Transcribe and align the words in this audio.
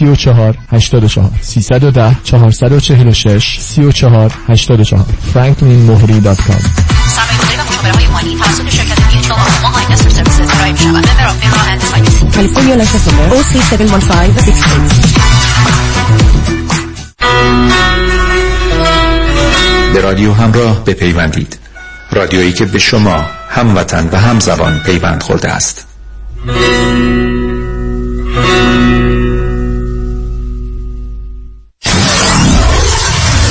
34 0.00 0.54
84 0.72 1.30
310 1.42 2.16
446 2.24 3.58
34 3.60 4.32
84 4.48 5.04
franklinmohri.com 5.34 6.60
سرمایه‌گذاری 7.16 7.56
و 7.56 7.64
مشاوره 7.68 7.92
های 7.92 8.06
مالی 8.06 8.36
توسط 8.36 8.68
شرکت 8.70 8.98
میوچوال 9.14 9.40
آفاما 9.40 9.68
های 9.68 9.84
اینوستر 9.84 10.08
سرویسز 10.08 10.50
ارائه 10.54 10.72
می‌شود. 10.72 10.96
ممبر 10.96 11.26
اف 11.26 11.40
FINRA 11.40 11.68
اند 11.68 11.80
SIPC. 11.80 12.34
California 12.34 12.76
License 12.82 13.06
Number 13.10 13.42
03716 13.42 15.24
به 19.94 20.00
رادیو 20.00 20.32
همراه 20.32 20.84
بپیوندید 20.84 21.58
رادیویی 22.12 22.52
که 22.52 22.64
به 22.64 22.78
شما 22.78 23.24
هموطن 23.48 24.08
و 24.12 24.16
همزبان 24.16 24.78
پیوند 24.78 25.22
خورده 25.22 25.48
است 25.48 25.86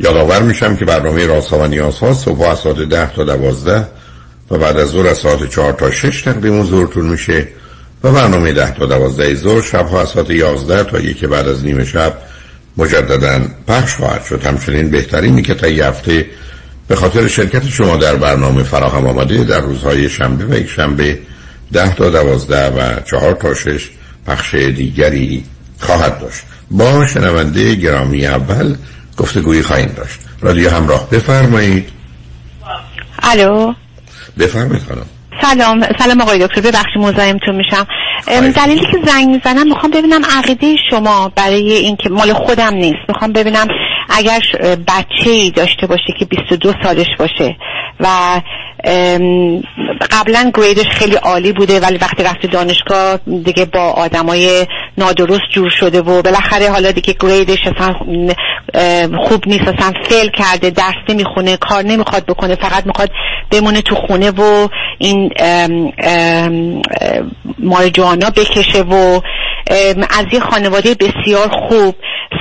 یادآور 0.00 0.42
میشم 0.42 0.76
که 0.76 0.84
برنامه 0.84 1.26
رازها 1.26 1.58
و 1.58 1.66
نیازها 1.66 2.14
صبح 2.14 2.42
از 2.42 2.58
ساعت 2.58 2.76
ده 2.76 3.12
تا 3.12 3.24
دوازده 3.24 3.88
و 4.50 4.58
بعد 4.58 4.78
از 4.78 4.88
ظهر 4.88 5.06
از 5.06 5.18
ساعت 5.18 5.50
چهار 5.50 5.72
تا 5.72 5.90
شش 5.90 6.22
تقدیم 6.22 6.60
حضورتون 6.60 7.06
میشه 7.06 7.48
و 8.04 8.12
برنامه 8.12 8.52
ده 8.52 8.70
تا 8.70 8.86
دوازده 8.86 9.34
ظهر 9.34 9.62
شبها 9.62 10.02
از 10.02 10.08
ساعت 10.08 10.30
یازده 10.30 10.84
تا 10.84 11.00
یکی 11.00 11.26
بعد 11.26 11.48
از 11.48 11.64
نیمه 11.64 11.84
شب 11.84 12.18
مجددا 12.76 13.40
پخش 13.68 13.94
خواهد 13.94 14.24
شد. 14.24 14.46
همچنین 14.46 14.90
بهترینی 14.90 15.42
که 15.42 15.54
تا 15.54 15.66
هفته 15.66 16.26
به 16.88 16.96
خاطر 16.96 17.28
شرکت 17.28 17.68
شما 17.68 17.96
در 17.96 18.16
برنامه 18.16 18.62
فراهم 18.62 19.06
آمده 19.06 19.44
در 19.44 19.60
روزهای 19.60 20.08
شنبه 20.08 20.44
و 20.44 20.58
یک 20.58 20.68
شنبه 20.68 21.18
ده 21.72 21.94
تا 21.94 22.10
دوازده 22.10 22.68
و 22.68 23.00
چهار 23.00 23.32
تا 23.32 23.54
شش 23.54 23.90
پخش 24.26 24.54
دیگری 24.54 25.44
خواهد 25.78 26.20
داشت. 26.20 26.42
با 26.70 27.06
شنونده 27.06 27.74
گرامی 27.74 28.26
اول 28.26 28.74
گفتگویی 29.18 29.62
خواهیم 29.62 29.94
داشت. 29.96 30.20
رادیو 30.40 30.70
همراه. 30.70 31.10
بفرمایید. 31.10 31.88
الو. 33.22 33.72
بفرمایید 34.38 34.82
خانم. 34.88 35.06
سلام. 35.42 35.86
سلام 35.98 36.20
آقای 36.20 36.46
دکتر. 36.46 36.60
ببخشید 36.60 36.98
مزاحمتون 36.98 37.54
میشم. 37.54 37.86
دلیلی 38.56 38.80
که 38.80 38.98
زنگ 39.06 39.28
می‌زنم 39.28 39.68
می‌خوام 39.68 39.92
ببینم 39.92 40.22
عقیده 40.24 40.76
شما 40.90 41.32
برای 41.36 41.72
اینکه 41.72 42.08
مال 42.08 42.32
خودم 42.32 42.74
نیست. 42.74 42.98
می‌خوام 43.08 43.32
ببینم 43.32 43.66
اگر 44.08 44.40
بچه 44.88 45.30
ای 45.30 45.50
داشته 45.50 45.86
باشه 45.86 46.14
که 46.18 46.24
22 46.24 46.72
سالش 46.82 47.06
باشه 47.18 47.56
و 48.00 48.40
قبلا 50.10 50.50
گریدش 50.54 50.88
خیلی 50.88 51.14
عالی 51.14 51.52
بوده 51.52 51.80
ولی 51.80 51.98
وقتی 51.98 52.22
رفته 52.22 52.48
دانشگاه 52.48 53.16
دیگه 53.44 53.64
با 53.64 53.80
آدمای 53.80 54.66
نادرست 54.98 55.50
جور 55.50 55.70
شده 55.70 56.00
و 56.00 56.22
بالاخره 56.22 56.70
حالا 56.70 56.90
دیگه 56.90 57.14
گریدش 57.20 57.58
اصلا 57.66 57.94
خوب 59.18 59.48
نیست 59.48 59.68
اصلا 59.68 59.92
فیل 60.08 60.30
کرده 60.30 60.70
درس 60.70 60.94
نمی‌خونه 61.08 61.56
کار 61.56 61.82
نمی‌خواد 61.82 62.26
بکنه 62.26 62.54
فقط 62.54 62.86
می‌خواد 62.86 63.10
بمونه 63.50 63.82
تو 63.82 63.94
خونه 63.94 64.30
و 64.30 64.68
این 64.98 65.30
مارجوانا 67.58 68.30
بکشه 68.30 68.82
و 68.82 69.20
از 70.18 70.26
یه 70.32 70.40
خانواده 70.40 70.94
بسیار 70.94 71.48
خوب 71.48 71.94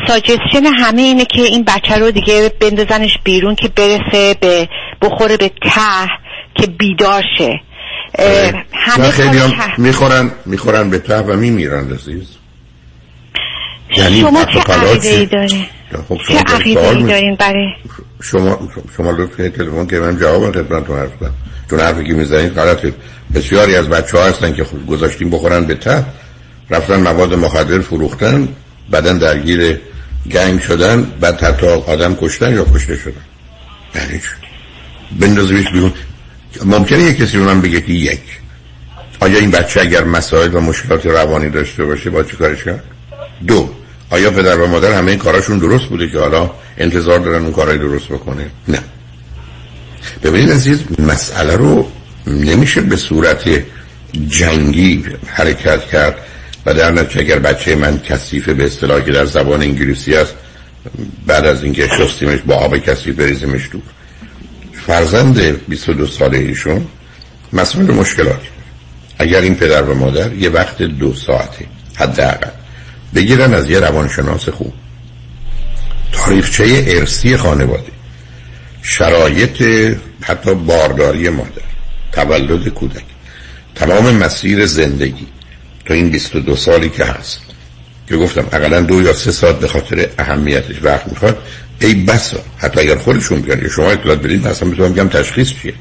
ساجستشن 0.07 0.65
همه 0.65 1.01
اینه 1.01 1.25
که 1.25 1.41
این 1.41 1.63
بچه 1.63 1.95
رو 1.95 2.11
دیگه 2.11 2.51
بندازنش 2.59 3.17
بیرون 3.23 3.55
که 3.55 3.67
برسه 3.67 4.35
به 4.41 4.69
بخوره 5.01 5.37
به 5.37 5.49
ته 5.49 6.07
که 6.55 6.67
بیدار 6.67 7.23
شه. 7.37 7.61
همه 8.73 9.11
خیلی 9.11 9.37
هم. 9.37 9.53
می‌خورن 9.77 10.31
می‌خورن 10.45 10.89
به 10.89 10.99
ته 10.99 11.17
و 11.17 11.37
میمیرن 11.37 11.93
عزیز. 11.93 12.27
یعنی 13.97 14.21
شما 14.21 14.45
چه 14.45 14.59
عقیده 14.59 15.07
ای 15.07 15.25
دارین؟ 15.25 15.65
خب 16.09 16.17
چه 16.17 16.33
شما 16.33 16.39
عقیده 16.39 16.89
ای 16.89 17.03
دارین 17.03 17.35
برای؟ 17.35 17.67
شما 18.21 18.59
شما 18.97 19.11
لطف 19.11 19.37
کنید 19.37 19.55
تلفن 19.55 19.87
که 19.87 19.99
من 19.99 20.17
جواب 20.17 20.51
خدمتتون 20.51 20.99
حرف 20.99 21.15
بزنم 21.15 21.33
چون 21.69 21.79
حرفی 21.79 22.03
که 22.03 22.13
می‌زنید 22.13 22.53
غلطه. 22.53 22.93
بسیاری 23.35 23.75
از 23.75 23.89
بچه 23.89 24.17
ها 24.17 24.23
هستن 24.23 24.53
که 24.53 24.63
خود 24.63 24.85
گذاشتیم 24.85 25.29
بخورن 25.29 25.65
به 25.65 25.75
ته. 25.75 26.03
رفتن 26.69 26.99
مواد 26.99 27.33
مخدر 27.33 27.79
فروختن. 27.79 28.47
بعدا 28.89 29.13
درگیر 29.13 29.79
گنگ 30.31 30.61
شدن 30.61 31.03
بعد 31.19 31.43
حتی 31.43 31.67
آدم 31.67 32.15
کشتن 32.15 32.53
یا 32.53 32.65
کشته 32.65 32.95
شدن. 32.95 33.21
یعنی؟ 33.95 34.21
بندازیمش 35.19 35.71
بیرون 35.71 35.93
ممکنه 36.65 37.03
یک 37.03 37.17
کسی 37.17 37.37
من 37.37 37.61
بگه 37.61 37.81
که 37.81 37.93
یک. 37.93 38.21
آیا 39.19 39.39
این 39.39 39.51
بچه 39.51 39.81
اگر 39.81 40.03
مسائل 40.03 40.55
و 40.55 40.59
مشکلات 40.59 41.05
روانی 41.05 41.49
داشته 41.49 41.85
باشه 41.85 42.09
با 42.09 42.23
چی 42.23 42.35
کارش 42.35 42.63
کرد؟ 42.63 42.83
دو. 43.47 43.69
آیا 44.09 44.31
پدر 44.31 44.59
و 44.59 44.67
مادر 44.67 44.93
همه 44.93 45.11
این 45.11 45.19
کاراشون 45.19 45.57
درست 45.59 45.85
بوده 45.85 46.09
که 46.09 46.19
حالا 46.19 46.51
انتظار 46.77 47.19
دارن 47.19 47.43
اون 47.43 47.53
کارهای 47.53 47.77
درست 47.77 48.05
بکنه؟ 48.05 48.45
نه. 48.67 48.79
ببینید 50.23 50.51
عزیز 50.51 50.83
مسئله 50.99 51.55
رو 51.55 51.91
نمیشه 52.27 52.81
به 52.81 52.95
صورت 52.95 53.43
جنگی 54.27 55.05
حرکت 55.25 55.81
کرد. 55.81 56.15
و 56.65 56.73
در 56.73 56.91
نتیجه 56.91 57.19
اگر 57.19 57.39
بچه 57.39 57.75
من 57.75 57.99
کثیفه 57.99 58.53
به 58.53 58.65
اصطلاحی 58.65 59.03
که 59.03 59.11
در 59.11 59.25
زبان 59.25 59.61
انگلیسی 59.61 60.15
است 60.15 60.35
بعد 61.27 61.45
از 61.45 61.63
اینکه 61.63 61.87
شستیمش 61.87 62.39
با 62.39 62.55
آب 62.55 62.77
کثیف 62.77 63.15
بریزیمش 63.15 63.69
دور 63.71 63.81
فرزند 64.87 65.67
22 65.67 66.07
ساله 66.07 66.37
ایشون 66.37 66.87
مسئول 67.53 67.91
مشکلاتی 67.91 68.47
اگر 69.19 69.41
این 69.41 69.55
پدر 69.55 69.83
و 69.83 69.93
مادر 69.93 70.33
یه 70.33 70.49
وقت 70.49 70.81
دو 70.81 71.13
ساعته 71.13 71.65
حداقل 71.95 72.49
بگیرن 73.15 73.53
از 73.53 73.69
یه 73.69 73.79
روانشناس 73.79 74.49
خوب. 74.49 74.73
تاریخچه 76.11 76.83
ارسی 76.87 77.37
خانواده. 77.37 77.91
شرایط 78.81 79.63
حتی 80.21 80.53
بارداری 80.55 81.29
مادر. 81.29 81.61
تولد 82.11 82.67
کودک. 82.69 83.03
تمام 83.75 84.15
مسیر 84.15 84.65
زندگی. 84.65 85.27
تا 85.85 85.93
این 85.93 86.09
22 86.09 86.55
سالی 86.55 86.89
که 86.89 87.05
هست. 87.05 87.39
که 88.07 88.17
گفتم 88.17 88.47
اقلا 88.51 88.81
دو 88.81 89.01
یا 89.01 89.13
سه 89.13 89.31
ساعت 89.31 89.59
به 89.59 89.67
خاطر 89.67 90.07
اهمیتش 90.19 90.75
وقت 90.83 91.07
می‌خواد 91.07 91.37
ای 91.79 91.93
بسا 91.93 92.39
حتی 92.57 92.79
اگر 92.79 92.95
خودشون 92.95 93.41
بیان 93.41 93.61
یا 93.61 93.69
شما 93.69 93.91
اطلاع 93.91 94.15
بدید 94.15 94.47
اصلا 94.47 94.69
می‌تونم 94.69 94.93
بگم 94.93 95.07
تشخیص 95.07 95.53
چیه. 95.61 95.73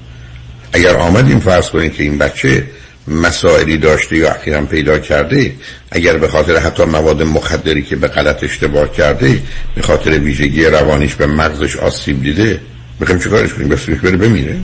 اگر 0.73 0.97
آمدیم 0.97 1.41
فرض 1.41 1.69
کنید 1.69 1.95
که 1.95 2.03
این 2.03 2.19
بچه 2.19 2.65
مسائلی 3.09 3.77
داشته 3.79 4.17
یا 4.17 4.31
اخیرا 4.31 4.63
پیدا 4.63 4.99
کرده 4.99 5.53
اگر 5.91 6.17
به 6.17 6.29
خاطر 6.29 6.57
حتی 6.57 6.85
مواد 6.85 7.23
مخدری 7.23 7.83
که 7.83 7.97
به 7.97 8.09
غلط 8.09 8.45
اشتباه 8.45 8.93
کرده 8.93 9.43
به 9.75 9.83
خاطر 9.83 10.19
ویژگی 10.19 10.65
روانیش 10.65 11.15
به 11.15 11.27
مغزش 11.27 11.77
آسیب 11.77 12.23
دیده 12.23 12.61
می‌خوایم 13.01 13.21
چیکارش 13.21 13.55
کنیم؟ 13.55 13.69
بسیارش 13.69 14.01
بره 14.01 14.17
بمیره. 14.17 14.57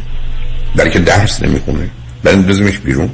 برای 0.76 0.90
که 0.90 0.98
درس 0.98 1.42
نمی‌خونه. 1.42 1.88
برای 2.22 2.36
بزنش 2.36 2.78
بیرون. 2.78 3.10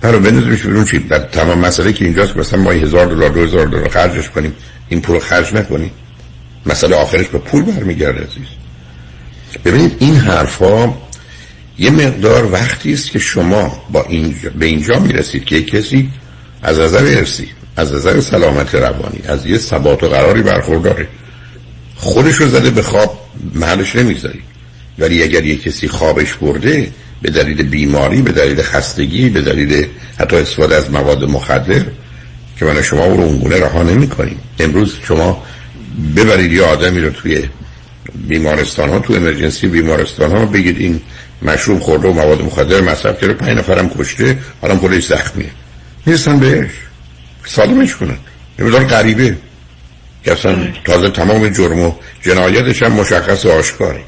برای 0.00 0.18
بندازمش 0.18 0.62
بیرون 0.62 0.84
چی؟ 0.84 0.98
در 0.98 1.18
تمام 1.18 1.58
مسئله 1.58 1.92
که 1.92 2.04
اینجاست 2.04 2.36
مثلا 2.36 2.60
ما 2.62 2.70
هزار 2.70 3.06
دلار 3.06 3.30
دو 3.30 3.42
هزار 3.42 3.66
دلار 3.66 3.88
خرجش 3.88 4.30
کنیم 4.30 4.52
این 4.88 5.00
پول 5.00 5.18
خرج 5.18 5.54
نکنیم. 5.54 5.90
مسئله 6.66 6.96
آخرش 6.96 7.26
به 7.26 7.38
پول 7.38 7.62
برمیگرده 7.62 8.20
عزیز. 8.20 8.46
ببینید 9.64 9.96
این 9.98 10.16
حرفا 10.16 10.94
یه 11.78 11.90
مقدار 11.90 12.52
وقتی 12.52 12.92
است 12.92 13.10
که 13.10 13.18
شما 13.18 13.82
با 13.92 14.04
اینجا 14.08 14.50
به 14.58 14.66
اینجا 14.66 14.98
می‌رسید 14.98 15.44
که 15.44 15.62
کسی 15.62 16.10
از 16.62 16.78
نظر 16.78 17.18
ارسی 17.18 17.48
از 17.76 17.92
نظر 17.92 18.20
سلامت 18.20 18.74
روانی 18.74 19.20
از 19.28 19.46
یه 19.46 19.58
ثبات 19.58 20.02
و 20.02 20.08
قراری 20.08 20.42
برخورداره 20.42 21.08
خودش 21.96 22.34
رو 22.34 22.48
زده 22.48 22.70
به 22.70 22.82
خواب 22.82 23.30
محلش 23.54 23.96
نمی‌ذاری. 23.96 24.42
ولی 24.98 25.22
اگر 25.22 25.44
یه 25.44 25.56
کسی 25.56 25.88
خوابش 25.88 26.34
برده 26.34 26.92
به 27.22 27.30
دلیل 27.30 27.62
بیماری 27.62 28.22
به 28.22 28.32
دلیل 28.32 28.62
خستگی 28.62 29.28
به 29.28 29.40
دلیل 29.40 29.86
حتی 30.18 30.36
استفاده 30.36 30.76
از 30.76 30.90
مواد 30.90 31.24
مخدر 31.24 31.82
که 32.58 32.64
من 32.64 32.82
شما 32.82 33.06
رو 33.06 33.20
اونگونه 33.20 33.60
رها 33.60 33.82
نمی 33.82 34.08
کنیم 34.08 34.38
امروز 34.58 34.96
شما 35.04 35.42
ببرید 36.16 36.52
یه 36.52 36.62
آدمی 36.62 37.00
رو 37.00 37.10
توی 37.10 37.42
بیمارستان 38.28 38.88
ها 38.88 38.98
تو 38.98 39.14
امرجنسی 39.14 39.66
بیمارستان 39.66 40.30
ها 40.30 40.46
بگید 40.46 40.78
این 40.78 41.00
مشروب 41.42 41.80
خورده 41.80 42.08
و 42.08 42.12
مواد 42.12 42.42
مخدر 42.42 42.80
مصرف 42.80 43.20
کرده 43.20 43.32
پنج 43.32 43.58
نفرم 43.58 43.88
کشته 43.88 44.38
حالا 44.60 44.76
پلیس 44.76 45.08
زخمیه. 45.08 45.50
می‌رسن 46.06 46.38
بهش. 46.38 46.70
سالمش 47.46 47.96
کنن. 47.96 48.16
یه 48.58 48.64
غریبه. 48.64 49.36
که 50.24 50.32
اصلا 50.32 50.68
تازه 50.84 51.10
تمام 51.10 51.48
جرم 51.48 51.80
و 51.80 51.92
جنایتش 52.22 52.82
هم 52.82 52.92
مشخص 52.92 53.44
و 53.44 53.50
آشکاری 53.50 54.00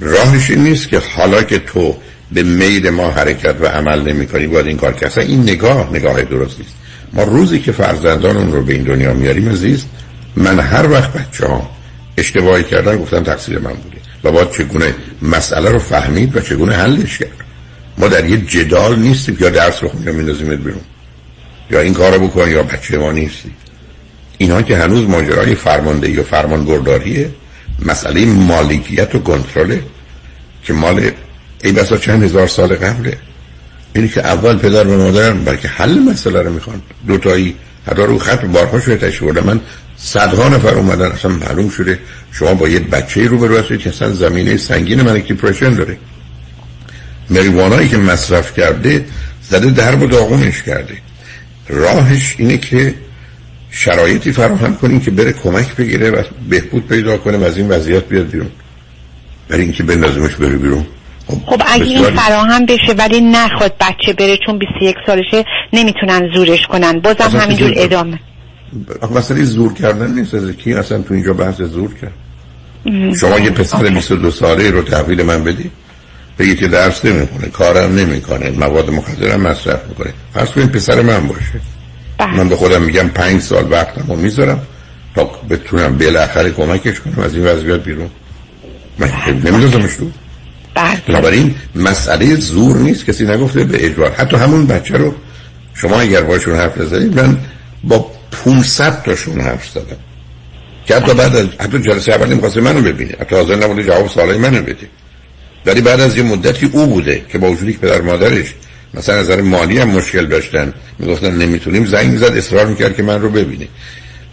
راهش 0.00 0.50
این 0.50 0.64
نیست 0.64 0.88
که 0.88 1.02
حالا 1.16 1.42
که 1.42 1.58
تو 1.58 1.96
به 2.32 2.42
میل 2.42 2.90
ما 2.90 3.10
حرکت 3.10 3.56
و 3.60 3.66
عمل 3.66 4.12
نمی 4.12 4.26
کنی 4.26 4.46
باید 4.46 4.66
این 4.66 4.76
کار 4.76 4.92
که 4.92 5.20
این 5.20 5.42
نگاه 5.42 5.90
نگاه 5.92 6.22
درستی 6.22 6.62
است 6.62 6.74
ما 7.12 7.22
روزی 7.22 7.58
که 7.58 7.72
فرزندان 7.72 8.36
اون 8.36 8.52
رو 8.52 8.62
به 8.62 8.72
این 8.72 8.82
دنیا 8.82 9.14
میاریم 9.14 9.48
عزیز 9.48 9.84
من 10.36 10.60
هر 10.60 10.90
وقت 10.90 11.12
بچه 11.12 11.46
ها 11.46 11.70
اشتباهی 12.16 12.64
کردن 12.64 12.98
گفتن 12.98 13.22
تقصیر 13.22 13.58
من 13.58 13.72
بوده. 13.72 13.96
و 14.24 14.32
باید 14.32 14.50
چگونه 14.50 14.94
مسئله 15.22 15.70
رو 15.70 15.78
فهمید 15.78 16.36
و 16.36 16.40
چگونه 16.40 16.76
حلش 16.76 17.18
کرد؟ 17.18 17.28
ما 17.98 18.08
در 18.08 18.24
یه 18.24 18.36
جدال 18.36 18.98
نیستیم 18.98 19.36
یا 19.40 19.50
درس 19.50 19.82
رو 19.82 19.88
خونیم 19.88 20.14
میندازیمت 20.14 20.58
بیرون. 20.58 20.80
یا 21.70 21.80
این 21.80 21.94
کار 21.94 22.14
رو 22.14 22.28
بکن 22.28 22.50
یا 22.50 22.62
بچه 22.62 22.98
ما 22.98 23.12
نیستی. 23.12 23.50
اینا 24.38 24.62
که 24.62 24.76
هنوز 24.76 25.08
ماجرای 25.08 25.54
فرماندهی 25.54 26.16
و 26.16 26.22
فرمان 26.22 26.64
برداریه 26.64 27.30
مسئله 27.86 28.24
مالکیت 28.26 29.14
و 29.14 29.18
کنترله 29.18 29.82
که 30.64 30.72
مال 30.72 31.10
ای 31.64 31.72
بسا 31.72 31.96
چند 31.96 32.22
هزار 32.22 32.46
سال 32.46 32.74
قبله. 32.74 33.18
اینی 33.94 34.08
که 34.08 34.26
اول 34.26 34.58
پدر 34.58 34.86
و 34.86 34.96
مادر 34.96 35.32
بلکه 35.32 35.68
حل 35.68 35.98
مسئله 35.98 36.42
رو 36.42 36.52
می‌خوان. 36.52 36.82
دوتایی 37.06 37.56
حتی 37.86 38.02
رو 38.02 38.18
خط 38.18 38.44
بارها 38.44 38.80
شده 38.80 38.96
تشکر 38.96 39.40
من 39.44 39.60
صدها 39.96 40.48
نفر 40.48 40.74
اومدن 40.74 41.06
اصلا 41.06 41.30
معلوم 41.30 41.68
شده 41.68 41.98
شما 42.32 42.54
با 42.54 42.68
یه 42.68 42.80
بچه 42.80 43.26
رو 43.26 43.38
برو 43.38 43.58
هستید 43.58 43.80
که 43.80 43.90
اصلا 43.90 44.12
زمینه 44.12 44.56
سنگین 44.56 45.02
منک 45.02 45.28
دیپریشن 45.28 45.74
داره. 45.74 45.96
مریوانایی 47.30 47.88
که 47.88 47.96
مصرف 47.96 48.58
کرده 48.58 49.04
زده 49.42 49.70
درب 49.70 50.02
و 50.02 50.06
داغونش 50.06 50.62
کرده. 50.62 50.94
راهش 51.68 52.34
اینه 52.38 52.58
که 52.58 52.94
شرایطی 53.70 54.32
فراهم 54.32 54.76
کنیم 54.76 55.00
که 55.00 55.10
بره 55.10 55.32
کمک 55.32 55.76
بگیره 55.76 56.10
و 56.10 56.22
بهبود 56.48 56.88
پیدا 56.88 57.18
کنه 57.18 57.38
و 57.38 57.44
از 57.44 57.56
این 57.56 57.68
وضعیت 57.68 58.04
بیاد 58.04 58.26
بیرون. 58.26 58.50
برای 59.48 59.62
اینکه 59.62 59.82
بندازمش 59.82 60.34
بره 60.34 60.56
بیرون. 60.56 60.86
خب, 61.26 61.38
خب 61.46 61.62
اگه 61.66 61.84
این 61.84 62.02
فراهم 62.02 62.66
بشه 62.66 62.92
ولی 62.98 63.20
نخواد 63.20 63.74
بچه 63.80 64.12
بره 64.12 64.36
چون 64.46 64.58
21 64.58 64.96
سالشه 65.06 65.44
نمی‌تونن 65.72 66.28
زورش 66.34 66.66
کنن. 66.66 67.00
بازم 67.00 67.36
همینجور 67.36 67.72
ادامه. 67.76 68.20
مسئله 69.14 69.44
زور 69.44 69.74
کردن 69.74 70.14
نیست. 70.14 70.34
از 70.34 70.50
کی 70.50 70.74
اصلا 70.74 71.02
تو 71.02 71.14
اینجا 71.14 71.32
بحث 71.32 71.60
زور 71.60 71.90
کرد؟ 71.94 72.12
شما 73.20 73.38
یه 73.38 73.50
پسر 73.50 73.88
22 73.88 74.30
ساله 74.30 74.70
رو 74.70 74.82
تحویل 74.82 75.22
من 75.22 75.44
بدی 75.44 75.70
بگید 76.38 76.58
که 76.58 76.68
درس 76.68 77.04
نمی‌کنه 77.04 77.48
کارم 77.48 77.94
نمی‌کنه 77.94 78.50
مواد 78.50 78.90
مخدر 78.90 79.32
هم 79.32 79.40
مصرف 79.40 79.88
می‌کنه. 79.88 80.12
پس 80.34 80.48
این 80.56 80.68
پسر 80.68 81.02
من 81.02 81.26
باشه. 81.26 81.60
من 82.26 82.48
به 82.48 82.56
خودم 82.56 82.82
میگم 82.82 83.08
پنج 83.08 83.42
سال 83.42 83.72
وقتم 83.72 84.04
رو 84.08 84.16
می‌ذارم 84.16 84.66
تا 85.14 85.24
بتونم 85.24 85.98
بالاخره 85.98 86.50
کمکش 86.50 87.00
کنم 87.00 87.24
از 87.24 87.34
این 87.34 87.46
وضعیت 87.46 87.80
بیرون. 87.80 88.10
من 88.98 89.10
نمیدازمش 89.44 89.94
تو. 89.94 90.10
بله. 90.74 91.00
بنابراین 91.08 91.54
مسئله 91.74 92.34
زور 92.34 92.76
نیست. 92.76 93.06
کسی 93.06 93.24
نگفته 93.24 93.64
به 93.64 93.86
اجبار. 93.86 94.12
حتی 94.12 94.36
همون 94.36 94.66
بچه 94.66 94.96
رو 94.96 95.14
شما 95.74 96.00
اگر 96.00 96.22
باشون 96.22 96.56
حرف 96.56 96.78
نزدید 96.78 97.20
من 97.20 97.38
با 97.84 98.10
500 98.44 99.02
تاشون 99.02 99.40
حرف 99.40 99.68
زدم. 99.68 99.96
که 100.86 100.96
حتی 100.96 101.14
بعد 101.14 101.36
از 101.36 101.46
حتی 101.58 101.78
جلسه 101.78 102.12
اولی 102.12 102.34
می‌خواسته 102.34 102.60
منو 102.60 102.82
ببینه. 102.82 103.14
حتی 103.20 103.36
حاضر 103.36 103.56
نبوده 103.56 103.82
جواب 103.84 104.08
سوالای 104.08 104.38
منو 104.38 104.62
بده. 104.62 104.88
ولی 105.66 105.80
بعد 105.80 106.00
از 106.00 106.16
یه 106.16 106.22
مدتی 106.22 106.70
او 106.72 106.86
بوده 106.86 107.24
که 107.28 107.38
با 107.38 107.50
وجودی 107.50 107.72
که 107.72 107.78
پدر 107.78 108.00
مادرش 108.00 108.54
مثلا 108.94 109.14
از 109.14 109.24
نظر 109.24 109.40
مالی 109.40 109.78
هم 109.78 109.88
مشکل 109.88 110.26
داشتن. 110.26 110.74
می‌گفتن 110.98 111.36
نمی‌تونیم. 111.36 111.86
زنگ 111.86 112.16
زد 112.16 112.36
اصرار 112.36 112.66
می‌کرد 112.66 112.96
که 112.96 113.02
من 113.02 113.22
رو 113.22 113.30
ببینه. 113.30 113.68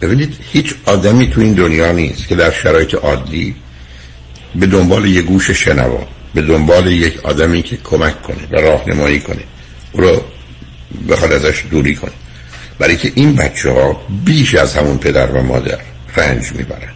ببینید 0.00 0.36
هیچ 0.52 0.74
آدمی 0.86 1.30
تو 1.30 1.40
این 1.40 1.52
دنیا 1.52 1.92
نیست 1.92 2.28
که 2.28 2.34
در 2.34 2.50
شرایط 2.50 2.94
عادی 2.94 3.54
به 4.54 4.66
دنبال 4.66 5.06
یه 5.06 5.22
گوش 5.22 5.50
شنوا 5.50 6.08
به 6.34 6.42
دنبال 6.42 6.86
یک 6.86 7.18
آدمی 7.22 7.62
که 7.62 7.76
کمک 7.84 8.22
کنه 8.22 8.36
و 8.50 8.56
راهنمایی 8.56 9.20
کنه. 9.20 9.42
او 9.92 10.00
رو 10.00 10.22
بخواد 11.08 11.32
ازش 11.32 11.64
دوری 11.70 11.94
کنه. 11.94 12.12
برای 12.78 12.96
که 12.96 13.12
این 13.14 13.36
بچه 13.36 13.70
ها 13.70 14.00
بیش 14.24 14.54
از 14.54 14.74
همون 14.74 14.98
پدر 14.98 15.26
و 15.26 15.42
مادر 15.42 15.78
رنج 16.16 16.52
می‌برن. 16.52 16.92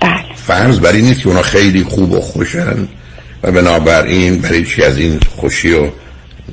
بله. 0.00 0.34
فرض 0.34 0.78
بر 0.78 0.92
این 0.92 1.14
که 1.14 1.28
اونا 1.28 1.42
خیلی 1.42 1.84
خوب 1.84 2.12
و 2.12 2.20
خوشن 2.20 2.88
و 3.42 3.52
بنابراین 3.52 4.38
برای 4.38 4.64
چی 4.64 4.82
از 4.82 4.98
این 4.98 5.20
خوشی 5.36 5.72
و 5.72 5.90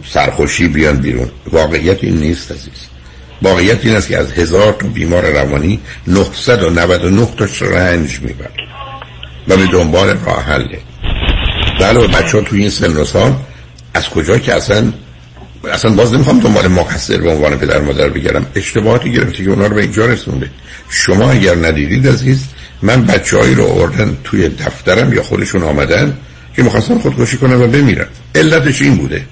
سرخوشی 0.06 0.68
بیان 0.68 0.98
بیرون. 0.98 1.32
واقعیت 1.52 2.04
این 2.04 2.18
نیست 2.18 2.52
عزیز. 2.52 2.88
واقعیت 3.42 3.86
این 3.86 3.96
است 3.96 4.08
که 4.08 4.18
از 4.18 4.32
هزار 4.32 4.74
تا 4.74 4.88
بیمار 4.88 5.26
روانی 5.32 5.80
999 6.08 7.28
تاش 7.38 7.62
رنج 7.62 8.20
می‌برن 8.22 8.52
و 9.48 9.58
به 9.58 9.66
دنبال 9.66 10.18
راه 10.26 10.44
حله 10.44 10.80
بله 11.80 12.08
بچه 12.08 12.38
ها 12.38 12.44
توی 12.44 12.62
این 12.62 12.70
سن 12.70 12.98
و 12.98 13.06
سال 13.06 13.34
از 13.94 14.10
کجا 14.10 14.38
که 14.38 14.54
اصلا 14.54 14.94
اصلا 15.72 15.92
باز 15.92 16.14
نمی‌خوام 16.14 16.40
دنبال 16.40 16.68
مقصر 16.68 17.18
به 17.18 17.30
عنوان 17.30 17.58
پدر 17.58 17.82
مادر 17.82 18.10
بگیرم 18.10 18.46
اشتباهاتی 18.56 19.12
گرفته 19.12 19.44
که 19.44 19.50
اونا 19.50 19.68
رو 19.68 19.76
به 19.76 19.82
اینجا 19.82 20.06
رسونده. 20.06 20.50
شما 20.90 21.32
اگر 21.32 21.56
ندیدید 21.56 22.08
عزیز 22.08 22.44
من 22.82 23.06
بچه 23.06 23.38
هایی 23.38 23.56
رو 23.56 23.64
آوردن 23.64 24.18
توی 24.24 24.50
دفترم 24.50 25.14
یا 25.14 25.24
خودشون 25.24 25.64
آمدن 25.64 26.18
که 26.56 26.64
می‌خواستن 26.64 27.00
خودکشی 27.00 27.38
کنن 27.38 27.62
و 27.62 27.68
بمیرن. 27.68 28.08
علتش 28.36 28.82
این 28.82 28.98
بوده. 28.98 29.26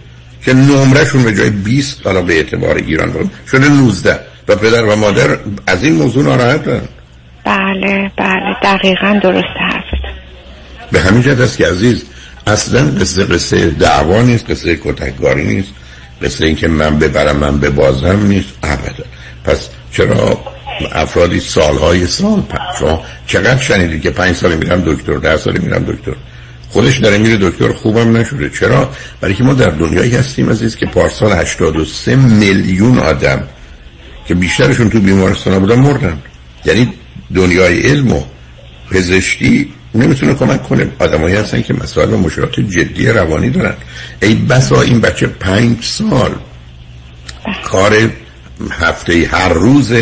که 0.46 0.54
نمرشون 0.54 1.24
به 1.24 1.36
جای 1.36 1.50
20 1.50 2.02
حالا 2.04 2.22
به 2.22 2.34
اعتبار 2.34 2.76
ایران 2.76 3.12
بود. 3.12 3.32
شده 3.52 3.70
19 3.70 4.20
و 4.48 4.56
پدر 4.56 4.86
و 4.86 4.96
مادر 4.96 5.38
از 5.68 5.84
این 5.84 5.94
موضوع 5.94 6.24
ناراحتن 6.24 6.82
بله 7.46 8.12
بله. 8.18 8.56
دقیقا 8.64 9.20
درست 9.24 9.58
حرفت. 9.60 10.16
به 10.92 11.00
همین 11.00 11.22
جد 11.22 11.42
است 11.42 11.58
که 11.58 11.68
عزیز 11.68 12.06
اصلا 12.48 12.82
قصه 12.82 13.24
قصه 13.24 13.70
دعوا 13.70 14.22
نیست 14.22 14.52
قصه 14.52 14.80
کتکگاری 14.84 15.46
نیست. 15.46 15.70
قصه 16.22 16.46
اینکه 16.46 16.68
من 16.68 17.00
ببرم 17.00 17.36
من 17.36 17.60
ببازم 17.60 18.28
نیست. 18.28 18.50
ابدا. 18.64 19.04
پس 19.46 19.70
چرا 19.92 20.40
افرادی 20.92 21.40
سالهای 21.40 22.08
سال 22.08 22.44
شما 22.80 23.04
چقدر 23.28 23.58
شنیدید 23.58 24.02
که 24.02 24.10
پنج 24.10 24.36
سال 24.36 24.56
میرم 24.56 24.82
دکتر 24.82 25.18
ده 25.18 25.38
سال 25.38 25.58
میرم 25.58 25.84
دکتر؟ 25.84 26.14
خودش 26.72 26.98
داره 26.98 27.18
میره 27.18 27.38
دکتر 27.38 27.74
خوبم 27.74 28.18
نشده. 28.18 28.50
چرا؟ 28.50 28.90
برای 29.22 29.36
که 29.36 29.44
ما 29.44 29.54
در 29.54 29.70
دنیایی 29.70 30.16
هستیم 30.16 30.50
عزیز 30.50 30.76
که 30.76 30.86
پارسال 30.86 31.32
83 31.32 32.16
میلیون 32.16 33.00
آدم 33.00 33.48
که 34.28 34.36
بیشترشون 34.36 34.90
تو 34.90 35.00
بیمارستان 35.00 35.60
بودن 35.60 35.80
مردن. 35.80 36.18
یعنی 36.66 36.94
دنیای 37.36 37.82
علم 37.82 38.12
و 38.12 38.24
پزشکی 38.92 39.74
نمی‌تونه 39.96 40.34
کمک 40.34 40.64
کنه. 40.64 40.92
آدمایی 41.00 41.36
هستن 41.36 41.62
که 41.62 41.74
مسائل 41.74 42.14
و 42.14 42.18
مشکلات 42.18 42.60
جدی 42.60 43.08
روانی 43.08 43.50
دارن. 43.50 43.76
ای 44.22 44.36
بسا 44.36 44.82
این 44.82 45.02
بچه 45.02 45.28
پنج 45.28 45.84
سال 45.84 46.32
کار 47.64 48.10
هفته 48.72 49.30
هر 49.32 49.50
روز 49.50 49.94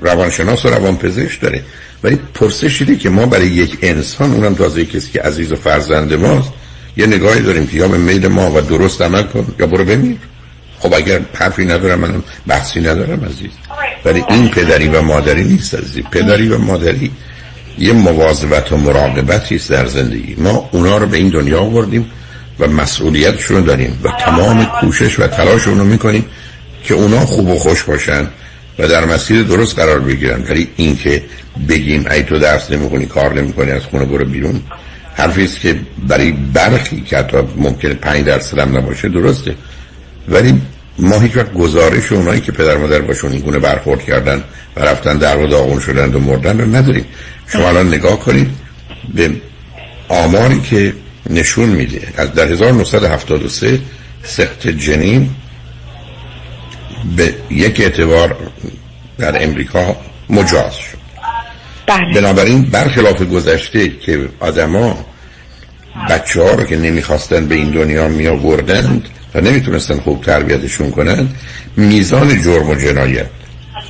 روانشناس 0.00 0.64
و 0.64 0.68
روانپزشک 0.68 1.40
داره. 1.40 1.62
ولی 2.04 2.18
پرسش 2.34 2.82
اینه 2.82 2.96
که 2.96 3.10
ما 3.10 3.26
برای 3.26 3.46
یک 3.46 3.78
انسان 3.82 4.32
اونم 4.32 4.54
تازه 4.54 4.84
کسی 4.84 5.10
که 5.12 5.20
عزیز 5.20 5.52
و 5.52 5.56
فرزند 5.56 6.14
ماست 6.14 6.52
یه 6.96 7.06
نگاهی 7.06 7.40
داریم 7.40 7.66
که 7.66 7.76
یا 7.76 7.88
به 7.88 7.98
میل 7.98 8.28
ما 8.28 8.50
و 8.50 8.60
درست 8.60 9.02
عمل 9.02 9.22
کن 9.22 9.46
یا 9.58 9.66
برو 9.66 9.84
بمیر. 9.84 10.16
خب 10.78 10.94
اگر 10.94 11.20
حرفی 11.34 11.64
ندارم 11.64 12.00
منم 12.00 12.22
بحثی 12.46 12.80
ندارم 12.80 13.24
عزیز. 13.24 13.50
ولی 14.04 14.24
این 14.28 14.48
پدری 14.48 14.88
و 14.88 15.02
مادری 15.02 15.44
نیست 15.44 15.74
عزیز. 15.74 16.04
پدری 16.10 16.48
و 16.48 16.58
مادری 16.58 17.10
یه 17.78 17.92
مواظبت 17.92 18.72
و 18.72 18.76
مراقبتی 18.76 19.56
است 19.56 19.70
در 19.70 19.86
زندگی. 19.86 20.34
ما 20.38 20.68
اونا 20.72 20.98
رو 20.98 21.06
به 21.06 21.16
این 21.16 21.28
دنیا 21.28 21.60
آوردیم 21.60 22.10
و 22.60 22.68
مسئولیتشون 22.68 23.56
رو 23.56 23.62
داریم 23.62 24.00
و 24.02 24.08
تمام 24.20 24.64
کوشش 24.80 25.20
و 25.20 25.26
تلاش 25.26 25.62
رو 25.62 25.84
می‌کنیم 25.84 26.24
که 26.84 26.94
اونا 26.94 27.20
خوب 27.20 27.48
و 27.48 27.58
خوش 27.58 27.82
باشن. 27.82 28.28
و 28.78 28.88
در 28.88 29.04
مسیر 29.04 29.42
درست 29.42 29.78
قرار 29.78 30.00
بگیرن. 30.00 30.42
ولی 30.50 30.68
اینکه 30.76 31.22
بگیم 31.68 32.06
ای 32.10 32.22
تو 32.22 32.38
درس 32.38 32.70
نمی‌کنی 32.70 33.06
کار 33.06 33.34
نمی‌کنی 33.34 33.70
از 33.70 33.82
خونه 33.82 34.04
برو 34.04 34.24
بیرون 34.24 34.60
حرفی 35.14 35.44
است 35.44 35.60
که 35.60 35.80
برای 36.08 36.32
برخی 36.32 37.00
که 37.00 37.18
حتی 37.18 37.36
ممکنه 37.56 37.94
پنج 37.94 38.24
درصد 38.24 38.58
هم 38.58 38.76
نباشه 38.76 39.08
درسته. 39.08 39.54
ولی 40.28 40.60
ما 40.98 41.20
هیچ 41.20 41.36
وقت 41.36 41.52
گزارش 41.52 42.12
اونایی 42.12 42.40
که 42.40 42.52
پدر 42.52 42.76
مادر 42.76 43.00
باشون 43.00 43.32
این 43.32 43.40
گونه 43.40 43.58
برخورد 43.58 44.02
کردن 44.02 44.44
و 44.76 44.80
رفتن 44.80 45.18
در 45.18 45.38
و 45.38 45.46
داغون 45.46 45.80
شدن 45.80 46.14
و 46.14 46.18
مردن 46.18 46.60
رو 46.60 46.76
نداریم. 46.76 47.04
شما 47.46 47.68
الان 47.68 47.88
نگاه 47.88 48.20
کنید 48.20 48.50
به 49.14 49.30
آماری 50.08 50.60
که 50.60 50.92
نشون 51.30 51.68
میده. 51.68 52.02
از 52.16 52.32
در 52.32 52.52
1973 52.52 53.80
سخت 54.22 54.68
جنین 54.68 55.30
به 57.16 57.34
یک 57.50 57.80
اعتبار 57.80 58.36
در 59.18 59.44
امریکا 59.44 59.96
مجاز 60.30 60.74
شد. 60.74 60.98
بله. 61.86 62.20
بنابراین 62.20 62.62
برخلاف 62.62 63.22
گذشته 63.22 63.88
که 63.88 64.28
آدما 64.40 65.04
بچه 66.10 66.42
ها 66.42 66.50
رو 66.50 66.64
که 66.64 66.76
نمی‌خواستن 66.76 67.46
به 67.46 67.54
این 67.54 67.70
دنیا 67.70 68.08
می 68.08 68.26
آوردند 68.26 69.08
و 69.34 69.40
نمی‌تونستن 69.40 70.00
خوب 70.00 70.24
تربیتشون 70.24 70.90
کنند 70.90 71.34
میزان 71.76 72.42
جرم 72.42 72.70
و 72.70 72.74
جنایت 72.74 73.26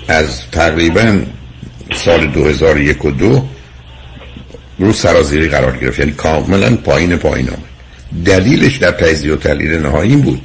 از 0.08 0.40
تقریبا 0.52 1.18
سال 1.94 2.26
2001 2.26 3.04
و 3.04 3.10
دو 3.10 3.48
رو 4.78 4.92
سرازیری 4.92 5.48
قرار 5.48 5.76
گرفت. 5.76 5.98
یعنی 5.98 6.12
کاملا 6.12 6.76
پایین 6.76 7.16
پایین 7.16 7.48
آمد. 7.48 7.58
دلیلش 8.24 8.76
در 8.76 8.90
تجزیه 8.90 9.32
و 9.32 9.36
تحلیل 9.36 9.78
نهایی 9.78 10.16
بود. 10.16 10.40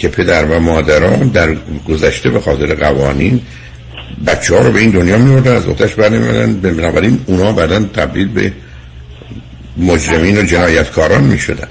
که 0.00 0.08
پدر 0.08 0.44
و 0.44 0.60
مادران 0.60 1.28
در 1.28 1.56
گذشته 1.88 2.30
به 2.30 2.40
خاطر 2.40 2.74
قوانین 2.74 3.40
بچه 4.26 4.54
ها 4.54 4.60
رو 4.60 4.72
به 4.72 4.80
این 4.80 4.90
دنیا 4.90 5.18
میوردن 5.18 5.56
از 5.56 5.66
اوتش 5.66 5.94
برنمیدن 5.94 6.72
بنابراین 6.72 7.20
اونا 7.26 7.52
بعدا 7.52 7.80
تبدیل 7.80 8.28
به 8.28 8.52
مجرمین 9.76 10.38
و 10.38 10.42
جنایتکاران 10.42 11.24
می‌شدن. 11.24 11.68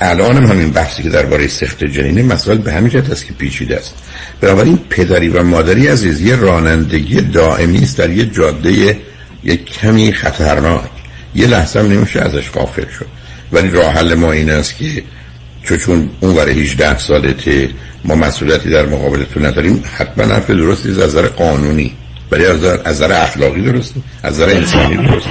الان 0.00 0.36
هم 0.36 0.46
همین 0.46 0.70
بحثی 0.70 1.02
که 1.02 1.08
درباره 1.08 1.46
سخت 1.46 1.84
جنینه 1.84 2.22
مسائل 2.22 2.58
به 2.58 2.72
همین 2.72 2.90
جهت 2.90 3.10
است 3.10 3.26
که 3.26 3.32
پیچیده 3.32 3.76
است. 3.76 3.94
بنابراین 4.40 4.78
پدری 4.90 5.28
و 5.28 5.42
مادری 5.42 5.88
عزیز 5.88 6.20
یه 6.20 6.36
رانندگی 6.36 7.20
دائمی 7.20 7.78
است 7.78 7.98
در 7.98 8.10
یه 8.10 8.26
جاده 8.26 8.96
یک 9.44 9.64
کمی 9.64 10.12
خطرناک. 10.12 10.90
یه 11.34 11.46
لحظه 11.46 11.80
هم 11.80 11.92
نمیشه 11.92 12.20
ازش 12.20 12.50
غافل 12.50 12.88
شد. 12.98 13.06
ولی 13.52 13.70
راه 13.70 13.92
حل 13.92 14.14
ما 14.14 14.32
این 14.32 14.50
است 14.50 14.76
که 14.76 15.02
چون 15.68 15.78
چون 15.78 16.10
اون 16.20 16.34
برای 16.34 16.62
18 16.62 16.98
سالته 16.98 17.68
ما 18.04 18.14
مسئولیتی 18.14 18.70
در 18.70 18.86
مقابلتون 18.86 19.46
نداریم 19.46 19.84
حتما 19.96 20.24
حرف 20.24 20.50
درستی 20.50 20.88
از 20.88 20.98
نظر 20.98 21.26
قانونی. 21.26 21.96
نظر- 22.32 22.78
از 22.84 22.94
نظر 22.96 23.12
اخلاقی 23.12 23.62
درسته 23.62 24.00
از 24.22 24.34
نظر 24.34 24.48
انسانی 24.50 24.96
درسته 24.96 25.30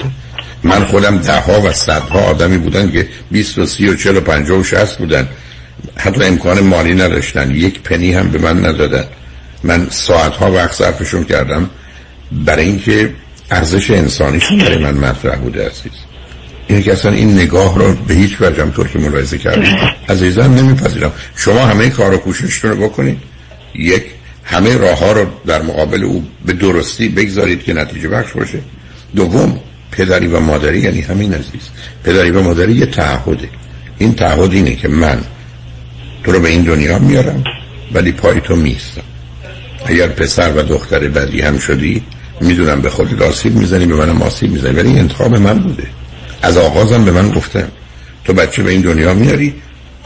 من 0.63 0.85
خودم 0.85 1.17
ده 1.17 1.39
ها 1.39 1.61
و 1.61 1.71
صدها 1.71 2.19
آدمی 2.19 2.57
بودن 2.57 2.91
که 2.91 3.07
20 3.31 3.57
و 3.57 3.65
30 3.65 3.89
و 3.89 3.95
40 3.95 4.17
و 4.17 4.21
50 4.21 4.57
و 4.59 4.63
60 4.63 4.97
بودن. 4.97 5.27
حتی 5.95 6.23
امکان 6.23 6.59
مالی 6.59 6.93
نداشتن 6.93 7.51
یک 7.51 7.81
پنی 7.81 8.13
هم 8.13 8.29
به 8.29 8.39
من 8.39 8.65
ندادن. 8.65 9.03
من 9.63 9.87
ساعت 9.89 10.33
ها 10.33 10.51
وقت 10.51 10.73
صرفشون 10.73 11.23
کردم. 11.23 11.69
برای 12.31 12.65
اینکه 12.65 13.13
ارزش 13.51 13.91
انسانیشون 13.91 14.57
برای 14.57 14.77
من 14.77 14.93
مطرح 14.93 15.35
بوده 15.35 15.65
عزیز. 15.65 15.91
این 16.67 16.81
که 16.83 16.93
اصلا 16.93 17.11
این 17.11 17.33
نگاه 17.33 17.79
رو 17.79 17.95
به 18.07 18.13
هیچ 18.13 18.41
وجه 18.41 18.61
هم 18.61 18.71
طور 18.71 18.87
که 18.87 18.99
ملاحظه 18.99 19.37
کردیم 19.37 19.77
عزیزم 20.09 20.53
نمیپذیرم. 20.53 21.11
شما 21.35 21.65
همه 21.65 21.89
کار 21.89 22.13
و 22.13 22.17
کوششتون 22.17 22.71
رو 22.71 22.77
بکنید. 22.77 23.17
یک 23.75 24.03
همه 24.43 24.77
راه 24.77 24.99
ها 24.99 25.11
رو 25.11 25.25
در 25.47 25.61
مقابل 25.61 26.03
او 26.03 26.25
به 26.45 26.53
درستی 26.53 27.09
بگذارید 27.09 27.63
که 27.63 27.73
نتیجه 27.73 28.09
بخش 28.09 28.31
باشه. 28.31 28.59
دوم 29.15 29.59
پدری 29.91 30.27
و 30.27 30.39
مادری 30.39 30.79
یعنی 30.79 31.01
همین 31.01 31.33
عزیز. 31.33 31.69
پدری 32.03 32.31
و 32.31 32.41
مادری 32.41 32.73
یه 32.73 32.85
تعهده. 32.85 33.49
این 33.97 34.13
تعهد 34.13 34.53
اینه 34.53 34.75
که 34.75 34.87
من 34.87 35.21
تو 36.23 36.31
رو 36.31 36.39
به 36.39 36.49
این 36.49 36.63
دنیا 36.63 36.99
میارم 36.99 37.43
ولی 37.93 38.11
پای 38.11 38.41
تو 38.41 38.55
میستم. 38.55 39.01
اگر 39.85 40.07
پسر 40.07 40.51
و 40.51 40.61
دختر 40.61 40.99
بدی 40.99 41.41
هم 41.41 41.57
شدی 41.57 42.03
می‌دونم 42.41 42.81
به 42.81 42.89
خودت 42.89 43.21
آسیب 43.21 43.55
می‌زنی 43.55 43.85
به 43.85 43.95
منم 43.95 44.21
آسیب 44.21 44.51
می‌زنی 44.51 44.73
ولی 44.73 44.99
انتخاب 44.99 45.35
من 45.35 45.59
بوده. 45.59 45.87
از 46.41 46.57
آغازم 46.57 47.05
به 47.05 47.11
من 47.11 47.31
گفتم 47.31 47.67
تو 48.25 48.33
بچه 48.33 48.63
به 48.63 48.71
این 48.71 48.81
دنیا 48.81 49.13
میاری 49.13 49.53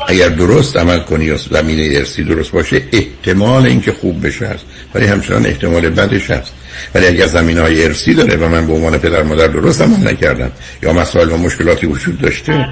اگر 0.08 0.30
درست 0.30 0.78
عمل 0.78 1.00
کنی 1.00 1.26
یا 1.26 1.38
زمینه 1.38 1.98
ارسی 1.98 2.24
درست 2.24 2.52
باشه 2.52 2.82
احتمال 2.92 3.66
اینکه 3.66 3.92
خوب 3.92 4.28
بشه 4.28 4.48
هست. 4.48 4.66
ولی 4.96 5.06
همچنان 5.06 5.46
احتمال 5.46 5.90
بدش 5.90 6.32
هست. 6.32 6.54
ولی 6.96 7.08
اگر 7.08 7.28
زمین 7.28 7.58
های 7.58 7.84
ارسی 7.84 8.14
داره 8.14 8.36
و 8.36 8.48
من 8.48 8.68
به 8.68 8.74
عنوان 8.74 8.98
پدر 8.98 9.24
مادر 9.24 9.48
درست 9.48 9.82
عمل 9.82 10.08
نکردم 10.08 10.52
یا 10.84 10.94
مسائل 10.94 11.32
و 11.32 11.38
مشکلاتی 11.38 11.88
وجود 11.88 12.22
داشته 12.22 12.66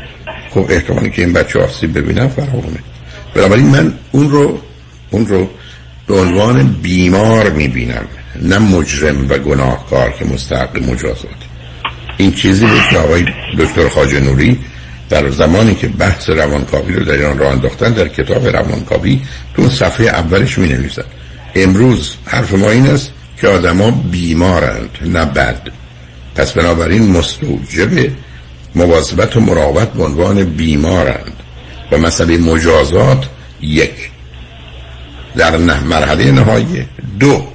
خب 0.50 0.66
احتمالی 0.70 1.10
که 1.10 1.22
این 1.22 1.34
بچه 1.34 1.60
آسیب 1.60 1.98
ببینم 1.98 2.28
فراوانه. 2.28 2.80
بنابراین 3.36 3.66
من 3.66 3.94
اون 4.12 4.30
رو 4.30 4.60
اون 5.10 5.28
رو 5.28 5.50
به 6.08 6.16
عنوان 6.16 6.78
بیمار 6.82 7.50
می‌بینم. 7.50 8.06
نه 8.42 8.58
مجرم 8.58 9.26
و 9.30 9.38
گناهکار 9.38 10.12
که 10.20 10.26
مستحق 10.26 10.78
مجازات. 10.92 11.39
این 12.20 12.32
چیزی 12.32 12.66
بود 12.66 12.82
که 12.90 12.98
آقای 12.98 13.26
دکتر 13.60 13.90
خاج 13.90 14.16
نوری 14.16 14.60
در 15.10 15.30
زمانی 15.30 15.76
که 15.76 15.88
بحث 15.88 16.30
روانکاوی 16.30 16.94
رو 16.94 17.06
در 17.06 17.14
ایران 17.14 17.38
راه 17.38 17.52
انداختن 17.52 17.92
در 17.92 18.08
کتاب 18.08 18.48
روانکاوی 18.48 19.22
تو 19.56 19.70
صفحه 19.70 20.08
اولش 20.08 20.58
می 20.58 20.68
نویسن 20.68 21.04
امروز 21.56 22.16
حرف 22.26 22.54
ما 22.54 22.70
این 22.70 22.88
است 22.88 23.12
که 23.38 23.48
آدما 23.48 23.92
بیمارند 23.92 24.90
نه 25.02 25.26
بد. 25.26 25.62
پس 26.36 26.52
بنابراین 26.52 27.12
مستوجب 27.12 28.12
مواظبت 28.76 29.38
و 29.38 29.40
مراقبت 29.40 29.94
به 29.94 30.04
عنوان 30.04 30.44
بیمارند. 30.44 31.34
و 31.92 31.98
مسئله 31.98 32.38
مجازات 32.38 33.26
یک. 33.62 34.10
در 35.36 35.58
نه 35.58 35.84
مرحله 35.84 36.32
نهایی. 36.32 36.86
دو. 37.20 37.48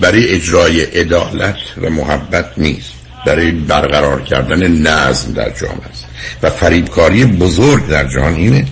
برای 0.00 0.28
اجرای 0.28 0.80
عدالت 0.80 1.56
و 1.82 1.90
محبت 1.90 2.46
نیست. 2.56 2.91
برای 3.26 3.50
برقرار 3.50 4.22
کردن 4.22 4.72
نظم 4.72 5.32
در 5.32 5.50
جامعه 5.50 5.88
است. 5.90 6.04
و 6.42 6.50
فریبکاری 6.50 7.24
بزرگ 7.24 7.88
در 7.88 8.08
جهان 8.08 8.34
اینه 8.34 8.64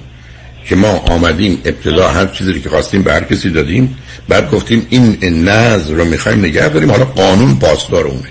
که 0.65 0.77
ما 0.77 0.89
آمدیم 0.89 1.59
ابتدا 1.65 2.09
هر 2.09 2.27
چیزی 2.27 2.61
که 2.61 2.69
خواستیم 2.69 3.03
به 3.03 3.13
هر 3.13 3.25
کسی 3.25 3.51
دادیم 3.51 3.97
بعد 4.29 4.51
گفتیم 4.51 4.87
این 4.91 5.49
نظم 5.49 5.97
رو 5.97 6.05
می‌خوایم 6.05 6.39
نگه 6.39 6.69
داریم 6.69 6.91
حالا 6.91 7.05
قانون 7.05 7.57
پاسدار 7.59 8.07
اونه. 8.07 8.29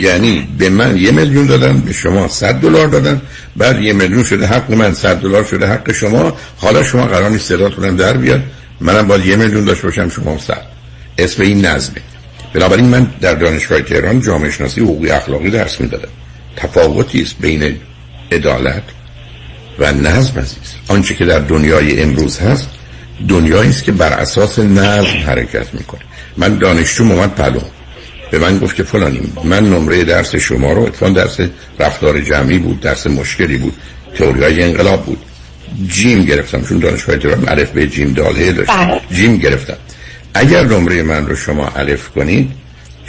یعنی 0.00 0.48
به 0.58 0.70
من 0.70 0.96
یه 0.96 1.10
میلیون 1.10 1.46
دادن 1.46 1.80
به 1.80 1.92
شما 1.92 2.28
صد 2.28 2.54
دلار 2.54 2.88
دادن 2.88 3.22
بعد 3.56 3.82
یه 3.82 3.92
میلیون 3.92 4.24
شده 4.24 4.46
حق 4.46 4.70
من 4.70 4.94
صد 4.94 5.20
دلار 5.20 5.44
شده 5.44 5.66
حق 5.66 5.92
شما 5.92 6.36
حالا 6.56 6.82
شما 6.82 7.06
قرار 7.06 7.30
نیست 7.30 7.48
صداتونم 7.48 7.96
در 7.96 8.16
بیاد 8.16 8.42
منم 8.80 9.08
باید 9.08 9.26
یه 9.26 9.36
میلیون 9.36 9.64
داشته 9.64 9.84
باشم 9.84 10.08
شما 10.08 10.38
صد. 10.38 10.62
اسم 11.18 11.42
این 11.42 11.66
نظمه. 11.66 12.11
بنابراین 12.52 12.86
من 12.86 13.10
در 13.20 13.34
دانشگاه 13.34 13.82
تهران 13.82 14.20
جامعه 14.20 14.50
شناسی 14.50 14.80
حقوقی 14.80 15.10
اخلاقی 15.10 15.50
درس 15.50 15.80
می‌دادم. 15.80 16.08
تفاوتی 16.56 17.22
است 17.22 17.34
بین 17.40 17.76
عدالت 18.32 18.82
و 19.78 19.92
نظم 19.92 20.40
عزیز. 20.40 20.74
آنچه 20.88 21.14
که 21.14 21.24
در 21.24 21.38
دنیای 21.38 22.02
امروز 22.02 22.38
هست 22.38 22.68
دنیایی 23.28 23.70
است 23.70 23.84
که 23.84 23.92
بر 23.92 24.12
اساس 24.12 24.58
نظم 24.58 25.18
حرکت 25.26 25.74
می‌کنه. 25.74 26.00
من 26.36 26.58
دانشجو 26.58 27.12
اومد 27.12 27.34
پلو 27.34 27.60
به 28.30 28.38
من 28.38 28.58
گفت 28.58 28.76
که 28.76 28.82
فلانی 28.82 29.20
من 29.44 29.70
نمره 29.70 30.04
درس 30.04 30.36
شما 30.36 30.72
رو 30.72 30.82
اتفاقا 30.82 31.12
درس 31.12 31.40
رفتار 31.78 32.20
جمعی 32.20 32.58
بود 32.58 32.80
درس 32.80 33.06
مشکلی 33.06 33.56
بود 33.56 33.74
تئوری 34.18 34.42
های 34.42 34.62
انقلاب 34.62 35.04
بود. 35.04 35.18
جیم 35.88 36.24
گرفتم 36.24 36.62
چون 36.64 36.78
دانشگاه 36.78 37.16
تهران 37.16 37.48
الف 37.48 37.70
به 37.70 37.86
جیم 37.86 38.12
داله 38.12 38.52
داشت. 38.52 38.70
بله. 38.70 39.00
جیم 39.12 39.36
گرفتم. 39.36 39.76
اگر 40.34 40.64
نمره 40.64 41.02
من 41.02 41.26
رو 41.26 41.36
شما 41.36 41.68
الف 41.68 42.08
کنید 42.08 42.50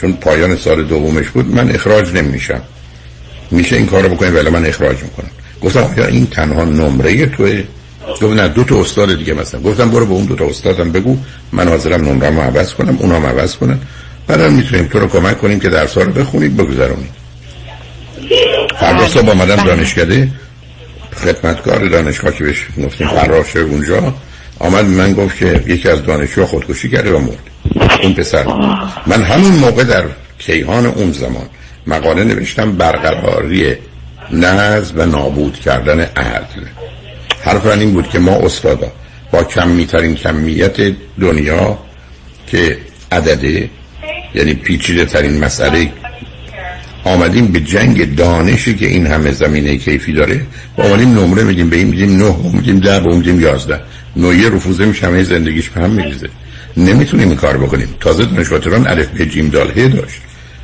چون 0.01 0.13
پایان 0.13 0.55
سال 0.55 0.83
دومش 0.83 1.29
بود 1.29 1.55
من 1.55 1.71
اخراج 1.71 2.13
نمیشم. 2.13 2.61
میشه 3.51 3.75
این 3.75 3.85
کار 3.85 4.03
رو 4.03 4.09
بکنید 4.09 4.35
ولی 4.35 4.49
من 4.49 4.65
اخراج 4.65 5.03
می‌کنم. 5.03 5.29
گفتم 5.61 5.83
آیا 5.83 6.05
این 6.05 6.27
تنها 6.27 6.63
نمره 6.63 7.25
توه؟ 7.25 7.63
گفت 8.07 8.23
نه 8.23 8.47
دو 8.47 8.63
تا 8.63 8.81
استاد 8.81 9.17
دیگه 9.17 9.33
مثلا. 9.33 9.61
گفتم 9.61 9.91
برو 9.91 10.05
به 10.05 10.13
اون 10.13 10.25
دو 10.25 10.35
تا 10.35 10.45
استادم 10.45 10.91
بگو 10.91 11.17
من 11.51 11.67
حاضرم 11.67 12.09
نمره‌مو 12.09 12.41
عوض 12.41 12.73
کنم 12.73 12.97
اونام 12.99 13.25
عوض 13.25 13.55
کنن. 13.55 13.79
بعدم 14.27 14.53
می‌تونیم 14.53 14.87
تو 14.87 14.99
رو 14.99 15.07
کمک 15.07 15.39
کنیم 15.41 15.59
که 15.59 15.69
درس 15.69 15.97
رو 15.97 16.11
بخونید 16.11 16.57
بگذرونید. 16.57 17.23
فردا 18.79 19.07
صبح 19.07 19.29
آمدم 19.29 19.63
دانشکده 19.63 20.29
خدمتکار 21.15 21.87
دانشگاه 21.87 22.33
که 22.35 22.43
بهش 22.43 22.67
گفتیم 22.83 23.07
فرار 23.07 23.45
اونجا. 23.55 24.13
آمد 24.59 24.85
من 24.85 25.13
گفت 25.13 25.37
که 25.37 25.63
یکی 25.67 25.89
از 25.89 26.03
دانشجو 26.03 26.45
خودکشی 26.45 26.89
کرده 26.89 27.11
و 27.11 27.19
مرد. 27.19 27.99
اون 28.03 28.13
پسر. 28.13 28.45
من 29.07 29.23
همون 29.23 29.51
موقع 29.51 29.83
در 29.83 30.03
کیهان 30.39 30.85
اون 30.85 31.11
زمان 31.11 31.45
مقاله 31.87 32.23
نوشتم 32.23 32.71
برقراری 32.71 33.75
نظم 34.31 34.99
و 34.99 35.05
نابود 35.05 35.59
کردن 35.59 35.99
عدل. 35.99 36.65
حرف 37.41 37.65
این 37.65 37.93
بود 37.93 38.09
که 38.09 38.19
ما 38.19 38.31
استادا 38.31 38.91
با 39.31 39.43
کمیترین 39.43 40.15
کمیت 40.15 40.77
دنیا 41.21 41.77
که 42.47 42.77
عدده 43.11 43.69
یعنی 44.35 44.53
پیچیده 44.53 45.05
ترین 45.05 45.43
مسئله 45.43 45.91
آمدیم 47.03 47.47
به 47.47 47.59
جنگ 47.59 48.15
دانشی 48.15 48.75
که 48.75 48.87
این 48.87 49.07
همه 49.07 49.31
زمینه 49.31 49.77
کیفی 49.77 50.13
داره 50.13 50.41
و 50.77 50.81
آمدیم 50.81 51.19
نمره 51.19 51.43
میدیم 51.43 51.69
به 51.69 51.75
این 51.75 51.87
میدیم 51.87 52.17
نه 52.17 52.35
میدیم 52.53 52.79
ده 52.79 52.99
و 52.99 53.15
میدیم 53.15 53.41
یازده. 53.41 53.79
نویه 54.15 54.49
رفوزه 54.49 54.85
میشه 54.85 55.07
همه 55.07 55.23
زندگیش 55.23 55.69
به 55.69 55.81
هم 55.81 55.89
میریزه. 55.89 56.29
نمی‌تونیم 56.77 57.27
این 57.27 57.37
کار 57.37 57.57
بکنیم. 57.57 57.95
تازه 57.99 58.25
دانشگاه 58.25 58.91
الف 58.91 59.07
به 59.07 59.25
جیم 59.25 59.49
دال 59.49 59.71
داشت. 59.71 60.21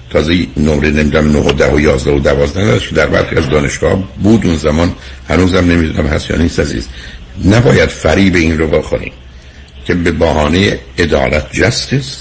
تازه 0.09 0.47
نمره 0.57 0.89
نمی‌دونم 0.89 1.31
9 1.31 1.39
و 1.39 1.51
10 1.51 1.73
و 1.73 1.79
11 1.79 2.11
و 2.11 2.19
12 2.19 2.61
نداشت 2.61 2.93
در 2.93 3.07
برخی 3.07 3.35
از 3.35 3.49
دانشگاه 3.49 4.03
بود 4.23 4.45
اون 4.45 4.57
زمان. 4.57 4.93
هنوزم 5.29 5.57
نمی‌دونم 5.57 6.07
هست 6.07 6.29
یا 6.29 6.37
نیست 6.37 6.59
عزیز. 6.59 6.87
نباید 7.45 7.89
فریب 7.89 8.35
این 8.35 8.57
رو 8.57 8.67
بخوریم 8.67 9.11
که 9.85 9.93
به 9.93 10.11
بهانه 10.11 10.79
عدالت 10.99 11.51
جستس. 11.51 12.17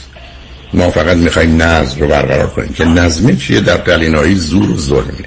ما 0.75 0.90
فقط 0.90 1.16
می‌خوایم 1.16 1.62
نظم 1.62 2.00
رو 2.00 2.08
برقرار 2.08 2.47
کنیم 2.47 2.73
که 2.73 2.85
نظمه 2.85 3.37
چیه؟ 3.37 3.61
در 3.61 3.76
قلینایی 3.76 4.35
زور 4.35 4.70
و 4.70 4.76
ظلمه 4.76 5.25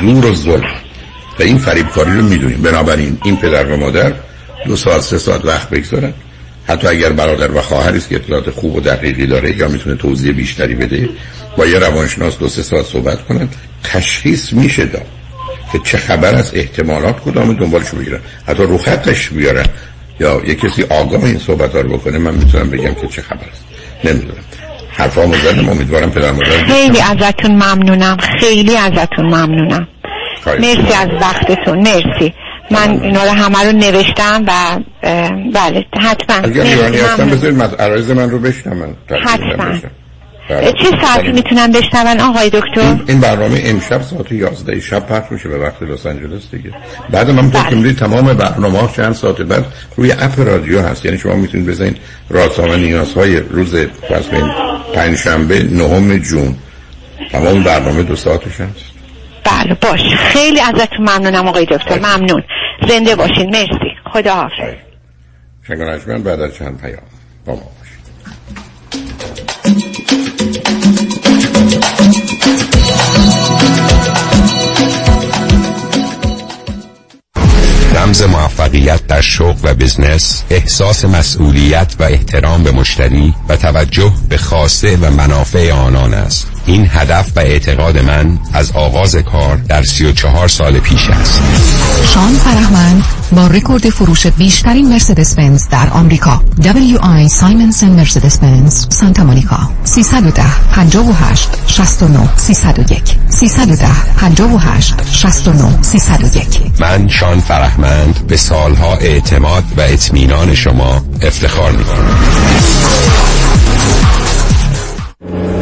زور 0.00 0.26
و 0.26 0.34
ظلم. 0.34 0.74
و 1.38 1.42
این 1.42 1.58
فریبکاری 1.58 2.14
رو 2.14 2.22
می‌دونیم. 2.22 2.62
بنابراین 2.62 3.18
این 3.24 3.36
پدر 3.36 3.66
و 3.66 3.76
مادر 3.76 4.12
دو 4.66 4.76
ساعت 4.76 5.00
سه 5.00 5.18
ساعت 5.18 5.44
وقت 5.44 5.70
بگذارن. 5.70 6.12
حتی 6.68 6.88
اگر 6.88 7.12
برادر 7.12 7.50
و 7.50 7.60
خواهر 7.60 7.92
است 7.92 8.08
که 8.08 8.14
اطلاعات 8.14 8.50
خوب 8.50 8.76
و 8.76 8.80
دقیقی 8.80 9.26
داره 9.26 9.56
یا 9.56 9.68
می‌تونه 9.68 9.96
توضیح 9.96 10.32
بیشتری 10.32 10.74
بده 10.74 11.08
با 11.56 11.66
یه 11.66 11.78
روانشناس 11.78 12.38
دو 12.38 12.48
سه 12.48 12.62
ساعت 12.62 12.86
صحبت 12.86 13.24
کنن 13.24 13.48
تشخیص 13.84 14.52
میشه 14.52 14.84
داد 14.84 15.06
که 15.72 15.78
چه 15.78 15.98
خبر 15.98 16.34
از 16.34 16.54
احتمالات 16.54 17.20
کدام 17.20 17.52
دنبالشو 17.52 17.96
بگیرن 17.96 18.20
حتی 18.48 18.62
رو 18.62 18.78
خطش 18.78 19.28
بیارن. 19.28 19.66
یا 20.20 20.42
یه 20.46 20.54
کسی 20.54 20.82
آگاه 20.82 21.24
این 21.24 21.38
صحبت 21.38 21.74
ها 21.74 21.80
رو 21.80 21.98
بکنه 21.98 22.18
من 22.18 22.34
می‌تونم 22.34 22.70
بگم 22.70 22.94
که 22.94 23.06
چه 23.06 23.22
خبر 23.22 23.46
است. 23.52 23.64
نمی‌دونم. 24.04 24.44
حرفا 24.90 25.26
مزدم 25.26 25.68
امیدوارم 25.68 26.10
پدر 26.10 26.32
مادر 26.32 26.64
خیلی 26.64 27.00
ازتون 27.00 27.50
ممنونم. 27.50 28.16
خیلی 28.40 28.76
ازتون 28.76 29.26
ممنونم. 29.26 29.88
مرسی 30.46 30.94
از 30.94 31.08
وقتتون. 31.20 31.78
مرسی. 31.78 32.34
من 32.72 33.02
اینا 33.02 33.24
رو 33.24 33.30
همه 33.30 33.64
رو 33.64 33.72
نوشتم 33.72 34.44
و 34.46 34.78
بله 35.54 35.84
حتما. 36.00 36.36
اگر 36.36 36.62
ایرانی 36.62 36.96
هستم 36.96 37.30
بذارید 37.30 37.62
عرایز 37.62 38.10
من 38.10 38.30
رو 38.30 38.38
بشنم 38.38 38.96
حتما. 39.24 39.78
چه 40.48 40.90
ساعتی 41.02 41.32
می‌تونم 41.32 41.72
بشنون؟ 41.72 42.20
آقای 42.20 42.50
دکتر؟ 42.50 42.96
این 43.06 43.20
برنامه 43.20 43.62
امشب 43.64 44.02
ساعت 44.02 44.32
11 44.32 44.80
شب 44.80 45.06
پخش 45.06 45.32
میشه 45.32 45.48
به 45.48 45.58
وقت 45.58 45.82
لس 45.82 46.06
آنجلس 46.06 46.50
دیگه. 46.50 46.70
بعد 47.10 47.30
من 47.30 47.50
بله. 47.50 47.92
تمام 47.92 48.34
برنامه 48.34 48.78
ها 48.78 48.90
چند 48.96 49.12
ساعت 49.12 49.36
بعد 49.36 49.64
روی 49.96 50.12
اپ 50.12 50.40
رادیو 50.40 50.80
هست. 50.80 51.04
یعنی 51.04 51.18
شما 51.18 51.34
می‌تونید 51.34 51.66
بزنید 51.66 51.96
راسام 52.30 52.72
نیازهای 52.72 53.36
روز 53.36 53.74
پس 54.10 54.24
پنج 54.94 55.16
شنبه 55.16 55.62
نهم 55.62 56.18
جون. 56.18 56.56
تمام 57.32 57.62
برنامه 57.62 58.02
دو 58.02 58.16
ساعتش 58.16 58.60
هست. 58.60 58.92
بله 59.44 59.74
باش. 59.74 60.00
خیلی 60.14 60.60
ازتون 60.60 60.98
ممنونم 60.98 61.48
آقای 61.48 61.64
دکتر. 61.64 61.98
ممنون. 61.98 62.42
زنده 62.88 63.16
باشین. 63.16 63.50
مرسی. 63.50 63.96
خدا 64.12 64.34
حافظ. 64.34 64.74
شنگان 65.66 66.22
بعد 66.22 66.40
از 66.40 66.54
چند 66.54 66.80
پیام 66.80 67.02
با 67.46 67.54
ما 67.54 67.72
رمز 77.94 78.22
موفقیت 78.22 79.06
در 79.06 79.20
شغل 79.20 79.54
و 79.62 79.74
بزنس 79.74 80.44
احساس 80.50 81.04
مسئولیت 81.04 81.94
و 82.00 82.02
احترام 82.02 82.64
به 82.64 82.72
مشتری 82.72 83.34
و 83.48 83.56
توجه 83.56 84.12
به 84.28 84.36
خواسته 84.36 84.96
و 84.96 85.10
منافع 85.10 85.72
آنان 85.72 86.14
است. 86.14 86.51
این 86.66 86.88
هدف 86.90 87.36
و 87.36 87.40
اعتقاد 87.40 87.98
من 87.98 88.38
از 88.52 88.72
آغاز 88.72 89.16
کار 89.16 89.56
در 89.56 89.82
34 89.82 90.48
سال 90.48 90.78
پیش 90.78 91.10
است. 91.10 91.42
شان 92.14 92.32
فرهمند 92.32 93.04
با 93.32 93.46
رکورد 93.46 93.90
فروش 93.90 94.26
بیشترین 94.26 94.88
مرسدس 94.88 95.34
بنز 95.34 95.68
در 95.68 95.88
آمریکا. 95.90 96.42
WI 96.60 97.28
سایمنسن 97.28 97.90
مرسدس 97.90 98.38
بنز 98.38 98.86
سانتا 98.88 99.24
مونیکا. 99.24 99.58
310 99.84 100.42
58 100.72 101.48
69 101.66 102.36
301 102.36 103.02
310 103.28 103.86
58 104.16 104.94
69 105.12 105.82
301 105.82 106.46
من 106.80 107.08
شان 107.08 107.40
فرهمند 107.40 108.26
به 108.28 108.36
سالها 108.36 108.96
اعتماد 108.96 109.64
و 109.76 109.80
اطمینان 109.80 110.54
شما 110.54 111.02
افتخار 111.22 111.72
می 111.72 111.84
کنم 111.84 112.16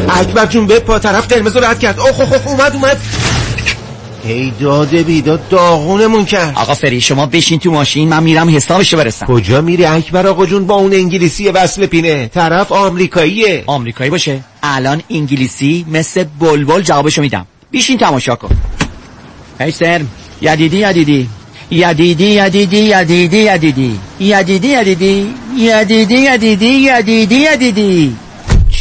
اکبر 0.08 0.46
جون 0.46 0.66
به 0.66 0.80
پا 0.80 0.98
طرف 0.98 1.28
قرمز 1.28 1.56
رد 1.56 1.78
کرد. 1.78 2.00
اوه 2.00 2.20
اوه 2.20 2.48
اومد 2.48 2.72
اومد. 2.74 3.00
ای 4.24 4.52
داده 4.60 5.02
بیداد 5.02 5.48
داغونمون 5.48 6.24
کرد. 6.24 6.52
آقا 6.54 6.74
فری 6.74 7.00
شما 7.00 7.26
بشین 7.26 7.58
تو 7.58 7.70
ماشین 7.70 8.08
من 8.08 8.22
میرم 8.22 8.56
حسابشو 8.56 8.96
برسم. 8.96 9.26
کجا 9.26 9.60
میری 9.60 9.84
اکبر 9.84 10.26
آقا 10.26 10.46
جون؟ 10.46 10.66
با 10.66 10.74
اون 10.74 10.92
انگلیسی 10.92 11.48
وصل 11.48 11.86
پینه. 11.86 12.28
طرف 12.28 12.72
آمریکاییه. 12.72 13.64
آمریکایی 13.66 14.10
باشه. 14.10 14.40
الان 14.62 15.02
انگلیسی 15.10 15.86
مثل 15.90 16.24
بلبل 16.40 16.82
جوابشو 16.82 17.22
میدم. 17.22 17.46
بیشین 17.70 17.98
تماشا 17.98 18.36
کن. 18.36 18.56
هی 19.60 19.70
سرم 19.70 20.08
یدیدی 20.42 20.78
یدیدی. 20.78 21.28
یدیدی 21.70 22.24
یدیدی 22.24 22.76
یدیدی 22.76 23.38
یدیدی. 23.38 24.00
یدیدی 24.20 24.68
یدیدی. 24.68 25.34
یدیدی 25.56 26.14
یدیدی 26.14 26.66
یدیدی 26.66 27.34
یدیدی. 27.34 28.16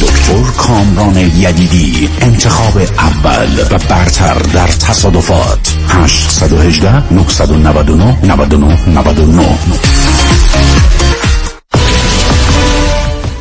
دکتر 0.00 0.50
کامران 0.56 1.16
یدیدی 1.16 2.08
انتخاب 2.20 2.78
اول 2.98 3.60
و 3.70 3.78
برتر 3.88 4.34
در 4.34 4.66
تصادفات. 4.66 5.58
818 5.88 7.12
999 7.14 8.18
99 8.22 8.78
99 8.88 9.58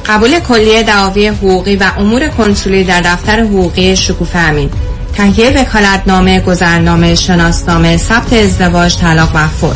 قبول 0.06 0.40
کلیه 0.40 0.84
دعاوی 0.84 1.28
حقوقی 1.28 1.76
و 1.76 1.92
امور 1.98 2.28
کنسولی 2.28 2.84
در 2.84 3.02
دفتر 3.02 3.40
حقوقی 3.40 3.96
شکوفه 3.96 4.40
امین. 4.40 4.70
تهیه 5.14 5.50
وکالتنامه 5.50 6.40
گذرنامه 6.40 7.16
شناسنامه 7.16 7.98
ثبت 7.98 8.34
ازدواج 8.34 8.98
طلاق 8.98 9.30
و 9.36 9.48
فوت. 9.48 9.76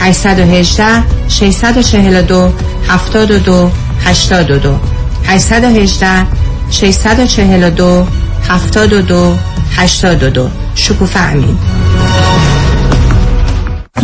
818 0.00 0.84
642 1.28 2.52
72 2.88 3.70
82 4.04 4.99
818 5.26 6.26
642 6.70 8.06
72 8.48 9.38
82 9.76 10.50
شکوفه 10.74 11.20
امین 11.20 11.58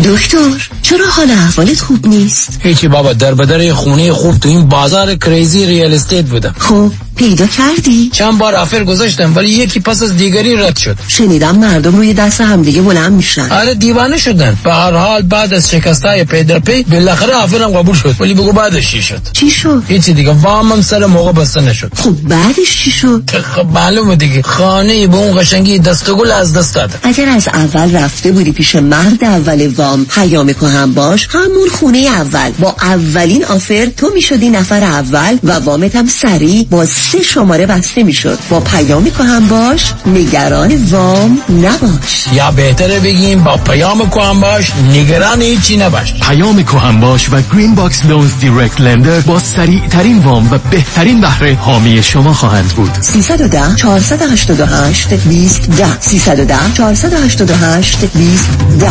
دکتر 0.04 0.70
چرا 0.82 1.06
حال 1.10 1.30
احوالت 1.30 1.80
خوب 1.80 2.06
نیست؟ 2.06 2.60
هیچی 2.62 2.88
بابا 2.88 3.12
در 3.12 3.34
بدر 3.34 3.72
خونه 3.72 4.12
خوب 4.12 4.38
تو 4.38 4.48
این 4.48 4.68
بازار 4.68 5.14
crazy 5.14 5.66
real 5.66 5.94
estate 5.94 6.24
بودم. 6.24 6.54
خب 6.58 6.92
پیدا 7.16 7.46
کردی؟ 7.46 8.10
چند 8.12 8.38
بار 8.38 8.54
offer 8.54 8.84
گذاشتم 8.84 9.36
ولی 9.36 9.50
یکی 9.50 9.80
پس 9.80 10.02
از 10.02 10.16
دیگری 10.16 10.56
رد 10.56 10.76
شد. 10.76 10.96
شنیدم 11.08 11.58
مردم 11.58 11.96
روی 11.96 12.14
دست 12.14 12.40
همدیگه 12.40 12.82
بلند 12.82 13.12
میشن. 13.12 13.52
آره 13.52 13.74
دیوانه 13.74 14.18
شدن. 14.18 14.56
به 14.64 14.72
هر 14.72 14.92
حال 14.92 15.22
بعد 15.22 15.54
از 15.54 15.70
شکستای 15.70 16.24
پی 16.24 16.44
در 16.44 16.58
پی 16.58 16.82
بالاخره 16.82 17.34
offer 17.34 17.64
م 17.64 17.70
قبول 17.70 17.94
شد. 17.94 18.14
ولی 18.20 18.34
بگو 18.34 18.52
بعدش 18.52 18.90
چی 18.90 19.02
شد؟ 19.02 19.20
چی 19.32 19.50
شد؟ 19.50 19.82
هیچی 19.88 20.12
دیگه. 20.12 20.32
وامم 20.32 20.82
سر 20.82 21.06
موقع 21.06 21.32
بسته 21.32 21.60
نشد. 21.60 21.92
خب 21.96 22.10
بعدش 22.10 22.84
چی 22.84 22.90
شد؟ 22.90 23.30
خب 23.54 23.66
معلومه 23.66 24.16
دیگه. 24.16 24.42
خانه 24.42 25.06
به 25.06 25.16
اون 25.16 25.40
قشنگی 25.40 25.78
دسته 25.78 26.13
گل 26.13 26.30
از 26.30 26.52
دست 26.52 26.74
داد. 26.74 26.90
اگر 27.02 27.28
از 27.28 27.48
اول 27.48 27.96
رفته 27.96 28.32
بودی 28.32 28.52
پیش 28.52 28.74
مرد 28.74 29.24
اول 29.24 29.66
وام 29.66 30.04
پیام 30.04 30.48
کهن 30.48 30.94
باش 30.94 31.28
همون 31.30 31.68
خونه 31.68 31.98
اول. 31.98 32.50
با 32.58 32.76
اولین 32.82 33.44
offer 33.44 33.86
تو 33.96 34.10
می‌شدی 34.14 34.50
نفر 34.50 34.84
اول 34.84 35.38
و 35.44 35.52
وامت 35.52 35.96
هم 35.96 36.06
سریع 36.06 36.66
با 36.70 36.86
سه 37.12 37.22
شماره 37.22 37.66
بسته 37.66 38.02
می‌شد. 38.02 38.38
با 38.50 38.60
پیام 38.60 39.04
کهن 39.04 39.48
باش 39.48 39.92
نگران 40.06 40.84
وام 40.90 41.38
نباش. 41.48 42.26
یا 42.32 42.50
بهتره 42.50 43.00
بگیم 43.00 43.44
با 43.44 43.56
پیام 43.56 44.10
کهن 44.10 44.40
باش 44.40 44.72
نگران 44.92 45.42
هیچی 45.42 45.76
نباش. 45.76 46.14
پیام 46.14 46.62
کهن 46.62 47.00
باش 47.00 47.28
و 47.32 47.42
Green 47.52 47.74
Box 47.74 48.04
Loans 48.04 48.38
direct 48.40 48.80
lender 48.80 49.20
با 49.20 49.38
سریع 49.38 49.86
ترین 49.86 50.18
وام 50.18 50.52
و 50.52 50.58
بهترین 50.70 51.20
بهره 51.20 51.54
حامی 51.54 52.02
شما 52.02 52.32
خواهند 52.32 52.68
بود. 52.68 52.90
310 53.00 53.76
488 53.76 55.14
20 55.14 55.70
10 55.70 56.00
310 56.00 56.54
488 56.74 58.04
20 58.04 58.50
10 58.80 58.90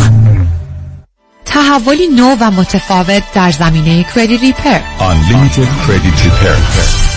تحولی 1.46 2.08
نو 2.08 2.36
و 2.40 2.52
متفاوت 2.52 3.24
در 3.34 3.52
زمینه 3.52 4.06
کردی 4.16 4.38
ریپر 4.38 4.80
Unlimited 5.00 5.88
Credit 5.88 6.18
Repair 6.26 7.15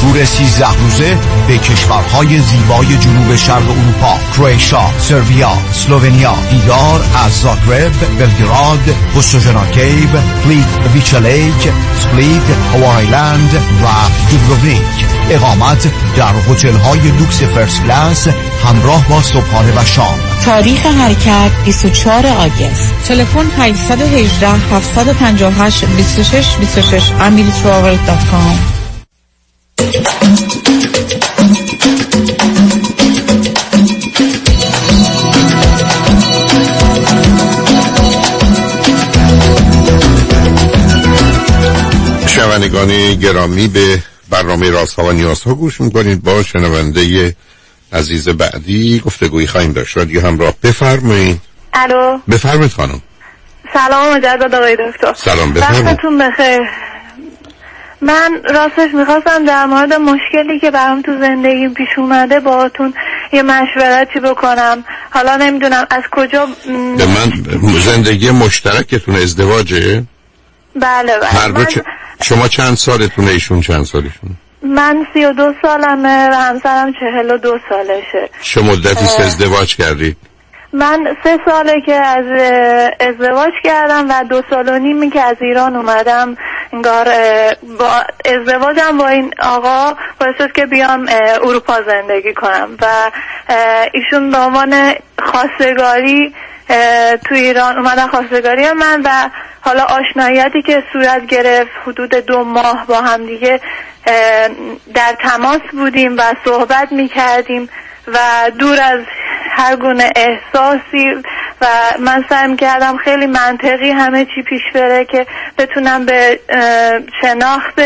تور 0.00 0.24
13 0.24 0.66
روزه 0.80 1.18
به 1.48 1.58
کشورهای 1.58 2.38
زیبای 2.38 2.96
جنوب 2.96 3.36
شرق 3.36 3.70
اروپا 3.70 4.18
کرواتیا، 4.36 4.90
سربیا، 4.98 5.52
اسلوونیا 5.70 6.34
دیدار 6.50 7.04
از 7.24 7.32
زاگرب، 7.32 8.18
بلگراد، 8.18 8.96
بوسوژنا 9.14 9.66
کیب، 9.66 10.10
Plitvice 10.44 11.14
Lake، 11.14 11.72
سپلیت، 11.98 12.50
Hvar 12.74 13.06
Island 13.06 13.54
و 13.54 13.86
دوبروونیک. 14.30 15.06
اقامت 15.30 15.88
در 16.16 16.34
هتل 16.50 16.76
های 16.76 17.00
لوکس 17.00 17.42
first 17.42 17.82
class 17.82 18.28
همراه 18.64 19.08
با 19.08 19.22
صبحانه 19.22 19.80
و 19.80 19.84
شام. 19.84 20.18
تاریخ 20.44 20.86
حرکت 20.86 21.50
24 21.64 22.26
August. 22.26 22.94
تلفن 23.04 23.46
818 23.58 24.48
758 24.48 25.84
26 25.84 26.56
26 26.56 27.10
amiritravel.com 27.10 28.87
شنوندگان 42.26 43.14
گرامی 43.14 43.68
به 43.68 44.02
برنامه 44.30 44.70
رازها 44.70 45.04
و 45.04 45.12
نیازها 45.12 45.54
گوش 45.54 45.80
می‌کنید. 45.80 46.22
با 46.22 46.42
شنونده 46.42 47.34
عزیز 47.92 48.28
بعدی 48.28 49.02
گفتگویی 49.06 49.46
خواهیم 49.46 49.72
داشت. 49.72 49.96
رادیو 49.96 50.26
همراه 50.26 50.54
بفرمایید. 50.62 51.40
الو. 51.72 52.18
بفرمایید 52.30 52.72
خانم. 52.72 53.02
سلام 53.72 54.16
مجدد 54.16 54.54
آقای 54.54 54.76
دکتر. 54.76 55.14
سلام 55.16 55.52
بفرمایید. 55.52 55.86
وقتتون 55.86 56.18
بخیر. 56.18 56.60
من 58.00 58.40
راستش 58.44 58.94
می‌خواستم 58.94 59.44
در 59.44 59.66
مورد 59.66 59.92
مشکلی 59.92 60.60
که 60.60 60.70
برام 60.70 61.02
تو 61.02 61.18
زندگیم 61.20 61.74
پیش 61.74 61.88
اومده 61.96 62.40
باهاتون 62.40 62.94
یه 63.32 63.42
مشورتی 63.42 64.20
بکنم. 64.20 64.84
حالا 65.10 65.36
نمی‌دونم 65.36 65.86
از 65.90 66.02
کجا 66.12 66.46
م، 66.46 66.96
به 66.96 67.06
من 67.06 67.32
زندگی 67.78 68.30
مشترکتون 68.30 69.16
ازدواجه؟ 69.16 70.02
بله 70.76 71.12
هر 71.24 71.52
بله 71.52 71.64
دو 71.64 71.70
چ- 71.70 71.84
شما 72.22 72.48
چند 72.48 72.76
سالتونه 72.76 73.30
ایشون 73.30 73.60
چند 73.60 73.84
سالشون؟ 73.84 74.30
من 74.62 75.06
سی 75.14 75.24
و 75.24 75.32
دو 75.32 75.52
سالمه 75.62 76.28
و 76.28 76.34
همسرم 76.34 76.92
چهل 76.92 77.30
و 77.30 77.38
دو 77.38 77.58
سالشه. 77.68 78.28
چه 78.42 78.60
مدتی 78.62 79.04
است 79.04 79.20
ازدواج 79.20 79.76
کردید؟ 79.76 80.16
من 80.72 81.16
سه 81.24 81.38
ساله 81.46 81.80
که 81.86 81.94
از 81.94 82.24
اه، 82.26 83.08
ازدواج 83.08 83.52
کردم 83.64 84.06
و 84.10 84.24
دو 84.24 84.42
سال 84.50 84.68
و 84.68 84.78
نیمی 84.78 85.10
که 85.10 85.20
از 85.20 85.36
ایران 85.40 85.76
اومدم. 85.76 86.36
انگار 86.72 87.04
با 87.78 88.04
ازدواجم 88.24 88.98
با 88.98 89.08
این 89.08 89.34
آقا 89.42 89.94
باعث 90.20 90.34
شد 90.38 90.52
که 90.52 90.66
بیام 90.66 91.08
اروپا 91.42 91.74
زندگی 91.86 92.34
کنم 92.34 92.76
و 92.82 92.86
ایشون 93.92 94.30
به 94.30 94.38
عنوان 94.38 94.94
خواستگاری 95.18 96.34
تو 97.24 97.34
ایران 97.34 97.78
اومدن 97.78 98.06
خواستگاری 98.06 98.72
من 98.72 99.02
و 99.04 99.30
حالا 99.60 99.82
آشناییتی 99.82 100.62
که 100.62 100.82
صورت 100.92 101.26
گرفت 101.26 101.70
حدود 101.86 102.14
دو 102.14 102.44
ماه 102.44 102.86
با 102.86 103.00
هم 103.00 103.26
دیگه 103.26 103.60
در 104.94 105.16
تماس 105.20 105.60
بودیم 105.72 106.16
و 106.18 106.22
صحبت 106.44 106.92
می 106.92 107.08
کردیم 107.08 107.68
و 108.06 108.18
دور 108.58 108.80
از 108.82 109.00
هر 109.58 109.76
گونه 109.76 110.10
احساسی 110.16 111.22
و 111.60 111.66
من 112.00 112.24
سعی 112.28 112.56
کردم 112.56 112.96
خیلی 112.96 113.26
منطقی 113.26 113.90
همه 113.90 114.24
چی 114.24 114.42
پیش 114.42 114.62
بره 114.74 115.04
که 115.04 115.26
بتونم 115.58 116.06
به 116.06 116.40
شناخت 117.22 117.80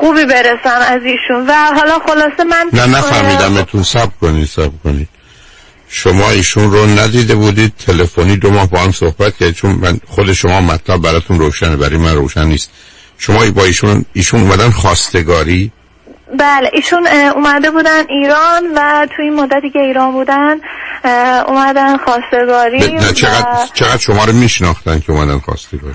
خوبی 0.00 0.24
برسم 0.24 0.80
از 0.88 1.00
ایشون. 1.02 1.46
و 1.46 1.52
حالا 1.52 1.98
خلاصه 1.98 2.44
من 2.44 2.70
نه 2.72 2.86
نفهمیدمتون 2.86 3.82
سب 3.82 4.08
کنید 4.20 4.48
سب 4.48 4.70
کنید. 4.84 5.08
شما 5.88 6.30
ایشون 6.30 6.70
رو 6.72 6.86
ندیده 6.86 7.34
بودید. 7.34 7.72
تلفنی 7.86 8.36
دو 8.36 8.50
ماه 8.50 8.70
با 8.70 8.78
هم 8.78 8.92
صحبت 8.92 9.36
کردید 9.36 9.54
چون 9.54 9.70
من 9.70 10.00
خود 10.06 10.32
شما 10.32 10.60
مطلب 10.60 11.00
براتون 11.00 11.38
روشنه. 11.38 11.76
برای 11.76 11.96
من 11.96 12.14
روشن 12.14 12.44
نیست. 12.44 12.70
شما 13.18 13.50
با 13.50 13.64
ایشون 13.64 14.04
ایشون 14.12 14.40
اومدن 14.40 14.70
خواستگاری؟ 14.70 15.72
بله 16.38 16.70
ایشون 16.72 17.06
اومده 17.34 17.70
بودن 17.70 18.04
ایران 18.08 18.62
و 18.76 19.06
توی 19.16 19.24
این 19.24 19.34
مدتی 19.34 19.70
که 19.70 19.78
ایران 19.78 20.12
بودن 20.12 20.56
اومدن 21.48 21.96
خواستگاری 21.96 23.12
چقدر 23.12 23.48
و 23.52 23.66
چقدر 23.74 23.98
شما 23.98 24.24
رو 24.24 24.32
میشناختن 24.32 25.00
که 25.00 25.12
اومدن 25.12 25.38
خواستگاری؟ 25.38 25.94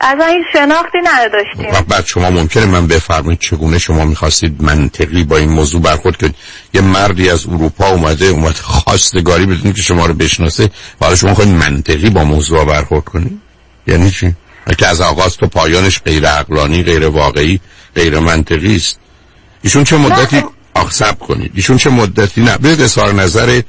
از 0.00 0.20
این 0.28 0.44
شناختی 0.52 0.98
نداشتیم. 1.04 1.74
و 1.74 1.82
بعد 1.82 2.06
شما 2.06 2.30
ممکنه 2.30 2.66
من 2.66 2.86
بفرمایید 2.86 3.40
چگونه 3.40 3.78
شما 3.78 4.04
می‌خواستید 4.04 4.62
منطقی 4.62 5.24
با 5.24 5.36
این 5.36 5.50
موضوع 5.50 5.82
برخورد 5.82 6.16
کنید؟ 6.16 6.34
یه 6.74 6.80
مردی 6.80 7.30
از 7.30 7.46
اروپا 7.46 7.88
اومده 7.88 8.26
اومد 8.26 8.54
خواستگاری 8.54 9.46
بدون 9.46 9.72
که 9.72 9.82
شما 9.82 10.06
رو 10.06 10.14
بشناسه 10.14 10.70
حالا 11.00 11.16
شما 11.16 11.34
خواهید 11.34 11.54
منطقی 11.54 12.10
با 12.10 12.24
موضوع 12.24 12.64
برخورد 12.64 13.04
کنید؟ 13.04 13.40
یعنی 13.86 14.10
چی؟ 14.10 14.34
که 14.78 14.86
از 14.86 15.00
آغاز 15.00 15.36
تو 15.36 15.46
پایانش 15.46 16.00
غیر 16.02 16.26
عقلانی 16.26 16.82
غیر 16.82 17.08
واقعی 17.08 17.60
غیر 17.94 18.18
منطقی 18.18 18.76
است. 18.76 18.98
ایشون 19.62 19.84
چه 19.84 19.96
مدتی 19.96 20.44
آخ 20.74 20.92
صبر 20.92 21.26
کنید. 21.26 21.52
ایشون 21.54 21.76
چه 21.76 21.90
مدتی 21.90 22.40
نه 22.40 22.58
بیاید 22.58 22.80
اظهار 22.80 23.12
نظر 23.12 23.60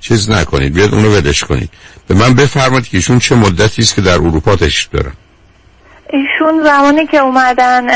چیز 0.00 0.30
نکنید. 0.30 0.74
بیاید 0.74 0.94
اونو 0.94 1.08
ولش 1.08 1.44
کنید. 1.44 1.70
به 2.08 2.14
من 2.14 2.34
بفرمایید 2.34 2.88
که 2.88 2.96
ایشون 2.96 3.18
چه 3.18 3.34
مدتی 3.34 3.82
است 3.82 3.94
که 3.94 4.00
در 4.00 4.14
اروپا 4.14 4.56
تشریف 4.56 4.88
دارن. 4.92 5.12
ایشون 6.12 6.64
زمانی 6.64 7.06
که 7.06 7.18
اومدن 7.18 7.86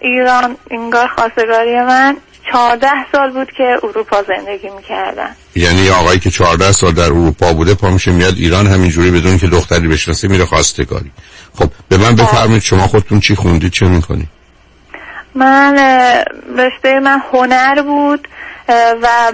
ایران 0.00 0.56
انگار 0.70 1.08
خواستگاری 1.08 1.80
من 1.80 2.16
چهارده 2.52 2.88
سال 3.12 3.30
بود 3.32 3.48
که 3.56 3.76
اروپا 3.82 4.22
زندگی 4.28 4.68
می‌کردن. 4.76 5.30
یعنی 5.56 5.88
آقایی 5.88 6.18
که 6.18 6.30
14 6.30 6.72
سال 6.72 6.92
در 6.92 7.02
اروپا 7.02 7.52
بوده 7.52 7.74
پا 7.74 7.90
میشه 7.90 8.12
میاد 8.12 8.34
ایران 8.36 8.66
همینجوری 8.66 9.10
بدون 9.10 9.38
که 9.38 9.46
دختری 9.46 9.88
بشناسه 9.88 10.28
میره 10.28 10.44
خواستگاری. 10.44 11.10
خب 11.58 11.70
به 11.88 11.96
من 11.96 12.14
بفرمایید 12.14 12.62
شما 12.62 12.86
خودتون 12.86 13.20
چی 13.20 13.34
خوندید 13.34 13.72
چه 13.72 13.86
می‌کنید 13.86 14.28
من 15.34 15.76
رشته 16.56 17.00
من 17.00 17.22
هنر 17.32 17.82
بود 17.82 18.28
و 19.02 19.32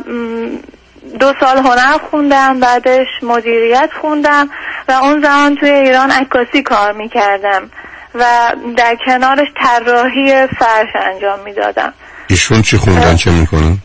دو 1.21 1.33
سال 1.41 1.59
هنر 1.59 1.99
خوندم 2.11 2.61
بعدش 2.61 3.07
مدیریت 3.23 3.91
خوندم 4.01 4.49
و 4.89 4.93
اون 4.93 5.23
زمان 5.23 5.57
توی 5.57 5.71
ایران 5.71 6.11
عکاسی 6.11 6.63
کار 6.63 6.93
می‌کردم 6.93 7.71
و 8.15 8.53
در 8.77 8.97
کنارش 9.07 9.49
طراحی 9.63 10.47
فرش 10.47 10.89
انجام 10.95 11.41
می‌دادم. 11.45 11.93
ایشون 12.29 12.63
چی 12.63 12.77
خوندن؟ 12.77 13.17
چه 13.17 13.31
می‌کنن؟ 13.31 13.79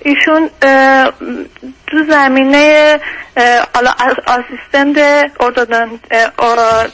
ایشون 0.00 0.50
تو 1.86 2.04
زمینه 2.10 2.98
حالا 3.74 3.90
از- 3.90 4.16
آسیستنت 4.26 5.30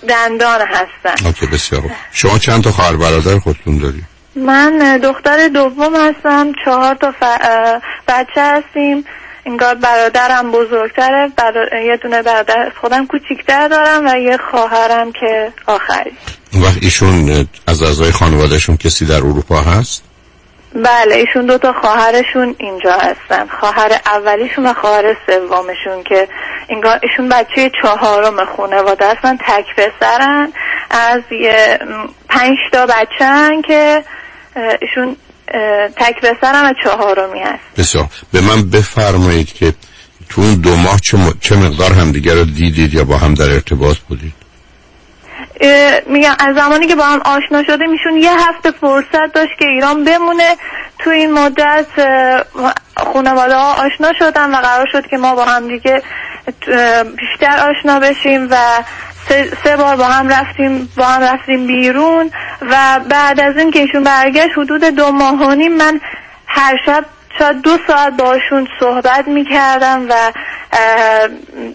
دندان 0.09 0.61
هستن. 0.61 1.27
اوکی 1.27 1.47
بسیار 1.47 1.83
شما 2.13 2.39
چند 2.39 2.65
تا 2.65 2.71
خواهر 2.71 2.97
برادر 2.97 3.39
خودتون 3.39 3.79
داری 3.79 4.03
من 4.37 4.99
دختر 4.99 5.49
دوم 5.49 5.97
هستم 5.97 6.53
چهار 6.65 6.95
تا 6.95 7.13
ف... 7.13 7.23
بچه 8.09 8.43
هستیم. 8.43 9.05
انگار 9.47 9.75
برادرم 9.75 10.51
بزرگتره. 10.51 11.33
برا... 11.37 11.81
یه 11.87 11.97
دونه 11.97 12.23
برادر 12.23 12.73
خودم 12.81 13.07
کوچیکتر 13.07 13.69
دارم 13.69 14.07
و 14.07 14.19
یه 14.19 14.39
خواهرم 14.51 15.13
که 15.13 15.53
آخری. 15.67 16.13
وقت 16.55 16.79
ایشون 16.83 17.49
از 17.67 17.83
اعضای 17.83 18.11
خانوادهشون 18.13 18.77
کسی 18.77 19.07
در 19.07 19.17
اروپا 19.17 19.61
هست؟ 19.61 20.10
بله 20.75 21.15
ایشون 21.15 21.47
دو 21.47 21.59
تا 21.59 21.73
خواهرشون 21.73 22.55
اینجا 22.59 22.93
هستن. 22.93 23.47
خواهر 23.61 24.01
اولیشون 24.07 24.67
و 24.67 24.75
خواهر 24.75 25.17
سومشون 25.27 26.03
که 26.09 26.29
انگار 26.69 27.01
ایشون 27.03 27.29
بچه 27.29 27.71
چهارم 27.83 28.45
خانواده 28.57 29.11
هستن 29.11 29.37
تک 29.37 29.67
پسرن. 29.77 30.53
از 30.91 31.21
یه 31.31 31.79
پنج 32.29 32.57
تا 32.73 32.87
بچه 32.87 33.63
که 33.67 34.05
ایشون 34.83 35.17
تک 35.97 36.21
پسرن 36.21 36.71
و 36.71 36.73
چهارمی 36.85 37.41
هست. 37.41 37.79
بسیار. 37.79 38.07
به 38.33 38.41
من 38.41 38.71
بفرمایید 38.71 39.53
که 39.53 39.73
تو 40.29 40.41
اون 40.41 40.55
دو 40.55 40.77
ماه 40.77 41.01
چه. 41.01 41.19
چه 41.41 41.57
مقدار 41.57 41.93
همدیگه 41.93 42.35
رو 42.35 42.45
دیدید 42.45 42.95
یا 42.95 43.05
با 43.05 43.17
هم 43.17 43.35
در 43.35 43.51
ارتباط 43.51 43.97
بودید؟ 43.99 44.40
میگم 46.07 46.35
از 46.39 46.57
زمانی 46.57 46.87
که 46.87 46.95
با 46.95 47.05
هم 47.05 47.21
آشنا 47.25 47.63
شده 47.63 47.87
میشون 47.87 48.17
یه 48.17 48.49
هفته 48.49 48.71
فرصت 48.71 49.33
داشت 49.35 49.59
که 49.59 49.67
ایران 49.67 50.05
بمونه. 50.05 50.57
تو 50.99 51.11
این 51.11 51.33
مدت 51.33 51.87
خانواده 52.97 53.55
ها 53.55 53.73
آشنا 53.73 54.13
شدن 54.19 54.55
و 54.55 54.57
قرار 54.57 54.87
شد 54.93 55.07
که 55.07 55.17
ما 55.17 55.35
با 55.35 55.45
هم 55.45 55.69
دیگه 55.69 56.03
بیشتر 57.17 57.71
آشنا 57.71 58.01
بشیم 58.01 58.49
و 58.51 58.57
سه, 59.65 59.77
بار 59.77 59.97
با 59.97 60.05
هم 60.05 60.29
رفتیم 60.29 60.89
با 60.97 61.05
هم 61.05 61.23
رفتیم 61.23 61.67
بیرون 61.67 62.31
و 62.61 63.01
بعد 63.09 63.41
از 63.41 63.57
این 63.57 63.71
که 63.71 63.79
ایشون 63.79 64.03
برگشت 64.03 64.59
حدود 64.59 64.85
دو 64.85 65.11
ماه 65.11 65.35
و 65.35 65.55
نیم 65.55 65.77
من 65.77 66.01
هر 66.47 66.77
شب 66.87 67.05
شاید 67.39 67.61
دو 67.61 67.79
ساعت 67.87 68.17
باشون 68.17 68.69
صحبت 68.81 69.29
می‌کردم 69.29 70.07
و 70.09 70.15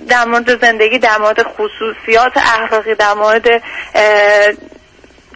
در 0.07 0.25
مورد 0.27 0.61
زندگی 0.61 0.99
در 0.99 1.17
مورد 1.17 1.43
خصوصیات 1.43 2.37
اخلاقی 2.37 2.95
در 2.95 3.13
مورد 3.13 3.63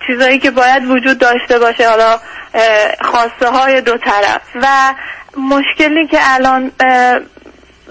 چیزایی 0.08 0.40
که 0.40 0.52
باید 0.52 0.86
وجود 0.86 1.18
داشته 1.18 1.60
باشه 1.60 1.90
حالا 1.90 2.20
خواسته 3.02 3.50
های 3.50 3.82
دو 3.82 3.98
طرف. 3.98 4.42
و 4.56 4.94
مشکلی 5.38 6.08
که 6.08 6.18
الان 6.22 6.72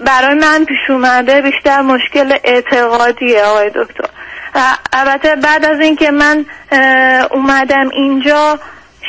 برای 0.05 0.33
من 0.41 0.65
پیش 0.65 0.89
اومده 0.89 1.41
بیشتر 1.41 1.81
مشکل 1.81 2.37
اعتقادیه 2.43 3.43
آقای 3.43 3.69
دکتر. 3.69 4.09
البته 4.93 5.35
بعد 5.35 5.65
از 5.65 5.79
اینکه 5.79 6.11
من 6.11 6.45
اومدم 7.31 7.89
اینجا 7.93 8.59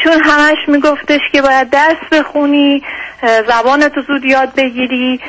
چون 0.05 0.25
همش 0.25 0.59
میگفتش 0.69 1.21
که 1.33 1.43
باید 1.43 1.71
درس 1.71 2.13
بخونی 2.13 2.83
زبان 3.23 3.89
تو 3.89 4.03
زود 4.03 4.25
یاد 4.25 4.55
بگیری. 4.55 5.21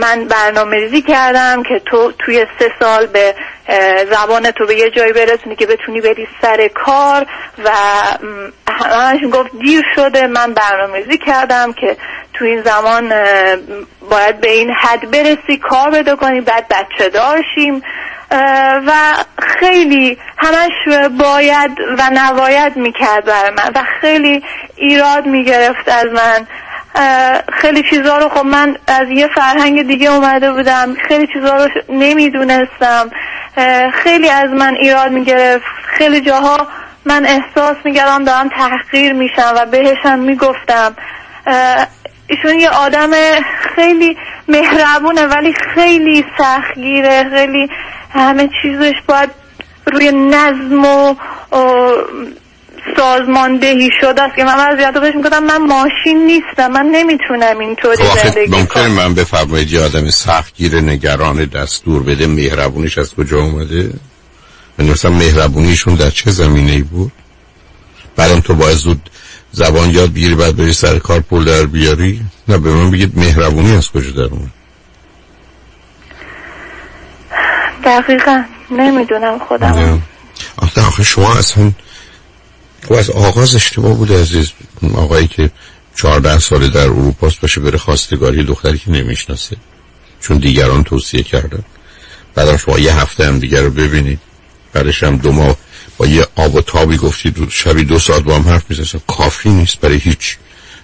من 0.00 0.24
برنامه 0.24 0.76
ریزی 0.76 1.02
کردم 1.02 1.62
که 1.62 1.78
تو 1.86 2.12
توی 2.18 2.46
سه 2.58 2.72
سال 2.80 3.06
به 3.06 3.34
زبان 4.10 4.50
تو 4.50 4.66
به 4.66 4.74
یه 4.74 4.90
جایی 4.90 5.12
برسونی 5.12 5.56
که 5.56 5.66
بتونی 5.66 6.00
بری 6.00 6.28
سر 6.42 6.68
کار 6.68 7.26
و 7.64 7.70
همش 8.68 9.20
می‌گفت 9.22 9.50
دیر 9.60 9.82
شده. 9.94 10.26
من 10.26 10.54
برنامه 10.54 10.98
ریزی 10.98 11.18
کردم 11.18 11.72
که 11.72 11.96
تو 12.34 12.44
این 12.44 12.62
زمان 12.62 13.08
باید 14.10 14.40
به 14.40 14.50
این 14.50 14.70
حد 14.70 15.10
برسی 15.10 15.56
کار 15.56 15.90
پیدا 15.90 16.16
کنی 16.16 16.40
بعد 16.40 16.66
بچه 16.68 17.08
داشیم 17.08 17.82
و 18.86 18.92
خیلی 19.38 20.18
همش 20.38 21.08
باید 21.20 21.70
و 21.98 22.02
نباید 22.12 22.76
می‌کرد 22.76 23.24
برای 23.24 23.50
من 23.50 23.72
و 23.74 23.84
خیلی 24.00 24.42
ایراد 24.76 25.26
می‌گرفت 25.26 25.88
از 25.88 26.06
من. 26.06 26.46
خیلی 27.52 27.82
چیزا 27.90 28.18
رو 28.18 28.28
خب 28.28 28.46
من 28.46 28.76
از 28.86 29.08
یه 29.08 29.28
فرهنگ 29.34 29.86
دیگه 29.86 30.10
اومده 30.12 30.52
بودم. 30.52 30.94
خیلی 31.08 31.26
چیزا 31.32 31.56
رو 31.56 31.70
نمی‌دونستم. 31.88 33.10
خیلی 33.92 34.28
از 34.30 34.50
من 34.50 34.74
ایراد 34.74 35.12
می‌گرفت. 35.12 35.64
خیلی 35.84 36.20
جاها 36.20 36.66
من 37.04 37.26
احساس 37.26 37.76
می‌کردم 37.84 38.24
دارم 38.24 38.48
تحقیر 38.48 39.12
میشم 39.12 39.52
و 39.56 39.66
بهشم 39.66 40.18
می‌گفتم. 40.18 40.96
ایشون 42.26 42.58
یه 42.58 42.70
آدم 42.70 43.10
خیلی 43.74 44.16
مهربونه 44.48 45.26
ولی 45.26 45.54
خیلی 45.74 46.24
سختگیره. 46.38 47.30
خیلی 47.30 47.70
همه 48.14 48.48
چیزش 48.62 48.94
باید 49.06 49.30
روی 49.92 50.12
نظم 50.12 50.84
و 50.84 51.14
سازماندهی 52.96 53.90
شده 54.00 54.22
است 54.22 54.36
که 54.36 54.44
من 54.44 54.58
از 54.58 54.94
بهش 54.94 55.14
می‌گفتم. 55.14 55.38
من 55.38 55.56
ماشین 55.56 56.26
نیستم. 56.26 56.72
من 56.72 56.86
نمی‌تونم 56.86 57.58
اینطوری 57.58 58.04
خب 58.04 58.28
زندگی 58.28 58.66
کنم. 58.66 58.86
من 58.86 59.14
بفرمایید 59.14 59.72
یه 59.72 59.80
آدم 59.80 60.10
سختگیر 60.10 60.80
نگران 60.80 61.44
دستور 61.44 62.02
بده 62.02 62.26
مهربونیش 62.26 62.98
از 62.98 63.14
کجا 63.14 63.38
اومده؟ 63.38 63.90
من 64.78 64.86
مثلا 64.86 65.10
مهربونیشون 65.10 65.94
در 65.94 66.10
چه 66.10 66.30
زمینه 66.30 66.72
ای 66.72 66.82
بود؟ 66.82 67.12
بعدم 68.16 68.40
تو 68.40 68.54
باید 68.54 68.76
زود 68.76 69.10
زبان 69.52 69.90
یاد 69.90 70.10
بگیری 70.10 70.34
بعد 70.34 70.56
بری 70.56 70.72
سر 70.72 70.98
کار 70.98 71.20
پول 71.20 71.44
در 71.44 71.66
بیاری؟ 71.66 72.20
نه 72.48 72.58
به 72.58 72.70
من 72.70 72.90
بگید 72.90 73.18
مهربونی 73.18 73.76
از 73.76 73.90
کجا 73.90 74.10
در 74.10 74.34
اومد؟ 74.34 74.50
دقیقا. 77.84 78.42
نمی‌دونم 78.70 79.38
خودم. 79.38 80.02
آخه 80.76 81.04
شما 81.04 81.34
اصلا 81.34 81.70
خب 82.88 82.92
از 82.92 83.10
آغاز 83.10 83.54
اشتباه 83.54 83.94
بوده 83.94 84.20
عزیز. 84.20 84.50
آقایی 84.94 85.28
که 85.28 85.50
14 85.96 86.38
ساله 86.38 86.68
در 86.68 86.80
اروپاست 86.80 87.40
باشه 87.40 87.60
بره 87.60 87.78
خواستگاری 87.78 88.44
دختری 88.44 88.78
که 88.78 88.90
نمی‌شناسه. 88.90 89.56
چون 90.20 90.38
دیگران 90.38 90.84
توصیه 90.84 91.22
کردن. 91.22 91.64
بعدم 92.34 92.56
شما 92.56 92.78
یه 92.78 93.00
هفته 93.00 93.26
هم 93.26 93.38
دیگر 93.38 93.60
رو 93.60 93.70
ببینید. 93.70 94.20
بعدش 94.72 95.02
هم 95.02 95.16
دو 95.16 95.32
ماه 95.32 95.56
با 95.96 96.06
یه 96.06 96.26
آب 96.36 96.54
و 96.54 96.60
تابی 96.60 96.96
گفتید. 96.96 97.48
شبی 97.50 97.84
دو 97.84 97.98
ساعت 97.98 98.22
با 98.22 98.34
هم 98.34 98.48
حرف 98.48 98.64
می‌زنید 98.68 99.02
کافی 99.06 99.50
نیست 99.50 99.80
برای 99.80 99.96
هیچ. 99.98 100.36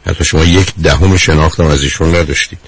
حتی 0.06 0.24
شما 0.24 0.44
یک 0.44 0.72
دهم 0.82 1.16
شناختم 1.16 1.66
از 1.66 1.82
ایشون 1.82 2.14
نداشتید. 2.16 2.58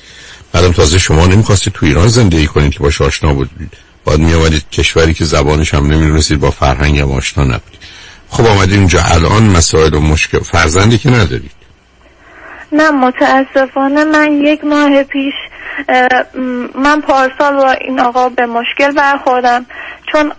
بعدم 0.53 0.73
تازه 0.73 0.99
شما 0.99 1.27
نمی‌خواستید 1.27 1.73
تو 1.73 1.87
ایران 1.87 2.09
زندگی 2.09 2.47
کنید 2.47 2.73
که 2.73 2.79
باش 2.79 3.01
آشنا 3.01 3.35
بودید. 3.35 3.73
باید 4.05 4.21
می 4.21 4.35
آمدید 4.35 4.71
کشوری 4.71 5.15
که 5.15 5.25
زبانش 5.25 5.75
هم 5.75 5.87
نمی‌دونستید 5.87 6.41
با 6.41 6.51
فرهنگ 6.51 6.99
هم 6.99 7.13
آشنا 7.13 7.45
نبودید. 7.45 7.81
خب 8.31 8.47
آمدید 8.47 8.75
اینجا. 8.75 9.01
الان 9.15 9.43
مسائل 9.43 9.95
و 9.95 10.01
مشکل 10.01 10.39
فرزندی 10.39 10.99
که 10.99 11.11
ندارید. 11.11 11.51
نه 12.73 12.91
متاسفانه 12.91 14.05
من 14.05 14.33
یک 14.33 14.65
ماه 14.65 15.03
پیش 15.03 15.35
من 16.75 17.01
پارسال 17.01 17.57
با 17.57 17.71
این 17.71 18.01
آقا 18.01 18.29
به 18.29 18.47
مشکل 18.47 18.93
برخوردم. 18.93 19.67
چون 20.13 20.33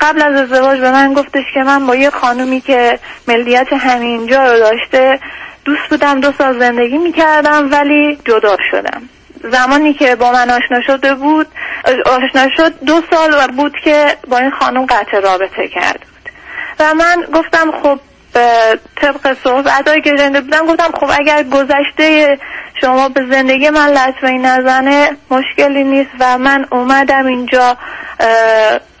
قبل 0.00 0.22
از 0.22 0.40
ازدواج 0.40 0.80
به 0.80 0.90
من 0.90 1.14
گفتش 1.14 1.44
که 1.54 1.62
من 1.62 1.86
با 1.86 1.96
یه 1.96 2.10
خانومی 2.10 2.60
که 2.60 2.98
ملیت 3.28 3.72
همینجا 3.72 4.52
رو 4.52 4.58
داشته 4.58 5.20
دوست 5.64 5.90
بودم 5.90 6.20
دو 6.20 6.32
سال 6.38 6.58
زندگی 6.58 6.98
می‌کردم 6.98 7.68
ولی 7.72 8.18
جدا 8.24 8.56
شدم. 8.70 9.02
زمانی 9.52 9.94
که 9.94 10.14
با 10.14 10.32
من 10.32 10.50
آشنا 10.50 10.80
شده 10.86 11.14
بود 11.14 11.46
آشنا 12.06 12.48
شد 12.56 12.84
دو 12.84 13.00
سال 13.10 13.52
بود 13.56 13.72
که 13.84 14.16
با 14.28 14.38
این 14.38 14.50
خانم 14.50 14.86
قطع 14.86 15.20
رابطه 15.20 15.68
کرد. 15.74 16.06
و 16.80 16.94
من 16.94 17.24
گفتم 17.34 17.72
خب 17.82 17.98
طبق 18.96 19.36
صحبت 19.44 20.04
که 20.04 20.16
شنیده 20.16 20.40
بودم 20.40 20.66
گفتم 20.66 20.90
خب 21.00 21.10
اگر 21.18 21.42
گذشته 21.42 22.38
شما 22.80 23.08
به 23.08 23.26
زندگی 23.30 23.70
من 23.70 23.88
لطمه 23.88 24.38
نزنه 24.38 25.10
مشکلی 25.30 25.84
نیست 25.84 26.10
و 26.20 26.38
من 26.38 26.66
اومدم 26.72 27.26
اینجا 27.26 27.76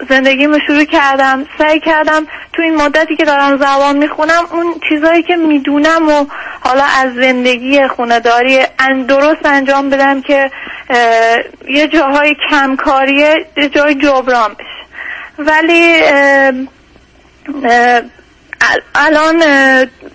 زندگیمو 0.08 0.58
شروع 0.66 0.84
کردم 0.84 1.46
سعی 1.58 1.80
کردم 1.80 2.26
تو 2.52 2.62
این 2.62 2.74
مدتی 2.76 3.16
که 3.16 3.24
دارم 3.24 3.56
زبان 3.56 3.96
می‌خونم 3.96 4.44
اون 4.52 4.74
چیزایی 4.88 5.22
که 5.22 5.36
می‌دونم 5.36 6.08
و 6.08 6.26
حالا 6.60 6.84
از 6.84 7.14
زندگی 7.14 7.88
خونداری 7.88 8.58
درست 9.08 9.46
انجام 9.46 9.90
بدم 9.90 10.20
که 10.22 10.50
یه 11.68 11.88
جاهای 11.88 12.36
کمکاریه 12.50 13.46
یه 13.56 13.68
جای 13.68 13.94
جبران 13.94 14.54
بشه. 14.54 14.78
ولی 15.38 16.02
الان 18.94 19.42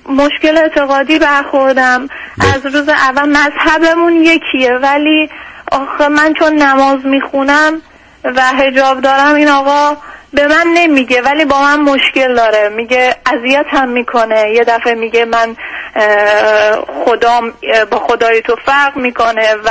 مشکل 0.09 0.57
اعتقادی 0.57 1.19
برخوردم. 1.19 2.07
از 2.53 2.65
روز 2.65 2.89
اول 2.89 3.29
مذهبمون 3.29 4.23
یکیه 4.23 4.71
ولی 4.73 5.29
آخه 5.71 6.07
من 6.07 6.33
چون 6.33 6.53
نماز 6.53 7.05
می‌خونم 7.05 7.81
و 8.23 8.41
هجاب 8.41 9.01
دارم 9.01 9.35
این 9.35 9.47
آقا 9.49 9.97
به 10.33 10.47
من 10.47 10.67
نمیگه 10.73 11.21
ولی 11.21 11.45
با 11.45 11.61
من 11.61 11.79
مشکل 11.79 12.35
داره. 12.35 12.69
میگه 12.69 13.15
اذیت 13.25 13.65
هم 13.69 13.89
می‌کنه. 13.89 14.51
یه 14.51 14.63
دفعه 14.63 14.95
میگه 14.95 15.25
من 15.25 15.55
اه، 15.95 17.85
با 17.91 17.99
خدای 17.99 18.41
تو 18.41 18.55
فرق 18.65 18.97
می‌کنه 18.97 19.55
و 19.65 19.69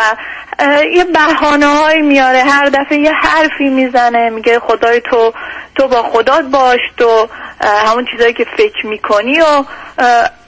یه 0.93 1.05
بحانه 1.05 1.67
های 1.67 2.03
میاره. 2.03 2.39
هر 2.39 2.67
دفعه 2.67 2.99
یه 2.99 3.13
حرفی 3.13 3.69
می‌زنه 3.69 4.31
میگه 4.31 4.59
خدای 4.59 5.01
تو 5.01 5.33
تو 5.75 5.89
با 5.89 6.03
خدات 6.03 6.45
باش 6.45 6.81
تو 6.97 7.29
همون 7.61 8.07
چیزایی 8.13 8.33
که 8.33 8.47
فکر 8.57 8.87
می‌کنی 8.87 9.41
و 9.41 9.65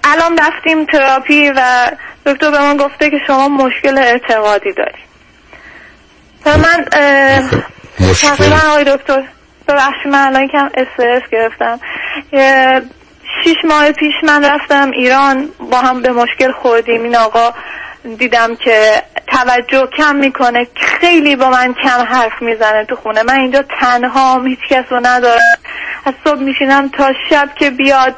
الان 0.05 0.39
رفتیم 0.39 0.85
تراپی 0.85 1.53
و 1.57 1.91
دکتر 2.27 2.51
به 2.51 2.59
من 2.59 2.77
گفته 2.77 3.11
که 3.11 3.17
شما 3.27 3.49
مشکل 3.49 3.99
اعتقادی 3.99 4.73
داری. 4.73 5.03
و 6.47 6.59
من 6.59 6.85
تقریبا 8.23 8.57
آقای 8.71 8.85
دکتر 8.85 9.23
ببخشید 9.69 10.07
من 10.07 10.27
الان 10.27 10.49
کم 10.49 10.71
استرس 10.75 11.23
گرفتم. 11.33 11.81
شیش 13.45 13.57
ماه 13.65 13.93
پیش 13.93 14.15
من 14.23 14.45
رفتم 14.45 14.91
ایران 14.91 15.49
با 15.71 15.79
هم 15.79 16.03
به 16.03 16.13
مشکل 16.13 16.53
خوردیم. 16.53 17.03
این 17.03 17.17
آقا 17.17 17.55
دیدم 18.19 18.57
که 18.57 19.03
توجه 19.27 19.89
کم 19.97 20.17
می‌کنه 20.17 20.67
خیلی 20.75 21.37
با 21.37 21.49
من 21.49 21.75
کم 21.75 22.01
حرف 22.09 22.43
می‌زنه 22.43 22.85
تو 22.85 22.97
خونه. 22.97 23.23
من 23.23 23.41
اینجا 23.41 23.65
تنها 23.81 24.43
هیچ 24.43 24.59
کس 24.71 24.85
رو 24.91 25.01
ندارم. 25.03 25.41
از 26.07 26.15
صبح 26.25 26.41
میشینم 26.41 26.89
تا 26.89 27.13
شب 27.31 27.49
که 27.55 27.71
بیاد 27.71 28.15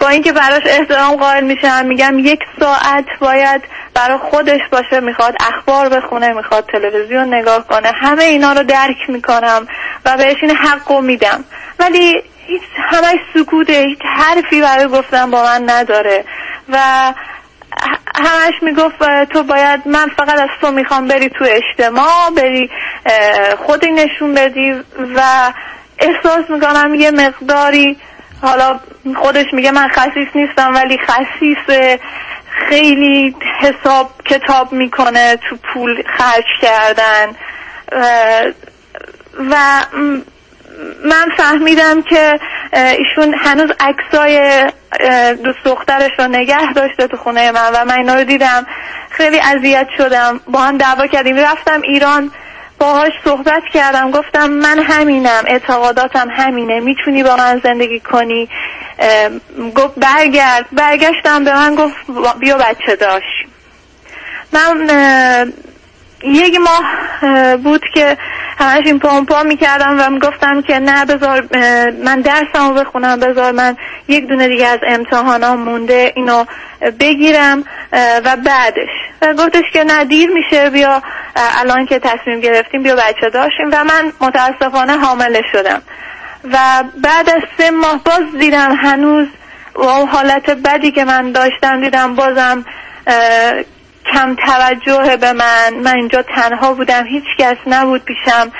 با 0.00 0.08
اینکه 0.08 0.32
براش 0.32 0.62
احترام 0.66 1.16
قائل 1.16 1.44
میشم 1.44 1.86
میگم 1.86 2.18
یک 2.18 2.40
ساعت 2.60 3.04
باید 3.20 3.62
برای 3.94 4.18
خودش 4.18 4.60
باشه. 4.72 5.00
می‌خواد 5.00 5.34
اخبار 5.40 5.88
بخونه 5.88 6.32
می‌خواد 6.32 6.64
تلویزیون 6.72 7.34
نگاه 7.34 7.66
کنه. 7.66 7.92
همه 8.02 8.24
اینا 8.24 8.52
رو 8.52 8.62
درک 8.62 8.96
می‌کنم 9.08 9.66
و 10.04 10.16
بهش 10.16 10.36
این 10.42 10.56
حق 10.56 10.92
میدم. 10.92 11.44
ولی 11.78 12.22
هیچ 12.46 12.62
همش 12.76 13.18
سکوته 13.34 13.72
هیچ 13.72 13.98
حرفی 14.02 14.60
برای 14.60 14.86
گفتن 14.86 15.30
با 15.30 15.42
من 15.42 15.70
نداره. 15.70 16.24
و 16.68 16.78
همش 18.24 18.54
می‌گفت 18.62 19.24
تو 19.32 19.42
باید 19.42 19.88
من 19.88 20.08
فقط 20.16 20.40
از 20.40 20.48
تو 20.60 20.70
می‌خوام 20.70 21.08
بری 21.08 21.28
تو 21.28 21.44
اجتماع 21.48 22.30
بری 22.36 22.70
خودی 23.58 23.90
نشون 23.90 24.34
بدی 24.34 24.70
و 25.16 25.52
احساس 25.98 26.50
می‌کنم 26.50 26.94
یه 26.94 27.10
مقداری 27.10 27.96
حالا 28.42 28.80
خودش 29.16 29.46
میگه 29.52 29.70
من 29.70 29.88
خصیص 29.88 30.28
نیستم 30.34 30.74
ولی 30.74 30.98
خصیص 30.98 31.98
خیلی 32.68 33.36
حساب 33.60 34.10
کتاب 34.24 34.72
می‌کنه 34.72 35.36
تو 35.36 35.56
پول 35.56 36.02
خرج 36.18 36.44
کردن. 36.62 37.26
و 39.50 39.56
من 41.04 41.28
فهمیدم 41.36 42.02
که 42.02 42.40
ایشون 42.72 43.34
هنوز 43.38 43.70
عکسای 43.80 44.64
دوست 45.44 45.58
دخترش 45.64 46.10
رو 46.18 46.26
نگه 46.26 46.72
داشته 46.72 47.06
تو 47.06 47.16
خونه 47.16 47.52
من 47.52 47.70
و 47.74 47.84
من 47.84 47.98
اینا 47.98 48.14
رو 48.14 48.24
دیدم. 48.24 48.66
خیلی 49.10 49.40
اذیت 49.40 49.86
شدم. 49.98 50.40
با 50.48 50.60
هم 50.60 50.78
دعوا 50.78 51.06
کردیم. 51.06 51.36
رفتم 51.36 51.82
ایران 51.82 52.30
باهاش 52.78 53.12
صحبت 53.24 53.62
کردم. 53.74 54.10
گفتم 54.10 54.50
من 54.50 54.78
همینم. 54.78 55.42
اعتقاداتم 55.46 56.28
همینه. 56.30 56.80
می‌تونی 56.80 57.22
با 57.22 57.36
من 57.36 57.60
زندگی 57.64 58.00
کنی؟ 58.00 58.48
گفت 59.74 59.94
برگرد. 59.96 60.66
برگشتم 60.72 61.44
به 61.44 61.54
من 61.54 61.74
گفت 61.74 61.94
بیا 62.40 62.58
بچه 62.58 62.96
داشت 62.96 63.46
من 64.52 65.52
یک 66.22 66.60
ماه 66.60 66.84
اه، 67.22 67.56
بود 67.56 67.82
که 67.94 68.18
همش 68.58 68.86
این 68.86 68.98
پامپا 68.98 69.42
می‌کردم 69.42 69.96
و 70.00 70.10
می‌گفتم 70.10 70.62
که 70.62 70.78
نه 70.78 71.04
بذار 71.04 71.48
من 72.04 72.20
درسمو 72.20 72.72
بخونم 72.72 73.20
بذار 73.20 73.52
من 73.52 73.76
یک 74.08 74.28
دونه 74.28 74.48
دیگه 74.48 74.66
از 74.66 74.78
امتحانام 74.86 75.60
مونده 75.60 76.12
اینو 76.16 76.44
بگیرم 77.00 77.64
و 78.24 78.36
بعدش. 78.36 78.88
و 79.22 79.34
گفتش 79.34 79.64
که 79.72 79.84
نه 79.84 80.04
دیر 80.04 80.30
میشه 80.30 80.70
بیا 80.70 81.02
الان 81.36 81.86
که 81.86 81.98
تصمیم 81.98 82.40
گرفتیم 82.40 82.82
بیا 82.82 82.96
بچه 82.96 83.30
داشتیم 83.30 83.66
و 83.72 83.84
من 83.84 84.12
متاسفانه 84.20 84.98
حامله 84.98 85.42
شدم. 85.52 85.82
و 86.52 86.58
بعد 87.02 87.30
از 87.30 87.42
سه 87.58 87.70
ماه 87.70 88.00
باز 88.04 88.40
دیدم 88.40 88.74
هنوز 88.74 89.26
و 89.76 89.84
حالت 89.84 90.50
بدی 90.50 90.90
که 90.90 91.04
من 91.04 91.32
داشتم 91.32 91.80
دیدم 91.80 92.14
بازم 92.14 92.64
کم 94.12 94.36
توجه 94.46 95.16
به 95.16 95.32
من. 95.32 95.74
من 95.74 95.96
اینجا 95.96 96.22
تنها 96.22 96.72
بودم. 96.72 97.06
هیچ 97.06 97.24
کس 97.38 97.56
نبود 97.66 98.04
پیشم. 98.04 98.52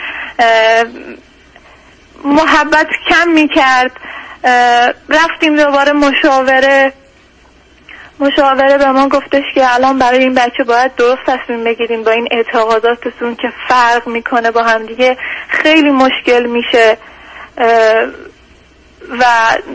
محبت 2.24 2.88
کم 3.08 3.28
می‌کرد. 3.28 3.92
رفتیم 5.08 5.56
دوباره 5.56 5.92
مشاوره. 5.92 6.92
مشاوره 8.20 8.78
به 8.78 8.86
ما 8.86 9.08
گفتش 9.08 9.44
که 9.54 9.74
الان 9.74 9.98
برای 9.98 10.18
این 10.18 10.34
بچه 10.34 10.64
باید 10.66 10.94
درست 10.94 11.20
تصمیم 11.26 11.64
بگیریم 11.64 12.02
با 12.02 12.10
این 12.10 12.28
اعتقاداتتون 12.30 13.34
که 13.34 13.52
فرق 13.68 14.08
می‌کنه 14.08 14.50
با 14.50 14.62
هم 14.62 14.86
دیگه. 14.86 15.16
خیلی 15.48 15.90
مشکل 15.90 16.46
میشه. 16.46 16.98
و 19.18 19.24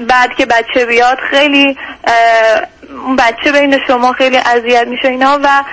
بعد 0.07 0.29
که 0.37 0.45
بچه 0.45 0.85
بیاد 0.85 1.17
خیلی 1.31 1.77
بچه 3.17 3.51
بین 3.51 3.79
شما 3.87 4.13
خیلی 4.13 4.37
اذیت 4.37 4.87
میشه 4.87 5.07
اینا 5.07 5.39
و 5.43 5.63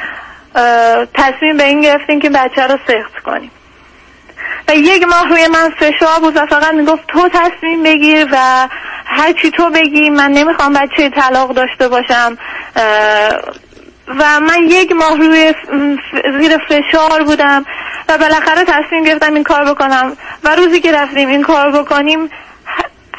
تصمیم 1.14 1.57
به 1.57 1.64
این 1.64 1.81
گرفتیم 1.81 2.20
که 2.20 2.31
بچه 2.31 2.62
رو 2.62 2.78
سخت 2.88 3.22
کنیم. 3.24 3.50
و 4.68 4.74
یک 4.74 5.09
ماه 5.09 5.28
روی 5.28 5.48
من 5.48 5.70
فشار 5.70 6.20
بود 6.20 6.37
و 6.37 6.46
فقط 6.46 6.74
می‌گفت 6.74 7.07
تو 7.09 7.28
تصمیم 7.28 7.83
بگیر 7.83 8.28
و 8.33 8.68
هر 9.07 9.33
چی 9.33 9.50
تو 9.50 9.70
بگی 9.70 10.11
من 10.11 10.31
نمی‌خوام 10.31 10.72
بچه 10.72 11.11
طلاق 11.11 11.54
داشته 11.54 11.88
باشم. 11.88 12.38
و 14.09 14.40
من 14.40 14.62
یک 14.68 14.92
ماه 14.92 15.16
روی 15.18 15.54
زیر 16.40 16.59
فشار 16.59 17.22
بودم 17.22 17.64
و 18.09 18.18
بالاخره 18.18 18.64
تصمیم 18.64 19.04
گرفتم 19.04 19.35
این 19.35 19.44
کار 19.44 19.64
بکنم. 19.64 20.16
و 20.44 20.54
روزی 20.57 20.81
که 20.81 20.92
رفتیم 20.92 21.28
این 21.28 21.42
کار 21.42 21.72
بکنیم 21.72 22.31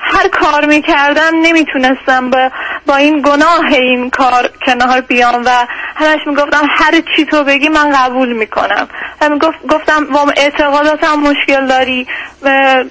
هر 0.09 0.27
کار 0.27 0.65
می‌کردم 0.65 1.31
نمی‌تونستم 1.41 2.29
با, 2.29 2.49
با 2.85 2.95
این 2.95 3.21
گناه 3.21 3.65
این 3.71 4.09
کار 4.09 4.49
کنار 4.65 5.01
بیام 5.01 5.41
و 5.45 5.49
همش 5.95 6.19
می‌گفتم 6.25 6.67
هر 6.69 6.91
چی 7.15 7.25
تو 7.25 7.43
بگی 7.43 7.69
من 7.69 7.91
قبول 7.91 8.33
می‌کنم. 8.33 8.87
و 9.21 9.29
می‌گفت 9.29 9.67
گفتم 9.69 10.05
با 10.05 10.25
اعتقاداتم 10.37 11.19
مشکل 11.19 11.67
داری 11.67 12.07
و 12.41 12.83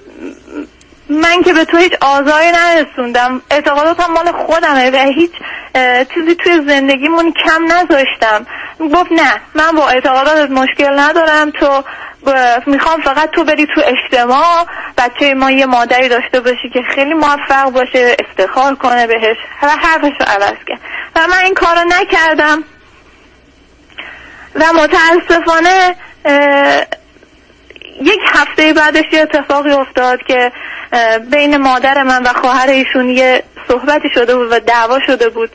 من 1.10 1.42
که 1.42 1.52
به 1.52 1.64
تو 1.64 1.76
هیچ 1.76 1.92
آزاری 2.00 2.46
نرسوندم. 2.50 3.42
اعتقاداتم 3.50 4.12
مال 4.12 4.32
خودمه 4.32 4.90
و 4.90 4.96
هیچ 4.96 5.32
چیزی 6.14 6.34
توی 6.34 6.60
زندگیمون 6.68 7.32
کم 7.32 7.64
نذاشتم. 7.64 8.46
گفت 8.80 9.12
نه 9.12 9.40
من 9.54 9.72
با 9.76 9.88
اعتقاداتت 9.88 10.50
مشکل 10.50 10.98
ندارم 10.98 11.50
تو 11.50 11.84
می‌خوام 12.66 13.00
فقط 13.00 13.30
تو 13.30 13.44
بری 13.44 13.66
تو 13.66 13.80
اجتماع 13.84 14.66
بچه 14.98 15.34
ما 15.34 15.50
یه 15.50 15.66
مادری 15.66 16.08
داشته 16.08 16.40
باشی 16.40 16.70
که 16.74 16.82
خیلی 16.94 17.14
موفق 17.14 17.70
باشه 17.70 18.16
افتخار 18.18 18.74
کنه 18.74 19.06
بهش 19.06 19.36
و 19.62 19.68
حرفش 19.68 20.12
رو 20.20 20.26
عوض 20.26 20.56
کرد. 20.66 20.80
و 21.16 21.20
من 21.30 21.44
این 21.44 21.54
کارو 21.54 21.80
نکردم. 21.88 22.64
و 24.54 24.64
متاسفانه 24.72 25.96
یک 28.02 28.20
هفته 28.34 28.72
بعدش 28.72 29.04
یه 29.12 29.20
اتفاقی 29.20 29.70
افتاد 29.70 30.18
که 30.22 30.52
بین 31.30 31.56
مادر 31.56 32.02
من 32.02 32.22
و 32.22 32.32
خواهر 32.32 32.68
ایشون 32.68 33.10
یه 33.10 33.42
صحبتی 33.68 34.08
شده 34.14 34.36
بود 34.36 34.52
و 34.52 34.60
دعوا 34.60 35.00
شده 35.06 35.28
بود 35.28 35.50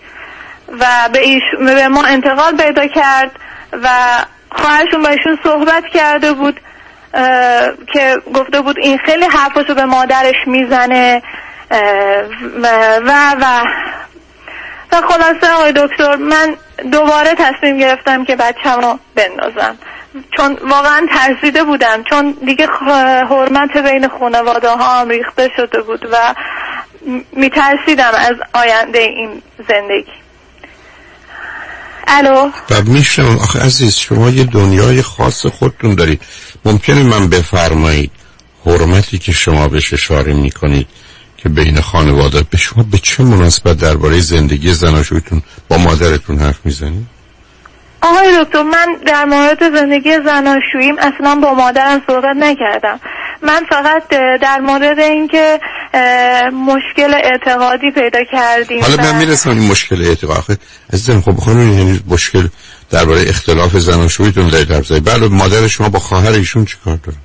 و 0.80 0.86
به, 1.13 1.19
ایش... 1.19 1.43
به 1.60 1.88
ما 1.88 2.04
انتقال 2.04 2.58
پیدا 2.58 2.88
کرد 2.88 3.32
و 3.71 3.89
خواهرشون 4.53 5.01
با 5.03 5.09
ایشون 5.09 5.39
صحبت 5.43 5.83
کرده 5.93 6.33
بود 6.33 6.59
که 7.93 8.17
گفته 8.33 8.61
بود 8.61 8.77
این 8.79 8.97
خیلی 8.97 9.25
حرفاشو 9.25 9.73
به 9.73 9.85
مادرش 9.85 10.35
می‌زنه 10.47 11.21
و 12.61 12.67
و 13.05 13.35
و. 13.41 13.63
و 14.91 15.01
خلاصه 15.01 15.53
آقای 15.53 15.73
دکتر 15.75 16.15
من 16.15 16.55
دوباره 16.91 17.35
تصمیم 17.35 17.77
گرفتم 17.77 18.25
که 18.25 18.35
بچم 18.35 18.81
رو 18.81 18.99
بندازم. 19.15 19.77
چون 20.37 20.57
واقعا 20.61 21.07
ترسیده 21.11 21.63
بودم 21.63 22.03
چون 22.03 22.31
دیگه 22.45 22.67
حرمت 23.29 23.77
بین 23.77 24.07
خانواده 24.07 24.69
ها 24.69 25.03
ریخته 25.03 25.49
شده 25.55 25.81
بود 25.81 26.09
و 26.11 26.17
میترسیدم 27.31 28.11
از 28.29 28.35
آینده 28.53 28.99
این 28.99 29.41
زندگی. 29.67 30.22
الو. 32.07 32.49
و 32.69 32.81
میشنم 32.85 33.37
آخه 33.37 33.59
عزیز 33.59 33.95
شما 33.95 34.29
یه 34.29 34.43
دنیای 34.43 35.01
خاص 35.01 35.45
خودتون 35.45 35.95
دارید. 35.95 36.21
ممکنه 36.65 37.03
من 37.03 37.29
بفرمایید 37.29 38.11
حرمتی 38.65 39.17
که 39.17 39.31
شما 39.31 39.67
بهش 39.67 39.93
اشاره 39.93 40.33
می‌کنید 40.33 40.87
که 41.37 41.49
بین 41.49 41.81
خانواده 41.81 42.43
به 42.49 42.58
شما 42.58 42.83
به 42.91 42.97
چه 42.97 43.23
مناسبت 43.23 43.77
درباره 43.77 44.19
زندگی 44.19 44.73
زناشویتون 44.73 45.41
با 45.69 45.77
مادرتون 45.77 46.39
حرف 46.39 46.60
می‌زنید؟ 46.65 47.08
آقای 48.01 48.43
دکتر 48.43 48.63
من 48.63 48.87
در 49.06 49.25
مورد 49.25 49.75
زندگی 49.75 50.17
زناشوییم 50.25 50.95
اصلا 50.99 51.35
با 51.35 51.54
مادرم 51.54 52.01
صحبت 52.08 52.35
نکردم. 52.35 52.99
من 53.44 53.62
فقط 53.69 54.08
در 54.41 54.60
مورد 54.60 55.00
اینکه 55.00 55.60
مشکل 56.54 57.13
اعتقادی 57.13 57.91
پیدا 57.91 58.19
کردیم 58.31 58.81
حالا 58.81 58.96
و- 58.96 59.02
من 59.02 59.15
می‌رسم 59.17 59.50
این 59.50 59.71
مشکل 59.71 60.02
اعتقاد. 60.08 60.60
عزیزم 60.94 61.21
خب 61.21 61.35
خانم 61.37 61.73
یعنی 61.79 62.00
مشکل 62.10 62.48
درباره 62.91 63.29
اختلاف 63.29 63.77
زناشویتون 63.77 64.48
دارید 64.48 64.71
حرف 64.71 64.85
زدید 64.85 65.06
بله 65.06 65.27
مادر 65.27 65.67
شما 65.67 65.89
با 65.89 66.00
خواهر 66.00 66.31
ایشون 66.31 66.65
چیکار 66.65 66.96
داره؟ 67.04 67.17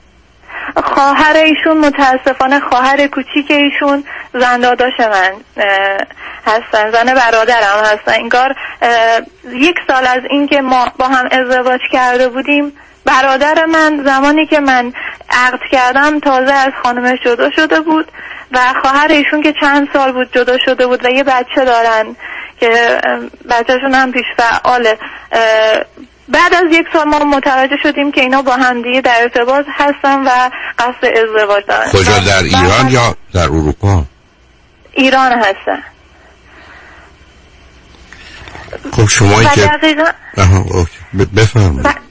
خواهر 0.85 1.37
ایشون 1.37 1.79
متاسفانه 1.87 2.61
خواهر 2.61 3.07
کوچیک 3.07 3.51
ایشون 3.51 4.05
زنداداش 4.35 4.93
من 5.01 5.31
اه، 5.57 5.66
هستن 6.47 6.91
زن 6.91 7.14
برادرم 7.14 7.83
هستن. 7.85 8.12
انگار 8.12 8.55
یک 9.55 9.75
سال 9.89 10.07
از 10.07 10.21
اینکه 10.31 10.61
ما 10.61 10.93
با 10.99 11.09
هم 11.09 11.29
ازدواج 11.33 11.81
کرده 11.93 12.29
بودیم 12.29 12.73
برادر 13.09 13.65
من 13.65 14.03
زمانی 14.05 14.47
که 14.47 14.61
من 14.61 14.93
عقد 15.31 15.61
کردم 15.73 16.21
تازه 16.21 16.53
از 16.53 16.73
خانمش 16.83 17.19
جدا 17.25 17.51
شده 17.57 17.81
بود 17.81 18.13
و 18.53 18.59
خواهر 18.83 19.09
ایشون 19.09 19.43
که 19.43 19.55
چند 19.61 19.89
سال 19.93 20.13
بود 20.13 20.33
جدا 20.33 20.59
شده 20.65 20.87
بود 20.87 21.05
و 21.05 21.09
یه 21.09 21.25
بچه 21.25 21.65
دارن 21.65 22.17
که 22.61 23.01
بچهشون 23.51 23.95
هم 23.95 24.13
پیش 24.13 24.25
فعاله. 24.37 24.99
بعد 26.29 26.55
از 26.55 26.65
یک 26.73 26.87
سال 26.93 27.05
ما 27.09 27.19
متوجه 27.19 27.77
شدیم 27.83 28.13
که 28.13 28.21
اینا 28.21 28.43
با 28.43 28.53
هم 28.53 28.83
دیگه 28.83 29.01
در 29.01 29.23
ارتباط 29.23 29.67
هستن 29.79 30.23
و 30.25 30.51
قصد 30.79 31.05
ازدواج 31.05 31.65
دارن. 31.69 31.91
کجا 31.91 32.19
در 32.19 32.43
ایران 32.43 32.89
یا 32.91 33.17
در 33.35 33.43
اروپا؟ 33.43 34.05
ایران 34.93 35.33
هستن. 35.33 35.83
خب 38.93 39.07
شما 39.09 39.45
که 39.45 39.61
دقیقا. 39.61 40.05
آها، 40.39 40.59
اوکی. 40.59 40.99
ب- 41.15 41.41
بفرمایید. 41.41 42.08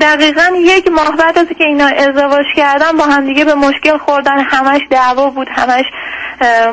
دقیقا 0.00 0.52
یک 0.56 0.88
ماه 0.88 1.16
بعد 1.16 1.38
از 1.38 1.46
که 1.58 1.64
اینا 1.64 1.86
ازدواج 1.86 2.46
کردن 2.56 2.92
با 2.92 3.04
هم 3.04 3.26
دیگه 3.26 3.44
به 3.44 3.54
مشکل 3.54 3.98
خوردن 3.98 4.38
همش 4.38 4.80
دعوا 4.90 5.30
بود 5.30 5.48
همش 5.50 5.84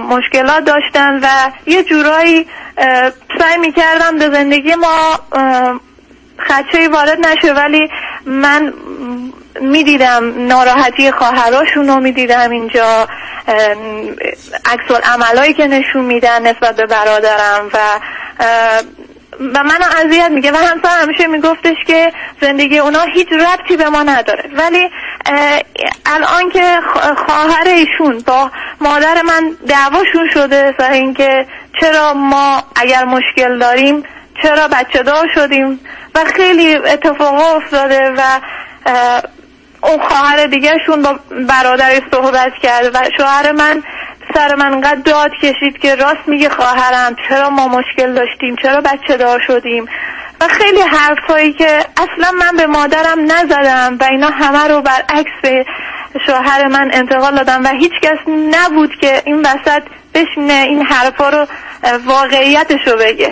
مشکلات 0.09 0.63
داشتن 0.63 1.19
و 1.23 1.27
یه 1.65 1.83
جورایی 1.83 2.47
سعی 3.39 3.57
می‌کردم 3.61 4.17
به 4.17 4.29
زندگی 4.29 4.75
ما 4.75 5.19
اه، 5.31 5.79
خدشه‌ای 6.47 6.87
وارد 6.87 7.27
نشه 7.27 7.53
ولی 7.53 7.89
من 8.25 8.73
می‌دیدم 9.61 10.47
ناراحتی 10.47 11.11
خواهراشون 11.11 11.87
رو 11.87 11.95
می‌دیدم 11.95 12.49
اینجا 12.49 13.07
عکس 14.65 14.91
عملایی 15.03 15.53
که 15.53 15.67
نشون 15.67 16.05
میدن 16.05 16.47
نسبت 16.47 16.75
به 16.75 16.85
برادرم 16.85 17.69
و 17.73 17.77
و 19.39 19.63
منو 19.63 19.85
اذیت 20.05 20.31
میگه 20.31 20.51
و 20.51 20.55
همسر 20.55 21.01
همیشه 21.01 21.27
میگفتش 21.27 21.77
که 21.87 22.11
زندگی 22.41 22.79
اونا 22.79 23.03
هیچ 23.03 23.27
ربطی 23.31 23.77
به 23.77 23.89
ما 23.89 24.03
نداره. 24.03 24.49
ولی 24.53 24.89
الان 26.05 26.49
که 26.53 26.79
خواهر 27.27 27.67
ایشون 27.67 28.23
با 28.27 28.51
مادر 28.81 29.21
من 29.21 29.51
دعواشون 29.67 30.29
شده 30.33 30.75
سر 30.77 30.91
اینکه 30.91 31.45
چرا 31.81 32.13
ما 32.13 32.63
اگر 32.75 33.05
مشکل 33.05 33.59
داریم 33.59 34.03
چرا 34.43 34.67
بچه 34.67 35.03
دار 35.03 35.27
شدیم؟ 35.35 35.79
و 36.15 36.25
خیلی 36.25 36.75
اتفاقا 36.75 37.55
افتاده 37.55 38.11
و 38.17 38.21
اون 39.81 39.99
خواهر 40.07 40.45
دیگرشون 40.45 41.01
با 41.01 41.19
برادرش 41.47 42.01
صحبت 42.11 42.53
کرد 42.63 42.95
و 42.95 42.99
شوهر 43.17 43.51
من 43.51 43.83
سر 44.33 44.55
من 44.55 44.73
انقدر 44.73 45.01
داد 45.05 45.31
کشید 45.43 45.77
که 45.81 45.95
راست 45.95 46.27
میگه 46.27 46.49
خواهرم 46.49 47.15
چرا 47.29 47.49
ما 47.49 47.67
مشکل 47.67 48.13
داشتیم 48.13 48.55
چرا 48.61 48.81
بچه 48.81 49.17
دار 49.17 49.41
شدیم؟ 49.47 49.85
و 50.41 50.47
خیلی 50.47 50.81
حرفایی 50.81 51.53
که 51.53 51.85
اصلا 51.97 52.31
من 52.31 52.57
به 52.57 52.67
مادرم 52.67 53.31
نزدم 53.31 53.97
و 53.99 54.03
اینا 54.03 54.29
همه 54.29 54.67
رو 54.67 54.81
برعکس 54.81 55.31
به 55.41 55.65
شوهر 56.25 56.67
من 56.67 56.89
انتقال 56.93 57.35
دادم 57.35 57.63
و 57.63 57.67
هیچ 57.67 57.91
کس 58.01 58.17
نبود 58.27 58.89
که 59.01 59.21
این 59.25 59.39
وسط 59.39 59.83
بشینه 60.13 60.53
این 60.53 60.81
حرفا 60.81 61.29
رو 61.29 61.47
واقعیتش 62.05 62.79
رو 62.87 62.97
بگه. 62.97 63.31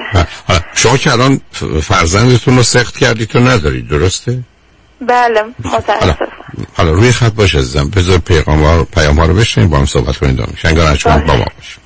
شما 0.73 0.97
که 0.97 1.11
الان 1.11 1.41
فرزندتون 1.83 2.57
رو 2.57 2.63
سخت 2.63 2.97
کردید 2.97 3.29
تو 3.29 3.39
ندارید 3.39 3.89
درسته؟ 3.89 4.39
بله 5.01 5.43
متاسف 5.65 6.36
حالا 6.73 6.91
روی 6.91 7.11
خط 7.11 7.33
باش 7.33 7.55
عزیزم. 7.55 7.89
بذار 7.89 8.17
پیغام 8.17 8.63
ها 8.63 8.83
پیام 8.83 9.19
ها 9.19 9.25
رو 9.25 9.33
بشنیم 9.33 9.69
با 9.69 9.77
هم 9.77 9.85
صحبت 9.85 10.17
کنید 10.17 10.35
دارم 10.35 10.53
شنگان 10.61 10.91
اچمان 10.91 11.25
با 11.25 11.35
ما 11.35 11.45
باش. 11.45 11.77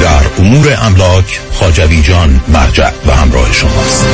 در 0.00 0.22
امور 0.38 0.78
املاک 0.82 1.40
خاجوی 1.52 2.02
جان 2.02 2.40
مرجع 2.48 2.90
و 3.06 3.14
همراه 3.14 3.52
شماست. 3.52 4.06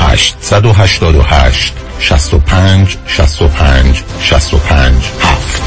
888 0.00 1.72
65 2.00 2.96
65 3.06 4.02
65 4.20 4.94
7 5.20 5.62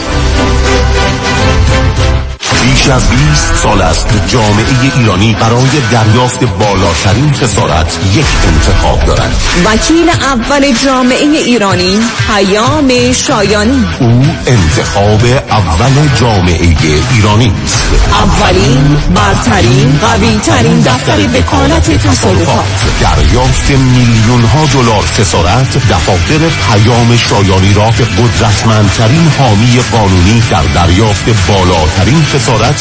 بیش 2.63 2.70
از 2.91 3.09
20 3.09 3.55
سال 3.55 3.81
است 3.81 4.07
که 4.07 4.19
جامعه 4.27 4.65
ایرانی 4.97 5.33
برای 5.39 5.69
دریافت 5.91 6.43
بالاترین 6.43 7.33
خسارت 7.33 7.99
یک 8.15 8.25
انتخاب 8.47 9.05
دارد. 9.05 9.35
وکیل 9.65 10.09
اول 10.09 10.73
جامعه 10.85 11.23
ایرانی 11.23 11.99
پیام 12.27 13.11
شایانی. 13.11 13.85
او 13.99 14.25
انتخاب 14.47 15.21
اول 15.49 16.07
جامعه 16.19 16.75
ایرانی 17.13 17.51
است. 17.63 17.83
اولین 18.11 18.97
برترین 19.15 19.99
قوی 20.01 20.39
ترین 20.39 20.79
دفتر 20.79 21.19
وکالت 21.19 21.91
تصالحات 22.07 22.65
دریافت 23.01 23.71
میلیون 23.71 24.41
ها 24.41 24.65
دلار 24.73 25.01
خسارت 25.01 25.77
دفاتر 25.77 26.39
پیام 26.71 27.17
شایانی 27.17 27.73
را 27.73 27.91
به 27.97 28.03
قدرتمندترین 28.03 29.31
حامی 29.39 29.79
قانونی 29.91 30.43
در 30.51 30.63
دریافت 30.63 31.25
بالاترین 31.47 32.23
خسارت 32.23 32.80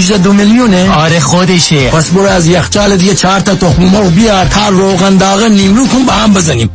818 0.00 0.18
دو 0.22 0.32
میلیونه؟ 0.32 0.90
آره 0.90 1.20
خودشه. 1.20 1.90
پس 1.90 2.10
برو 2.10 2.26
از 2.26 2.46
یخچال 2.46 2.96
دیگه 2.96 3.14
چهار 3.14 3.40
تا 3.40 3.54
تخم 3.54 3.82
مرغ 3.82 4.10
بیار. 4.10 4.46
تا 4.46 4.68
روغن 4.68 5.16
داغ 5.16 5.42
نیمرو 5.42 5.86
کن 5.86 6.04
با 6.04 6.12
هم 6.12 6.34
بزنیم. 6.34 6.70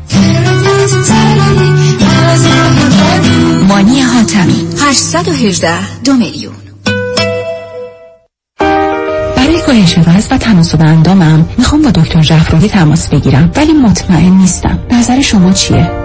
مانی 3.67 4.01
حاتمی 4.01 4.67
818 4.81 6.01
دو 6.03 6.13
میلیون. 6.13 6.53
برای 9.37 9.61
کاهش 9.65 9.97
وزن 9.97 10.35
و 10.35 10.37
تناسب 10.37 10.81
اندامم 10.81 11.49
می‌خوام 11.57 11.81
با 11.81 11.91
دکتر 11.91 12.21
جعفرودی 12.21 12.69
تماس 12.69 13.07
بگیرم 13.07 13.51
ولی 13.55 13.73
مطمئن 13.73 14.33
نیستم. 14.37 14.79
نظر 14.91 15.21
شما 15.21 15.51
چیه؟ 15.51 16.04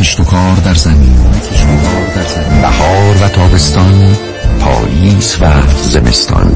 کشت 0.00 0.20
و 0.20 0.24
کار 0.24 0.56
در 0.56 0.74
زمین. 0.74 1.16
بهار 2.62 3.16
و 3.22 3.28
تابستان 3.28 4.16
پاییز 4.60 5.36
و 5.40 5.46
زمستان. 5.82 6.52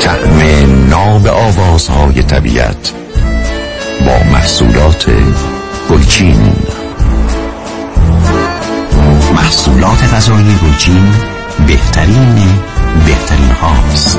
تعم 0.00 0.88
ناب 0.88 1.26
آوازهای 1.26 2.22
طبیعت 2.22 2.92
با 4.06 4.30
محصولات 4.32 5.06
گلچین. 5.90 6.52
محصولات 9.34 10.14
غذایی 10.14 10.58
گلچین 10.62 11.12
بهترین 11.66 12.34
بهترین 13.06 13.50
هاست 13.50 14.18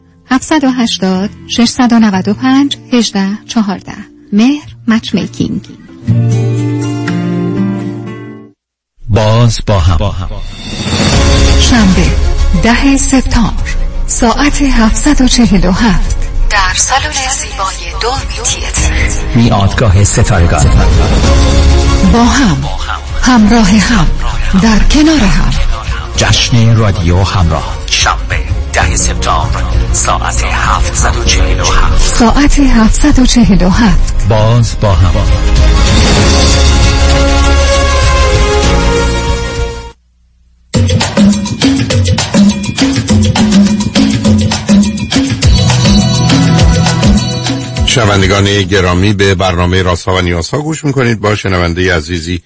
780 0.31 1.29
695 1.47 2.77
18 2.93 3.27
14 3.47 3.93
مهر 4.33 4.75
مچ 4.87 5.13
میکینگ. 5.13 5.67
باز 9.09 9.59
با 9.67 9.79
هم. 9.79 10.27
شنبه 11.59 12.09
ده 12.63 12.97
سپتامبر 12.97 13.75
ساعت 14.07 14.61
747 14.61 16.17
در 16.49 16.57
سالن 16.75 17.11
زیبای 17.11 18.01
دولبی 18.01 18.41
تیتر. 18.43 19.35
میادگاه 19.35 20.03
ستارگان. 20.03 20.65
با 22.13 22.23
هم. 22.23 22.57
همراه 23.21 23.69
هم. 23.69 24.07
در 24.61 24.79
کنار 24.79 25.19
هم. 25.19 25.51
جشن 26.17 26.75
رادیو 26.75 27.17
همراه. 27.23 27.77
شنبه 27.85 28.39
ده 28.73 28.95
سپتامبر 28.95 29.63
ساعت 29.93 30.43
747 30.43 32.01
ساعت 32.01 32.59
747 32.59 34.27
باز 34.29 34.79
با 34.81 34.93
هم. 34.93 35.11
شنوندگان 47.85 48.63
گرامی 48.63 49.13
به 49.13 49.35
برنامه 49.35 49.81
راسا 49.81 50.15
و 50.15 50.21
نیاسا 50.21 50.57
گوش 50.57 50.85
می‌کنید. 50.85 51.19
با 51.19 51.35
شنونده 51.35 51.95
عزیزی 51.95 52.41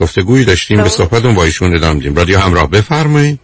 گفتگویی 0.00 0.44
داشتیم 0.44 0.82
به 0.82 0.88
صحبتون 0.88 1.34
با 1.34 1.44
ایشون 1.44 1.74
ادامه 1.74 1.94
میدیم. 1.94 2.16
رادیو 2.16 2.38
همراه 2.38 2.70
بفرمایید. 2.70 3.40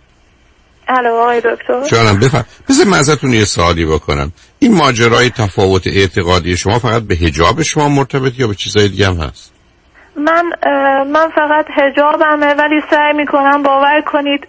الو 0.89 1.15
آقای 1.15 1.41
دکتر. 1.41 1.89
جانم 1.89 2.21
بفرم. 2.21 2.45
بذار 2.69 2.87
من 2.87 2.99
ازتون 2.99 3.33
یه 3.33 3.45
سوالی 3.45 3.87
بکنم. 3.87 4.33
این 4.59 4.75
ماجرای 4.75 5.31
تفاوت 5.31 5.87
اعتقادی 5.87 6.57
شما 6.57 6.79
فقط 6.79 7.03
به 7.03 7.15
حجاب 7.15 7.63
شما 7.63 7.89
مرتبط 7.89 8.39
یا 8.39 8.47
به 8.47 8.55
چیزای 8.55 8.89
دیگه 8.89 9.07
هم 9.07 9.17
هست؟ 9.17 9.53
من 10.17 10.45
من 11.13 11.29
فقط 11.35 11.67
هجابمه 11.77 12.55
ولی 12.55 12.81
سعی 12.91 13.13
می‌کنم 13.17 13.63
باور 13.63 14.03
کنید 14.07 14.49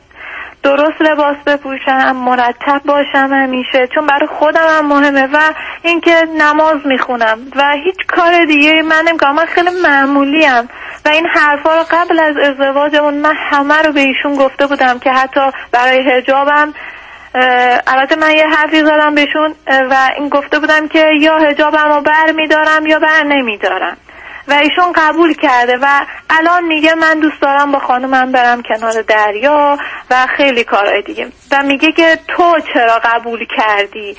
درست 0.66 1.01
لباس 1.01 1.36
بپوشم 1.45 2.11
مرتب 2.11 2.82
باشم 2.86 3.30
همیشه 3.32 3.88
چون 3.95 4.07
برای 4.07 4.28
خودم 4.28 4.68
هم 4.70 4.88
مهمه 4.88 5.28
و 5.34 5.38
اینکه 5.84 6.28
نماز 6.38 6.78
می‌خونم 6.86 7.39
و 7.55 7.72
هیچ 7.84 7.95
کار 8.07 8.45
دیگه 8.45 8.82
من 8.82 9.03
نمی‌کنم. 9.07 9.36
من 9.36 9.45
خیلی 9.45 9.70
معمولی 9.84 10.45
ام 10.45 10.70
و 11.05 11.09
این 11.09 11.26
حرفا 11.26 11.76
رو 11.76 11.84
قبل 11.91 12.20
از 12.20 12.38
ازدواجمون 12.38 13.13
من 13.13 13.34
همه 13.36 13.82
رو 13.82 13.93
به 13.93 13.99
ایشون 13.99 14.36
گفته 14.36 14.68
بودم 14.68 14.99
که 14.99 15.11
حتی 15.11 15.41
برای 15.72 16.11
هجابم 16.11 16.74
البته 17.88 18.16
من 18.16 18.32
یه 18.32 18.47
حرفی 18.47 18.80
زدم 18.80 19.16
بهشون 19.16 19.55
و 19.68 19.95
این 20.18 20.30
گفته 20.30 20.59
بودم 20.59 20.88
که 20.88 21.05
یا 21.20 21.38
هجابم 21.38 21.93
رو 21.95 22.01
بر 22.01 22.32
میدارم 22.32 22.86
یا 22.86 22.99
بر 22.99 23.24
نمیدارم. 23.24 23.97
و 24.47 24.53
ایشون 24.53 24.93
قبول 24.95 25.33
کرده 25.33 25.77
و 25.81 26.05
الان 26.29 26.65
میگه 26.65 26.95
من 26.95 27.19
دوست 27.19 27.41
دارم 27.41 27.71
با 27.71 27.79
خانومم 27.79 28.31
برم 28.31 28.61
کنار 28.61 29.01
دریا 29.01 29.77
و 30.11 30.27
خیلی 30.37 30.63
کارهای 30.63 31.01
دیگه. 31.01 31.27
و 31.51 31.63
میگه 31.63 31.91
که 31.91 32.19
تو 32.27 32.53
چرا 32.73 32.99
قبول 33.03 33.39
کردی 33.57 34.15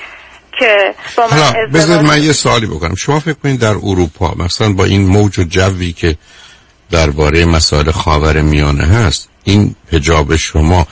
که 0.59 0.95
با 1.17 1.27
من 1.31 1.71
بذار 1.73 2.01
من 2.01 2.23
یه 2.23 2.33
سوالی 2.33 2.65
بکنم. 2.65 2.95
شما 2.95 3.19
فکر 3.19 3.33
کنید 3.33 3.59
در 3.59 3.75
اروپا 3.83 4.33
مثلا 4.37 4.73
با 4.73 4.83
این 4.83 5.07
موج 5.07 5.39
و 5.39 5.43
جوی 5.43 5.93
که 5.93 6.17
درباره 6.91 7.45
مسائل 7.45 7.91
خاور 7.91 8.41
میانه 8.41 8.83
هست 8.83 9.29
این 9.43 9.75
حجاب 9.91 10.35
شما 10.35 10.87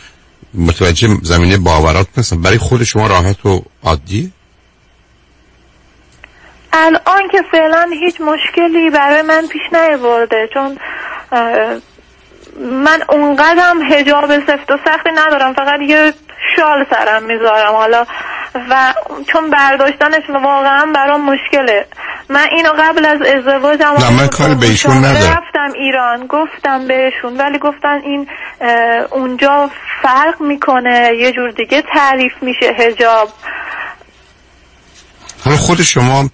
متوجه 0.54 1.18
زمینه 1.24 1.58
باورات 1.58 2.08
مثلا 2.18 2.40
برای 2.40 2.58
خود 2.58 2.84
شما 2.84 3.08
راحت 3.08 3.46
و 3.46 3.64
عادی 3.84 4.32
الان 6.76 7.28
که 7.32 7.42
فعلا 7.52 7.90
هیچ 8.00 8.22
مشکلی 8.22 8.90
برای 8.90 9.22
من 9.22 9.48
پیش 9.48 9.62
نیاورده 9.74 10.50
چون 10.54 10.78
من 12.62 13.00
اونقدرم 13.10 13.82
هجاب 13.92 14.40
سفت 14.40 14.72
و 14.72 14.78
سختی 14.86 15.10
ندارم 15.16 15.54
فقط 15.54 15.80
یه 15.88 16.14
شال 16.56 16.86
سرم 16.92 17.24
می‌ذارم 17.24 17.76
حالا. 17.76 18.06
و 18.70 18.94
چون 19.28 19.50
برداشتنش 19.50 20.30
واقعا 20.30 20.86
برام 20.96 21.22
مشکله. 21.22 21.86
من 22.30 22.48
اینو 22.52 22.70
قبل 22.80 23.06
از 23.06 23.22
ازدواجم 23.22 23.94
نه، 24.00 24.22
من 24.22 24.28
کاری 24.28 24.56
به 24.56 24.66
ایشون 24.66 24.92
مشاوره 24.92 25.18
ندارم. 25.18 25.32
رفتم 25.32 25.74
ایران 25.76 26.28
گفتم 26.28 26.88
بهشون 26.88 27.38
ولی 27.38 27.60
گفتن 27.60 28.02
این 28.04 28.28
اونجا 29.12 29.70
فرق 30.02 30.42
می‌کنه 30.42 31.10
یه 31.20 31.32
جور 31.32 31.52
دیگه 31.52 31.84
تعریف 31.94 32.34
میشه 32.42 32.66
هجاب 32.80 33.30
حالا 35.46 35.58
خود 35.58 35.82
شما 35.82 36.30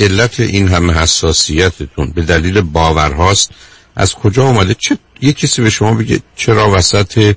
علت 0.00 0.40
این 0.40 0.68
همه 0.68 0.92
حساسیتتون 0.92 2.10
به 2.14 2.22
دلیل 2.22 2.60
باورهاست. 2.60 3.50
از 3.96 4.14
کجا 4.14 4.44
اومده؟ 4.44 4.74
چه 4.74 4.98
یه 5.20 5.32
کسی 5.32 5.62
به 5.62 5.70
شما 5.70 5.94
بگه 5.94 6.20
چرا 6.36 6.70
وسط 6.70 7.34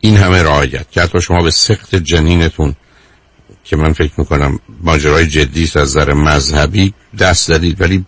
این 0.00 0.16
همه 0.16 0.42
رعایت؟ 0.42 0.90
که 0.90 1.00
حتی 1.00 1.20
شما 1.20 1.42
به 1.42 1.50
سخت 1.50 1.94
جنینتون 1.94 2.74
که 3.64 3.76
من 3.76 3.92
فکر 3.92 4.12
می‌کنم 4.16 4.58
ماجرای 4.80 5.26
جدی 5.26 5.62
از 5.62 5.76
نظر 5.76 6.12
مذهبی 6.12 6.94
دست 7.18 7.46
زدید 7.46 7.80
ولی 7.80 8.04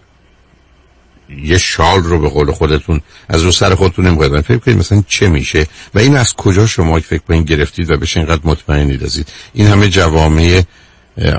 یه 1.42 1.58
شال 1.58 2.02
رو 2.02 2.18
به 2.18 2.28
قول 2.28 2.52
خودتون 2.52 3.00
از 3.28 3.42
رو 3.42 3.52
سر 3.52 3.74
خودتون 3.74 4.06
نمی‌خواید. 4.06 4.40
فکر 4.40 4.58
کنید 4.58 4.78
مثلا 4.78 5.02
چه 5.08 5.28
میشه؟ 5.28 5.66
و 5.94 5.98
این 5.98 6.16
از 6.16 6.34
کجا 6.34 6.66
شما 6.66 7.00
فکر 7.00 7.22
کنید 7.28 7.46
گرفتید 7.46 7.90
و 7.90 7.96
بهش 7.96 8.16
اینقدر 8.16 8.40
مطمئنید 8.44 9.04
ازید 9.04 9.28
این 9.52 9.66
همه 9.66 9.88
جوامع 9.88 10.62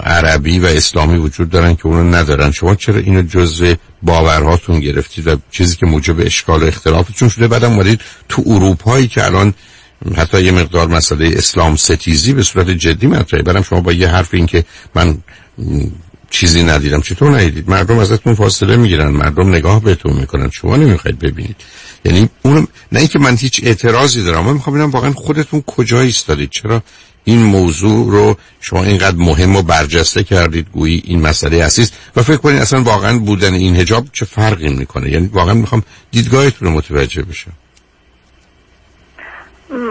عربی 0.03 0.59
و 0.59 0.65
اسلامی 0.65 1.17
وجود 1.17 1.49
دارن 1.49 1.76
که 1.76 1.86
اونو 1.86 2.15
ندارن. 2.15 2.51
شما 2.51 2.76
چرا 2.76 2.99
اینو 2.99 3.22
جزء 3.22 3.74
باورهاتون 4.03 4.80
گرفتید 4.80 5.28
و 5.28 5.36
چیزی 5.51 5.76
که 5.76 5.86
موجب 5.86 6.19
اشکال 6.19 6.63
و 6.63 6.65
اختلافتون 6.65 7.30
شده؟ 7.30 7.47
بعدم 7.47 7.72
اومدید 7.72 8.01
تو 8.30 8.43
اروپایی 8.45 9.07
که 9.07 9.26
الان 9.26 9.53
حتی 10.17 10.43
یه 10.43 10.51
مقدار 10.51 10.88
مسئله 10.88 11.38
اسلام 11.38 11.76
ستیزی 11.76 12.34
به 12.34 12.43
صورت 12.43 12.69
جدی 12.69 13.07
مطرحه. 13.07 13.43
برم 13.43 13.61
شما 13.61 13.82
با 13.82 13.93
یه 13.93 14.07
حرف 14.07 14.34
این 14.34 14.45
که 14.45 14.65
من 14.95 15.17
چیزی 16.30 16.63
ندیدم 16.63 17.01
چطور 17.01 17.38
ندیدید؟ 17.38 17.69
مردم 17.69 17.97
ازتون 17.97 18.36
فاصله 18.36 18.76
می‌گیرن 18.76 19.07
مردم 19.07 19.49
نگاه 19.49 19.84
بهتون 19.84 20.13
می‌کنن. 20.13 20.49
شما 20.49 20.76
نمی‌خواید 20.76 21.19
ببینید. 21.19 21.55
یعنی 22.05 22.30
اون 22.41 22.67
نه 22.91 22.99
اینکه 22.99 23.19
من 23.19 23.36
هیچ 23.38 23.61
اعتراضی 23.63 24.24
دارم 24.24 24.45
من 24.45 24.53
می‌خوام 24.53 24.76
ببینم 24.76 24.91
واقعا 24.91 25.11
خودتون 25.11 25.61
کجا 25.61 26.01
ایستادید. 26.01 26.49
چرا 26.49 26.84
این 27.24 27.39
موضوع 27.43 28.11
رو 28.11 28.38
شما 28.61 28.84
اینقدر 28.84 29.17
مهم 29.17 29.55
و 29.55 29.61
برجسته 29.61 30.24
کردید 30.24 30.67
گویی 30.72 31.03
این 31.05 31.22
مسئله 31.22 31.57
اصلی 31.57 31.88
و 32.15 32.24
فکر 32.24 32.38
کنید 32.38 32.61
اصلا 32.61 32.84
واقعا 32.84 33.19
بودن 33.19 33.53
این 33.53 33.76
هجاب 33.76 34.07
چه 34.13 34.26
فرقی 34.26 34.69
می‌کنه؟ 34.69 35.11
یعنی 35.11 35.28
واقعا 35.28 35.53
می‌خوام 35.53 35.84
دیدگاهتون 36.11 36.67
رو 36.67 36.74
متوجه 36.74 37.22
بشم. 37.22 37.51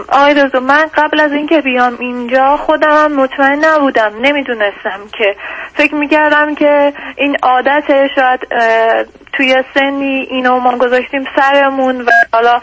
آقای 0.07 0.33
دکتر 0.33 0.59
من 0.59 0.85
قبل 0.95 1.19
از 1.19 1.31
اینکه 1.31 1.61
بیام 1.61 1.97
اینجا 1.99 2.57
خودم 2.57 3.11
مطمئن 3.11 3.65
نبودم 3.65 4.11
نمی‌دونستم 4.21 4.99
که 5.17 5.35
فکر 5.73 5.95
می‌کردم 5.95 6.55
که 6.55 6.93
این 7.15 7.37
عادت 7.43 7.83
شاید 8.15 8.39
توی 9.33 9.63
سنی 9.73 10.27
اینو 10.29 10.59
ما 10.59 10.77
گذاشتیم 10.77 11.25
سرمون 11.35 12.01
و 12.01 12.11
حالا 12.33 12.61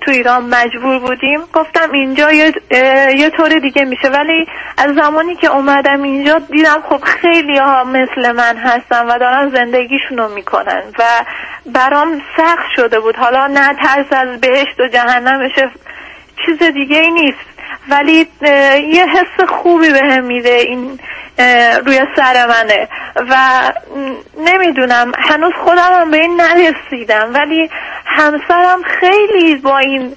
تو 0.00 0.10
ایران 0.10 0.44
مجبور 0.44 0.98
بودیم. 0.98 1.40
گفتم 1.52 1.92
اینجا 1.92 2.32
یه, 2.32 2.52
یه 3.16 3.30
طور 3.30 3.48
دیگه 3.48 3.84
میشه. 3.84 4.08
ولی 4.08 4.46
از 4.78 4.94
زمانی 4.94 5.34
که 5.34 5.50
اومدم 5.50 6.02
اینجا 6.02 6.38
دیدم 6.38 6.82
خب 6.88 7.00
خیلی 7.04 7.58
ها 7.58 7.84
مثل 7.84 8.32
من 8.32 8.56
هستن 8.56 9.06
و 9.06 9.18
دارن 9.18 9.48
زندگیشونو 9.54 10.28
می‌کنن 10.28 10.82
و 10.98 11.02
برام 11.66 12.22
سخت 12.36 12.66
شده 12.76 13.00
بود. 13.00 13.16
حالا 13.16 13.46
نه 13.46 13.74
ترس 13.74 14.06
از 14.10 14.40
بهشت 14.40 14.80
و 14.80 14.88
جهنمشه 14.88 15.70
چیز 16.46 16.62
دیگه 16.62 16.96
ای 16.98 17.10
نیست. 17.10 17.38
ولی 17.88 18.26
یه 18.92 19.06
حس 19.06 19.48
خوبی 19.48 19.92
به 19.92 20.20
میده 20.20 20.50
این 20.50 21.00
روی 21.86 22.00
سر 22.16 22.46
منه. 22.46 22.88
و 23.30 23.36
نمی‌دونم 24.38 25.12
هنوز 25.18 25.52
خودم 25.64 25.92
هم 26.00 26.10
به 26.10 26.16
این 26.16 26.40
نرسیدم. 26.40 27.30
ولی 27.34 27.70
همسرم 28.06 28.82
خیلی 29.00 29.54
با 29.54 29.78
این 29.78 30.16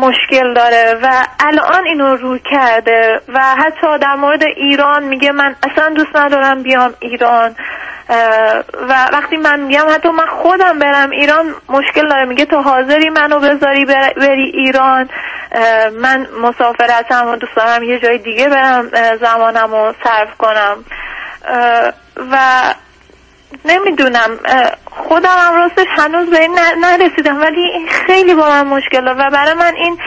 مشکل 0.00 0.54
داره 0.54 0.98
و 1.02 1.26
الان 1.40 1.86
اینو 1.86 2.16
رو 2.16 2.38
کرده. 2.38 3.20
و 3.28 3.40
حتی 3.40 3.98
در 4.00 4.14
مورد 4.14 4.42
ایران 4.42 5.04
میگه 5.04 5.32
من 5.32 5.56
اصلا 5.70 5.88
دوست 5.88 6.16
ندارم 6.16 6.62
بیام 6.62 6.94
ایران. 7.00 7.54
و 8.88 9.08
وقتی 9.12 9.36
من 9.36 9.60
میگم 9.60 9.86
حتی 9.94 10.08
من 10.08 10.26
خودم 10.26 10.78
برم 10.78 11.10
ایران 11.10 11.54
مشکل 11.68 12.08
داره. 12.08 12.24
میگه 12.24 12.44
تو 12.44 12.56
حاضری 12.56 13.08
منو 13.10 13.40
بذاری 13.40 13.84
بر- 13.84 14.12
بری 14.16 14.50
ایران؟ 14.54 15.08
من 16.00 16.26
مسافرتم 16.42 17.26
و 17.28 17.36
دوست 17.36 17.56
دارم 17.56 17.82
یه 17.82 17.98
جای 17.98 18.18
دیگه 18.18 18.48
برم 18.48 18.90
زمانم 19.20 19.74
رو 19.74 19.94
صرف 20.04 20.36
کنم. 20.38 20.84
و 22.30 22.36
نمی‌دونم 23.64 24.38
خودم 24.90 25.36
هم 25.38 25.54
راستش 25.54 25.86
هنوز 25.88 26.30
به 26.30 26.40
این 26.40 26.58
نرسیدم 26.80 27.40
ولی 27.40 27.60
این 27.60 27.88
خیلی 27.88 28.34
با 28.34 28.48
من 28.48 28.66
مشکل 28.66 29.04
داره 29.04 29.26
و 29.26 29.30
برای 29.30 29.54
من 29.54 29.74
این 29.74 29.98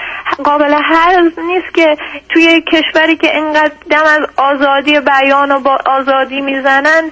قابل 0.44 0.74
حل 0.74 1.32
نیست 1.38 1.74
که 1.74 1.98
توی 2.30 2.62
کشوری 2.62 3.18
که 3.18 3.36
اینقدر 3.36 3.74
دم 3.90 4.04
از 4.04 4.20
آزادی 4.38 5.00
بیان 5.00 5.52
و 5.52 5.60
با 5.60 5.78
آزادی 5.86 6.42
می‌زنن 6.42 7.12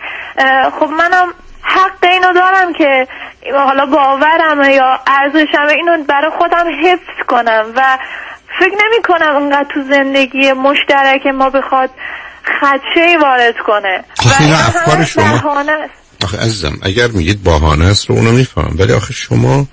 خب 0.80 0.90
منم 0.90 1.34
حق 1.64 2.04
اینو 2.04 2.34
دارم 2.34 2.74
که 2.74 3.08
حالا 3.54 3.86
باورم 3.86 4.70
یا 4.70 5.00
ارزشم 5.08 5.68
اینو 5.78 6.04
برای 6.04 6.32
خودم 6.38 6.66
حفظ 6.84 7.26
کنم 7.28 7.66
و 7.76 7.98
فکر 8.60 8.76
نمی 8.86 9.04
کنم 9.04 9.36
اونقدر 9.36 9.68
تو 9.74 9.82
زندگی 9.84 10.54
مشترک 10.54 11.28
ما 11.28 11.50
بخواد 11.50 11.90
خدشه 12.62 13.18
وارد 13.22 13.58
کنه 13.58 14.04
آخه 14.20 14.44
اینا 14.44 14.56
و 14.56 14.60
افکار 14.60 15.04
شما. 15.06 15.64
آخه 16.24 16.38
عزیزم 16.38 16.78
اگر 16.82 17.08
میگید 17.08 17.44
بهانه 17.44 17.86
است 17.86 18.10
رو 18.10 18.16
اونو 18.16 18.32
میفهم 18.32 18.76
ولی 18.80 18.94
آخه 18.94 19.14
شما 19.14 19.68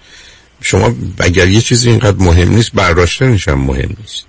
شما 0.62 0.94
اگر 1.18 1.48
یه 1.48 1.60
چیزی 1.60 1.90
اینقدر 1.90 2.16
مهم 2.16 2.54
نیست 2.54 2.70
برداشتنش 2.74 3.48
هم 3.48 3.60
مهم 3.60 3.96
نیست. 4.00 4.24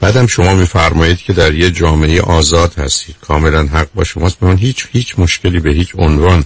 بعدم 0.00 0.26
شما 0.26 0.54
میفرمایید 0.54 1.18
که 1.18 1.32
در 1.32 1.54
یه 1.54 1.70
جامعه 1.70 2.20
آزاد 2.20 2.74
هستید. 2.78 3.16
کاملا 3.20 3.62
حق 3.62 3.88
با 3.94 4.04
شماست. 4.04 4.42
من 4.42 4.56
هیچ 4.56 4.86
هیچ 4.92 5.18
مشکلی 5.18 5.60
به 5.60 5.72
هیچ 5.72 5.92
عنوان 5.94 6.44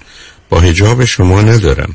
با 0.48 0.60
هجاب 0.60 1.04
شما 1.04 1.42
ندارم. 1.42 1.94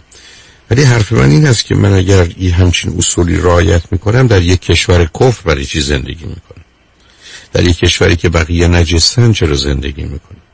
ولی 0.72 0.84
حرف 0.84 1.12
من 1.12 1.30
این 1.30 1.46
است 1.46 1.66
که 1.66 1.76
من 1.76 1.94
اگر 1.94 2.28
این 2.38 2.52
همچین 2.52 2.98
اصولی 2.98 3.38
رعایت 3.38 3.82
می‌کنم 3.92 4.28
در 4.28 4.42
یک 4.42 4.62
کشور 4.62 5.10
کفر 5.20 5.42
برای 5.46 5.66
چی 5.66 5.82
زندگی 5.82 6.26
می‌کنم؟ 6.26 6.66
در 7.54 7.64
یک 7.64 7.78
کشوری 7.78 8.16
که 8.16 8.30
بقیه 8.30 8.68
نجستن 8.68 9.34
چرا 9.34 9.56
زندگی 9.56 10.04
می‌کنم؟ 10.04 10.45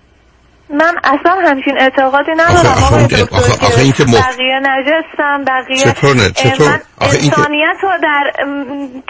من 0.74 0.96
اصلا 1.04 1.36
همچین 1.50 1.78
اعتقادی 1.80 2.32
ندارم. 2.38 2.58
آخه- 2.72 2.96
آخه- 2.96 3.24
آخه- 3.32 3.58
که 3.58 3.66
آخه 3.66 3.82
این 3.82 3.92
که 3.92 4.04
مخ- 4.04 4.16
بقیه 4.16 4.60
نجستم 4.64 5.44
بقیه 5.48 5.78
چطور 5.94 6.16
نه؟ 6.16 6.30
چطور؟ 6.32 6.68
من 6.70 6.80
آخه 6.98 7.18
این 7.18 7.30
که- 7.30 7.40
انسانیت 7.40 7.78
رو 7.84 7.90
در 8.04 8.32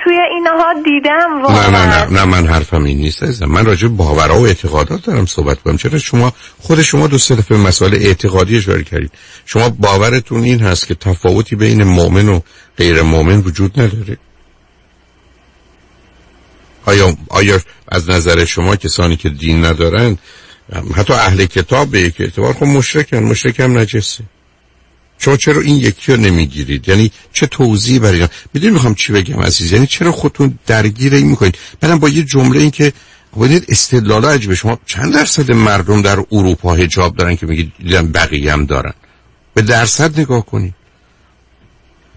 توی 0.04 0.18
اینها 0.36 0.74
دیدم 0.86 1.38
نه 1.38 1.42
واقعا 1.44 1.70
نه 1.70 1.86
نه 1.86 2.20
نه 2.20 2.26
من 2.26 2.48
حرفم 2.48 2.84
این 2.84 2.98
نیست 2.98 3.24
عزیزم. 3.24 3.46
من 3.46 3.66
راجع 3.66 3.88
به 3.88 3.94
باورها 3.94 4.40
و 4.42 4.46
اعتقادات 4.48 5.06
دارم 5.06 5.26
صحبت 5.26 5.60
کنم. 5.62 5.78
چرا 5.78 5.98
شما 6.00 6.34
خود 6.60 6.82
شما 6.82 7.08
دو 7.08 7.18
سه 7.18 7.36
دفعه 7.36 7.58
مسائل 7.58 7.94
اعتقادی 7.94 8.58
اشاره 8.58 8.84
کردید 8.84 9.12
شما 9.46 9.70
باورتون 9.70 10.44
این 10.44 10.60
هست 10.60 10.88
که 10.88 10.96
تفاوتی 10.96 11.56
بین 11.56 11.84
مؤمن 11.84 12.30
و 12.30 12.40
غیر 12.78 13.02
مؤمن 13.02 13.38
وجود 13.38 13.80
نداره؟ 13.80 14.18
آیا 16.86 17.14
آیا 17.30 17.60
از 17.88 18.10
نظر 18.10 18.46
شما 18.46 18.76
کسانی 18.76 19.16
که 19.18 19.30
دین 19.30 19.66
ندارن 19.66 20.18
حتی 20.96 21.14
اهل 21.14 21.46
کتاب 21.46 21.92
به 21.92 22.02
یک 22.02 22.16
اعتبار 22.22 22.54
خب 22.54 22.64
مشرکن 22.64 23.18
مشرک 23.18 23.60
هم 23.60 23.78
نجسه. 23.78 24.24
شما 25.18 25.38
چرا 25.38 25.62
این 25.62 25.76
یکی 25.76 26.12
رو 26.12 26.22
نمی‌گیرید؟ 26.22 26.90
یعنی 26.90 27.12
چه 27.34 27.48
توضیحی 27.48 28.00
برای 28.00 28.16
اینا؟ 28.16 28.28
می‌دونی 28.54 28.74
می‌خوام 28.74 28.96
چی 28.96 29.14
بگم 29.14 29.42
عزیز؟ 29.42 29.72
یعنی 29.72 29.88
چرا 29.88 30.12
خودتون 30.12 30.60
درگیر 30.68 31.14
این 31.14 31.28
می‌کنید؟ 31.28 31.58
بعدم 31.80 32.00
با 32.00 32.10
یه 32.10 32.24
جمله 32.24 32.60
این 32.60 32.72
که 32.72 32.94
ببینید 33.38 33.66
استدلال 33.70 34.26
عجیبه. 34.26 34.56
شما 34.56 34.80
چند 34.86 35.14
درصد 35.14 35.52
مردم 35.52 36.02
در 36.02 36.20
اروپا 36.32 36.76
حجاب 36.76 37.16
دارن 37.16 37.36
که 37.36 37.46
میگید 37.46 37.74
دیدم 37.80 38.12
بقیه 38.12 38.54
هم 38.54 38.66
دارن؟ 38.66 38.94
به 39.54 39.62
درصد 39.62 40.20
نگاه 40.20 40.46
کنید. 40.46 40.74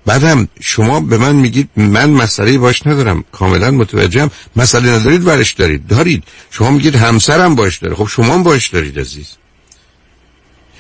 بعدم 0.07 0.49
شما 0.61 1.01
به 1.01 1.19
من 1.19 1.37
میگید 1.37 1.69
من 1.77 2.11
مسئله 2.11 2.59
باش 2.59 2.87
ندارم 2.87 3.25
کاملا 3.33 3.71
متوجهم. 3.71 4.31
مسئله 4.57 4.91
ندارید 4.91 5.25
برش 5.25 5.53
دارید. 5.53 5.87
دارید. 5.87 6.25
شما 6.51 6.71
میگید 6.71 6.95
همسرم 6.95 7.55
باش 7.55 7.79
داره. 7.79 7.95
خب 7.95 8.07
شما 8.07 8.35
هم 8.35 8.43
باش 8.43 8.69
دارید 8.69 8.99
عزیز. 8.99 9.27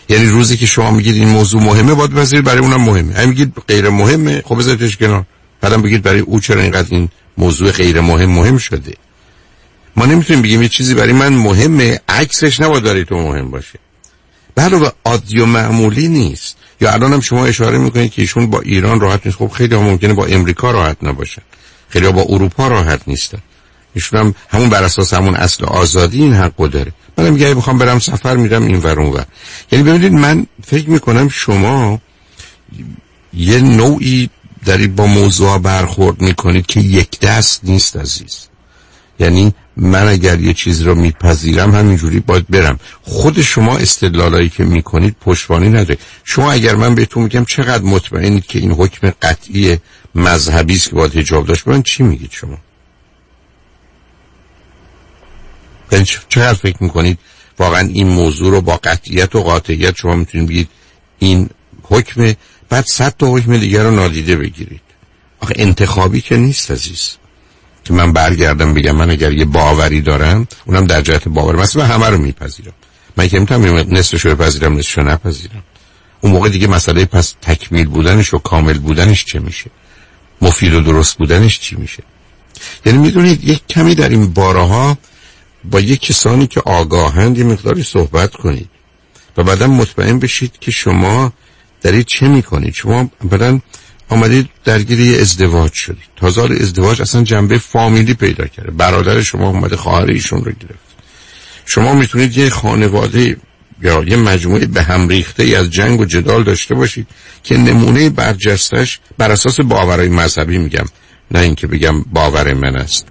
یعنی 0.08 0.26
روزی 0.26 0.56
که 0.56 0.66
شما 0.66 0.90
میگید 0.90 1.14
این 1.14 1.28
موضوع 1.28 1.62
مهمه 1.62 1.94
باید 1.94 2.10
بذارید 2.10 2.44
برای 2.44 2.58
اونم 2.58 2.82
مهمه. 2.82 3.14
هم 3.14 3.28
میگید 3.28 3.52
غیر 3.68 3.88
مهمه 3.88 4.42
خب 4.44 4.58
بذاریدش 4.58 4.96
کنار. 4.96 5.24
بعدم 5.60 5.82
بگید 5.82 6.02
برای 6.02 6.20
او 6.20 6.40
چرا 6.40 6.62
اینقدر 6.62 6.88
این 6.90 7.08
موضوع 7.38 7.70
غیر 7.70 8.00
مهم 8.00 8.30
مهم 8.30 8.58
شده. 8.58 8.94
ما 9.96 10.06
نمی‌تونیم 10.06 10.42
بگیم 10.42 10.62
یه 10.62 10.68
چیزی 10.68 10.94
برای 10.94 11.12
من 11.12 11.32
مهمه 11.32 12.00
عکسش 12.08 12.60
نباید 12.60 12.84
برای 12.84 13.04
تو 13.04 13.16
مهم 13.16 13.50
باشه. 13.50 13.78
علاوه 14.56 14.90
عادی 15.04 15.40
و 15.40 15.46
معمولی 15.46 16.08
نیست. 16.08 16.56
یا 16.80 16.92
الان 16.92 17.12
هم 17.12 17.20
شما 17.20 17.46
اشاره 17.46 17.78
می‌کنید 17.78 18.12
که 18.12 18.22
ایشون 18.22 18.46
با 18.50 18.60
ایران 18.60 19.00
راحت 19.00 19.26
نیست. 19.26 19.38
خب 19.38 19.48
خیلی 19.48 19.74
هم 19.74 19.82
ممکنه 19.82 20.14
با 20.14 20.26
امریکا 20.26 20.70
راحت 20.70 20.96
نباشن. 21.02 21.42
خیلی 21.88 22.12
با 22.12 22.22
اروپا 22.28 22.68
راحت 22.68 23.00
نیستن. 23.06 23.38
ایشون 23.94 24.20
هم 24.20 24.34
همون 24.48 24.68
بر 24.68 24.84
اساس 24.84 25.14
همون 25.14 25.34
اصل 25.34 25.64
آزادی 25.64 26.22
این 26.22 26.34
حقو 26.34 26.68
داره. 26.68 26.92
منم 27.18 27.32
میگه 27.32 27.46
اگه 27.46 27.54
بخوام 27.54 27.78
برم 27.78 27.98
سفر 27.98 28.36
میرم 28.36 28.66
این 28.66 28.76
ور 28.76 29.26
یعنی 29.72 29.84
ببینید 29.84 30.12
من 30.12 30.46
فکر 30.66 30.90
می‌کنم 30.90 31.28
شما 31.28 32.00
یه 33.34 33.60
نوعی 33.60 34.30
دارید 34.64 34.96
با 34.96 35.06
موضوع 35.06 35.58
برخورد 35.58 36.22
می‌کنید 36.22 36.66
که 36.66 36.80
یک 36.80 37.20
دست 37.20 37.60
نیست 37.62 37.96
عزیز. 37.96 38.46
یعنی 39.18 39.54
من 39.76 40.08
اگر 40.08 40.40
یه 40.40 40.52
چیز 40.52 40.82
رو 40.82 40.94
میپذیرم 40.94 41.74
همینجوری 41.74 42.20
باید 42.20 42.46
برم. 42.48 42.80
خود 43.02 43.42
شما 43.42 43.76
استدلالایی 43.76 44.48
که 44.48 44.64
می‌کنید 44.64 45.16
پشتوانی 45.20 45.68
نداره. 45.68 45.98
شما 46.24 46.52
اگر 46.52 46.74
من 46.74 46.94
بهتون 46.94 47.22
میگم 47.22 47.44
چقدر 47.44 47.82
مطمئنید 47.82 48.46
که 48.46 48.58
این 48.58 48.72
حکم 48.72 49.12
قطعی 49.22 49.78
مذهبی 50.14 50.74
است 50.74 50.88
که 50.88 50.94
باید 50.94 51.16
حجاب 51.16 51.46
داشت 51.46 51.68
من 51.68 51.82
چی 51.82 52.02
میگید 52.02 52.30
شما؟ 52.32 52.58
یعنی 55.92 56.04
چقدر 56.28 56.54
فکر 56.54 56.82
می‌کنید 56.82 57.18
واقعا 57.58 57.88
این 57.88 58.06
موضوع 58.06 58.50
رو 58.50 58.60
با 58.60 58.76
قطعیت 58.76 59.34
و 59.34 59.42
قاطعیت 59.42 59.96
شما 59.96 60.16
می‌تونید 60.16 60.48
بگید 60.48 60.68
این 61.18 61.50
حکم؟ 61.82 62.34
بعد 62.68 62.86
صد 62.86 63.14
تا 63.18 63.26
حکم 63.26 63.58
دیگر 63.58 63.82
رو 63.82 63.90
نادیده 63.90 64.36
بگیرید. 64.36 64.80
آخه 65.40 65.54
انتخابی 65.56 66.20
که 66.20 66.36
نیست 66.36 66.70
عزیز. 66.70 67.16
که 67.84 67.92
من 67.92 68.12
برگردم 68.12 68.74
بگم 68.74 68.96
من 68.96 69.10
اگر 69.10 69.32
یه 69.32 69.44
باوری 69.44 70.00
دارم 70.00 70.48
اونم 70.64 70.86
در 70.86 71.00
جهت 71.00 71.28
باور. 71.28 71.56
مثلا 71.56 71.86
همه 71.86 72.08
رو 72.08 72.18
میپذیرم. 72.18 72.72
من 73.16 73.28
که 73.28 73.40
می‌تونم 73.40 73.94
نصفش 73.94 74.24
رو 74.24 74.34
بپذیرم 74.34 74.76
نصفش 74.76 74.98
رو 74.98 75.04
نپذیرم. 75.04 75.62
اون 76.20 76.32
موقع 76.32 76.48
دیگه 76.48 76.66
مسئله 76.66 77.04
پس 77.04 77.34
تکمیل 77.42 77.86
بودنش 77.86 78.34
و 78.34 78.38
کامل 78.38 78.78
بودنش 78.78 79.24
چه 79.24 79.38
میشه؟ 79.38 79.70
مفید 80.42 80.74
و 80.74 80.80
درست 80.80 81.18
بودنش 81.18 81.60
چی 81.60 81.76
میشه؟ 81.76 82.02
یعنی 82.86 82.98
می‌دونید 82.98 83.44
یک 83.44 83.66
کمی 83.68 83.94
در 83.94 84.08
این 84.08 84.32
بارها 84.32 84.98
با 85.64 85.80
یک 85.80 86.00
کسانی 86.00 86.46
که 86.46 86.60
آگاهند 86.60 87.38
یه 87.38 87.44
مقداری 87.44 87.82
صحبت 87.82 88.36
کنید 88.36 88.68
و 89.36 89.42
بعدا 89.42 89.66
مطمئن 89.66 90.18
بشید 90.18 90.52
که 90.60 90.70
شما 90.70 91.32
دارید 91.82 92.06
چه 92.06 92.28
می‌کنید. 92.28 92.74
شما 92.74 93.10
بعدا 93.24 93.60
آمدید 94.08 94.48
درگیر 94.64 95.00
یه 95.00 95.20
ازدواج 95.20 95.72
شدید. 95.72 96.04
تازه 96.16 96.42
ازدواج 96.60 97.02
اصلا 97.02 97.22
جنبه 97.22 97.58
فامیلی 97.58 98.14
پیدا 98.14 98.46
کرده. 98.46 98.70
برادر 98.70 99.22
شما 99.22 99.48
اومده 99.48 99.76
خواهر 99.76 100.06
ایشون 100.06 100.44
رو 100.44 100.52
گرفت. 100.52 100.94
شما 101.66 101.94
می‌تونید 101.94 102.38
یه 102.38 102.50
خانواده 102.50 103.36
یا 103.82 104.04
یه 104.06 104.16
مجموعه 104.16 104.66
به 104.66 104.82
هم 104.82 105.08
ریخته 105.08 105.42
ای 105.42 105.54
از 105.54 105.70
جنگ 105.70 106.00
و 106.00 106.04
جدال 106.04 106.44
داشته 106.44 106.74
باشید 106.74 107.06
که 107.42 107.56
نمونه 107.56 108.10
برجستش 108.10 109.00
بر 109.18 109.30
اساس 109.30 109.60
باورهای 109.60 110.08
مذهبی 110.08 110.58
میگم. 110.58 110.84
نه 111.30 111.40
اینکه 111.40 111.66
بگم 111.66 112.02
باور 112.02 112.54
من 112.54 112.76
است. 112.76 113.06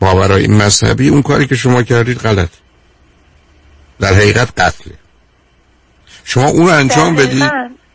باورهای 0.00 0.46
مذهبی 0.46 1.08
اون 1.08 1.22
کاری 1.22 1.46
که 1.46 1.56
شما 1.56 1.82
کردید 1.82 2.18
غلط. 2.18 2.50
در 4.00 4.14
حقیقت 4.14 4.60
قتله. 4.60 4.94
شما 6.24 6.48
اون 6.48 6.66
رو 6.66 6.72
انجام 6.72 7.16
بدید؟ 7.16 7.50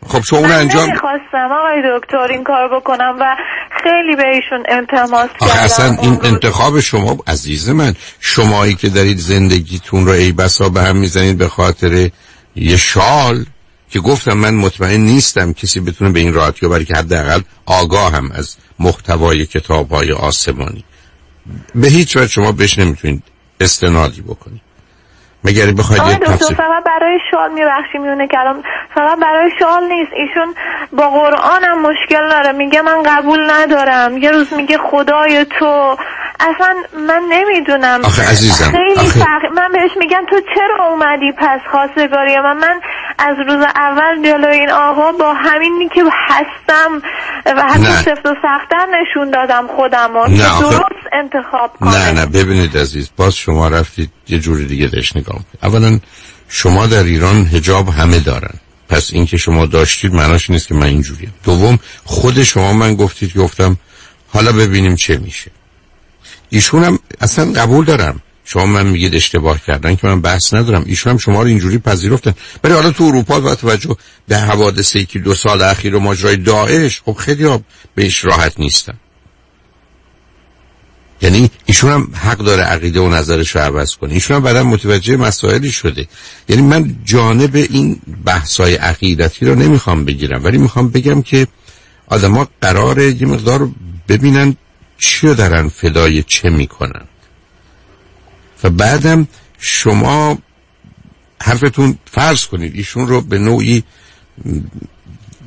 خب 0.08 0.20
شما 0.20 0.38
اون 0.38 0.50
انجام 0.50 0.88
نمی‌خواستم 0.88 1.48
آقای 1.52 1.98
دکتر 1.98 2.32
این 2.32 2.44
کار 2.44 2.80
بکنم 2.80 3.16
و 3.20 3.36
خیلی 3.82 4.16
به 4.16 4.28
ایشون 4.28 4.64
التماس 4.68 5.28
آخه 5.40 5.52
کردم. 5.52 5.64
اصلا 5.64 5.96
این 6.02 6.16
روز. 6.16 6.24
انتخاب 6.24 6.80
شما 6.80 7.16
عزیز 7.26 7.70
من 7.70 7.94
شمایی 8.20 8.74
که 8.74 8.88
دارید 8.88 9.18
زندگیتون 9.18 10.06
رو 10.06 10.12
ای 10.12 10.32
بسا 10.32 10.68
به 10.68 10.82
هم 10.82 10.96
می‌زنید 10.96 11.38
به 11.38 11.48
خاطر 11.48 12.10
یه 12.56 12.76
شال 12.76 13.44
که 13.90 14.00
گفتم 14.00 14.32
من 14.32 14.54
مطمئن 14.54 15.00
نیستم 15.00 15.52
کسی 15.52 15.80
بتونه 15.80 16.10
به 16.10 16.20
این 16.20 16.32
راحتی 16.32 16.68
برای 16.68 16.84
که 16.84 16.94
حداقل 16.94 17.40
آگاه 17.66 18.12
هم 18.12 18.30
از 18.32 18.56
محتوای 18.78 19.46
کتاب 19.46 19.90
های 19.90 20.12
آسمانی. 20.12 20.84
به 21.74 21.88
هیچ 21.88 22.16
وجه 22.16 22.28
شما 22.28 22.52
بهش 22.52 22.78
نمی‌تونید 22.78 23.22
استنادی 23.60 24.20
بکنید. 24.20 24.69
مگر 25.44 25.70
بخواید 25.78 26.00
آقای 26.02 26.12
یه 26.12 26.18
دکتر 26.18 26.54
فقط 26.54 26.84
برای 26.86 27.18
شال 27.30 27.52
میبخشی 27.52 27.98
میونه 27.98 28.26
کلام 28.28 28.62
فقط 28.94 29.18
برای 29.18 29.50
شال 29.58 29.82
نیست. 29.88 30.12
ایشون 30.16 30.54
با 30.92 31.08
قرآن 31.10 31.64
هم 31.64 31.82
مشکل 31.82 32.28
داره. 32.30 32.52
میگه 32.52 32.82
من 32.82 33.02
قبول 33.02 33.50
ندارم. 33.50 34.18
یه 34.18 34.30
روز 34.30 34.52
میگه 34.52 34.78
خدای 34.90 35.46
تو. 35.58 35.96
اصلا 36.40 36.74
من 37.08 37.22
نمی‌دونم. 37.30 38.00
آخه 38.04 38.22
عزیزم، 38.22 38.70
خیلی 38.70 39.06
آخه- 39.08 39.18
فرق 39.24 39.52
من 39.54 39.68
بهش 39.72 39.90
میگم 39.96 40.22
تو 40.30 40.40
چرا 40.54 40.86
اومدی 40.90 41.32
پس 41.38 41.60
خواستگاری 41.70 42.38
من؟ 42.40 42.56
من 42.56 42.80
از 43.18 43.36
روز 43.46 43.64
اول 43.76 44.22
جلوی 44.24 44.56
این 44.58 44.70
آقا 44.70 45.12
با 45.12 45.34
همینی 45.34 45.88
که 45.88 46.04
هستم 46.28 47.02
و 47.46 47.62
حتی. 47.62 47.84
سفت 47.84 48.26
و 48.26 48.34
سختتر 48.42 48.86
نشون 49.00 49.30
دادم 49.30 49.66
خودم 49.76 50.16
و 50.16 50.26
نه، 50.26 50.36
که 50.38 50.44
آخه- 50.44 50.62
درست 50.64 51.06
انتخاب 51.12 51.70
کنم 51.80 51.90
نه 51.90 52.12
نه 52.12 52.26
ببینید 52.26 52.76
عزیز 52.76 53.10
باز 53.16 53.36
شما 53.36 53.68
رفتید 53.68 54.10
یه 54.32 54.38
جوری 54.38 54.66
دیگه 54.66 54.86
داشت 54.86 55.16
نگاه 55.16 55.34
کنید. 55.34 55.58
اولا 55.62 56.00
شما 56.48 56.86
در 56.86 57.02
ایران 57.02 57.46
هجاب 57.46 57.88
همه 57.88 58.18
دارن. 58.18 58.54
پس 58.88 59.10
اینکه 59.12 59.36
شما 59.36 59.66
داشتید 59.66 60.14
معناش 60.14 60.50
نیست 60.50 60.68
که 60.68 60.74
من 60.74 60.86
اینجوریم 60.86 61.34
دوم 61.44 61.78
خود 62.04 62.42
شما 62.42 62.72
من 62.72 62.94
گفتید 62.94 63.36
گفتم 63.36 63.76
حالا 64.28 64.52
ببینیم 64.52 64.96
چه 64.96 65.16
میشه. 65.16 65.50
ایشون 66.50 66.84
هم 66.84 66.98
اصلا 67.20 67.52
قبول 67.52 67.84
دارم. 67.84 68.20
شما 68.44 68.66
من 68.66 68.86
میگید 68.86 69.14
اشتباه 69.14 69.60
کردن 69.66 69.96
که 69.96 70.06
من 70.06 70.20
بحث 70.20 70.54
ندارم. 70.54 70.84
ایشون 70.86 71.10
هم 71.10 71.18
شما 71.18 71.42
رو 71.42 71.48
اینجوری 71.48 71.78
پذیرفتن. 71.78 72.34
ولی 72.64 72.74
حالا 72.74 72.90
تو 72.90 73.04
اروپا 73.04 73.40
با 73.40 73.54
توجه 73.54 73.96
به 74.28 74.36
حوادث 74.36 74.96
که 74.96 75.18
دو 75.18 75.34
سال 75.34 75.62
اخیر 75.62 75.94
و 75.94 76.00
ماجرای 76.00 76.36
داعش 76.36 77.02
خب 77.04 77.12
خیلی 77.12 77.44
ها 77.44 77.62
بهش 77.94 78.24
راحت 78.24 78.60
نیستن. 78.60 78.94
یعنی 81.22 81.50
ایشون 81.66 81.90
هم 81.90 82.12
حق 82.14 82.38
داره 82.38 82.62
عقیده 82.62 83.00
و 83.00 83.08
نظرش 83.08 83.56
رو 83.56 83.62
عوض 83.62 83.96
کنه. 83.96 84.12
ایشون 84.12 84.36
هم 84.36 84.42
بعدا 84.42 84.64
متوجه 84.64 85.16
مسائلی 85.16 85.72
شده. 85.72 86.08
یعنی 86.48 86.62
من 86.62 86.96
جانب 87.04 87.54
این 87.54 88.00
بحثای 88.24 88.74
عقیدتی 88.74 89.46
رو 89.46 89.54
نمی‌خوام 89.54 90.04
بگیرم 90.04 90.44
ولی 90.44 90.58
می‌خوام 90.58 90.88
بگم 90.88 91.22
که 91.22 91.46
آدما 92.06 92.48
قراره 92.60 93.22
یه 93.22 93.26
مقدار 93.26 93.70
ببینن 94.08 94.56
چی 94.98 95.26
رو 95.26 95.34
دارن 95.34 95.68
فدای 95.68 96.22
چه 96.22 96.50
می‌کنن. 96.50 97.04
و 98.64 98.70
بعدم 98.70 99.28
شما 99.58 100.38
حرفتون 101.42 101.98
فرض 102.12 102.46
کنید 102.46 102.74
ایشون 102.74 103.08
رو 103.08 103.20
به 103.20 103.38
نوعی 103.38 103.84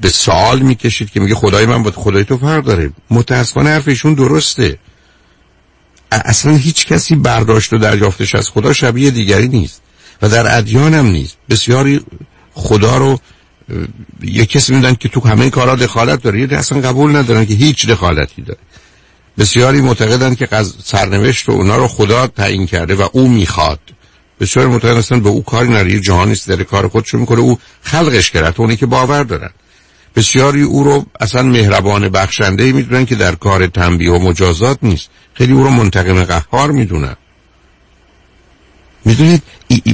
به 0.02 0.10
سوال 0.10 0.60
می‌کشید 0.60 1.12
که 1.12 1.20
میگه 1.20 1.36
خدای 1.36 1.66
من 1.66 1.84
با 1.84 1.92
خدای 1.92 2.24
تو 2.24 2.38
فرق 2.38 2.64
داره. 2.64 2.92
متاسفانه 3.10 3.70
حرف 3.70 3.88
ایشون 3.88 4.14
درسته. 4.14 4.80
اصلا 6.26 6.56
هیچ 6.56 6.86
کسی 6.86 7.16
برداشت 7.16 7.74
و 7.74 7.78
دریافتش 7.78 8.36
از 8.36 8.50
خدا 8.50 8.74
شبیه 8.74 9.12
دیگری 9.12 9.48
نیست. 9.48 9.82
و 10.22 10.30
در 10.30 10.58
ادیان 10.58 10.94
هم 10.94 11.06
نیست. 11.06 11.38
بسیاری 11.50 12.02
خدا 12.54 12.98
رو 12.98 13.20
یه 14.24 14.46
کسی 14.46 14.76
میدن 14.76 14.96
که 14.96 15.10
تو 15.10 15.28
همه 15.28 15.50
کارا 15.50 15.76
دخالت 15.76 16.22
داره. 16.22 16.40
یه 16.40 16.58
اصلا 16.58 16.82
قبول 16.82 17.16
ندارن 17.16 17.46
که 17.46 17.54
هیچ 17.54 17.88
دخالتی 17.88 18.42
داره. 18.42 18.60
بسیاری 19.38 19.82
معتقدن 19.82 20.36
که. 20.36 20.48
سرنوشت 20.84 21.50
و 21.50 21.52
اونا 21.52 21.76
رو 21.78 21.88
خدا 21.88 22.28
تعیین 22.28 22.66
کرده 22.66 22.96
و 22.96 23.08
او 23.12 23.30
می‌خواد. 23.30 23.80
بسیاری 24.40 24.70
معتقدن 24.70 24.98
اصلا 24.98 25.20
به 25.20 25.30
او 25.30 25.44
کاری 25.44 25.70
نداره. 25.70 25.94
یه 25.94 26.00
جهانی 26.00 26.32
است 26.32 26.48
داره 26.48 26.64
کار 26.64 26.88
خودشو 26.88 27.18
می‌کنه. 27.18 27.40
او 27.40 27.60
خلقش 27.82 28.32
کرده. 28.32 28.62
اونی 28.62 28.76
که 28.76 28.86
باور 28.86 29.24
دارن. 29.24 29.50
بسیاری 30.16 30.62
او 30.62 30.84
رو 30.84 31.06
اصلا 31.20 31.44
مهربان 31.44 32.10
بخشنده 32.10 32.72
می‌دونن 32.72 33.06
که 33.06 33.16
در 33.16 33.36
کار 33.36 33.68
تنبیه 33.68 34.12
و 34.12 34.20
مجازات 34.20 34.78
نیست. 34.82 35.10
خیلی 35.34 35.54
او 35.54 35.64
رو 35.64 35.70
منتقم 35.70 36.24
قهار 36.24 36.72
می‌دونن. 36.72 37.16
می‌دونید 39.06 39.44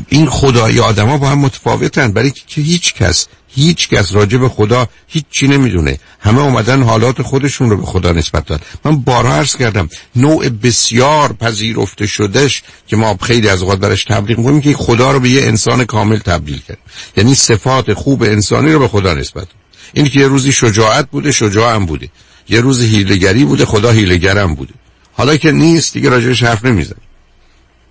این 0.10 0.30
خدای 0.30 0.80
آدما 0.80 1.18
با 1.18 1.30
هم 1.30 1.40
متفاوتن. 1.40 2.12
برای 2.12 2.32
که 2.32 2.62
هیچ 2.62 2.94
کس 2.94 3.28
هیچ 3.48 3.90
کس 3.90 4.12
راجع 4.12 4.38
به 4.38 4.50
خدا 4.50 4.88
هیچ 5.08 5.26
چی 5.32 5.48
نمی‌دونه. 5.48 6.00
همه 6.20 6.42
اومدن 6.42 6.84
حالات 6.84 7.22
خودشون 7.22 7.70
رو 7.70 7.78
به 7.78 7.86
خدا 7.86 8.12
نسبت 8.12 8.46
داد 8.46 8.62
من 8.86 8.96
بارها 8.96 9.34
عرض 9.34 9.56
کردم 9.56 9.90
نوع 10.16 10.50
بسیار 10.50 11.34
پذیرفته 11.34 12.08
شدهش 12.08 12.64
که 12.88 12.96
ما 12.96 13.18
خیلی 13.22 13.50
از 13.50 13.62
اوقات 13.62 13.80
برش 13.80 14.04
تبلیغ 14.04 14.38
می‌کنیم 14.38 14.62
که 14.62 14.74
خدا 14.74 15.12
رو 15.12 15.20
به 15.20 15.30
یه 15.30 15.44
انسان 15.44 15.86
کامل 15.86 16.18
تبدیل 16.18 16.62
کرد. 16.68 16.78
یعنی 17.18 17.36
صفات 17.36 17.94
خوب 17.94 18.24
انسانی 18.24 18.72
رو 18.72 18.80
به 18.80 18.88
خدا 18.88 19.14
نسبت 19.14 19.36
داد 19.36 19.56
این 19.94 20.10
که 20.10 20.20
یه 20.20 20.28
روزی 20.28 20.52
شجاعت 20.52 21.10
بوده 21.12 21.32
شجاع 21.32 21.76
هم 21.76 21.86
بوده. 21.86 22.10
یه 22.50 22.62
روز 22.62 22.82
هیلگری 22.82 23.46
بوده 23.46 23.66
خدا 23.66 23.92
هیلگرم 23.92 24.56
بوده. 24.56 24.74
حالا 25.14 25.38
که 25.38 25.52
نیست 25.52 25.94
دیگه 25.94 26.10
راجعش 26.10 26.44
حرف 26.44 26.66
نمیزن 26.66 26.96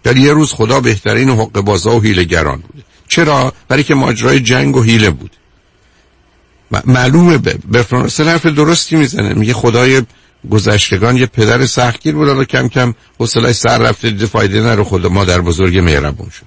در 0.03 0.16
یه 0.16 0.32
روز 0.32 0.53
خدا 0.53 0.80
بهترین 0.80 1.28
حق 1.28 1.61
بازا 1.61 1.96
و 1.96 2.03
هیلگران 2.03 2.61
بوده. 2.61 2.84
چرا؟ 3.09 3.53
برای 3.68 3.82
که 3.82 3.94
ماجرای 3.94 4.40
جنگ 4.40 4.76
و 4.76 4.82
هیله 4.82 5.11
بود. 5.11 5.30
معلومه 6.84 7.38
برفرانسل 7.68 8.28
حرف 8.28 8.46
درستی 8.46 8.96
می‌زنه. 8.96 9.34
میگه 9.34 9.53
خدای 9.53 10.03
گذشتگان 10.51 11.16
یه 11.16 11.26
پدر 11.26 11.66
سختگیر 11.66 12.14
بود. 12.14 12.28
حالا 12.28 12.44
کم 12.44 12.68
کم 12.68 12.94
حوصله‌اش 13.18 13.57
سر 13.57 13.78
رفته 13.78 14.11
دیده 14.11 14.26
فایده 14.26 14.61
نره 14.61 14.84
خدا 14.84 15.09
مادر 15.09 15.40
بزرگ 15.40 15.78
مهربون 15.78 16.30
شد. 16.30 16.46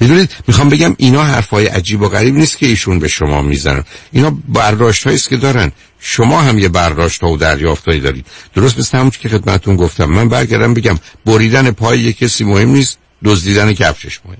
می‌دونید؟ 0.00 0.30
می‌خوام 0.46 0.68
بگم 0.68 0.94
اینا 0.98 1.22
حرفای 1.22 1.66
عجیب 1.66 2.02
و 2.02 2.08
غریب 2.08 2.34
نیست 2.34 2.58
که 2.58 2.66
ایشون 2.66 2.98
به 2.98 3.08
شما 3.08 3.42
می‌زنن. 3.42 3.84
اینا 4.12 4.36
برداشت 4.48 5.06
است 5.06 5.28
که 5.28 5.36
دارن. 5.36 5.72
شما 6.00 6.42
هم 6.42 6.58
یه 6.58 6.68
برداشت 6.68 7.20
ها 7.22 7.30
و 7.30 7.36
دریافتایی 7.36 8.00
دارید. 8.00 8.26
درست 8.54 8.78
مثل 8.78 8.98
همون 8.98 9.10
که 9.10 9.28
خدمتون 9.28 9.76
گفتم. 9.76 10.04
من 10.04 10.28
برگردم 10.28 10.74
بگم 10.74 10.98
بریدن 11.26 11.70
پای 11.70 11.98
یک 11.98 12.18
کسی 12.18 12.44
مهم 12.44 12.68
نیست 12.68 12.98
دزدیدن 13.24 13.72
کفشش 13.72 14.20
مهم. 14.24 14.36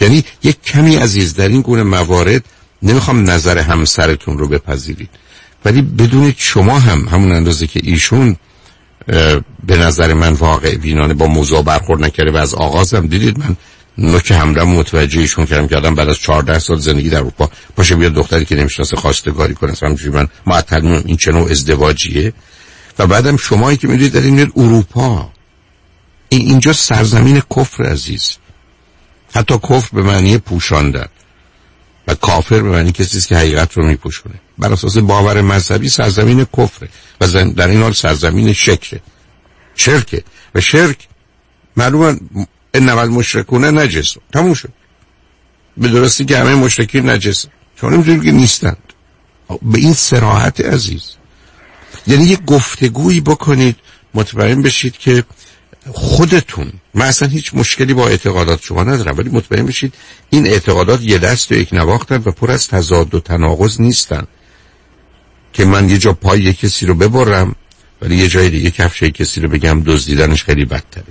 یعنی 0.00 0.24
یک 0.42 0.62
کمی 0.62 0.96
عزیز 0.96 1.34
در 1.34 1.48
این 1.48 1.60
گونه 1.60 1.82
موارد 1.82 2.44
نمی‌خوام 2.82 3.30
نظر 3.30 3.58
همسرتون 3.58 4.38
رو 4.38 4.48
بپذیرید. 4.48 5.10
ولی 5.64 5.82
بدونید 5.82 6.34
شما 6.38 6.78
هم 6.78 7.08
همون 7.08 7.32
اندازه 7.32 7.66
که 7.66 7.80
ایشون 7.82 8.36
به 9.66 9.76
نظر 9.76 10.14
من 10.14 10.32
واقع 10.32 10.76
بینانه 10.76 11.14
با 11.14 11.26
موضوع 11.26 11.62
برخورد 11.62 12.04
نکرده 12.04 12.30
و 12.30 12.36
از 12.36 12.54
آغازم 12.54 13.06
دیدید 13.06 13.38
من 13.38 13.56
نوک 13.98 14.30
همدم 14.30 14.68
متوجه 14.68 15.20
ایشون 15.20 15.46
کردم 15.46 15.66
که 15.68 15.76
آدم 15.76 15.94
بعد 15.94 16.08
از 16.08 16.18
14 16.18 16.58
سال 16.58 16.78
زندگی 16.78 17.08
در 17.08 17.18
اروپا 17.18 17.50
باشه 17.76 17.94
بیاد 17.94 18.12
دختری 18.12 18.44
که 18.44 18.54
نمی‌شناسه 18.54 18.96
خواستگاری 18.96 19.54
کنه. 19.54 19.72
همینجوری 19.82 20.16
من 20.16 20.28
معطل 20.46 21.02
این 21.06 21.16
چه 21.16 21.32
نوع 21.32 21.50
ازدواجیه. 21.50 22.32
و 22.98 23.06
بعدم 23.06 23.36
شمایی 23.36 23.76
که 23.76 23.88
می‌دونید 23.88 24.12
در 24.12 24.20
این 24.20 24.52
اروپا. 24.56 25.30
اینجا 26.28 26.72
سرزمین 26.72 27.42
کفر 27.56 27.84
عزیز. 27.84 28.36
حتی 29.34 29.58
کفر 29.58 29.88
به 29.92 30.02
معنی 30.02 30.38
پوشاندن 30.38 31.06
و 32.06 32.14
کافر 32.14 32.62
به 32.62 32.70
معنی 32.70 32.92
کسی 32.92 33.20
که 33.20 33.36
حقیقت 33.36 33.72
رو 33.76 33.86
میپوشونه. 33.86 34.34
بر 34.58 34.72
اساس 34.72 34.96
باور 34.98 35.40
مذهبی 35.40 35.88
سرزمین 35.88 36.44
کفره 36.44 36.88
و 37.20 37.26
در 37.44 37.68
این 37.68 37.82
حال 37.82 37.92
سرزمین 37.92 38.52
شکره. 38.52 39.00
شرکه. 39.74 40.24
و 40.54 40.60
شرک 40.60 41.08
معلوما 41.76 42.14
انما 42.74 43.00
المشرکون 43.00 43.64
نجس. 43.64 44.14
تموم 44.32 44.54
شد. 44.54 44.72
به 45.76 45.88
درستی 45.88 46.24
که 46.24 46.38
همه 46.38 46.54
مشرکین 46.54 47.10
نجس. 47.10 47.46
چون 47.80 47.94
نمی‌دونیم 47.94 48.22
که 48.22 48.32
نیستند. 48.32 48.92
به 49.62 49.78
این 49.78 49.94
سراحت 49.94 50.60
عزیز. 50.60 51.16
یعنی 52.06 52.24
یک 52.24 52.44
گفتگویی 52.44 53.20
بکنید 53.20 53.76
مطمئن 54.14 54.62
بشید 54.62 54.98
که 54.98 55.24
خودتون. 55.92 56.72
من 56.94 57.06
اصلا 57.06 57.28
هیچ 57.28 57.54
مشکلی 57.54 57.94
با 57.94 58.08
اعتقادات 58.08 58.62
شما 58.62 58.84
ندارم 58.84 59.18
ولی 59.18 59.30
مطمئن 59.30 59.66
بشید 59.66 59.94
این 60.30 60.46
اعتقادات 60.46 61.02
یه 61.02 61.18
دست 61.18 61.52
و 61.52 61.54
یک 61.54 61.68
نواختن 61.72 62.22
و 62.24 62.30
پر 62.30 62.50
از 62.50 62.68
تضاد 62.68 63.14
و 63.14 63.20
تناقض 63.20 63.80
نیستن. 63.80 64.26
که 65.52 65.64
من 65.64 65.88
یه 65.88 65.98
جا 65.98 66.12
پای 66.12 66.42
یه 66.42 66.52
کسی 66.52 66.86
رو 66.86 66.94
ببرم 66.94 67.54
ولی 68.02 68.16
یه 68.16 68.28
جای 68.28 68.50
دیگه 68.50 68.70
کفش 68.70 69.02
کسی 69.02 69.40
رو 69.40 69.48
بگم 69.48 69.82
دزدیدنش 69.86 70.44
خیلی 70.44 70.64
بدتره. 70.64 71.04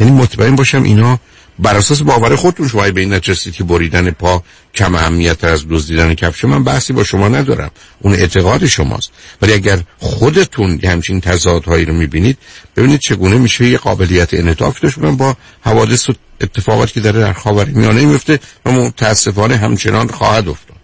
یعنی 0.00 0.12
مطمئن 0.12 0.56
باشم 0.56 0.82
اینا 0.82 1.20
بر 1.58 1.76
اساس 1.76 2.02
باور 2.02 2.36
خودتون 2.36 2.68
شما 2.68 2.90
به 2.90 3.00
این 3.00 3.12
نچستید 3.12 3.54
که 3.54 3.64
بریدن 3.64 4.10
پا 4.10 4.42
کم 4.74 4.94
اهمیت 4.94 5.44
از 5.44 5.64
دزدیدن 5.70 6.14
کفش 6.14 6.44
من 6.44 6.64
بحثی 6.64 6.92
با 6.92 7.04
شما 7.04 7.28
ندارم. 7.28 7.70
اون 8.00 8.14
اعتقاد 8.14 8.66
شماست. 8.66 9.10
ولی 9.42 9.52
اگر 9.52 9.80
خودتون 9.98 10.80
همچین 10.84 11.20
تضادهایی 11.20 11.84
رو 11.84 11.94
می‌بینید 11.94 12.38
ببینید 12.76 13.00
چگونه 13.00 13.38
میشه 13.38 13.68
یه 13.68 13.78
قابلیت 13.78 14.34
انعطاف 14.34 14.80
داشت 14.80 14.98
با 14.98 15.36
حوادث 15.60 16.10
و 16.10 16.12
اتفاقاتی 16.40 16.92
که 16.92 17.00
داره 17.00 17.20
در 17.20 17.32
خاور 17.32 17.64
میانه 17.64 18.06
میفته 18.06 18.40
و 18.64 18.72
متاسفانه 18.72 19.56
همچنان 19.56 20.08
خواهد 20.08 20.48
افتاد. 20.48 20.76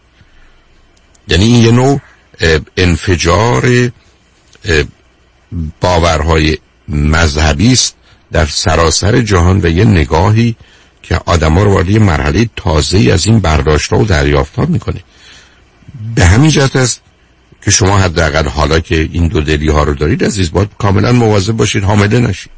یعنی 1.28 1.44
این 1.44 1.64
یه 1.64 1.70
نوع 1.70 2.00
انفجار 2.76 3.90
باورهای 5.80 6.58
مذهبی 6.88 7.72
است 7.72 7.96
در 8.32 8.46
سراسر 8.46 9.20
جهان 9.20 9.60
و 9.62 9.68
یه 9.68 9.84
نگاهی 9.84 10.56
که 11.02 11.20
آدما 11.26 11.62
رو 11.62 11.72
وارد 11.72 11.90
یه 11.90 11.98
مرحله 11.98 12.50
تازه 12.56 13.10
از 13.12 13.26
این 13.26 13.40
برداشت 13.40 13.92
و 13.92 14.04
دریافت 14.04 14.56
ها 14.56 14.64
می‌کنه. 14.64 15.00
به 16.14 16.24
همین 16.24 16.50
جهت 16.50 16.76
است 16.76 17.02
که 17.64 17.70
شما 17.70 17.98
حداقل 17.98 18.48
حالا 18.48 18.80
که 18.80 19.08
این 19.12 19.28
دو 19.28 19.40
دلی 19.40 19.68
ها 19.68 19.82
رو 19.82 19.94
دارید 19.94 20.24
عزیز 20.24 20.52
باید 20.52 20.68
کاملا 20.78 21.12
مواظب 21.12 21.52
باشید 21.52 21.84
حامله 21.84 22.20
نشید 22.20 22.52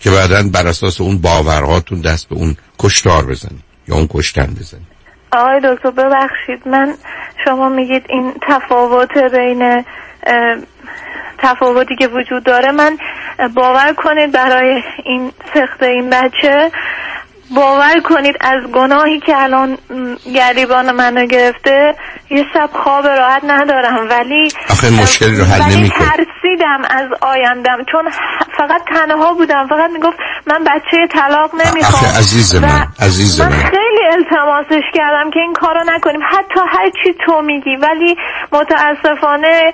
که 0.00 0.10
بعدا 0.10 0.42
بر 0.42 0.66
اساس 0.66 1.00
اون 1.00 1.18
باورهاتون 1.18 2.00
دست 2.00 2.28
به 2.28 2.36
اون 2.36 2.56
کشتار 2.78 3.26
بزنید 3.26 3.62
یا 3.88 3.94
اون 3.94 4.06
کشتن 4.10 4.46
بزنید. 4.60 4.86
آقای 5.32 5.60
دکتر 5.64 5.90
ببخشید. 5.90 6.68
من 6.68 6.94
شما 7.44 7.68
میگید 7.68 8.02
این 8.08 8.32
تفاوت 8.48 9.18
بین 9.34 9.84
تفاوتی 11.38 11.96
که 11.96 12.08
وجود 12.08 12.44
داره. 12.44 12.72
من 12.72 12.98
باور 13.54 13.92
کنید 13.92 14.32
برای 14.32 14.82
این 15.04 15.32
سخت 15.54 15.82
این 15.82 16.10
بچه 16.10 16.70
باور 17.54 18.00
کنید 18.00 18.36
از 18.40 18.62
گناهی 18.72 19.20
که 19.20 19.42
الان 19.42 19.78
گریبان 20.34 20.90
منو 20.90 21.26
گرفته 21.26 21.94
یه 22.30 22.44
شب 22.54 22.70
خواب 22.72 23.06
راحت 23.06 23.44
ندارم 23.44 24.08
ولی 24.10 24.48
آخه 24.70 24.90
مشکلی 25.02 25.36
رو 25.36 25.44
حل 25.44 25.76
نمی 25.76 25.88
ترسیدم 25.90 26.82
از 26.90 27.08
آیندم 27.20 27.78
چون 27.92 28.10
فقط 28.58 28.82
تنها 28.94 29.34
بودم 29.34 29.66
فقط 29.66 29.90
می‌گفت 29.90 30.16
من 30.46 30.64
بچه 30.64 31.06
طلاق 31.12 31.54
نمی‌خوام. 31.54 32.04
آخه 32.04 32.18
عزیز 32.18 32.56
من 32.56 32.86
عزیز 33.00 33.40
من 33.40 33.50
خیلی 33.50 34.04
التماسش 34.12 34.84
کردم 34.94 35.30
که 35.30 35.40
این 35.40 35.52
کارو 35.52 35.80
نکنیم. 35.86 36.20
حتی 36.22 36.60
هر 36.72 36.90
چی 37.02 37.14
تو 37.26 37.42
میگی 37.42 37.76
ولی 37.76 38.16
متاسفانه 38.52 39.72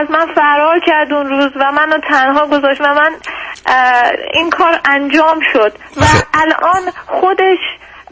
از 0.00 0.10
من 0.10 0.34
فرار 0.34 0.80
کرد 0.86 1.12
اون 1.12 1.26
روز 1.26 1.50
و 1.56 1.72
منو 1.72 1.98
تنها 2.08 2.46
گذاشت 2.46 2.80
و 2.80 2.94
من 2.94 3.10
این 4.34 4.50
کار 4.50 4.80
انجام 4.90 5.38
شد. 5.52 5.72
و 5.96 6.04
الان 6.34 6.92
خودش 7.06 7.58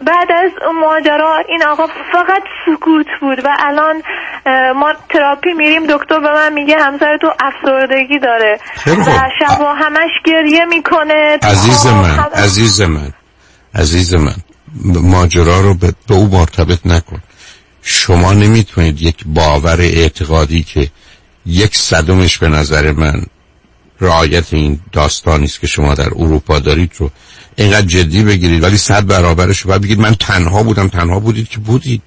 بعد 0.06 0.28
از 0.32 0.50
ماجرا 0.80 1.38
این 1.48 1.62
آقا 1.62 1.86
فقط 1.86 2.42
سکوت 2.66 3.06
بود 3.20 3.38
و 3.44 3.56
الان 3.58 4.02
ما 4.76 4.92
تراپی 5.08 5.52
میریم 5.56 5.86
دکتر 5.86 6.20
به 6.20 6.32
من 6.32 6.52
میگه 6.52 6.76
همسر 6.78 7.18
تو 7.20 7.32
افسردگی 7.40 8.18
داره. 8.18 8.58
و 8.86 9.30
شبا 9.38 9.74
همش 9.74 10.10
گریه 10.26 10.64
می‌کنه. 10.64 11.38
عزیز 11.42 11.86
من 11.86 12.18
عزیز 12.34 12.80
من 12.80 13.12
عزیز 13.74 14.14
من 14.14 14.34
ماجرا 14.84 15.60
رو 15.60 15.74
به 15.74 15.94
او 16.10 16.28
مرتبط 16.28 16.86
نکن. 16.86 17.22
شما 17.82 18.32
نمی‌تونید 18.32 19.02
یک 19.02 19.24
باور 19.26 19.80
اعتقادی 19.80 20.62
که 20.62 20.90
یک 21.46 21.76
صدمش 21.76 22.38
به 22.38 22.48
نظر 22.48 22.92
من 22.92 23.22
رعایت 24.00 24.54
این 24.54 24.80
داستانی 24.92 25.44
است 25.44 25.60
که 25.60 25.66
شما 25.66 25.94
در 25.94 26.08
اروپا 26.16 26.58
دارید 26.58 26.92
رو 26.98 27.10
اینقدر 27.60 27.86
جدی 27.86 28.22
بگیرید 28.22 28.62
ولی 28.62 28.76
صد 28.76 29.06
برابرش. 29.06 29.66
و 29.66 29.78
بگید 29.78 29.98
من 29.98 30.14
تنها 30.14 30.62
بودم 30.62 30.88
تنها 30.88 31.20
بودید 31.20 31.48
که 31.48 31.58
بودید. 31.58 32.02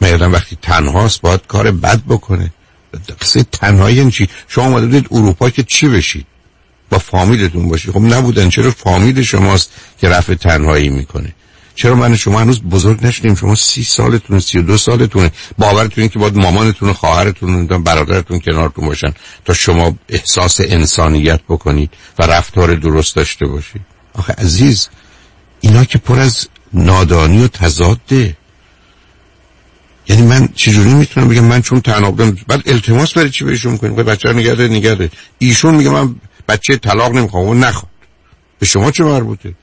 من 0.00 0.32
وقتی 0.32 0.58
تنهاست 0.62 1.20
باید 1.20 1.40
کار 1.48 1.70
بد 1.70 2.00
بکنه. 2.08 2.52
قصه 3.20 3.42
تنهایی 3.42 3.96
یعنی 3.96 4.10
چی؟ 4.10 4.28
شما 4.48 4.64
اومده 4.64 4.86
بودید 4.86 5.08
اروپا 5.10 5.50
که 5.50 5.62
چی 5.62 5.88
بشید؟ 5.88 6.26
با 6.90 6.98
فامیلتون 6.98 7.68
باشید. 7.68 7.90
خب 7.90 8.00
نبودن. 8.00 8.48
چرا 8.48 8.70
فامیل 8.70 9.22
شماست 9.22 9.70
که 10.00 10.08
رفع 10.08 10.34
تنهایی 10.34 10.88
می‌کنه؟ 10.88 11.32
چرا 11.74 11.94
من 11.94 12.16
شما 12.16 12.40
هنوز 12.40 12.62
بزرگ 12.62 13.06
نشدیم؟ 13.06 13.34
شما 13.34 13.54
سی 13.54 13.84
سالتونه 13.84 14.40
سی 14.40 14.58
و 14.58 14.62
دو 14.62 14.76
سالتونه. 14.76 15.30
باورتون 15.58 16.08
که 16.08 16.18
باید 16.18 16.36
مامانتون 16.36 16.88
و 16.88 16.92
خواهرتون 16.92 17.66
و 17.70 17.78
برادرتون 17.78 18.40
کنارتون 18.40 18.86
باشن 18.86 19.14
تا 19.44 19.54
شما 19.54 19.96
احساس 20.08 20.60
انسانیت 20.60 21.40
بکنید 21.48 21.90
و 22.18 22.22
رفتار 22.22 22.74
درست 22.74 23.16
داشته 23.16 23.46
باشید. 23.46 23.95
آخه 24.16 24.32
عزیز 24.32 24.88
اینا 25.60 25.84
که 25.84 25.98
پر 25.98 26.18
از 26.18 26.48
نادانی 26.72 27.44
و 27.44 27.48
تضاده. 27.48 28.36
یعنی 30.08 30.22
من 30.22 30.48
چجوری 30.54 30.94
می‌تونم 30.94 31.28
بگم 31.28 31.44
من 31.44 31.62
چون 31.62 31.80
تنها 31.80 32.10
بودم 32.10 32.36
بعد 32.48 32.62
التماس 32.66 33.12
برای 33.12 33.30
چی 33.30 33.44
بهشون 33.44 33.72
می‌کنیم 33.72 33.94
بچه 33.94 34.32
نگرده 34.32 34.68
نگرده. 34.68 35.10
ایشون 35.38 35.74
میگه 35.74 35.90
من 35.90 36.14
بچه 36.48 36.76
طلاق 36.76 37.12
نمی‌خوام 37.12 37.48
و 37.48 37.54
نخواد. 37.54 37.90
به 38.58 38.66
شما 38.66 38.90
چه 38.90 39.04
مربوطه؟ 39.04 39.54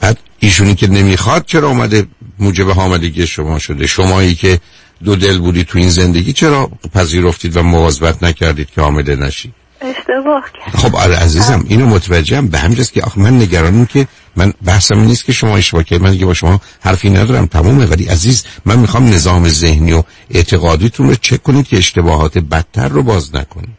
بعد 0.00 0.18
ایشونی 0.38 0.74
که 0.74 0.86
نمی‌خواد 0.86 1.44
چرا 1.44 1.68
اومده 1.68 2.06
موجب 2.38 2.70
حاملگی 2.70 3.26
شما 3.26 3.58
شده؟ 3.58 3.86
شمایی 3.86 4.34
که 4.34 4.60
دو 5.04 5.16
دل 5.16 5.38
بودی 5.38 5.64
تو 5.64 5.78
این 5.78 5.90
زندگی 5.90 6.32
چرا 6.32 6.70
پذیرفتید 6.94 7.56
و 7.56 7.62
مواظبت 7.62 8.22
نکردید 8.22 8.70
که 8.70 8.80
حامله 8.80 9.16
نشید 9.16 9.54
اشتباه 9.80 10.44
کرد. 10.52 10.80
خب 10.80 10.96
آره 10.96 11.16
عزیزم 11.16 11.64
اینو 11.68 11.86
متوجهم 11.86 12.48
به 12.48 12.58
همجاست 12.58 12.92
که 12.92 13.02
آخه 13.02 13.20
من 13.20 13.36
نگرانم 13.36 13.86
که 13.86 14.06
من 14.36 14.52
بحثم 14.64 14.98
نیست 14.98 15.24
که 15.24 15.32
شما 15.32 15.56
اشتباه 15.56 15.82
کردید. 15.82 16.02
من 16.02 16.10
دیگه 16.10 16.26
با 16.26 16.34
شما 16.34 16.60
حرفی 16.80 17.10
ندارم. 17.10 17.46
تمومه. 17.46 17.86
ولی 17.86 18.04
عزیز 18.04 18.44
من 18.64 18.78
می‌خوام 18.78 19.08
نظام 19.08 19.48
ذهنی 19.48 19.92
و 19.92 20.02
اعتقادیتون 20.30 21.08
رو 21.08 21.14
چک 21.14 21.42
کنید 21.42 21.66
که 21.66 21.78
اشتباهات 21.78 22.38
بدتر 22.38 22.88
رو 22.88 23.02
باز 23.02 23.34
نکنید. 23.34 23.76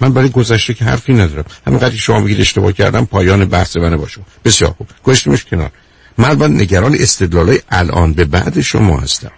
من 0.00 0.12
برای 0.12 0.28
گذشته 0.28 0.74
که 0.74 0.84
حرفی 0.84 1.14
ندارم. 1.14 1.44
همینقدر 1.66 1.96
شما 1.96 2.20
میگید 2.20 2.40
اشتباه 2.40 2.72
کردم 2.72 3.04
پایان 3.04 3.44
بحث 3.44 3.76
منه 3.76 3.96
با 3.96 4.08
شما. 4.08 4.24
بسیار 4.44 4.74
خوب. 4.78 4.88
گشتیمش 5.04 5.44
کنار. 5.44 5.70
من 6.18 6.34
با 6.34 6.46
نگران 6.46 6.94
استدلالای 6.94 7.60
الان 7.70 8.12
به 8.12 8.24
بعد 8.24 8.60
شما 8.60 8.98
هستم. 8.98 9.30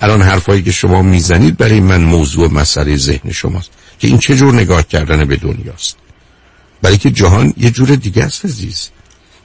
الان 0.00 0.22
حرفایی 0.22 0.62
که 0.62 0.72
شما 0.72 1.02
می‌زنید 1.02 1.56
برای 1.56 1.80
من 1.80 2.00
موضوع 2.00 2.52
مسئله 2.52 2.96
ذهن 2.96 3.32
شماست 3.32 3.70
که 3.98 4.08
این 4.08 4.18
چه 4.18 4.36
جور 4.36 4.54
نگاه 4.54 4.82
کردن 4.82 5.24
به 5.24 5.36
دنیاست. 5.36 5.96
برای 6.82 6.98
که 6.98 7.10
جهان 7.10 7.54
یه 7.56 7.70
جور 7.70 7.88
دیگه 7.88 8.24
است 8.24 8.44
عزیز. 8.44 8.88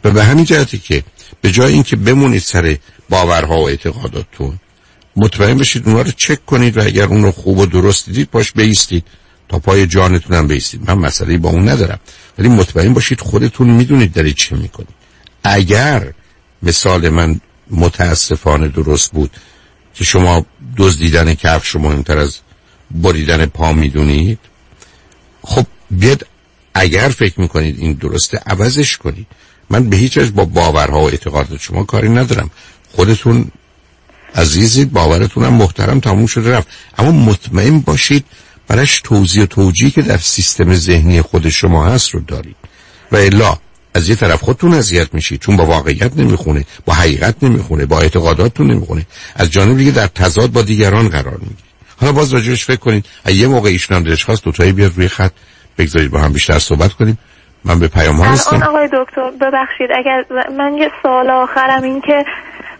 و 0.03 0.11
به 0.11 0.23
همین 0.23 0.45
جهتی 0.45 0.77
که 0.77 1.03
به 1.41 1.51
جای 1.51 1.73
اینکه 1.73 1.95
بمونید 1.95 2.41
سر 2.41 2.77
باورها 3.09 3.57
و 3.57 3.67
اعتقاداتتون 3.67 4.59
مطمئن 5.15 5.57
بشید 5.57 5.83
اونها 5.85 6.01
رو 6.01 6.11
چک 6.17 6.45
کنید 6.45 6.77
و 6.77 6.81
اگر 6.83 7.05
اون 7.05 7.23
رو 7.23 7.31
خوب 7.31 7.57
و 7.57 7.65
درست 7.65 8.05
دیدید 8.05 8.27
پاش 8.27 8.51
بیستید. 8.51 9.03
تا 9.49 9.59
پای 9.59 9.87
جانتونم 9.87 10.47
بیستید. 10.47 10.89
من 10.89 10.97
مسئله 10.97 11.37
با 11.37 11.49
اون 11.49 11.69
ندارم. 11.69 11.99
ولی 12.37 12.49
مطمئن 12.49 12.93
باشید 12.93 13.21
خودتون 13.21 13.69
می‌دونید 13.69 14.13
دارید 14.13 14.35
چه 14.35 14.55
می‌کنید 14.55 14.95
اگر 15.43 16.13
مثال 16.63 17.09
من 17.09 17.41
متاسفانه 17.71 18.67
درست 18.67 19.11
بود 19.11 19.31
که 19.95 20.03
شما 20.03 20.45
دزدیدن 20.77 21.33
کفش 21.33 21.75
مهمتر 21.75 22.17
از 22.17 22.37
بریدن 22.91 23.45
پا 23.45 23.73
می‌دونید. 23.73 24.39
خب 25.43 25.65
بیاد 25.91 26.27
اگر 26.73 27.09
فکر 27.09 27.41
می‌کنید 27.41 27.79
این 27.79 27.93
درسته 27.93 28.37
عوضش 28.37 28.97
کنید. 28.97 29.27
من 29.69 29.89
به 29.89 29.97
هیچ 29.97 30.17
از 30.17 30.35
با 30.35 30.45
باورها 30.45 30.99
و 30.99 31.09
اعتقادات 31.09 31.61
شما 31.61 31.83
کاری 31.83 32.09
ندارم. 32.09 32.49
خودتون 32.91 33.51
عزیزید 34.35 34.91
باورتونم 34.91 35.53
محترم 35.53 35.99
تموم 35.99 36.25
شده 36.25 36.51
رفت. 36.51 36.67
اما 36.97 37.11
مطمئن 37.11 37.79
باشید 37.79 38.25
برش 38.67 39.01
توضیح 39.03 39.43
و 39.43 39.45
توجیه 39.45 39.89
که 39.89 40.01
در 40.01 40.17
سیستم 40.17 40.75
ذهنی 40.75 41.21
خود 41.21 41.49
شما 41.49 41.87
هست 41.87 42.09
رو 42.09 42.19
دارید. 42.19 42.55
و 43.11 43.15
الا 43.15 43.57
از 43.95 44.09
یه 44.09 44.15
طرف 44.15 44.41
خودتون 44.41 44.73
اذیت 44.73 45.13
میشید 45.13 45.39
چون 45.39 45.57
با 45.57 45.65
واقعیت 45.65 46.17
نمی‌خونه 46.17 46.65
با 46.85 46.93
حقیقت 46.93 47.43
نمی‌خونه 47.43 47.85
با 47.85 47.99
اعتقاداتتون 47.99 48.71
نمی‌خونه. 48.71 49.05
از 49.35 49.51
جانب 49.51 49.77
دیگه 49.77 49.91
در 49.91 50.07
تضاد 50.07 50.51
با 50.51 50.61
دیگران 50.61 51.09
قرار 51.09 51.37
می‌گیرید. 51.37 51.65
حالا 52.01 52.13
باز 52.13 52.33
راجعش 52.33 52.65
فکر 52.65 52.79
کنید 52.79 53.05
یه 53.25 53.47
موقع 53.47 53.69
ایشون 53.69 54.03
دلش 54.03 54.25
خواست 54.25 54.43
دوتایی 54.43 54.71
بیاد 54.71 54.91
روی 54.95 55.07
خط 55.07 55.31
بگذارید 55.77 56.11
با 56.11 56.19
هم 56.19 56.33
بیشتر 56.33 56.59
صحبت 56.59 56.93
کنیم. 56.93 57.17
من 57.65 57.79
به 57.79 57.87
پیام 57.87 58.15
ها 58.15 58.25
هستم 58.25 58.63
آقای 58.63 58.87
دکتر 58.87 59.31
ببخشید 59.41 59.89
اگر 59.99 60.25
من 60.57 60.73
یه 60.77 60.89
سوال 61.01 61.29
آخرم 61.29 61.83
این 61.83 62.01
که 62.01 62.25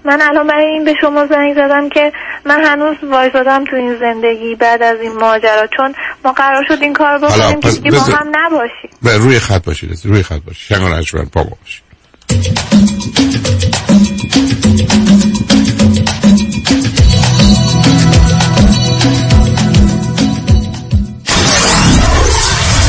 من 0.06 0.22
الان 0.22 0.47
برای 0.47 0.66
این 0.66 0.86
به 0.86 0.93
شما 1.01 1.26
زنگ 1.26 1.53
زدم 1.53 1.89
که 1.89 2.12
من 2.45 2.64
هنوز 2.66 2.95
وایزادم 3.03 3.64
تو 3.66 3.76
این 3.76 3.97
زندگی 3.99 4.56
بعد 4.56 4.84
از 4.84 4.99
این 5.01 5.12
ماجرا. 5.12 5.68
چون 5.78 5.93
ما 6.26 6.32
قرار 6.32 6.66
شد 6.68 6.82
این 6.82 6.93
کار 6.93 7.18
بکنیم 7.18 7.60
که 7.60 7.70
دیگه 7.70 7.91
با 7.91 7.97
هم 7.97 8.32
نباشیم. 8.36 8.89
به 9.03 9.18
روی 9.18 9.39
خط 9.39 9.66
باشید 9.66 9.99
روی 10.06 10.24
خط 10.24 10.41
باشید. 10.45 10.78
شنگان 10.78 10.91
اجبرن 10.91 11.26
پا 11.26 11.43
باشید. 11.43 11.86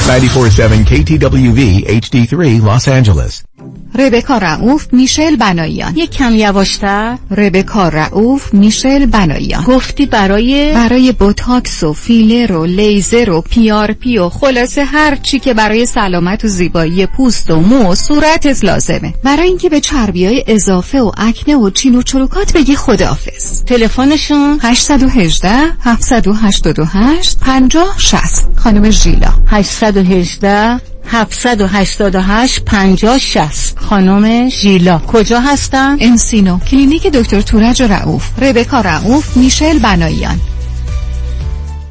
947 0.06 0.84
KTWV 0.86 1.84
HD3 1.88 2.60
Los 2.62 2.86
Angeles. 2.86 3.55
ربکا 3.96 4.38
رعوف 4.38 4.86
میشل 4.92 5.36
بناییان 5.36 5.96
یک 5.96 6.10
کم 6.10 6.34
یواشتر. 6.34 7.18
ربکا 7.30 7.88
رعوف 7.88 8.54
میشل 8.54 9.06
بناییان 9.06 9.64
گفتی 9.64 10.06
برای 10.06 10.74
برای 10.74 11.12
بوتاکس 11.12 11.82
و 11.82 11.92
فیلر 11.92 12.52
و 12.52 12.64
لیزر 12.64 13.30
و 13.30 13.40
پیارپی 13.40 14.18
و 14.18 14.28
خلاصه 14.28 14.84
هر 14.84 15.16
چی 15.16 15.38
که 15.38 15.54
برای 15.54 15.86
سلامت 15.86 16.44
و 16.44 16.48
زیبایی 16.48 17.06
پوست 17.06 17.50
و 17.50 17.60
مو 17.60 17.90
و 17.90 17.94
صورتت 17.94 18.64
لازمه. 18.64 19.14
برای 19.22 19.48
اینکه 19.48 19.68
به 19.68 19.80
چربی 19.80 20.26
های 20.26 20.44
اضافه 20.46 21.00
و 21.00 21.12
آکنه 21.16 21.56
و 21.56 21.70
چین 21.70 21.94
و 21.94 22.02
چروکات 22.02 22.52
بگی 22.52 22.76
خداحافظ. 22.76 23.64
تلفنشون؟ 23.64 24.58
818 24.62 25.48
788 25.80 27.38
50 27.40 27.94
60 27.98 28.48
خانم 28.56 28.90
ژیلا. 28.90 29.32
818 29.46 30.95
788 31.12 32.60
50 32.66 33.18
60 33.18 33.78
خانم 33.78 34.48
ژیلا. 34.48 34.98
کجا 34.98 35.40
هستن؟ 35.40 35.96
انسینو. 36.00 36.58
کلینیک 36.58 37.06
دکتر 37.06 37.40
تورج 37.40 37.82
رعوف 37.82 38.42
ربکا 38.42 38.80
رعوف 38.80 39.36
میشل 39.36 39.78
بناییان 39.78 40.40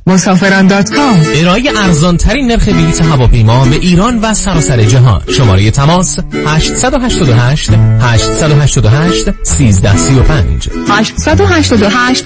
مسافران 0.07 0.67
dot 0.67 0.93
com. 0.95 1.25
ارائه 1.35 1.71
ارزان 1.77 2.17
ترین 2.17 2.47
نرخ 2.51 2.69
بلیط 2.69 3.01
هواپیما 3.01 3.65
به 3.65 3.75
ایران 3.75 4.19
و 4.19 4.33
سراسر 4.33 4.83
جهان. 4.83 5.21
شماره 5.37 5.71
تماس 5.71 6.19
888 6.47 7.69
888 8.01 8.77
1335 8.77 10.69
888 10.89 12.25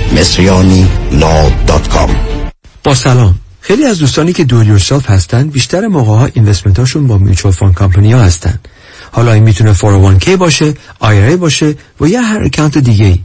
مصریانی 0.19 0.87
لا 1.11 1.49
dot 1.67 1.87
com. 1.87 2.15
با 2.83 2.95
سلام. 2.95 3.35
خیلی 3.61 3.85
از 3.85 3.99
دوستانی 3.99 4.33
که 4.33 4.43
do 4.43 4.55
it 4.55 4.67
yourself 4.67 5.09
هستن 5.09 5.47
بیشتر 5.47 5.87
موقع 5.87 6.11
ها 6.11 6.29
investment 6.33 6.79
هاشون 6.79 7.07
با 7.07 7.17
mutual 7.17 7.53
fund 7.53 7.75
company 7.75 8.13
ها 8.13 8.21
هستن. 8.21 8.59
حالا 9.11 9.33
این 9.33 9.43
می‌تونه 9.43 9.73
401k 9.73 10.29
باشه 10.29 10.73
IRA 11.01 11.37
باشه 11.39 11.75
و 12.01 12.07
یا 12.07 12.21
هر 12.21 12.43
account 12.43 12.77
دیگه 12.77 13.05
ای 13.05 13.19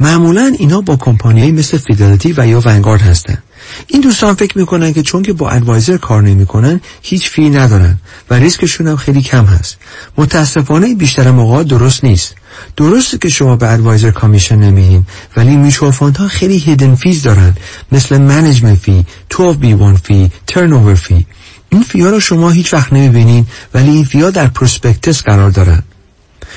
معمولا 0.00 0.54
اینا 0.58 0.80
با 0.80 0.96
کمپانی 0.96 1.52
مثل 1.52 1.78
فیدلیتی 1.78 2.34
و 2.36 2.46
یا 2.46 2.60
Vanguard 2.64 3.00
هستن. 3.00 3.38
این 3.86 4.00
دوستان 4.00 4.34
فکر 4.34 4.58
می‌کنن 4.58 4.92
که 4.92 5.02
چون 5.02 5.22
که 5.22 5.32
با 5.32 5.50
advisor 5.50 5.96
کار 5.96 6.22
نمی‌کنن 6.22 6.80
هیچ 7.02 7.30
fee 7.30 7.50
ندارن 7.50 7.98
و 8.30 8.34
ریسکشون 8.34 8.86
هم 8.86 8.96
خیلی 8.96 9.22
کم 9.22 9.44
هست. 9.44 9.76
متاسفانه 10.16 10.94
بیشتر 10.94 11.30
موقع 11.30 11.62
درست 11.62 12.04
نیست. 12.04 12.34
درسته 12.76 13.18
که 13.18 13.28
شما 13.28 13.56
به 13.56 13.72
advisor 13.72 14.10
commission 14.10 14.56
نمیدین 14.56 15.06
ولی 15.36 15.56
mutual 15.56 15.90
fund 15.90 16.16
ها 16.16 16.28
خیلی 16.28 16.58
hidden 16.58 16.94
fees 16.94 17.22
دارن. 17.22 17.54
مثل 17.92 18.18
management 18.18 18.78
fee 18.78 19.06
12B1 19.34 19.96
fee 20.04 20.30
turn 20.46 20.94
fee 20.94 21.26
این 21.70 21.82
fee 21.82 22.03
ا 22.03 22.10
رو 22.10 22.20
شما 22.20 22.50
هیچ 22.50 22.74
وقت 22.74 22.92
نمی‌بینین 22.92 23.46
ولی 23.74 23.90
این 23.90 24.04
fee 24.04 24.24
ا 24.24 24.30
در 24.30 24.46
prospectus 24.46 25.22
قرار 25.22 25.50
دارن. 25.50 25.82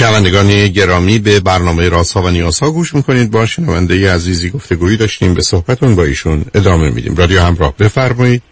شنوندگان 0.00 0.68
گرامی 0.68 1.18
به 1.18 1.40
برنامه 1.40 1.88
رازها 1.88 2.22
و 2.22 2.28
نیازها 2.28 2.70
گوش 2.70 2.94
می‌کنید. 2.94 3.30
با 3.30 3.46
شنونده 3.46 4.12
عزیزی 4.12 4.50
گفتگویی 4.50 4.96
داشتیم. 4.96 5.34
به 5.34 5.42
صحبتون 5.42 5.96
با 5.96 6.04
ایشون 6.04 6.44
ادامه 6.54 6.90
میدیم. 6.90 7.16
رادیو 7.16 7.40
همراه 7.40 7.74
بفرمایید. 7.78 8.42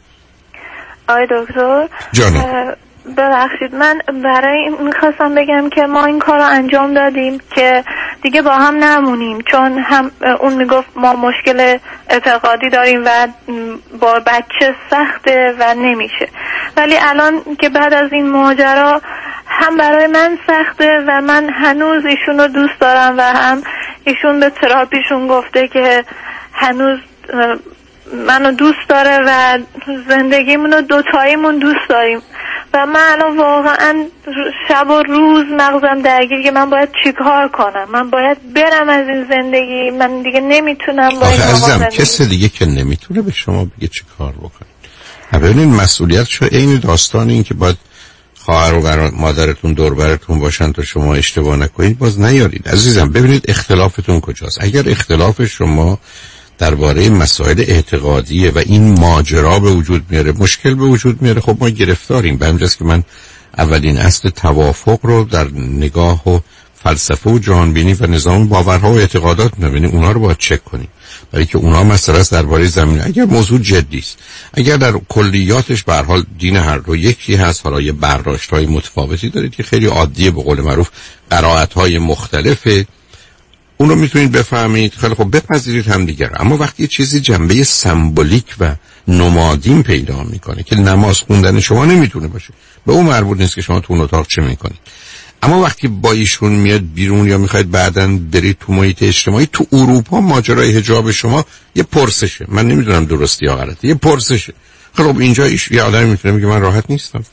آقای 1.09 1.27
دکتر. 1.31 1.89
جانم. 2.13 2.75
ببخشید 3.17 3.75
من 3.75 4.01
برای 4.25 4.69
می‌خواستم 4.69 5.35
بگم 5.35 5.69
که 5.69 5.87
ما 5.87 6.05
این 6.05 6.19
کار 6.19 6.39
رو 6.39 6.45
انجام 6.45 6.95
دادیم 6.95 7.41
که 7.55 7.85
دیگه 8.23 8.43
با 8.43 8.51
هم 8.51 8.85
نمونیم 8.85 9.39
چون 9.41 9.79
هم 9.79 10.11
اون 10.41 10.53
می‌گفت 10.55 10.89
ما 10.97 11.13
مشکل 11.13 11.79
اعتقادی 12.09 12.69
داریم 12.69 13.05
و 13.05 13.29
با 14.01 14.21
بچه 14.27 14.75
سخته 14.91 15.55
و 15.59 15.75
نمیشه. 15.75 16.29
ولی 16.77 16.97
الان 17.01 17.43
که 17.59 17.69
بعد 17.69 17.95
از 17.95 18.13
این 18.13 18.31
ماجرا 18.31 19.01
هم 19.47 19.77
برای 19.77 20.07
من 20.07 20.39
سخته 20.47 21.05
و 21.07 21.21
من 21.21 21.51
هنوز 21.51 22.05
ایشون 22.05 22.41
رو 22.41 22.47
دوست 22.47 22.81
دارم 22.81 23.19
و 23.19 23.23
هم 23.23 23.63
ایشون 24.05 24.41
به 24.41 24.51
تراپیشون 24.51 25.27
گفته 25.27 25.69
که 25.69 26.05
هنوز 26.53 26.99
منو 28.15 28.53
دوست 28.53 28.89
داره 28.89 29.19
و 29.27 29.59
زندگیمون 30.09 30.73
رو 30.73 30.81
دوتاییمون 30.81 31.59
دوست 31.59 31.89
داریم. 31.89 32.19
و 32.75 32.87
من 32.87 33.01
الان 33.13 33.37
واقعا 33.37 34.05
شب 34.69 34.91
و 34.91 35.03
روز 35.03 35.47
مغزم 35.59 36.03
درگیر 36.03 36.43
که 36.43 36.51
من 36.51 36.71
باید 36.71 36.89
چیکار 37.05 37.49
کنم؟ 37.49 37.87
من 37.93 38.11
باید 38.11 38.55
برم 38.55 38.89
از 38.89 39.09
این 39.09 39.27
زندگی. 39.31 39.91
من 39.91 40.23
دیگه 40.23 40.41
نمی‌تونم 40.41 41.09
با 41.21 41.29
این 41.29 41.41
عزیزم 41.41 41.85
کس 41.85 42.23
دیگه 42.23 42.49
که 42.49 42.67
نمی‌تونه 42.67 43.23
به 43.23 43.33
شما 43.33 43.65
بگه 43.65 43.89
چی 43.89 44.03
کار 44.19 44.33
بکنید 44.33 44.79
ببینید 45.33 45.81
مسئولیت 45.81 46.27
شو 46.29 46.49
این 46.51 46.79
داستان 46.79 47.31
این 47.31 47.45
که 47.45 47.55
باید 47.55 47.77
خواهر 48.39 48.75
و 48.75 49.11
مادرتون 49.17 49.73
دور 49.73 49.95
براتون 49.95 50.39
باشن 50.39 50.73
تا 50.73 50.83
شما 50.83 51.15
اشتباه 51.15 51.57
نکنید 51.57 51.99
باز 51.99 52.21
نیارید. 52.21 52.69
عزیزم 52.69 53.11
ببینید 53.11 53.45
اختلافتون 53.49 54.21
کجاست. 54.21 54.59
اگر 54.61 54.83
اختلاف 54.87 55.45
شما 55.45 55.99
درباره 56.59 57.11
مسائل 57.11 57.61
اعتقادیه 57.61 58.51
و 58.51 58.59
این 58.59 58.99
ماجرا 58.99 59.59
به 59.59 59.71
وجود 59.71 60.05
میاره 60.11 60.33
مشکل 60.33 60.75
به 60.75 60.85
وجود 60.85 61.23
میاره. 61.23 61.41
خب 61.41 61.57
ما 61.61 61.69
گرفتاریم. 61.69 62.37
به 62.37 62.47
همجاست 62.47 62.79
که 62.79 62.85
من 62.85 63.05
اولین 63.59 63.99
اصل 63.99 64.29
توافق 64.29 64.99
رو 65.03 65.25
در 65.25 65.49
نگاه 65.55 66.29
و 66.29 66.39
فلسفه 66.83 67.31
و 67.31 67.39
جهانبینی 67.39 67.95
و 67.95 68.07
نظام 68.07 68.49
باورها 68.49 68.93
و 68.93 68.99
اعتقادات 68.99 69.53
می‌بینیم. 69.59 69.91
اونا 69.91 70.13
رو 70.13 70.21
باید 70.21 70.39
چک 70.39 70.65
کنیم. 70.65 70.89
برای 71.33 71.47
که 71.47 71.59
اونا 71.59 71.85
مسئله 71.85 72.19
است 72.19 72.33
درباره 72.33 72.67
زمین. 72.67 73.01
اگر 73.01 73.25
موضوع 73.25 73.59
جدی 73.59 73.99
است 73.99 74.19
اگر 74.55 74.77
در 74.77 74.93
کلیاتش 75.09 75.83
به 75.83 75.95
حال 75.95 76.25
دین 76.39 76.57
هر 76.57 76.79
دو 76.79 76.97
یکی 76.97 77.35
هست 77.35 77.67
حالا 77.67 77.81
یه 77.81 77.93
برداشت 77.93 78.51
های 78.51 78.67
متفاوتی 78.67 79.29
دارید 79.29 79.55
که 79.55 79.63
خیلی 79.63 79.87
عادیه 79.87 80.31
به 80.31 80.43
قول 80.43 80.61
معروف 80.61 80.89
قرائت 81.31 81.73
های 81.73 81.99
مختلفه. 81.99 82.87
اونو 83.79 83.95
می‌تونید 83.95 84.33
بفهمید. 84.33 84.95
خیلی 84.95 85.15
خب 85.15 85.37
بپذیرید 85.37 85.89
هم 85.89 86.05
دیگر 86.05 86.31
اما 86.37 86.57
وقتی 86.57 86.83
یه 86.83 86.89
چیزی 86.89 87.21
جنبه 87.21 87.65
سمبولیک 87.65 88.55
و 88.61 88.75
نمادین 89.09 89.83
پیدا 89.83 90.23
می‌کنه 90.23 90.63
که 90.63 90.77
نماز 90.77 91.19
خوندن 91.19 91.61
شما 91.61 91.85
نمی‌تونه 91.85 92.29
باشه 92.29 92.55
به 92.87 92.93
اون 92.93 93.07
مربوط 93.07 93.41
نیست 93.41 93.55
که 93.55 93.61
شما 93.61 93.81
تو 93.81 93.93
اون 93.93 94.03
اتاق 94.03 94.27
چه 94.27 94.43
می‌کنید. 94.43 94.79
اما 95.43 95.63
وقتی 95.63 95.89
با 95.89 96.13
ایشون 96.13 96.53
میاد 96.53 96.83
بیرون 96.95 97.29
یا 97.29 97.39
می‌خواید 97.39 97.71
بعدا 97.71 98.07
برید 98.33 98.57
تو 98.61 98.73
محیط 98.73 99.03
اجتماعی 99.03 99.49
تو 99.53 99.67
اروپا 99.73 100.21
ماجرای 100.21 100.77
حجاب 100.77 101.11
شما 101.11 101.45
یه 101.75 101.83
پرسشه. 101.83 102.47
من 102.49 102.69
نمی‌دونم 102.69 103.05
درستی 103.05 103.47
یا 103.47 103.57
غلطه 103.57 103.89
یه 103.89 103.95
پرسشه. 103.95 104.53
خب 104.95 105.19
اینجا 105.19 105.45
ایش... 105.45 105.71
یه 105.71 105.83
آدمی 105.83 106.11
می‌تونه 106.11 106.35
میگه 106.35 106.47
من 106.47 106.61
راحت 106.61 106.85
نیستم. 106.91 107.25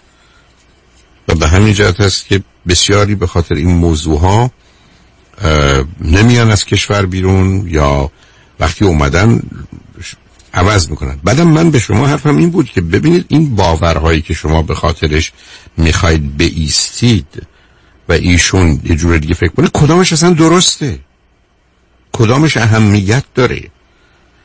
و 1.28 1.36
به 1.36 1.48
همین 1.48 1.74
جهت 1.74 2.00
هست 2.00 2.28
که 2.28 2.44
بسیاری 2.68 3.16
به 3.16 3.28
خاطر 3.28 3.56
این 3.56 3.72
موضوع 3.72 4.20
ها 4.20 4.52
نمیان 6.02 6.52
از 6.52 6.66
کشور 6.66 7.06
بیرون 7.06 7.68
یا 7.68 8.12
وقتی 8.60 8.86
اومدن 8.86 9.42
عوض 10.54 10.90
می‌کنن. 10.90 11.20
بعدم 11.24 11.48
من 11.48 11.72
به 11.72 11.80
شما 11.80 12.08
حرفم 12.08 12.38
این 12.38 12.50
بود 12.50 12.70
که 12.70 12.82
ببینید 12.82 13.26
این 13.28 13.56
باورهایی 13.56 14.22
که 14.22 14.34
شما 14.34 14.62
به 14.62 14.76
خاطرش 14.76 15.32
می‌خواید 15.78 16.38
بیستید 16.38 17.48
و 18.10 18.14
ایشون 18.14 18.82
یه 18.84 18.96
جور 18.96 19.18
دیگه 19.18 19.34
فکر 19.34 19.52
کنه 19.52 19.70
کدامش 19.74 20.14
اصلا 20.14 20.30
درسته؟ 20.30 21.00
کدامش 22.12 22.58
اهمیت 22.58 23.24
داره؟ 23.36 23.70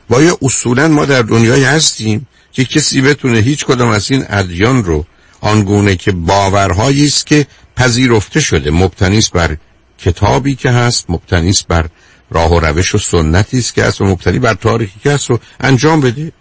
و 0.09 0.21
یا 0.21 0.37
اصولا 0.41 0.87
ما 0.87 1.05
در 1.05 1.21
دنیای 1.21 1.63
هستیم 1.63 2.27
که 2.51 2.65
کسی 2.65 3.01
بتونه 3.01 3.39
هیچ 3.39 3.65
کدام 3.65 3.89
از 3.89 4.11
این 4.11 4.25
ادیان 4.29 4.83
رو 4.83 5.05
آنگونه 5.41 5.95
که 5.95 6.11
باورهایی 6.11 7.05
است 7.05 7.25
که 7.25 7.47
پذیرفته 7.75 8.39
شده 8.39 8.71
مبتنی 8.71 9.17
است 9.17 9.31
بر 9.31 9.57
کتابی 10.01 10.55
که 10.55 10.69
هست 10.69 11.05
مبتنی 11.09 11.49
است 11.49 11.67
بر 11.67 11.85
راه 12.31 12.51
و 12.51 12.59
روش 12.59 12.95
و 12.95 12.97
سنتی 12.97 13.57
است 13.57 13.73
که 13.73 13.83
هست 13.83 14.01
و 14.01 14.05
مبتنی 14.05 14.39
بر 14.39 14.53
تاریخی 14.53 14.99
که 15.03 15.11
هست 15.11 15.29
رو 15.29 15.39
انجام 15.59 16.01
بده. 16.01 16.31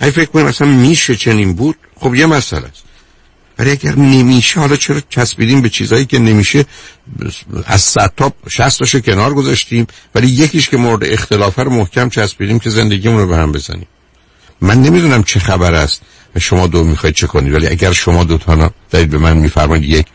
اگه 0.00 0.12
فکر 0.12 0.30
کنیم 0.30 0.46
مثلا 0.46 0.68
میشه 0.68 1.16
چنین 1.16 1.52
بود؟ 1.52 1.76
خب 2.00 2.14
یه 2.14 2.26
مسئله 2.26 2.66
است. 2.66 2.84
ولی 3.58 3.70
اگر 3.70 3.94
نمیشه 3.94 4.60
حالا 4.60 4.76
چرا 4.76 5.00
چسبیدیم 5.08 5.62
به 5.62 5.68
چیزایی 5.68 6.06
که 6.06 6.18
نمیشه؟ 6.18 6.64
از 7.66 7.80
صد 7.80 8.12
تا 8.16 8.32
شست 8.48 8.96
کنار 8.96 9.34
گذاشتیم 9.34 9.86
ولی 10.14 10.26
یکیش 10.26 10.68
که 10.68 10.76
مورد 10.76 11.04
اختلافه 11.04 11.62
رو 11.62 11.70
محکم 11.70 12.08
چسبیدیم 12.08 12.58
که 12.58 12.70
زندگیمون 12.70 13.18
رو 13.18 13.26
به 13.26 13.36
هم 13.36 13.52
بزنیم. 13.52 13.86
من 14.60 14.82
نمی‌دونم 14.82 15.22
چه 15.22 15.40
خبر 15.40 15.74
است. 15.74 16.02
و 16.34 16.40
شما 16.40 16.66
دو 16.66 16.84
می‌خواید 16.84 17.14
چه 17.14 17.26
کنید؟ 17.26 17.54
ولی 17.54 17.66
اگر 17.66 17.92
شما 17.92 18.24
دو 18.24 18.38
تا 18.38 18.70
دارید 18.90 19.10
به 19.10 19.18
من 19.18 19.36
میفرمایید 19.36 19.84
یک 19.84 20.06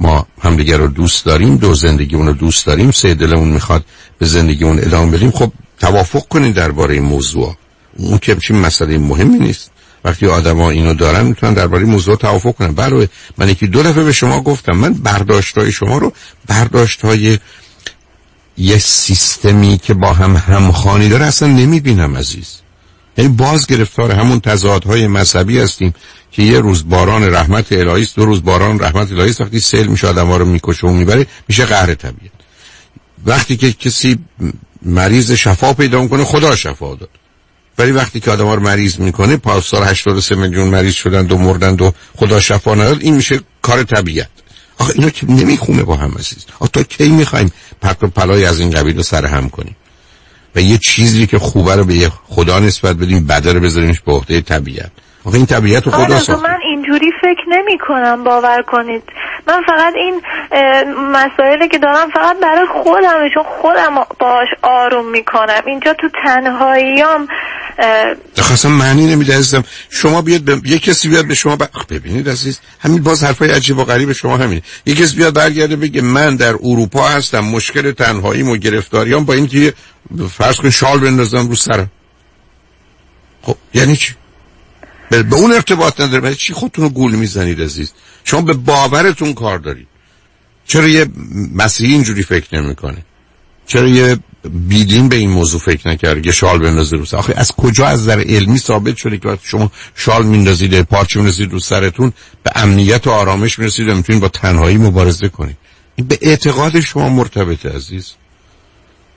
ما 0.00 0.26
همدیگر 0.40 0.76
رو 0.76 0.86
دوست 0.86 1.24
داریم 1.24 1.56
دو 1.56 1.74
زندگیمون 1.74 2.26
رو 2.26 2.32
دوست 2.32 2.66
داریم 2.66 2.90
سه 2.90 3.14
دلمون 3.14 3.48
می‌خواد 3.48 3.84
به 4.18 4.26
زندگیمون 4.26 4.78
ادامه 4.78 5.16
بدیم. 5.16 5.30
خب 5.30 5.52
توافق 5.80 6.28
کنید 6.28 6.54
درباره 6.54 6.94
این 6.94 7.04
موضوع. 7.04 7.56
اون 7.96 8.18
که 8.18 8.36
چی 8.36 8.54
مسئله 8.54 8.98
مهمی 8.98 9.38
نیست. 9.38 9.70
وقتی 10.04 10.26
آدما 10.26 10.70
اینو 10.70 10.94
دارن 10.94 11.26
می‌تونن 11.26 11.54
درباره 11.54 11.84
موضوع 11.84 12.16
توافق 12.16 12.52
کنن. 12.52 12.72
برای 12.72 13.08
من 13.38 13.48
یکی 13.48 13.66
دو 13.66 13.82
دفعه 13.82 14.04
به 14.04 14.12
شما 14.12 14.40
گفتم 14.40 14.72
من 14.72 14.94
برداشت 14.94 15.70
شما 15.70 15.98
رو 15.98 16.12
برداشت 16.46 17.00
های 17.04 17.38
یه 18.58 18.78
سیستمی 18.78 19.78
که 19.78 19.94
با 19.94 20.12
هم 20.12 20.36
همخانی 20.36 21.08
داره 21.08 21.24
اصلا 21.24 21.48
نمی‌بینم 21.48 22.16
عزیز. 22.16 22.65
یعنی 23.18 23.32
باز 23.32 23.66
گرفتار 23.66 24.12
همون 24.12 24.40
تضادهای 24.40 25.06
مذهبی 25.06 25.58
هستیم 25.58 25.94
که 26.30 26.42
یه 26.42 26.60
روز 26.60 26.88
باران 26.88 27.34
رحمت 27.34 27.72
الهی 27.72 28.02
است 28.02 28.16
دو 28.16 28.24
روز 28.24 28.42
باران 28.42 28.80
رحمت 28.80 29.12
الهی 29.12 29.30
است. 29.30 29.40
وقتی 29.40 29.60
سیل 29.60 29.86
میشه 29.86 30.08
آدم‌ها 30.08 30.36
رو 30.36 30.44
می‌کشه 30.44 30.86
و 30.86 30.90
می‌بره 30.90 31.26
میشه 31.48 31.64
قهر 31.64 31.94
طبیعت 31.94 32.32
وقتی 33.26 33.56
که 33.56 33.72
کسی 33.72 34.18
مریض 34.82 35.32
شفا 35.32 35.72
پیدا 35.72 36.02
می‌کنه 36.02 36.24
خدا 36.24 36.56
شفا 36.56 36.94
داد. 36.94 37.08
ولی 37.78 37.92
وقتی 37.92 38.20
که 38.20 38.30
آدم 38.30 38.48
رو 38.48 38.60
مریض 38.60 38.98
می‌کنه 38.98 39.36
پاسدار 39.36 39.84
83 39.84 40.34
میلیون 40.34 40.68
مریض 40.68 40.94
شدن 40.94 41.30
و 41.30 41.38
مردن 41.38 41.74
و 41.74 41.90
خدا 42.16 42.40
شفا 42.40 42.74
نداد 42.74 43.00
این 43.00 43.14
میشه 43.14 43.40
کار 43.62 43.82
طبیعت. 43.82 44.28
آخه 44.78 44.92
اینا 44.96 45.10
که 45.10 45.26
نمی‌خونه 45.30 45.82
با 45.82 45.96
هم 45.96 46.14
عزیز. 46.18 46.46
آخه 46.58 46.70
تا 46.72 46.82
کی 46.82 47.08
می‌خوایم 47.08 47.52
پرت 47.80 48.02
و 48.02 48.06
پلای 48.06 48.44
از 48.44 48.60
این 48.60 48.70
قبیل 48.70 48.96
رو 48.96 49.02
سر 49.02 49.26
هم 49.26 49.48
کنیم؟ 49.48 49.76
و 50.56 50.60
یه 50.60 50.78
چیزی 50.78 51.26
که 51.26 51.38
خوبه 51.38 51.74
رو 51.74 51.84
به 51.84 52.10
خدا 52.28 52.58
نسبت 52.58 52.96
بدیم 52.96 53.26
بده 53.26 53.52
رو 53.52 53.60
بذاریمش 53.60 54.00
به 54.00 54.12
عهده 54.12 54.40
طبیعت. 54.40 54.90
آخه 55.24 55.36
این 55.36 55.46
طبیعت 55.46 55.86
رو 55.86 55.92
خدا 55.92 56.18
ساخته. 56.18 56.48
من 56.48 56.58
اینجوری 56.70 57.10
فکر 57.20 57.48
نمی 57.48 57.78
کنم 57.88 58.24
باور 58.24 58.62
کنید. 58.62 59.02
من 59.46 59.62
فقط 59.66 59.94
این 59.94 60.22
مسائلی 61.12 61.68
که 61.68 61.78
دارم 61.78 62.10
فقط 62.10 62.40
برای 62.40 62.66
خودم 62.82 63.28
چون 63.34 63.42
خودم 63.60 63.94
باش 64.18 64.48
آروم 64.62 65.10
می‌کنم. 65.10 65.62
اینجا 65.66 65.94
تو 65.94 66.08
تنهاییام 66.24 67.28
اصلا 68.52 68.70
معنی 68.70 69.06
نمیده 69.06 69.34
عزیزم. 69.34 69.64
شما 69.90 70.22
بیاد 70.22 70.40
به... 70.40 70.60
یه 70.64 70.78
کسی 70.78 71.08
بیاد 71.08 71.26
به 71.26 71.34
شما 71.34 71.56
ب... 71.56 71.68
ببینید 71.90 72.28
عزیز 72.28 72.60
همین 72.80 73.02
باز 73.02 73.24
حرفای 73.24 73.50
عجیب 73.50 73.78
و 73.78 73.84
غریب 73.84 74.12
شما 74.12 74.36
همینه. 74.36 74.62
یه 74.86 74.94
کسی 74.94 75.16
بیاد 75.16 75.34
برگرده 75.34 75.76
بگه 75.76 76.02
من 76.02 76.36
در 76.36 76.54
اروپا 76.54 77.08
هستم 77.08 77.40
مشکل 77.40 77.92
تنهاییم 77.92 78.48
و 78.48 78.56
گرفتاریام 78.56 79.24
با 79.24 79.34
اینکه 79.34 79.74
فرض 80.32 80.56
کن 80.56 80.70
شال 80.70 80.98
بندازم 80.98 81.48
رو 81.48 81.54
سرم. 81.54 81.90
خب 83.42 83.56
یعنی 83.74 83.96
چی؟ 83.96 84.14
به 85.22 85.36
اون 85.36 85.52
ارتباط 85.52 86.00
نداره. 86.00 86.22
ولی 86.22 86.34
چی 86.34 86.52
خودتون 86.52 86.84
رو 86.84 86.90
گول 86.90 87.14
می‌زنید 87.14 87.62
عزیز؟ 87.62 87.92
شما 88.24 88.40
به 88.40 88.52
باورتون 88.52 89.34
کار 89.34 89.58
دارید. 89.58 89.86
چرا 90.66 90.88
یه 90.88 91.06
مسیحی 91.54 91.92
اینجوری 91.92 92.22
فکر 92.22 92.60
نمی‌کنه؟ 92.60 93.04
چرا 93.66 93.88
یه 93.88 94.18
بیدین 94.50 95.08
به 95.08 95.16
این 95.16 95.30
موضوع 95.30 95.60
فکر 95.60 95.88
نکرد 95.88 96.26
یه 96.26 96.32
شال 96.32 96.58
بندازید 96.58 96.98
رو 96.98 97.04
سر. 97.04 97.16
آخه 97.16 97.34
از 97.36 97.52
کجا 97.52 97.86
از 97.86 98.06
در 98.06 98.20
علمی 98.20 98.58
ثابت 98.58 98.96
شده 98.96 99.18
که 99.18 99.38
شما 99.42 99.72
شال 99.94 100.26
میندازید 100.26 100.82
پارچه 100.82 101.18
میندازید 101.18 101.52
رو 101.52 101.58
سرتون 101.58 102.12
به 102.42 102.50
امنیت 102.54 103.06
و 103.06 103.10
آرامش 103.10 103.58
می‌رسید 103.58 103.88
و 103.88 103.94
می‌تونید 103.94 104.22
با 104.22 104.28
تنهایی 104.28 104.76
مبارزه 104.76 105.28
کنید؟ 105.28 105.56
این 105.96 106.06
به 106.06 106.18
اعتقاد 106.22 106.80
شما 106.80 107.08
مرتبطه 107.08 107.68
عزیز. 107.68 108.12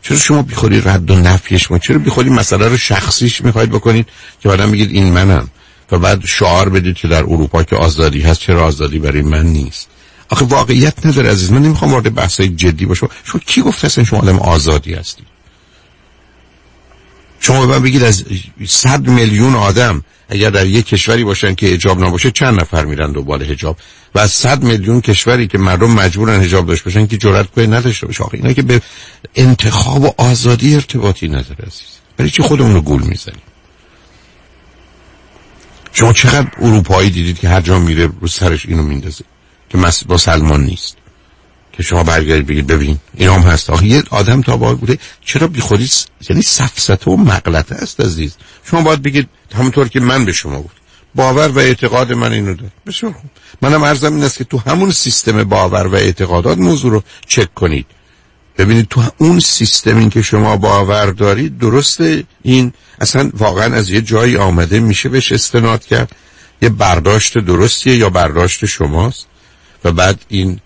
چرا 0.02 0.18
شما 0.18 0.42
بیخوری 0.42 0.82
رد 0.82 1.12
و 1.12 1.16
نفیش 1.16 1.72
ما؟ 1.72 1.80
چرا 1.80 1.98
بیخوری 1.98 2.30
مسئله 2.30 2.68
رو 2.68 2.78
شخصیش 2.78 3.42
می‌خواید 3.42 3.70
بکنید؟ 3.70 4.08
که 4.42 4.50
بعدم 4.50 4.72
بگید 4.72 4.92
این 4.92 5.14
منم. 5.14 5.50
و 5.92 6.00
بعد 6.00 6.26
شعار 6.26 6.70
بدید 6.70 6.96
که 6.96 7.08
در 7.08 7.24
اروپا 7.24 7.64
که 7.64 7.76
آزادی 7.76 8.22
هست 8.22 8.40
چرا 8.40 8.66
آزادی 8.66 9.00
برای 9.00 9.22
من 9.22 9.46
نیست؟ 9.46 9.88
آخه 10.30 10.46
واقعیت 10.46 11.06
نداره 11.06 11.32
عزیز 11.32 11.52
من 11.52 11.62
نمی‌خوام 11.62 11.92
وارد 11.92 12.16
بحثای 12.16 12.50
جدی 12.50 12.86
باشم. 12.86 13.10
شما 13.24 13.42
کی 13.46 13.62
گفته 13.62 13.86
اصلا 13.86 14.04
شما 14.04 14.20
آدم 14.20 14.40
آزادی 14.40 14.94
هستی؟ 14.94 15.24
شما 17.40 17.66
به 17.66 17.68
من 17.68 17.84
بگید 17.84 18.04
از 18.04 18.24
صد 18.68 19.08
میلیون 19.08 19.56
آدم 19.56 20.04
اگر 20.30 20.50
در 20.50 20.66
یک 20.66 20.86
کشوری 20.86 21.24
باشن 21.24 21.56
که 21.56 21.68
حجاب 21.68 22.06
نباشه 22.06 22.32
چند 22.32 22.60
نفر 22.60 22.86
میرن 22.86 23.12
دنبال 23.12 23.44
حجاب؟ 23.44 23.78
و 24.16 24.20
از 24.20 24.32
صد 24.32 24.64
میلیون 24.64 25.02
کشوری 25.02 25.48
که 25.48 25.58
مردم 25.58 25.92
مجبورن 25.92 26.42
حجاب 26.42 26.68
داشته 26.68 26.86
باشن 26.86 27.08
که 27.08 27.18
جرأت 27.18 27.52
کنه 27.52 27.68
نداشته 27.68 28.08
باشه. 28.08 28.24
آخه 28.24 28.36
اینا 28.36 28.54
که 28.54 28.62
به 28.62 28.82
انتخاب 29.36 30.04
و 30.04 30.14
آزادی 30.18 30.76
ارتباطی 30.76 31.28
نداره 31.28 31.66
عزیز. 31.68 32.00
برای 32.18 32.32
چی 32.32 32.44
خودمون 32.44 32.74
رو 32.74 32.82
گول 32.82 33.02
می‌زنیم؟ 33.02 33.42
شما 36.00 36.14
چقدر 36.14 36.48
اروپایی 36.62 37.10
دیدید 37.10 37.40
که 37.40 37.50
هر 37.50 37.62
جا 37.62 37.80
میره 37.80 38.10
رو 38.22 38.28
سرش 38.28 38.66
اینو 38.66 38.84
میندازه 38.84 39.24
که 39.70 39.78
با 40.08 40.18
سلمان 40.18 40.64
نیست. 40.64 40.96
که 41.74 41.84
شما 41.84 42.04
برگردید 42.04 42.48
بگید 42.48 42.68
ببین 42.68 42.98
این 43.14 43.30
هم 43.30 43.42
هست. 43.42 43.70
آخه 43.70 43.86
یه 43.86 44.04
آدم 44.10 44.42
تا 44.42 44.58
باید 44.58 44.80
بوده 44.80 44.98
چرا 45.26 45.48
بی 45.48 45.62
خودی 45.62 45.90
یعنی 46.30 46.42
سفسته 46.42 47.12
و 47.12 47.16
مغلطه 47.16 47.76
است 47.76 48.02
عزیز. 48.02 48.36
شما 48.64 48.82
باید 48.82 49.02
بگید 49.02 49.30
همونطور 49.56 49.88
که 49.88 50.00
من 50.00 50.26
به 50.26 50.32
شما 50.32 50.60
بود 50.60 50.72
باور 51.16 51.48
و 51.48 51.60
اعتقاد 51.60 52.14
من 52.14 52.32
اینو 52.32 52.54
داره 52.54 52.72
بسیار 52.86 53.12
خوب. 53.12 53.32
منم 53.62 53.86
عرضم 53.86 54.14
این 54.16 54.24
است 54.24 54.38
که 54.38 54.44
تو 54.44 54.58
همون 54.58 54.92
سیستم 54.92 55.44
باور 55.44 55.88
و 55.88 55.96
اعتقادات 55.96 56.58
موضوع 56.58 56.92
رو 56.92 57.04
چک 57.28 57.54
کنید. 57.54 57.86
ببینید 58.60 58.88
تو 58.88 59.02
اون 59.18 59.40
سیستمی 59.40 60.10
که 60.10 60.22
شما 60.22 60.58
باور 60.58 61.06
دارید 61.06 61.58
درسته. 61.58 62.24
این 62.42 62.74
اصلا 63.02 63.30
واقعا 63.34 63.76
از 63.76 63.90
یه 63.90 64.02
جایی 64.02 64.38
آمده 64.38 64.80
میشه 64.80 65.10
بهش 65.10 65.32
استناد 65.32 65.86
کرد. 65.86 66.12
یه 66.62 66.70
برداشت 66.70 67.38
درستیه 67.38 67.96
یا 67.96 68.10
برداشت 68.10 68.66
شماست؟ 68.66 69.28
و 69.84 69.92
بعد 69.92 70.20
این 70.28 70.60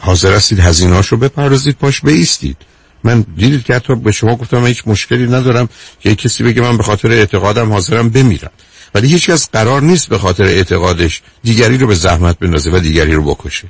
حاضر 0.00 0.34
هستید 0.34 0.60
هزینهاش 0.60 1.08
رو 1.08 1.16
بپردازید 1.16 1.76
پاش 1.76 2.00
بیستید. 2.00 2.56
من 3.04 3.24
دیدید 3.36 3.64
که 3.64 3.74
حتی 3.74 3.94
به 3.94 4.12
شما 4.12 4.36
گفتم 4.36 4.58
من 4.58 4.66
هیچ 4.66 4.82
مشکلی 4.86 5.26
ندارم 5.26 5.68
که 6.00 6.14
کسی 6.14 6.44
بگه 6.44 6.62
من 6.62 6.76
به 6.76 6.82
خاطر 6.82 7.10
اعتقادم 7.10 7.72
حاضرم 7.72 8.08
بمیرم. 8.08 8.50
ولی 8.94 9.08
هیچ 9.08 9.30
کس 9.30 9.50
قرار 9.50 9.82
نیست 9.82 10.08
به 10.08 10.18
خاطر 10.18 10.44
اعتقادش 10.44 11.22
دیگری 11.42 11.78
رو 11.78 11.86
به 11.86 11.94
زحمت 11.94 12.38
بندازه 12.38 12.70
و 12.70 12.78
دیگری 12.78 13.14
رو 13.14 13.34
بکشه. 13.34 13.68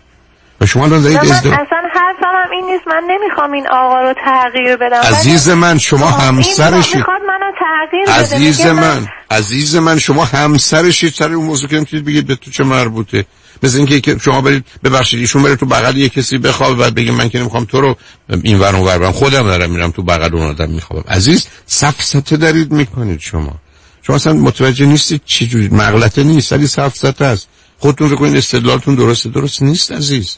و 0.60 0.66
شما 0.66 0.84
الان 0.84 1.02
دارید 1.02 1.18
اصلا 1.18 1.52
حرفم 1.94 2.34
هم 2.34 2.50
این 2.52 2.64
نیست 2.64 2.77
من 2.89 3.02
نمی‌خوام 3.09 3.52
این 3.52 3.66
آقا 3.69 4.01
رو 4.01 4.15
تغییر 4.24 4.77
بدم. 4.77 5.16
عزیز 5.16 5.48
من 5.48 5.78
شما 5.78 6.31
می‌خواد 6.31 7.23
منو 7.28 7.52
تغییر 7.60 8.09
عزیز 8.09 8.66
من 8.66 9.06
عزیز 9.31 9.77
من 9.77 9.98
شما 9.98 10.24
همسرشید 10.24 11.12
سر 11.12 11.32
اون 11.32 11.47
موضوع 11.47 11.69
که 11.69 11.77
نمی‌تونید 11.77 12.05
بگید 12.05 12.27
به 12.27 12.36
تو 12.36 12.51
چه 12.51 12.65
مربوطه. 12.65 13.24
مثل 13.62 13.78
اینکه 13.78 14.19
شما 14.19 14.40
برید 14.40 14.65
ببخشید 14.85 15.20
ایشون 15.20 15.43
بره 15.43 15.56
تو 15.56 15.66
بغل 15.66 15.97
یه 15.97 16.09
کسی 16.09 16.39
بخوابه 16.39 16.74
بعد 16.74 16.94
بگه 16.94 17.12
من 17.12 17.28
که 17.28 17.39
نمی‌خوام 17.39 17.65
تو 17.65 17.81
رو 17.81 17.97
این 18.43 18.59
ور 18.59 18.77
اون 18.77 18.86
ور 18.86 19.10
خودم 19.10 19.43
دارم 19.43 19.70
میرم 19.70 19.90
تو 19.90 20.02
بغل 20.02 20.36
اون 20.36 20.47
آدم 20.47 20.70
میخوابم. 20.70 21.10
عزیز 21.10 21.48
سفسطه 21.66 22.36
دارید 22.36 22.73
می‌کنید 22.73 23.20
شما. 23.20 23.55
شما 24.02 24.16
اصلا 24.16 24.32
متوجه 24.32 24.86
نیستید 24.86 25.23
چی 25.24 25.47
جوری. 25.47 25.69
مغلطه 25.69 26.23
نیست 26.23 26.52
ولی 26.52 26.66
سفسطه 26.66 27.24
است 27.24 27.48
خودتون 27.78 28.09
فکر 28.09 28.16
کنید 28.16 28.36
استدلالتون 28.36 28.94
درسته. 28.94 29.28
درست 29.28 29.62
نیست 29.62 29.93
عزیز. 29.93 30.36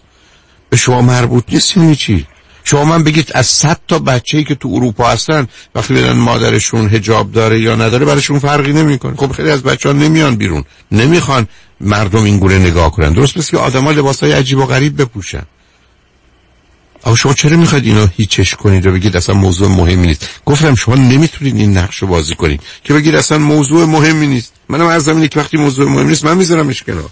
به 0.70 0.76
شما 0.76 1.02
مربوط 1.02 1.44
نیست 1.48 1.94
چی؟ 1.94 2.26
شما 2.64 2.84
من 2.84 3.04
بگید 3.04 3.30
از 3.34 3.46
صد 3.46 3.80
تا 3.88 3.98
بچه‌ای 3.98 4.44
که 4.44 4.54
تو 4.54 4.68
اروپا 4.68 5.08
هستن 5.08 5.46
وقتی 5.74 5.94
بدن 5.94 6.12
مادرشون 6.12 6.88
هجاب 6.88 7.32
داره 7.32 7.60
یا 7.60 7.76
نداره 7.76 8.06
براشون 8.06 8.38
فرقی 8.38 8.72
نمی‌کنه. 8.72 9.16
خب 9.16 9.32
خیلی 9.32 9.50
از 9.50 9.62
بچه 9.62 9.88
ها 9.88 9.94
نمیان 9.94 10.36
بیرون. 10.36 10.64
نمی‌خوان 10.92 11.48
مردم 11.80 12.24
این 12.24 12.38
گونه 12.38 12.58
نگاه 12.58 12.90
کنن. 12.90 13.12
درست 13.12 13.36
مثل 13.36 13.50
که 13.50 13.56
آدما 13.56 13.90
لباسای 13.90 14.32
عجیب 14.32 14.58
و 14.58 14.66
غریب 14.66 15.02
بپوشن. 15.02 15.42
اما 17.04 17.16
شما 17.16 17.34
چرا 17.34 17.56
می‌خواید 17.56 17.84
اینو 17.84 18.06
هیچش 18.16 18.54
کنید 18.54 18.86
و 18.86 18.90
بگید 18.92 19.16
اصلا 19.16 19.34
موضوع 19.34 19.68
مهمی 19.68 20.06
نیست؟ 20.06 20.28
گفتم 20.46 20.74
شما 20.74 20.94
نمی‌تونید 20.94 21.56
این 21.56 21.78
نقش 21.78 21.96
رو 21.98 22.08
بازی 22.08 22.34
کنید. 22.34 22.60
که 22.84 22.94
بگید 22.94 23.14
اصلا 23.14 23.38
موضوع 23.38 23.86
مهمی 23.86 24.26
نیست. 24.26 24.52
منم 24.68 24.86
از 24.86 25.02
زمینی 25.02 25.28
که 25.28 25.40
وقتی 25.40 25.56
موضوع 25.56 25.88
مهم 25.88 26.08
نیست 26.08 26.24
من 26.24 26.36
میذارمش 26.36 26.82
کنار. 26.82 27.10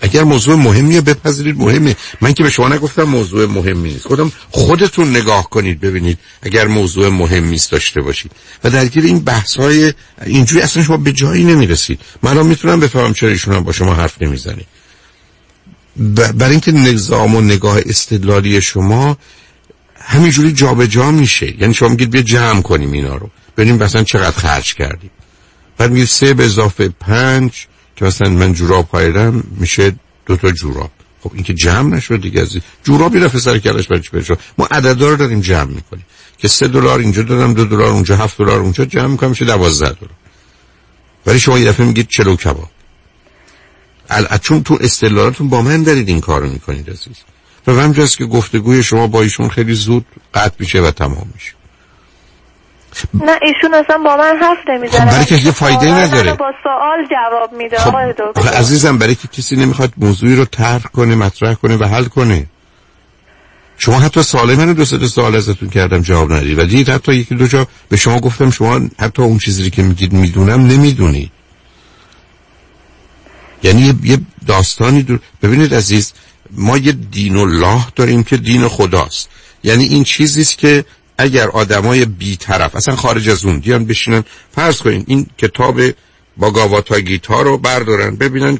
اگر 0.00 0.24
موضوع 0.24 0.54
مهمیه 0.54 1.00
بپذیرید 1.00 1.58
مهمه. 1.58 1.96
من 2.20 2.32
که 2.32 2.42
به 2.42 2.50
شما 2.50 2.68
نگفتم 2.68 3.02
موضوع 3.02 3.46
مهمی 3.46 3.92
نیست. 3.92 4.06
خودم 4.06 4.32
خودتون 4.50 5.10
نگاه 5.10 5.50
کنید 5.50 5.80
ببینید 5.80 6.18
اگر 6.42 6.66
موضوع 6.66 7.08
مهم 7.08 7.44
نیست 7.44 7.70
داشته 7.70 8.00
باشید. 8.00 8.32
و 8.64 8.70
درگیر 8.70 9.04
این 9.04 9.20
بحث 9.20 9.56
های 9.56 9.92
اینجوری 10.26 10.62
اصلا 10.62 10.82
شما 10.82 10.96
به 10.96 11.12
جایی 11.12 11.44
نمی‌رسید. 11.44 12.00
من 12.22 12.46
می‌تونم 12.46 12.80
بفهمم 12.80 13.14
چرا 13.14 13.28
ایشون 13.28 13.60
با 13.60 13.72
شما 13.72 13.94
حرف 13.94 14.22
نمی‌زنید 14.22 14.66
برای 16.14 16.50
اینکه 16.50 16.72
نظام 16.72 17.34
و 17.34 17.40
نگاه 17.40 17.78
استدلالی 17.86 18.60
شما 18.60 19.16
همینجوری 20.00 20.52
جابجا 20.52 21.10
میشه. 21.10 21.60
یعنی 21.60 21.74
شما 21.74 21.88
میگید 21.88 22.10
بیا 22.10 22.22
جمع 22.22 22.62
کنیم 22.62 22.92
اینا 22.92 23.16
رو. 23.16 23.30
ببینیم 23.56 23.82
مثلا 23.82 24.04
چقدر 24.04 24.36
خرج 24.36 24.74
کردیم. 24.74 25.10
بعد 25.78 25.90
میگید 25.90 26.08
سه 26.08 26.34
به 26.34 26.44
اضافه 26.44 26.88
پنج. 26.88 27.66
که 27.96 28.04
مثلا 28.04 28.30
من 28.30 28.52
جوراب 28.52 28.88
پایدم 28.88 29.44
میشه 29.56 29.92
دو 30.26 30.36
تا 30.36 30.50
جوراب. 30.50 30.90
خب 31.22 31.30
این 31.34 31.42
که 31.42 31.54
جمع 31.54 31.96
نشد 31.96 32.20
دیگه 32.20 32.40
از 32.40 32.56
جورابی 32.84 33.20
رفت 33.20 33.38
سر 33.38 33.58
کلش 33.58 33.88
برای 33.88 34.02
چی 34.02 34.34
ما 34.58 34.66
عددا 34.66 35.08
رو 35.08 35.16
داریم 35.16 35.40
جمع 35.40 35.70
می‌کنیم. 35.70 36.04
که 36.38 36.48
سه 36.48 36.68
دلار 36.68 36.98
اینجا 36.98 37.22
دادم 37.22 37.54
دو 37.54 37.64
دلار 37.64 37.90
اونجا 37.90 38.16
هفت 38.16 38.38
دلار 38.38 38.60
اونجا 38.60 38.84
جمع 38.84 39.06
می‌کنم 39.06 39.30
میشه 39.30 39.44
دوازده 39.44 39.92
دلار. 39.92 40.10
ولی 41.26 41.40
شما 41.40 41.58
یه 41.58 41.68
دفعه 41.68 41.86
میگید 41.86 42.08
چلو 42.08 42.36
کباب. 42.36 42.70
چون 44.42 44.62
تو 44.62 44.78
استدلالاتون 44.80 45.48
با 45.48 45.62
من 45.62 45.82
دارید 45.82 46.08
این 46.08 46.20
کارو 46.20 46.50
می‌کنید 46.50 46.90
عزیز. 46.90 47.16
و 47.66 47.72
همجاست 47.72 48.16
که 48.16 48.24
گفتگوی 48.24 48.82
شما 48.82 49.06
با 49.06 49.22
ایشون 49.22 49.48
خیلی 49.48 49.74
زود 49.74 50.06
قطع 50.34 50.54
میشه 50.58 50.80
و 50.80 50.90
تمام 50.90 51.30
میشه. 51.34 51.52
نه 53.14 53.32
ایشون 53.42 53.74
اصلا 53.74 53.98
با 53.98 54.16
من 54.16 54.36
حرف 54.40 54.58
نمی‌زنه. 54.68 55.00
خب 55.00 55.10
برای 55.10 55.24
که 55.24 55.34
یه 55.34 55.50
فایده 55.50 55.90
نداره. 55.90 56.32
با 56.32 56.52
سوال 56.62 57.06
جواب 57.10 57.52
میده 57.52 57.78
خب 57.78 57.88
آقای 57.88 58.14
دکتر. 58.18 58.48
عزیزم 58.48 58.98
برای 58.98 59.14
که 59.14 59.28
کسی 59.28 59.56
نمی‌خواد 59.56 59.92
موضوعی 59.96 60.36
رو 60.36 60.44
طرح 60.44 60.82
کنه 60.82 61.14
مطرح 61.14 61.54
کنه 61.54 61.76
و 61.76 61.84
حل 61.84 62.04
کنه. 62.04 62.46
شما 63.78 64.00
حتی 64.00 64.22
سوال 64.22 64.54
من 64.54 64.72
دو 64.72 64.84
سه 64.84 65.06
سوال 65.06 65.36
ازتون 65.36 65.70
کردم 65.70 66.00
جواب 66.00 66.32
ندید. 66.32 66.58
و 66.58 66.64
دید 66.64 66.88
حتی 66.88 67.14
یکی 67.14 67.34
دو 67.34 67.46
جا 67.46 67.66
به 67.88 67.96
شما 67.96 68.20
گفتم 68.20 68.50
شما 68.50 68.80
حتی 68.98 69.22
اون 69.22 69.38
چیزی 69.38 69.70
که 69.70 69.82
میگید 69.82 70.12
می‌دونم 70.12 70.66
نمی‌دونید. 70.66 71.30
یعنی 73.62 73.94
یه 74.04 74.18
داستانی 74.46 75.02
دور 75.02 75.20
ببینید 75.42 75.74
عزیز 75.74 76.12
ما 76.50 76.78
یه 76.78 76.92
دین 76.92 77.36
الله 77.36 77.86
داریم 77.96 78.22
که 78.22 78.36
دین 78.36 78.68
خداست. 78.68 79.28
یعنی 79.62 79.84
این 79.84 80.04
چیزیست 80.04 80.58
که 80.58 80.84
اگر 81.18 81.48
آدمای 81.48 82.04
بیطرف 82.04 82.76
اصلا 82.76 82.96
خارج 82.96 83.28
از 83.28 83.44
اون 83.44 83.58
دیان 83.58 83.84
بشینن 83.84 84.24
فرض 84.52 84.82
کنین 84.82 85.04
این 85.06 85.26
کتاب 85.38 85.80
باگاواد 86.36 87.00
گیتا 87.00 87.42
رو 87.42 87.58
بردارن 87.58 88.16
ببینن 88.16 88.58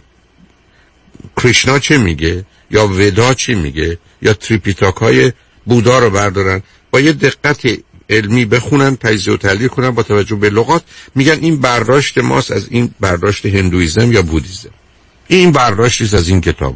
کریشنا 1.37 1.79
چه 1.79 1.99
میگه 1.99 2.45
یا 2.71 2.89
ودا 2.89 3.35
چی 3.35 3.55
میگه 3.55 3.99
یا 4.23 4.35
تریپیتاک 4.35 4.97
های 4.97 5.33
بودا 5.67 5.99
رو 5.99 6.11
بردارن 6.11 6.63
با 6.91 7.01
یه 7.01 7.13
دقت 7.13 7.67
علمی 8.11 8.45
بخونن 8.45 8.97
تجزیه 8.97 9.35
و 9.35 9.37
تحلیل 9.37 9.69
کنن 9.69 9.91
با 9.91 10.03
توجه 10.03 10.37
به 10.37 10.51
لغات. 10.51 10.83
میگن 11.15 11.39
این 11.41 11.61
برداشت 11.61 12.19
ماست 12.19 12.51
از 12.51 12.69
این 12.71 12.95
برداشت 13.01 13.47
هندویزم 13.47 14.13
یا 14.13 14.23
بودیزم. 14.23 14.71
این 15.29 15.53
برداشتی 15.53 16.05
از 16.17 16.29
این 16.29 16.41
کتاب 16.41 16.75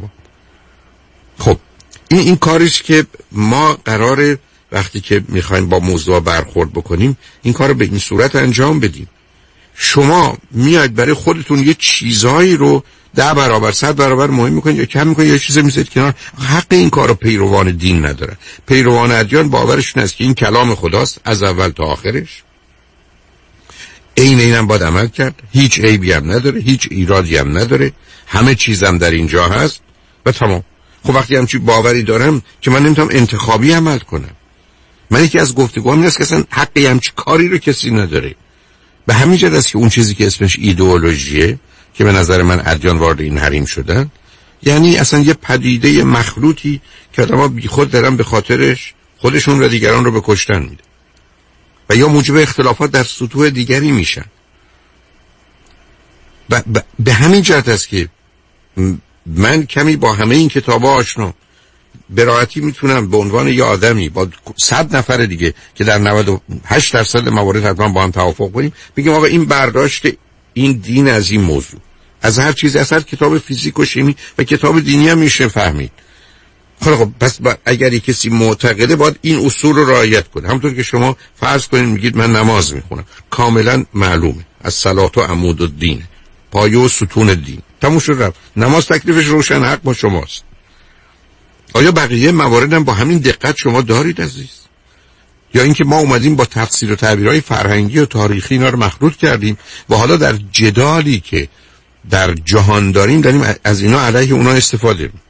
خب 1.39 1.57
این 2.09 2.19
این 2.19 2.35
کاریش 2.35 2.81
که 2.81 3.05
ما 3.31 3.77
قرار 3.85 4.37
وقتی 4.71 5.01
که 5.01 5.23
می‌خوایم 5.27 5.69
با 5.69 5.79
موضوع 5.79 6.19
برخورد 6.19 6.73
بکنیم 6.73 7.17
این 7.41 7.53
کار 7.53 7.67
رو 7.67 7.73
به 7.73 7.85
این 7.85 7.99
صورت 7.99 8.35
انجام 8.35 8.79
بدیم. 8.79 9.07
شما 9.75 10.37
میاید 10.51 10.95
برای 10.95 11.13
خودتون 11.13 11.59
یه 11.59 11.73
چیزایی 11.73 12.57
رو 12.57 12.83
ده 13.15 13.33
برابر 13.33 13.71
صد 13.71 13.95
برابر 13.95 14.27
مهم 14.27 14.53
می‌کنید 14.53 14.77
یا 14.77 14.85
کم 14.85 15.07
می‌کنید 15.07 15.29
یه 15.29 15.39
چیزی 15.39 15.61
می‌ذارید 15.61 15.89
کنار. 15.89 16.13
حق 16.39 16.65
این 16.69 16.89
کار 16.89 17.07
رو 17.07 17.13
پیروان 17.13 17.71
دین 17.71 18.05
ندارن 18.05 18.37
پیروان 18.67 19.11
ادیان 19.11 19.49
باورشون 19.49 20.03
است 20.03 20.15
که 20.15 20.23
این 20.23 20.33
کلام 20.33 20.75
خداست 20.75 21.21
از 21.25 21.43
اول 21.43 21.69
تا 21.69 21.83
آخرش. 21.83 22.43
این 24.15 24.39
اینم 24.39 24.67
باید 24.67 24.83
عمل 24.83 25.07
کرد. 25.07 25.35
هیچ 25.51 25.79
عیبی 25.79 26.11
هم 26.11 26.31
نداره 26.31 26.61
هیچ 26.61 26.87
ایرادی 26.91 27.37
هم 27.37 27.57
نداره. 27.57 27.91
همه 28.27 28.55
چیزم 28.55 28.97
در 28.97 29.11
اینجا 29.11 29.47
هست. 29.47 29.79
و 30.25 30.31
تمام. 30.31 30.63
خب 31.03 31.15
وقتی 31.15 31.35
همچی 31.35 31.57
باوری 31.57 32.03
دارم 32.03 32.41
که 32.61 32.71
من 32.71 32.83
نمی‌تونم 32.83 33.09
انتخابی 33.11 33.71
عمل 33.71 33.99
کنم. 33.99 34.35
من 35.09 35.23
یکی 35.23 35.39
از 35.39 35.55
گفتگوام 35.55 36.01
این 36.01 36.09
که 36.09 36.21
اصلا 36.21 36.43
حقی 36.49 36.85
همچی 36.85 37.11
کاری 37.15 37.49
رو 37.49 37.57
کسی 37.57 37.91
نداره 37.91 38.35
به 39.05 39.13
همین 39.13 39.37
جد 39.37 39.53
است 39.53 39.67
که 39.67 39.77
اون 39.77 39.89
چیزی 39.89 40.15
که 40.15 40.27
اسمش 40.27 40.59
ایدئولوژیه 40.59 41.59
که 41.93 42.03
به 42.03 42.11
نظر 42.11 42.43
من 42.43 42.61
ادیان 42.65 42.97
وارد 42.97 43.21
این 43.21 43.37
حریم 43.37 43.65
شدن 43.65 44.11
یعنی 44.63 44.97
اصلا 44.97 45.19
یه 45.19 45.33
پدیده 45.33 46.03
مخلوطی 46.03 46.81
که 47.13 47.21
آدم 47.21 47.47
بی 47.47 47.67
خود 47.67 47.91
دارن 47.91 48.17
به 48.17 48.23
خاطرش 48.23 48.93
خودشون 49.17 49.63
و 49.63 49.67
دیگران 49.67 50.05
رو 50.05 50.11
به 50.11 50.21
کشتن 50.23 50.59
میده 50.59 50.83
و 51.89 51.95
یا 51.95 52.07
موجب 52.07 52.35
اختلافات 52.35 52.91
در 52.91 53.03
سطوح 53.03 53.49
دیگری 53.49 53.91
میشن. 53.91 54.25
ب... 56.49 56.61
به 56.99 57.13
همین 57.13 57.41
جهت 57.41 57.67
است 57.67 57.87
که 57.87 58.09
من 59.25 59.65
کمی 59.65 59.95
با 59.95 60.13
همه 60.13 60.35
این 60.35 60.49
کتاب 60.49 60.85
آشنا 60.85 61.33
به 62.09 62.23
راحتی 62.23 62.59
می‌تونم 62.59 63.09
به 63.09 63.17
عنوان 63.17 63.47
یه 63.47 63.63
آدمی 63.63 64.09
با 64.09 64.27
صد 64.57 64.95
نفر 64.95 65.17
دیگه 65.17 65.53
که 65.75 65.83
در 65.83 65.97
98 65.97 66.93
درصد 66.93 67.29
موارد 67.29 67.65
حتما 67.65 67.89
با 67.89 68.03
هم 68.03 68.11
توافق 68.11 68.51
کنیم 68.51 68.73
بگیم 68.97 69.11
آقا 69.11 69.25
این 69.25 69.45
برداشت 69.45 70.07
این 70.53 70.71
دین 70.71 71.07
از 71.07 71.31
این 71.31 71.41
موضوع. 71.41 71.79
از 72.21 72.39
هر 72.39 72.51
چیز 72.51 72.75
از 72.75 72.93
هر 72.93 72.99
کتاب 72.99 73.37
فیزیک 73.37 73.79
و 73.79 73.85
شیمی 73.85 74.15
و 74.37 74.43
کتاب 74.43 74.79
دینی 74.79 75.09
هم 75.09 75.17
میشه 75.17 75.47
فهمید. 75.47 75.91
خب 76.81 76.95
خب 76.95 77.09
پس 77.19 77.39
اگر 77.65 77.97
کسی 77.97 78.29
معتقده 78.29 78.95
باید 78.95 79.19
این 79.21 79.45
اصول 79.45 79.75
رو 79.75 79.89
رعایت 79.89 80.27
کنه. 80.27 80.47
همونطور 80.47 80.73
که 80.73 80.83
شما 80.83 81.17
فرض 81.35 81.67
کنید 81.67 81.85
میگید 81.85 82.17
من 82.17 82.35
نماز 82.35 82.73
می‌خونم. 82.73 83.05
کاملا 83.29 83.85
معلومه. 83.93 84.45
از 84.61 84.73
صلات 84.73 85.17
و 85.17 85.21
عمود 85.21 85.61
و 85.61 85.67
دین 85.67 86.03
پایه 86.51 86.77
و 86.77 86.87
ستون 86.87 87.33
دین 87.33 87.61
تموم 87.81 87.99
شد 87.99 88.17
رفت. 88.19 88.35
نماز 88.57 88.85
تکلیفش 88.85 89.25
روشن 89.25 89.63
حق 89.63 89.81
با 89.81 89.93
شماست. 89.93 90.48
آیا 91.73 91.91
بقیه 91.91 92.31
مواردم 92.31 92.83
با 92.83 92.93
همین 92.93 93.17
دقت 93.17 93.55
شما 93.57 93.81
دارید 93.81 94.21
عزیز؟ 94.21 94.49
یا 95.53 95.63
اینکه 95.63 95.83
ما 95.83 95.97
اومدیم 95.97 96.35
با 96.35 96.45
تفسیر 96.45 96.91
و 96.91 96.95
تعبیرهای 96.95 97.41
فرهنگی 97.41 97.99
و 97.99 98.05
تاریخی 98.05 98.55
اینا 98.55 98.69
رو 98.69 98.79
مخلوط 98.79 99.15
کردیم 99.15 99.57
و 99.89 99.95
حالا 99.95 100.17
در 100.17 100.35
جدالی 100.51 101.19
که 101.19 101.47
در 102.09 102.33
جهان 102.33 102.91
داریم 102.91 103.21
داریم 103.21 103.55
از 103.63 103.81
اینا 103.81 104.01
علیه 104.01 104.33
اونا 104.33 104.51
استفاده 104.51 105.03
می‌کنیم. 105.03 105.23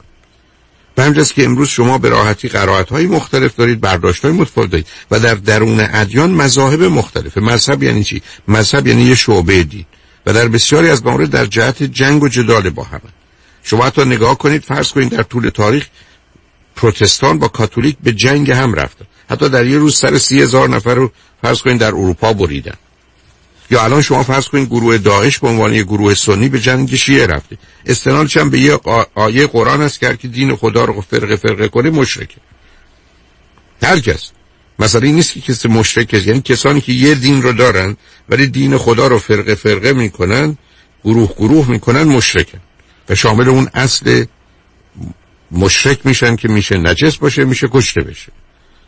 به 0.96 1.04
همجاست 1.04 1.34
که 1.34 1.44
امروز 1.44 1.68
شما 1.70 1.98
به 1.98 2.10
راحتی 2.10 2.48
قرائت 2.48 2.90
های 2.90 3.08
مختلف 3.08 3.56
دارید 3.56 3.82
برداشت 3.82 4.26
های 4.26 4.34
متفاوت 4.34 4.72
دارید 4.72 4.88
و 5.12 5.20
در 5.20 5.36
درون 5.36 5.80
ادیان 5.80 6.32
مذاهب 6.32 6.84
مختلفه 6.84 7.42
مذهب 7.42 7.84
یعنی 7.84 8.04
چی؟ 8.04 8.22
مذهب 8.48 8.88
یعنی 8.88 9.04
یه 9.04 9.16
شعبه 9.16 9.64
دین. 9.64 9.86
و 10.26 10.34
در 10.34 10.48
بسیاری 10.48 10.90
از 10.90 11.06
موارد 11.06 11.30
در 11.30 11.46
جهت 11.46 11.84
جنگ 11.84 12.24
و 12.24 12.28
جدال 12.28 12.70
با 12.70 12.84
هم 12.84 13.02
شما 13.64 13.86
حتی 13.86 14.06
نگاه 14.06 14.38
کنید 14.38 14.64
فرض 14.64 14.92
کنید 14.92 15.10
در 15.10 15.24
طول 15.24 15.50
تاریخ 15.50 15.88
پروتستان 16.80 17.40
با 17.40 17.48
کاتولیک 17.48 17.98
به 18.04 18.12
جنگ 18.12 18.52
هم 18.52 18.74
رفتن 18.74 19.06
حتی 19.30 19.50
در 19.50 19.66
یه 19.66 19.78
روز 19.78 19.98
سر 19.98 20.18
سی 20.18 20.42
هزار 20.42 20.70
نفر 20.70 20.94
رو 20.94 21.12
فرض 21.42 21.62
کنید 21.62 21.78
در 21.78 21.88
اروپا 21.88 22.34
بریدن. 22.34 22.76
یا 23.72 23.84
الان 23.84 24.02
شما 24.02 24.24
فرض 24.24 24.48
کنید 24.48 24.70
گروه 24.70 24.98
داعش 24.98 25.40
به 25.40 25.48
عنوان 25.48 25.74
یه 25.74 25.84
گروه 25.84 26.14
سنی 26.14 26.50
به 26.50 26.60
جنگ 26.60 26.96
شیعه 26.96 27.28
رفته. 27.28 27.58
استنادش 27.86 28.38
هم 28.38 28.50
به 28.50 28.60
یه 28.60 28.80
آیه 29.16 29.48
قرآن 29.48 29.82
است 29.82 30.00
که 30.00 30.28
دین 30.28 30.56
خدا 30.56 30.86
رو 30.86 31.02
فرقه 31.02 31.36
فرقه 31.36 31.68
کنه 31.68 31.90
مشرکه. 31.90 32.38
هر 33.84 34.00
کس. 34.00 34.32
مثلا 34.80 35.02
این 35.02 35.16
نیست 35.16 35.34
که 35.34 35.42
کسی 35.42 35.68
مشرک 35.68 36.14
یعنی 36.14 36.42
کسانی 36.42 36.82
که 36.82 36.94
یه 36.94 37.16
دین 37.16 37.42
رو 37.42 37.54
دارن 37.54 37.98
ولی 38.30 38.48
دین 38.48 38.78
خدا 38.78 39.08
رو 39.08 39.20
فرقه 39.20 39.56
فرقه 39.56 39.94
می‌کنن 39.94 40.58
گروه 41.04 41.34
گروه 41.38 41.72
می‌کنن 41.72 42.04
مشرکن. 42.04 42.60
و 43.10 43.16
شامل 43.16 43.50
اون 43.50 43.70
اصل 43.74 44.26
مشرک 45.52 46.06
میشن 46.06 46.36
که 46.36 46.48
میشه 46.48 46.78
نجس 46.78 47.18
باشه 47.18 47.46
میشه 47.46 47.68
کشته 47.72 48.02
بشه. 48.02 48.32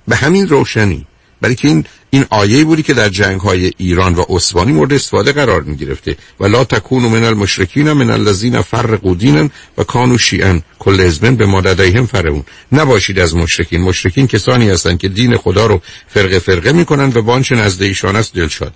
به 0.08 0.16
همین 0.16 0.48
روشنی. 0.48 1.06
برای 1.42 1.56
که 1.56 1.68
این 1.68 1.86
این 2.10 2.26
آیه 2.30 2.64
بودی 2.64 2.84
که 2.84 2.94
در 2.94 3.10
جنگ 3.10 3.42
های 3.42 3.72
ایران 3.78 4.16
و 4.16 4.22
عثمانی 4.30 4.72
مورد 4.72 4.94
استفاده 4.94 5.32
قرار 5.32 5.62
می 5.62 5.76
گرفته 5.76 6.18
و 6.40 6.46
لا 6.46 6.64
تکونو 6.64 7.10
من 7.10 7.24
المشرکین 7.24 7.92
من 7.92 8.10
الذین 8.10 8.62
فرقوا 8.62 9.14
دینا 9.14 9.50
و 9.78 9.84
کانوا 9.84 10.18
شیعا 10.18 10.62
کل 10.80 11.02
حزب 11.02 11.38
به 11.38 11.46
ماددیهم 11.46 12.06
فرعون. 12.06 12.44
نباشید 12.72 13.20
از 13.20 13.36
مشرکین. 13.36 13.82
مشرکین 13.82 14.28
کسانی 14.28 14.70
هستند 14.70 15.00
که 15.00 15.08
دین 15.08 15.38
خدا 15.38 15.66
رو 15.66 15.82
فرقه 16.08 16.40
فرقه 16.40 16.72
می‌کنن 16.72 17.12
و 17.16 17.22
بانچه 17.22 17.56
نزد 17.56 17.82
ایشان 17.82 18.16
است 18.16 18.34
دلشاد. 18.34 18.74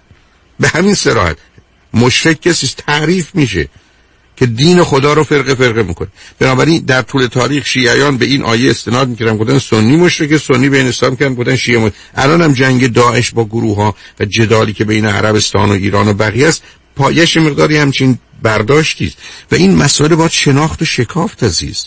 به 0.60 0.68
همین 0.68 0.96
صراحت 0.96 1.38
مشرک 1.94 2.42
کسی 2.42 2.70
تعریف 2.78 3.36
میشه. 3.36 3.70
که 4.36 4.46
دین 4.46 4.84
خدا 4.84 5.14
رو 5.14 5.24
فرقه 5.24 5.56
فرقه 5.56 5.84
می‌کنه. 5.84 6.08
بنابراین 6.40 6.84
در 6.86 7.02
طول 7.02 7.28
تاریخ 7.28 7.66
شیعیان 7.66 8.18
به 8.18 8.26
این 8.26 8.44
آیه 8.44 8.70
استناد 8.70 9.08
می‌کردن 9.08 9.38
گفتن 9.38 9.60
سنی 9.60 9.96
مشرک 9.96 10.38
سنی 10.38 10.70
به 10.70 10.90
اسلام 10.90 11.16
کردن 11.16 11.36
گفتن 11.36 11.56
شیعه 11.56 11.80
مشرک. 11.80 11.94
الان 12.16 12.42
هم 12.42 12.54
جنگ 12.54 12.94
داعش 12.94 13.32
با 13.32 13.46
گروه 13.46 13.76
ها 13.76 13.96
و 14.20 14.26
جدالی 14.26 14.74
که 14.74 14.86
بین 14.86 15.06
عربستان 15.06 15.70
و 15.70 15.74
ایران 15.74 16.08
و 16.08 16.14
بقیه 16.14 16.48
است 16.48 16.64
پایش 16.96 17.38
مقداری 17.38 17.78
همچین 17.78 18.18
برداشتی 18.44 19.14
و 19.52 19.56
این 19.56 19.76
مسئله 19.76 20.16
باید 20.16 20.32
شناخت 20.32 20.82
و 20.82 20.86
شکافت 20.86 21.44
عزیز. 21.44 21.86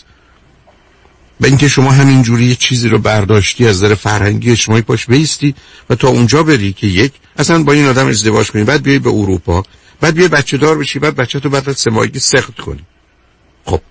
و 1.41 1.45
اینکه 1.45 1.67
شما 1.67 1.91
همینجوری 1.91 2.45
یه 2.45 2.55
چیزی 2.55 2.89
رو 2.89 2.99
برداشتی 2.99 3.67
از 3.67 3.83
نظر 3.83 3.95
فرهنگی 3.95 4.51
اجتماعی 4.51 4.81
پاش 4.81 5.05
بیستی 5.05 5.55
و 5.89 5.95
تا 5.95 6.07
اونجا 6.07 6.43
بری 6.43 6.73
که 6.73 6.87
یک 6.87 7.11
اصلا 7.37 7.63
با 7.63 7.73
این 7.73 7.85
آدم 7.85 8.07
ازدواج 8.07 8.51
کنی. 8.51 8.63
بعد 8.63 8.83
بیای 8.83 8.99
به 8.99 9.09
اروپا. 9.09 9.63
بعد 10.01 10.13
بیای 10.13 10.27
بچه 10.27 10.57
دار 10.57 10.77
بشی 10.77 10.99
بعد 10.99 11.15
بچه 11.15 11.39
تو 11.39 11.49
بعد 11.49 11.69
از 11.69 11.79
سه 11.79 11.91
ماهگی 11.91 12.19
سخت 12.19 12.55
کنی. 12.55 12.83
خب. 13.65 13.81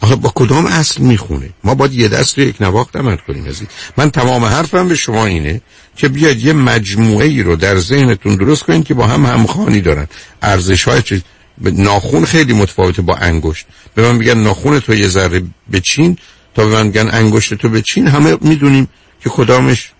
آخه 0.00 0.16
با 0.16 0.32
کدام 0.34 0.66
اصل 0.66 1.02
می‌خونه؟ 1.02 1.50
ما 1.64 1.74
باید 1.74 1.92
یه 1.92 2.08
دست 2.08 2.38
رو 2.38 2.44
یک 2.44 2.62
نواخت 2.62 2.96
عمل 2.96 3.16
کنیم 3.16 3.44
عزیز 3.44 3.68
من 3.96 4.10
تمام 4.10 4.44
حرفم 4.44 4.88
به 4.88 4.94
شما 4.94 5.26
اینه 5.26 5.60
که 5.96 6.08
بیاد 6.08 6.36
یه 6.36 6.52
مجموعه 6.52 7.26
ای 7.26 7.42
رو 7.42 7.56
در 7.56 7.78
ذهنتون 7.78 8.36
درست 8.36 8.62
کنید 8.62 8.84
که 8.84 8.94
با 8.94 9.06
هم 9.06 9.26
همخوانی 9.26 9.80
دارن. 9.80 10.06
ارزش 10.42 10.84
های 10.84 11.02
چیز 11.02 11.20
ناخون 11.60 12.24
خیلی 12.24 12.52
متفاوته 12.52 13.02
با 13.02 13.14
انگشت. 13.14 13.66
به 13.94 14.02
من 14.02 14.16
میگن 14.16 14.38
ناخون 14.38 14.80
تو 14.80 14.94
یه 14.94 15.08
ذره 15.08 15.42
بچین. 15.72 16.18
تا 16.54 16.66
به 16.66 16.70
من 16.70 16.86
میگن 16.86 17.08
انگشت 17.12 17.54
تو 17.54 17.68
بچین 17.68 18.06
همه 18.06 18.36
می‌دونیم 18.40 18.88
که 19.20 19.30
کدامش 19.30 19.92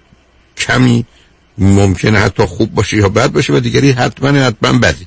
کمی 0.56 1.06
ممکنه 1.58 2.18
حتی 2.18 2.44
خوب 2.44 2.74
باشه 2.74 2.96
یا 2.96 3.08
بد 3.08 3.32
باشه 3.32 3.52
و 3.52 3.60
دیگری 3.60 3.90
حتما 3.90 4.28
حتما 4.28 4.78
بدی 4.78 5.06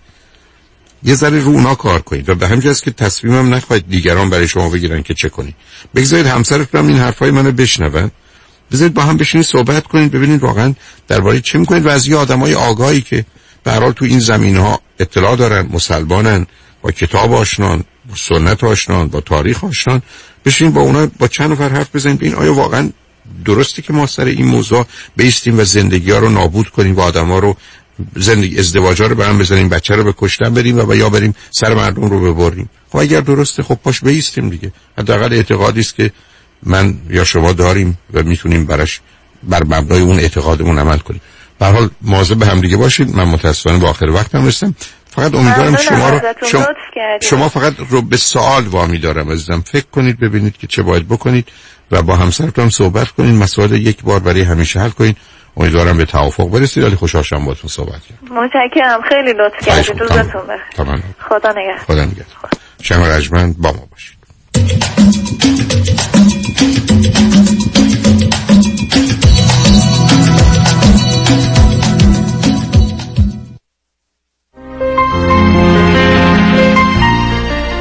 یه 1.03 1.15
ذره 1.15 1.39
رو 1.39 1.51
اونا 1.51 1.75
کار 1.75 2.01
کنید 2.01 2.29
و 2.29 2.35
به 2.35 2.47
همجاست 2.47 2.83
که 2.83 2.91
تصمیمم 2.91 3.53
نخواهید 3.53 3.89
دیگران 3.89 4.29
برای 4.29 4.47
شما 4.47 4.69
بگیرن 4.69 5.03
که 5.03 5.13
چه 5.13 5.29
کنید. 5.29 5.55
بگذارید 5.95 6.25
همسرتون 6.25 6.87
این 6.87 6.97
حرفای 6.97 7.31
منو 7.31 7.51
بشنون. 7.51 8.11
بذارید 8.71 8.93
با 8.93 9.01
هم 9.03 9.17
بشینید 9.17 9.47
صحبت 9.47 9.87
کنید 9.87 10.11
ببینید 10.11 10.43
واقعا 10.43 10.73
درباره 11.07 11.41
چه 11.41 11.59
می‌کنید 11.59 11.85
و 11.85 11.89
از 11.89 12.07
یه 12.07 12.15
آدمای 12.15 12.53
آگاهی 12.53 13.01
که 13.01 13.25
به 13.63 13.93
تو 13.95 14.05
این 14.05 14.19
زمین 14.19 14.57
ها 14.57 14.79
اطلاع 14.99 15.35
دارن 15.35 15.69
مسلمانن 15.71 16.45
با 16.81 16.91
کتاب 16.91 17.33
آشنان 17.33 17.83
با 18.09 18.15
سنت 18.15 18.63
آشنان 18.63 19.07
با 19.07 19.21
تاریخ 19.21 19.63
آشنان 19.63 20.01
بشین 20.45 20.71
با 20.71 20.81
اونا 20.81 21.07
با 21.19 21.27
چند 21.27 21.51
نفر 21.51 21.69
حرف 21.69 21.95
بزنید 21.95 22.23
این 22.23 22.33
آیا 22.33 22.53
واقعا 22.53 22.89
درسته 23.45 23.81
که 23.81 23.93
ما 23.93 24.07
سر 24.07 24.25
این 24.25 24.45
موضوع 24.45 24.85
بیستیم 25.15 25.59
و 25.59 25.63
زندگی 25.63 26.11
ها 26.11 26.19
رو 26.19 26.29
نابود 26.29 26.69
کنیم 26.69 26.95
و 26.95 26.99
آدم 26.99 27.27
ها 27.27 27.39
رو 27.39 27.57
زندگی 28.15 28.59
ازدواج 28.59 29.01
ها 29.01 29.07
رو 29.07 29.15
به 29.15 29.25
هم 29.25 29.37
بزنیم 29.37 29.69
بچه 29.69 29.95
رو 29.95 30.03
به 30.03 30.13
کشتن 30.17 30.53
بریم 30.53 30.89
و 30.89 30.95
یا 30.95 31.09
بریم 31.09 31.35
سر 31.51 31.73
مردم 31.73 32.01
رو 32.09 32.33
ببریم. 32.33 32.69
خب 32.89 32.97
اگر 32.97 33.21
درسته 33.21 33.63
خب 33.63 33.75
پاش 33.83 34.01
بیستیم 34.01 34.49
دیگه. 34.49 34.71
حداقل 34.97 35.33
اعتقادی 35.33 35.79
است 35.79 35.95
که 35.95 36.11
من 36.63 36.95
یا 37.09 37.23
شما 37.23 37.53
داریم 37.53 37.97
و 38.13 38.23
می‌تونیم 38.23 38.65
برش 38.65 39.01
بر 39.43 39.63
مبنای 39.63 40.01
اون 40.01 40.19
اعتقادمون 40.19 40.79
عمل 40.79 40.97
کنیم. 40.97 41.21
به 41.59 41.65
حال 41.65 41.89
مواظب 42.01 42.35
به 42.35 42.45
هم 42.45 42.61
دیگه 42.61 42.77
باشید. 42.77 43.15
من 43.15 43.23
متاسفانه 43.23 43.77
با 43.77 43.89
آخر 43.89 44.05
وقتم 44.05 44.47
رسیدم. 44.47 44.75
فقط 45.09 45.35
امیدوارم 45.35 45.77
شما 45.77 46.09
رو 46.09 46.19
شما, 46.51 46.65
شما 47.21 47.49
فقط 47.49 47.73
رو 47.89 48.01
به 48.01 48.17
سوال 48.17 48.67
وامی 48.67 48.97
دارم 48.97 49.31
عزیزم. 49.31 49.61
فکر 49.61 49.85
کنید 49.91 50.19
ببینید 50.19 50.57
که 50.57 50.67
چه 50.67 50.83
باید 50.83 51.07
بکنید 51.07 51.47
و 51.91 52.01
با 52.01 52.15
همسرتون 52.15 52.69
صحبت 52.69 53.07
کنید. 53.07 53.35
مسائل 53.35 53.71
یک 53.71 54.03
بار 54.03 54.19
برای 54.19 54.41
همیشه 54.41 54.79
حل 54.79 54.89
کنید. 54.89 55.17
امیدوارم 55.57 55.97
به 55.97 56.05
توافق 56.05 56.49
برسید 56.49 56.83
ولی 56.83 56.95
خوشحال 56.95 57.23
شدم 57.23 57.39
باهاتون 57.39 57.69
صحبت 57.69 58.01
کردم. 58.01 58.35
متشکرم. 58.35 59.01
خیلی 59.09 59.33
لطف 59.33 59.65
کردید. 59.65 60.01
روزتون 60.01 60.41
بخیر. 60.41 61.03
خدا 61.29 61.51
نگهدار. 61.51 61.77
خدا 61.77 62.05
نگهدار. 62.05 62.49
شما 62.81 63.07
رجمن 63.07 63.53
با 63.53 63.71
ما 63.71 63.87
باشید. 63.91 64.21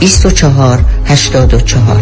24 0.00 0.84
84 1.04 2.00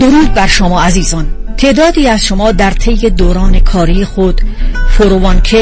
درود 0.00 0.34
بر 0.34 0.46
شما 0.46 0.82
عزیزان. 0.82 1.26
تعدادی 1.56 2.08
از 2.08 2.24
شما 2.24 2.52
در 2.52 2.70
طی 2.70 3.10
دوران 3.10 3.60
کاری 3.60 4.04
خود 4.04 4.40
401k 4.98 5.52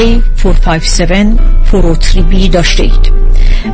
457 0.43 1.37
403b 1.71 2.49
داشته 2.51 2.83
اید. 2.83 3.11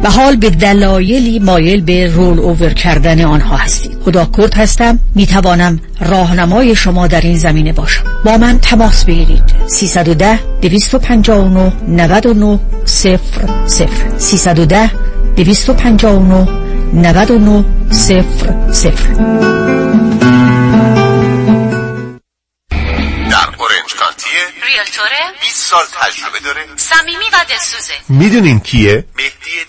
و 0.03 0.09
حال 0.09 0.35
به 0.35 0.49
دلایلی 0.49 1.39
مایل 1.39 1.81
به 1.81 2.07
رول 2.07 2.39
اوور 2.39 2.73
کردن 2.73 3.25
آنها 3.25 3.57
هستید 3.57 3.97
خدا 4.05 4.25
کرد 4.37 4.53
هستم 4.53 4.99
می 5.15 5.27
توانم 5.27 5.79
راهنمای 5.99 6.75
شما 6.75 7.07
در 7.07 7.21
این 7.21 7.37
زمینه 7.37 7.73
باشم. 7.73 8.03
با 8.25 8.37
من 8.37 8.59
تماس 8.59 9.05
بگیرید. 9.05 9.43
310 9.67 10.39
259 10.61 11.73
99 11.87 12.59
0 12.85 13.19
0 13.65 13.87
310 14.17 14.91
259 15.35 16.47
99 16.93 17.65
0 17.91 18.23
0 18.71 18.93
اورنج 23.63 23.93
کانتیه 23.99 24.41
ریلتوره؟ 24.65 25.21
20 25.41 25.55
سال 25.55 25.85
تجربه 26.01 26.39
داره. 26.39 26.61
صمیمی 26.75 27.25
و 27.33 27.45
دلسوزه. 27.49 27.93
می‌دونین 28.09 28.59
کیه؟ 28.59 29.05
مهدی 29.17 29.42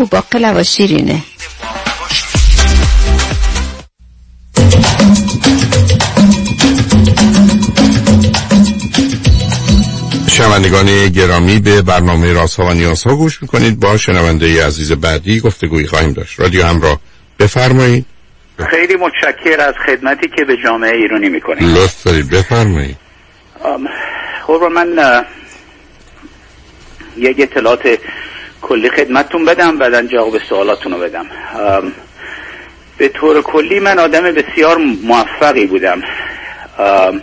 هوباقلا 0.00 0.54
و 0.56 0.62
شیرینه. 0.62 1.22
شنوندگان 10.28 11.08
گرامی 11.08 11.58
به 11.58 11.82
برنامه 11.82 12.32
راست 12.32 12.60
ها 12.60 12.66
و 12.66 12.72
نیاز 12.72 13.04
ها 13.04 13.16
گوش 13.16 13.42
می‌کنید. 13.42 13.80
با 13.80 13.96
شنونده 13.96 14.66
عزیز 14.66 14.92
بعدی 14.92 15.40
گفتگویی 15.40 15.86
خواهیم 15.86 16.12
داشت. 16.12 16.40
رادیو 16.40 16.66
همراه 16.66 17.00
بفرمایید. 17.38 18.06
خیلی 18.70 18.94
متشکر 18.96 19.60
از 19.60 19.74
خدمتی 19.86 20.28
که 20.36 20.44
به 20.44 20.56
جامعه 20.64 20.96
ایرانی 20.96 21.28
می‌کنید. 21.28 21.62
لطف 21.62 22.04
دارید. 22.04 22.30
بفرمایید. 22.30 22.96
خب 24.46 24.62
من 24.74 25.24
یک 27.16 27.36
اطلاعات 27.40 27.98
کلی 28.70 28.90
خدمتتون 28.90 29.44
بدم 29.44 29.78
بعدا 29.78 30.02
جواب 30.02 30.38
سوالاتون 30.38 30.92
رو 30.92 30.98
بدم 30.98 31.26
به 32.98 33.08
طور 33.08 33.42
کلی 33.42 33.80
من 33.80 33.98
آدم 33.98 34.22
بسیار 34.22 34.76
موفقی 35.02 35.66
بودم. 35.66 36.02
ام، 36.78 37.22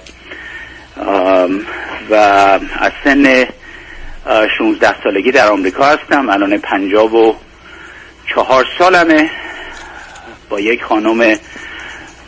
ام، 0.98 1.62
و 2.10 2.14
از 2.80 2.92
سن 3.04 3.46
اه، 4.26 4.48
16 4.58 5.04
سالگی 5.04 5.32
در 5.32 5.48
آمریکا 5.48 5.86
هستم. 5.86 6.30
الان 6.30 6.58
پنجاب 6.58 7.14
و 7.14 7.36
چهار 8.36 8.66
سالمه. 8.78 9.30
با 10.50 10.60
یک 10.60 10.84
خانم 10.84 11.36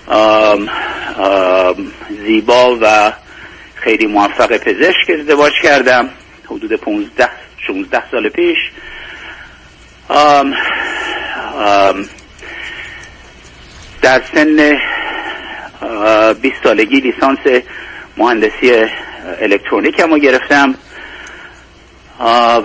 آم، 0.07 0.69
آم، 1.17 1.75
زیبا 2.25 2.77
و 2.81 3.13
خیلی 3.75 4.07
موفق 4.07 4.57
پزشک 4.57 5.09
ازدواج 5.19 5.53
کردم. 5.63 6.09
حدود 6.45 6.73
15 6.73 7.29
16 7.67 8.03
سال 8.11 8.29
پیش. 8.29 8.57
آم، 10.10 10.53
آم، 11.56 12.06
در 14.02 14.22
سن 14.34 14.77
آه، 15.81 16.34
20 16.34 16.56
سالگی 16.64 16.99
لیسانس 16.99 17.40
مهندسی 18.18 18.86
الکترونیک 19.41 20.02
رو 20.02 20.18
گرفتم. 20.19 20.76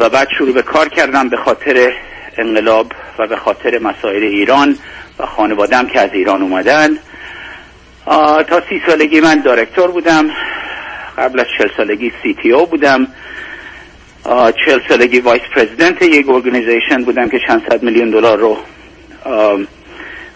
و 0.00 0.08
بعد 0.08 0.28
شروع 0.38 0.54
به 0.54 0.62
کار 0.62 0.88
کردم 0.88 1.28
به 1.28 1.36
خاطر 1.36 1.92
انقلاب 2.38 2.92
و 3.18 3.26
به 3.26 3.36
خاطر 3.36 3.78
مسائل 3.78 4.22
ایران 4.22 4.78
و 5.18 5.26
خانوادم 5.26 5.86
که 5.86 6.00
از 6.00 6.10
ایران 6.12 6.42
اومدن. 6.42 6.98
تا 8.48 8.62
سی 8.68 8.82
سالگی 8.86 9.20
من 9.20 9.40
director 9.40 9.90
بودم. 9.90 10.30
قبل 11.18 11.40
از 11.40 11.46
چل 11.58 11.68
سالگی 11.76 12.12
CTO 12.22 12.66
بودم. 12.66 13.06
آه، 14.24 14.52
چل 14.52 14.80
سالگی 14.88 15.20
vice 15.20 15.42
president 15.54 16.02
یک 16.02 16.28
organization 16.28 17.04
بودم 17.04 17.28
که 17.28 17.38
چند 17.46 17.62
صد 17.68 17.82
میلیون 17.82 18.10
دلار 18.10 18.38
رو 18.38 18.56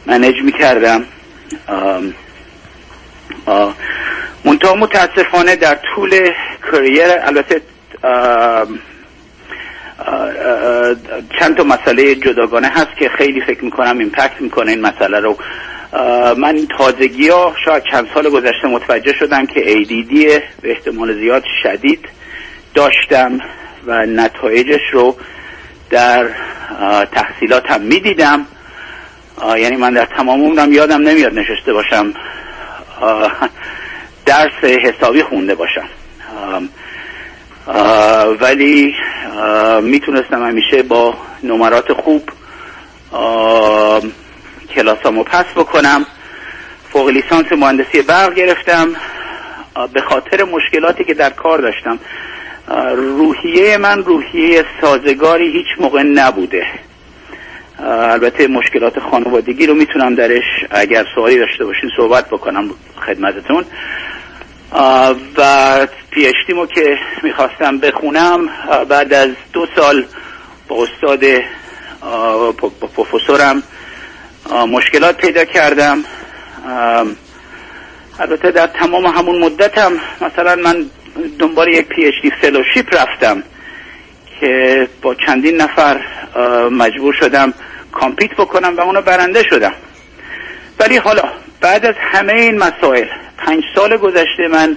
منیج 0.06 0.42
می‌کردم. 0.44 1.04
منتها 4.44 4.74
متاسفانه 4.74 5.56
در 5.56 5.78
طول 5.94 6.30
کریر 6.72 7.06
البته 7.20 7.60
چند 11.40 11.56
تا 11.56 11.64
مسئله 11.64 12.14
جداگانه 12.14 12.68
هست 12.68 12.96
که 12.98 13.08
خیلی 13.08 13.40
فکر 13.40 13.64
می‌کنم 13.64 13.98
ایمپکت 13.98 14.40
می‌کنه 14.40 14.70
این 14.70 14.80
مسئله 14.80 15.20
رو. 15.20 15.36
من 16.36 16.66
تازگی 16.78 17.28
ها 17.28 17.54
شاید 17.64 17.82
چند 17.90 18.08
سال 18.14 18.30
گذشته 18.30 18.68
متوجه 18.68 19.12
شدم 19.12 19.46
که 19.46 19.60
ADD 19.60 20.14
به 20.62 20.70
احتمال 20.70 21.20
زیاد 21.20 21.44
شدید 21.62 22.08
داشتم. 22.74 23.40
و 23.86 24.06
نتایجش 24.06 24.80
رو 24.92 25.16
در 25.90 26.28
تحصیلاتم 27.12 27.80
می‌دیدم. 27.80 28.46
آه، 29.36 29.60
یعنی 29.60 29.76
من 29.76 29.92
در 29.92 30.04
تمام 30.04 30.44
عمرم 30.44 30.72
یادم 30.72 31.00
نمیاد 31.00 31.38
نشسته 31.38 31.72
باشم 31.72 32.14
درس 34.26 34.64
حسابی 34.64 35.22
خونده 35.22 35.54
باشم. 35.54 35.88
ولی 38.40 38.94
می‌تونستم 39.82 40.46
همیشه 40.46 40.82
با 40.82 41.14
نمرات 41.42 41.92
خوب 41.92 42.30
کلاسامو 44.74 45.24
پس 45.24 45.44
بکنم. 45.56 46.06
فوق 46.92 47.08
لیسانس 47.08 47.52
مهندسی 47.52 48.02
برق 48.02 48.34
گرفتم 48.34 48.88
به 49.92 50.00
خاطر 50.00 50.44
مشکلاتی 50.44 51.04
که 51.04 51.14
در 51.14 51.30
کار 51.30 51.58
داشتم. 51.58 51.98
روحیه 52.96 53.76
من 53.76 54.04
روحیه 54.04 54.64
سازگاری 54.80 55.52
هیچ 55.52 55.66
موقع 55.80 56.02
نبوده. 56.02 56.66
البته 57.78 58.46
مشکلات 58.46 59.00
خانوادگی 59.00 59.66
رو 59.66 59.74
می‌تونم 59.74 60.14
درش 60.14 60.44
اگر 60.70 61.04
سوالی 61.14 61.38
داشته 61.38 61.64
باشین 61.64 61.90
صحبت 61.96 62.26
بکنم 62.30 62.70
خدمتتون. 63.06 63.64
و 65.36 65.86
پی 66.10 66.52
مو 66.54 66.66
که 66.66 66.98
می‌خواستم 67.22 67.78
بخونم 67.78 68.48
بعد 68.88 69.12
از 69.12 69.28
دو 69.52 69.66
سال 69.76 70.04
با 70.68 70.84
استاد 70.84 71.24
پروفسورم 72.96 73.62
مشکلات 74.68 75.16
پیدا 75.16 75.44
کردم. 75.44 76.04
البته 78.20 78.50
در 78.50 78.66
تمام 78.66 79.06
همون 79.06 79.38
مدتم 79.38 79.92
مثلا 80.20 80.56
من 80.56 80.86
دنبال 81.38 81.68
یک 81.68 81.86
PhD 81.88 82.30
fellowship 82.30 82.94
رفتم 82.94 83.42
که 84.40 84.88
با 85.02 85.14
چندین 85.14 85.56
نفر 85.56 86.00
مجبور 86.70 87.14
شدم 87.14 87.54
compete 87.92 88.30
بکنم 88.30 88.76
و 88.76 88.80
اونو 88.80 89.02
برنده 89.02 89.42
شدم. 89.42 89.74
ولی 90.80 90.96
حالا 90.96 91.22
بعد 91.60 91.86
از 91.86 91.94
همه 91.98 92.32
این 92.32 92.58
مسائل 92.58 93.06
پنج 93.38 93.62
سال 93.74 93.96
گذشته 93.96 94.48
من 94.48 94.76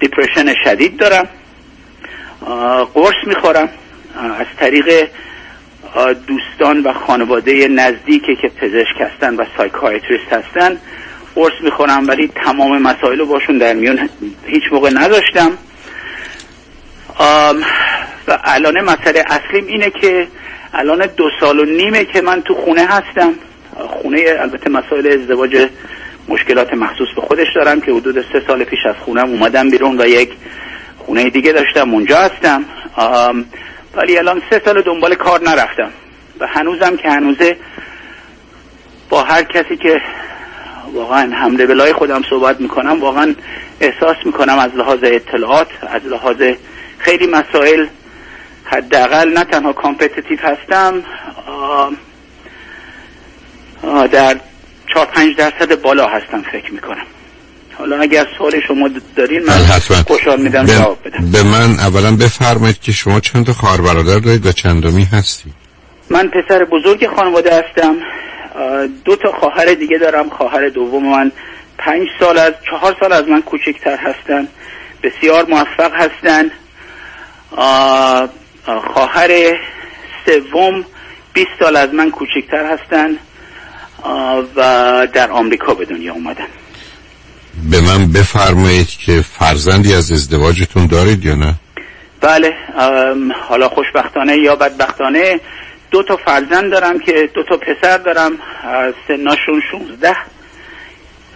depression 0.00 0.54
شدید 0.64 0.96
دارم. 0.96 1.28
قرص 2.94 3.26
می‌خورم. 3.26 3.68
از 4.38 4.46
طریق 4.58 5.08
دوستان 6.26 6.82
و 6.82 6.92
خانواده 6.92 7.68
نزدیکی 7.68 8.36
که 8.36 8.48
پزشک 8.48 9.00
هستن 9.00 9.34
و 9.34 9.44
psychiatrist 9.56 10.32
هستن. 10.32 10.80
قرص 11.36 11.52
می‌خورم 11.62 12.08
ولی 12.08 12.30
تمام 12.44 12.82
مسائل 12.82 13.18
رو 13.18 13.26
باشون 13.26 13.58
در 13.58 13.72
میون 13.72 14.08
هیچ 14.46 14.62
موقع 14.72 14.90
نداشتم 14.90 15.52
و 18.28 18.38
الان 18.44 18.80
مسئله 18.80 19.24
اصلیم 19.26 19.66
اینه 19.66 19.90
که 19.90 20.28
الان 20.74 21.06
دو 21.16 21.30
سال 21.40 21.60
و 21.60 21.64
نیمه 21.64 22.04
که 22.04 22.20
من 22.20 22.42
تو 22.42 22.54
خونه 22.54 22.86
هستم. 22.86 23.34
خونه 24.02 24.22
البته 24.40 24.70
مسائل 24.70 25.06
ازدواج 25.06 25.68
مشکلات 26.28 26.74
مخصوص 26.74 27.08
به 27.16 27.20
خودش 27.20 27.46
دارم 27.54 27.80
که 27.80 27.92
حدود 27.92 28.24
سه 28.32 28.42
سال 28.46 28.64
پیش 28.64 28.78
از 28.88 28.94
خونم 29.04 29.28
اومدم 29.30 29.70
بیرون 29.70 30.00
و 30.00 30.06
یک 30.06 30.30
خونه 30.98 31.30
دیگه 31.30 31.52
داشتم 31.52 31.94
اونجا 31.94 32.18
هستم. 32.18 32.64
ولی 33.94 34.18
الان 34.18 34.42
سه 34.50 34.62
سال 34.64 34.82
دنبال 34.82 35.14
کار 35.14 35.40
نرفتم. 35.42 35.90
و 36.40 36.46
هنوزم 36.46 36.96
که 36.96 37.10
هنوزه 37.10 37.56
با 39.08 39.22
هر 39.22 39.42
کسی 39.42 39.76
که 39.76 40.00
واقعا 40.94 41.36
هم 41.36 41.66
level 41.66 41.85
های 41.85 41.92
خودم 41.92 42.22
صحبت 42.30 42.60
می‌کنم. 42.60 43.00
واقعا 43.00 43.34
احساس 43.80 44.16
می‌کنم 44.24 44.58
از 44.58 44.70
لحاظ 44.74 44.98
اطلاعات 45.02 45.68
از 45.88 46.02
لحاظ 46.04 46.36
خیلی 46.98 47.26
مسائل 47.26 47.86
حداقل 48.64 49.28
نه 49.28 49.44
تنها 49.44 49.72
competitive 49.72 50.38
هستم 50.42 51.02
آه، 51.46 51.90
آه، 53.82 54.06
در 54.06 54.36
چهار 54.94 55.06
پنج 55.06 55.36
درصد 55.36 55.82
بالا 55.82 56.08
هستم 56.08 56.42
فکر 56.52 56.72
می‌کنم. 56.72 57.06
حالا 57.78 58.00
اگر 58.00 58.26
سوال 58.38 58.60
شما 58.68 58.90
دارین 59.16 59.42
من 59.42 59.52
حتما. 59.52 59.96
خوشحال 59.96 60.40
میشم 60.40 60.66
جواب 60.66 60.98
بدم. 61.04 61.30
به, 61.30 61.42
به 61.42 61.48
من 61.48 61.70
اولا 61.78 62.16
بفرمایید 62.16 62.80
که 62.80 62.92
شما 62.92 63.20
چند 63.20 63.46
تا 63.46 63.52
خواهر 63.52 63.80
برادر 63.80 64.18
دارید 64.18 64.46
و 64.46 64.52
چندمی 64.52 65.04
هستی 65.12 65.50
من 66.10 66.28
پسر 66.28 66.64
بزرگ 66.64 67.06
خانواده 67.16 67.50
هستم. 67.50 67.96
دو 69.04 69.16
تا 69.16 69.32
خواهر 69.32 69.74
دیگه 69.74 69.98
دارم. 69.98 70.28
خواهر 70.28 70.68
دوم 70.68 71.10
من 71.10 71.32
پنج 71.78 72.08
سال 72.20 72.38
از 72.38 72.52
چهار 72.70 72.96
سال 73.00 73.12
از 73.12 73.28
من 73.28 73.42
کوچکتر 73.42 73.96
هستن. 73.96 74.48
بسیار 75.02 75.46
موفق 75.46 75.92
هستن. 75.94 76.50
خواهر 78.94 79.58
سوم 80.26 80.84
20 81.32 81.48
سال 81.60 81.76
از 81.76 81.94
من 81.94 82.10
کوچکتر 82.10 82.66
هستن. 82.72 83.18
و 84.56 85.08
در 85.12 85.30
آمریکا 85.30 85.74
به 85.74 85.84
دنیا 85.84 86.12
اومدن. 86.12 86.46
به 87.70 87.80
من 87.80 88.12
بفرمایید 88.12 88.88
که 88.88 89.24
فرزندی 89.38 89.94
از 89.94 90.12
ازدواجتون 90.12 90.86
دارید 90.86 91.24
یا 91.24 91.34
نه؟ 91.34 91.54
بله. 92.20 92.52
حالا 93.48 93.68
خوشبختانه 93.68 94.36
یا 94.36 94.56
بدبختانه 94.56 95.40
دو 95.96 96.02
تا 96.02 96.16
فرزند 96.16 96.72
دارم 96.72 96.98
که 96.98 97.30
دو 97.34 97.42
تا 97.42 97.56
پسر 97.56 97.98
دارم 97.98 98.32
سناشون 99.08 99.62
16 99.72 100.16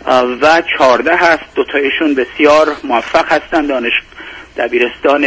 اه، 0.07 0.25
و 0.43 0.63
14 0.79 1.17
هست. 1.17 1.43
دو 1.55 1.65
تایشون 1.65 2.15
بسیار 2.15 2.67
موفق 2.85 3.33
هستن 3.33 3.67
دانش 3.67 3.93
دبیرستان 4.57 5.27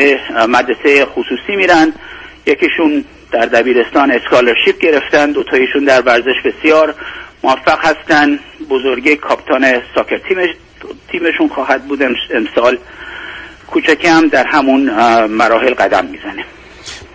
مدرسه 0.50 1.06
خصوصی 1.06 1.56
میرن. 1.56 1.94
یکیشون 2.46 3.06
در 3.32 3.46
دبیرستان 3.46 4.12
اسکالرشیپ 4.12 4.80
گرفتن 4.80 5.32
دو 5.32 5.44
تایشون 5.44 5.84
در 5.84 6.02
ورزش 6.02 6.42
بسیار 6.46 6.96
موفق 7.44 7.86
هستن. 7.86 8.40
بزرگی 8.70 9.16
کاپتان 9.16 9.82
ساکر 9.96 10.18
تیمش 10.18 10.50
تیمشون 11.12 11.48
خواهد 11.48 11.88
بود 11.88 12.04
امس- 12.04 12.32
امسال 12.36 12.78
کوچکی 13.68 14.08
هم 14.08 14.28
در 14.28 14.48
همون 14.48 14.82
مراحل 15.26 15.74
قدم 15.74 16.06
می‌زنه. 16.06 16.46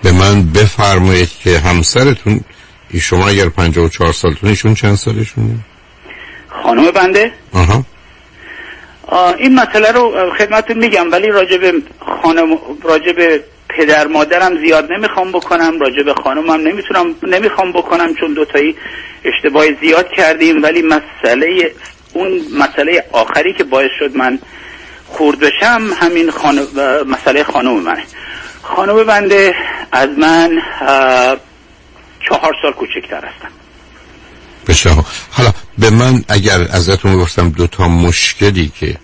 به 0.02 0.12
من 0.12 0.42
بفرمایید 0.42 1.30
که 1.44 1.58
همسرتون 1.58 2.40
ای 2.90 3.00
شما 3.00 3.28
اگر 3.28 3.48
54 3.48 4.12
سالتون 4.12 4.48
ایشون 4.48 4.74
چند 4.74 4.94
سالشونه 4.94 5.54
خانم 6.62 6.90
بنده؟ 6.90 7.32
آها. 7.52 7.84
آه، 9.06 9.34
این 9.38 9.54
مسئله 9.54 9.92
رو 9.92 10.32
خدمتتون 10.38 10.78
میگم 10.78 11.12
ولی 11.12 11.28
راجب 11.28 11.74
خانم 12.22 12.58
راجب 12.82 13.40
پدر 13.68 14.06
مادرم 14.06 14.58
زیاد 14.66 14.92
نمی‌خوام 14.92 15.32
بکنم 15.32 15.80
راجب 15.80 16.12
خانمم 16.12 16.68
نمی‌تونم 16.68 17.14
نمی‌خوام 17.22 17.72
بکنم 17.72 18.14
چون 18.14 18.34
دوتایی 18.34 18.76
اشتباه 19.24 19.64
زیاد 19.80 20.08
کردیم. 20.10 20.62
ولی 20.62 20.82
مسئله 20.82 21.72
اون 22.12 22.40
مسئله 22.58 23.04
آخری 23.12 23.52
که 23.52 23.64
باعث 23.64 23.90
شد 23.98 24.16
من 24.16 24.38
خورد 25.06 25.38
بشم 25.38 25.82
همین 26.00 26.30
خانم 26.30 26.66
مسئله 27.06 27.44
خانم 27.44 27.80
منه. 27.80 28.02
خانم 28.76 29.04
بنده 29.04 29.54
از 29.92 30.08
من 30.18 30.50
چهار 32.28 32.54
سال 32.62 32.72
کوچکتر 32.72 33.16
هستم. 33.16 33.48
بسیار 34.66 35.04
حالا 35.30 35.52
به 35.78 35.90
من 35.90 36.24
اگر 36.28 36.60
ازتون 36.60 37.16
گفتم 37.18 37.50
دو 37.50 37.66
تا 37.66 37.88
مشکلی 37.88 38.72
که 38.80 38.96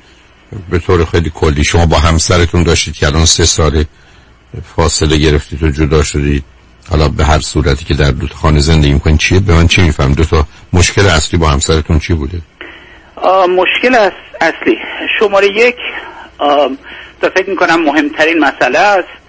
به 0.71 0.79
طور 0.79 1.05
خیلی 1.05 1.31
کلی 1.35 1.65
شما 1.65 1.87
با 1.87 1.99
همسرتون 1.99 2.63
داشتید 2.63 2.95
که 2.95 3.07
الان 3.07 3.25
سه 3.25 3.45
سال 3.45 3.85
فاصله 4.77 5.17
گرفتید 5.17 5.63
و 5.63 5.71
جدا 5.71 6.03
شدید 6.03 6.45
حالا 6.91 7.09
به 7.09 7.25
هر 7.25 7.41
صورتی 7.41 7.85
که 7.85 7.95
در 7.95 8.11
دو 8.11 8.27
خانه 8.27 8.61
زندگی 8.61 8.93
می‌کنید 8.93 9.19
چیه؟ 9.19 9.41
به 9.41 9.55
من 9.55 9.69
چی 9.69 9.83
میفهم 9.83 10.13
دو 10.13 10.25
تا 10.25 10.47
مشکل 10.73 11.07
اصلی 11.07 11.39
با 11.39 11.49
همسرتون 11.49 11.99
چی 11.99 12.15
بوده؟ 12.15 12.41
مشکل 13.49 14.11
اصلی. 14.41 14.77
شماره 15.19 15.49
یک 15.49 15.77
تا 17.21 17.31
فکر 17.35 17.51
می‌کنم 17.51 17.83
مهمترین 17.83 18.39
مسئله 18.39 18.79
است. 18.79 19.24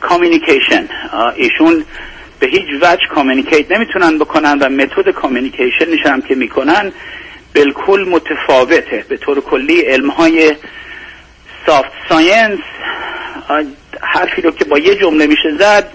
communication 0.00 0.88
ایشون 1.36 1.84
به 2.40 2.46
هیچ 2.46 2.66
وجه 2.82 3.06
communicate 3.14 3.72
نمی‌تونن 3.72 4.18
بکنن 4.18 4.58
و 4.58 4.68
متد 4.68 5.10
communication 5.10 5.93
ش 5.93 6.06
هم 6.06 6.20
که 6.20 6.34
می‌کنن 6.34 6.92
بالکل 7.54 8.08
متفاوته. 8.08 9.04
به 9.08 9.16
طور 9.16 9.40
کلی 9.40 9.80
علم 9.80 10.10
های 10.10 10.52
سافت 11.66 11.92
ساینس 12.08 12.58
حرفی 14.00 14.42
رو 14.42 14.50
که 14.50 14.64
با 14.64 14.78
یه 14.78 14.94
جمله 14.94 15.26
میشه 15.26 15.56
زد 15.58 15.92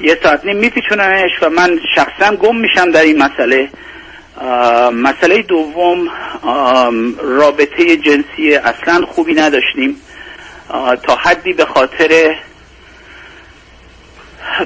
یه 0.00 0.18
ساعت 0.22 0.44
نیم 0.44 0.56
میپیچوننش 0.56 1.30
و 1.42 1.50
من 1.50 1.80
شخصا 1.94 2.36
گم 2.36 2.56
میشم 2.56 2.90
در 2.90 3.02
این 3.02 3.22
مسئله. 3.22 3.68
مسئله 4.92 5.42
دوم 5.42 6.08
رابطه 7.22 7.96
جنسی 7.96 8.54
اصلا 8.54 9.06
خوبی 9.06 9.34
نداشتیم. 9.34 9.96
تا 11.02 11.14
حدی 11.14 11.52
به 11.52 11.64
خاطر 11.64 12.36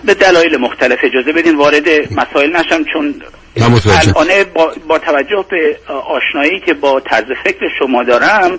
به 0.04 0.14
دلایل 0.14 0.56
مختلف 0.56 0.98
اجازه 1.02 1.32
بدین 1.32 1.56
وارد 1.56 1.88
مسائل 2.12 2.56
نشم 2.56 2.84
چون. 2.92 3.14
الان 3.56 4.44
با, 4.54 4.72
با 4.88 4.98
توجه 4.98 5.44
به 5.50 5.78
آشنایی 5.88 6.60
که 6.60 6.74
با 6.74 7.00
طرز 7.00 7.26
فکر 7.44 7.68
شما 7.78 8.02
دارم 8.02 8.58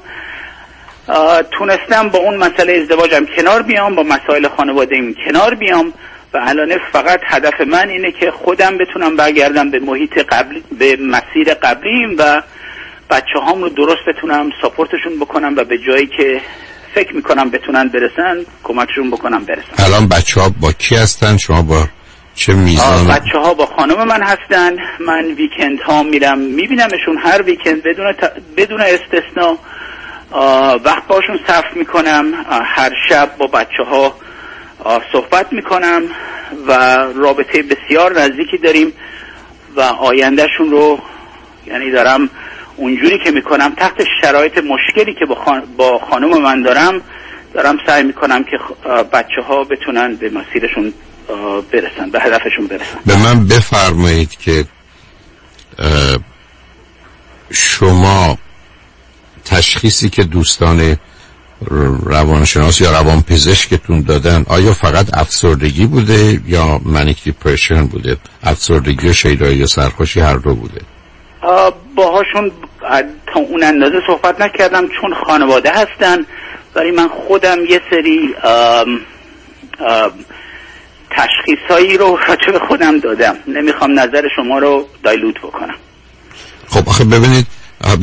تونستم 1.51 2.09
با 2.09 2.19
اون 2.19 2.37
مسئله 2.37 2.73
ازدواجم 2.73 3.25
کنار 3.37 3.61
بیام 3.61 3.95
با 3.95 4.03
مسائل 4.03 4.47
خانواده 4.47 5.13
کنار 5.25 5.55
بیام 5.55 5.93
و 6.33 6.37
الان 6.41 6.77
فقط 6.91 7.21
هدف 7.25 7.61
من 7.61 7.89
اینه 7.89 8.11
که 8.11 8.31
خودم 8.31 8.77
بتونم 8.77 9.15
برگردم 9.15 9.71
به 9.71 9.79
محیط 9.79 10.17
قبلی 10.17 10.63
به 10.79 10.97
مسیر 11.01 11.53
قبلیم 11.53 12.15
و 12.17 12.41
بچه 13.09 13.39
هام 13.45 13.61
رو 13.61 13.69
درست 13.69 14.01
بتونم 14.07 14.49
ساپورتشون 14.61 15.19
بکنم 15.19 15.53
و 15.57 15.63
به 15.63 15.77
جایی 15.77 16.07
که 16.07 16.41
فکر 16.95 17.15
می‌کنم 17.15 17.49
بتونن 17.49 17.89
برسن 17.89 18.45
کمکشون 18.63 19.11
بکنم 19.11 19.45
برسن. 19.45 19.83
الان 19.85 20.07
بچه 20.07 20.41
ها 20.41 20.49
با 20.61 20.71
کی 20.71 20.95
هستن؟ 20.95 21.37
شما 21.37 21.61
با 21.61 21.87
چه 22.35 22.53
میزان 22.53 23.07
بچه 23.07 23.39
ها 23.43 23.53
با 23.53 23.65
خانم 23.65 24.07
من 24.07 24.23
هستن. 24.23 24.75
من 24.99 25.25
ویکند 25.25 25.79
ها 25.85 26.03
میرم 26.03 26.39
میبینمشون 26.39 27.17
هر 27.23 27.41
ویکند 27.41 27.83
بدون, 27.83 28.13
ت... 28.13 28.31
بدون 28.57 28.81
استثنا. 28.81 29.57
وقت 30.83 31.07
باشون 31.07 31.39
صرف 31.47 31.75
می‌کنم. 31.75 32.25
هر 32.75 32.91
شب 33.09 33.37
با 33.37 33.47
بچه 33.47 33.83
ها 33.89 34.15
صحبت 35.11 35.53
می‌کنم 35.53 36.01
و 36.67 36.73
رابطه 37.15 37.63
بسیار 37.63 38.19
نزدیکی 38.21 38.57
داریم 38.63 38.93
و 39.75 39.81
آیندهشون 39.81 40.71
رو 40.71 40.99
یعنی 41.67 41.91
دارم 41.91 42.29
اونجوری 42.77 43.17
که 43.23 43.31
می‌کنم 43.31 43.75
تحت 43.75 44.03
شرایط 44.21 44.57
مشکلی 44.57 45.13
که 45.19 45.25
با, 45.25 45.35
خان... 45.35 45.63
با 45.77 45.99
خانم 46.09 46.41
من 46.41 46.61
دارم 46.61 47.01
دارم 47.53 47.77
سعی 47.87 48.03
می‌کنم 48.03 48.43
که 48.43 48.57
بچه 49.13 49.41
ها 49.47 49.63
بتونن 49.63 50.15
به 50.15 50.29
مسیرشون 50.29 50.93
برسن 51.71 52.09
به 52.11 52.19
هدفشون 52.21 52.67
برسن. 52.67 52.99
به 53.05 53.17
من 53.17 53.47
بفرمایید 53.47 54.37
که 54.37 54.65
شما 57.51 58.37
تشخیصی 59.45 60.09
که 60.09 60.23
دوستان 60.23 60.97
روانشناس 62.03 62.81
یا 62.81 62.91
روان 62.91 63.21
پزشکتون 63.21 64.01
دادن 64.01 64.45
آیا 64.47 64.73
فقط 64.73 65.17
افسردگی 65.17 65.85
بوده 65.85 66.41
یا 66.47 66.81
منیک 66.85 67.23
دیپرشن 67.23 67.85
بوده؟ 67.87 68.17
افسردگی 68.43 69.09
و 69.09 69.13
شیدایی 69.13 69.57
یا 69.57 69.67
سرخوشی 69.67 70.19
هر 70.19 70.37
دو 70.37 70.55
بوده. 70.55 70.81
باهاشون 71.95 72.51
تا 73.33 73.39
اون 73.39 73.63
اندازه 73.63 74.01
صحبت 74.07 74.41
نکردم 74.41 74.87
چون 74.87 75.13
خانواده 75.27 75.71
هستن. 75.71 76.25
ولی 76.75 76.91
من 76.91 77.07
خودم 77.07 77.57
یه 77.69 77.81
سری 77.89 78.35
تشخیص 81.09 81.59
هایی 81.69 81.97
رو 81.97 82.19
راجع 82.27 82.51
به 82.51 82.59
خودم 82.67 82.99
دادم. 82.99 83.35
نمی‌خوام 83.47 83.99
نظر 83.99 84.27
شما 84.35 84.59
رو 84.59 84.87
دایلوت 85.03 85.37
بکنم. 85.37 85.75
خب 86.67 86.89
آخه 86.89 87.03
ببینید 87.03 87.47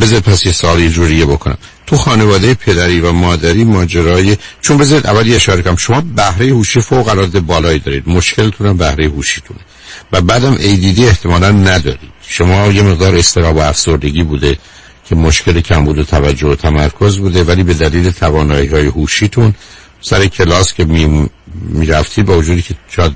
بذار 0.00 0.20
پس 0.20 0.46
یه 0.46 0.52
سالی 0.52 0.90
جوریه 0.90 1.26
بکنم. 1.26 1.58
تو 1.86 1.96
خانواده 1.96 2.54
پدری 2.54 3.00
و 3.00 3.12
مادری 3.12 3.64
ماجرای 3.64 4.36
چون 4.60 4.78
بذارید 4.78 5.06
اولی 5.06 5.34
اشاره 5.34 5.62
کنم. 5.62 5.76
شما 5.76 6.02
بهره 6.16 6.46
هوشی 6.46 6.80
فوق 6.80 7.08
العاده 7.08 7.40
بالایی 7.40 7.78
دارید. 7.78 8.08
مشکلتون 8.08 8.66
هم 8.66 8.76
بهره 8.76 9.06
هوشیتونه. 9.08 9.60
و 10.12 10.20
بعدم 10.20 10.56
ADD 10.56 11.00
احتمالا 11.00 11.50
ندارید. 11.50 12.17
شما 12.28 12.66
یه 12.66 12.82
مقدار 12.82 13.16
استراب 13.16 13.56
و 13.56 13.58
افسردگی 13.58 14.22
بوده 14.22 14.58
که 15.04 15.14
مشکل 15.14 15.60
کمبود 15.60 16.02
توجه 16.02 16.46
و 16.46 16.54
تمرکز 16.54 17.18
بوده 17.18 17.44
ولی 17.44 17.62
به 17.62 17.74
دلیل 17.74 18.10
توانایی 18.10 18.66
های 18.66 18.86
هوشیتون 18.86 19.54
سر 20.00 20.26
کلاس 20.26 20.74
که 20.74 20.84
می, 20.84 21.28
رفتید 21.88 22.26
با 22.26 22.38
وجودی 22.38 22.62
که 22.62 22.74
شاید 22.88 23.12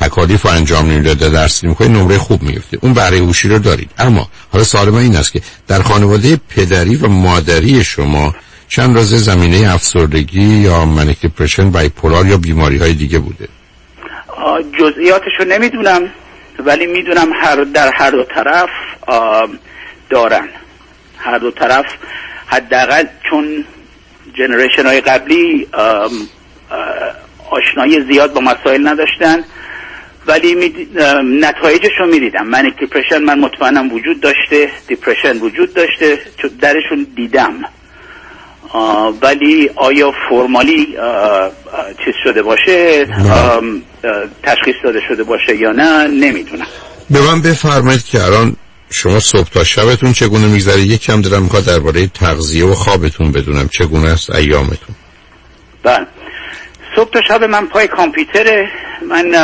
تکالیف 0.00 0.46
و 0.46 0.48
انجام 0.48 0.90
نمی‌داده 0.90 1.28
درس 1.28 1.64
نمی‌کنید 1.64 1.90
نمره 1.90 2.18
خوب 2.18 2.42
می‌گفتید 2.42 2.80
اون 2.82 2.94
بهره 2.94 3.18
هوشی 3.18 3.48
رو 3.48 3.58
دارید. 3.58 3.90
اما 3.98 4.28
حالا 4.52 4.64
سوال 4.64 4.90
من 4.90 4.98
این 4.98 5.16
است 5.16 5.32
که 5.32 5.40
در 5.66 5.82
خانواده 5.82 6.40
پدری 6.48 6.96
و 6.96 7.08
مادری 7.08 7.84
شما 7.84 8.34
چند 8.68 8.96
رازه 8.96 9.18
زمینه 9.18 9.74
افسردگی 9.74 10.44
یا 10.44 10.84
منیک 10.84 11.26
پرشن 11.26 11.70
بایپولار 11.70 12.26
یا 12.26 12.36
بیماری 12.36 12.78
های 12.78 12.92
دیگه 12.92 13.18
بوده؟ 13.18 13.48
جزئیاتش 14.80 15.32
رو 15.38 15.44
نمی‌دونم. 15.44 16.02
ولی 16.58 16.86
می‌دونم 16.86 17.32
هر 17.32 17.56
در 17.56 17.92
هر 17.94 18.10
دو 18.10 18.24
طرف 18.24 18.70
دارن. 20.10 20.48
هر 21.18 21.38
دو 21.38 21.50
طرف 21.50 21.86
حداقل 22.46 23.04
چون 23.30 23.64
جنریشن 24.34 24.86
های 24.86 25.00
قبلی 25.00 25.68
آشنایی 27.50 28.12
زیاد 28.12 28.32
با 28.32 28.40
مسائل 28.40 28.88
نداشتن 28.88 29.44
ولی 30.26 30.54
می 30.54 30.88
نتایجش 31.40 31.92
رو 32.00 32.06
می‌دیدم. 32.06 32.46
من 32.46 32.72
depression 32.80 33.18
من 33.18 33.38
مطمئنم 33.38 33.92
وجود 33.92 34.20
داشته 34.20 34.70
depression 34.88 35.38
وجود 35.38 35.74
داشته 35.74 36.18
درشون 36.60 37.06
دیدم. 37.16 37.64
ولی 39.22 39.70
آیا 39.76 40.12
formally 40.30 40.86
چیز 42.04 42.14
شده 42.24 42.42
باشه؟ 42.42 43.06
تشخیص 44.42 44.74
داده 44.84 45.00
شده 45.08 45.24
باشه 45.24 45.56
یا 45.56 45.72
نه؟ 45.72 46.06
نمی‌دونم. 46.06 46.66
به 47.10 47.20
من 47.20 47.42
بفرمایید 47.42 48.04
که 48.04 48.24
الان 48.24 48.56
شما 48.90 49.20
صبح 49.20 49.48
تا 49.48 49.64
شبتون 49.64 50.12
چگونه 50.12 50.46
میگذره؟ 50.46 50.80
یکم 50.80 51.20
دارم 51.20 51.42
می‌خواد 51.42 51.64
درباره 51.64 52.06
تغذیه 52.06 52.64
و 52.64 52.74
خوابتون 52.74 53.32
بدونم 53.32 53.68
چگونه 53.68 54.08
است 54.08 54.30
ایامتون. 54.30 54.96
بله. 55.82 56.06
صبح 56.96 57.10
تا 57.10 57.20
شب 57.28 57.44
من 57.44 57.66
پای 57.66 57.88
کامپیوتر 57.88 58.68
من 59.08 59.34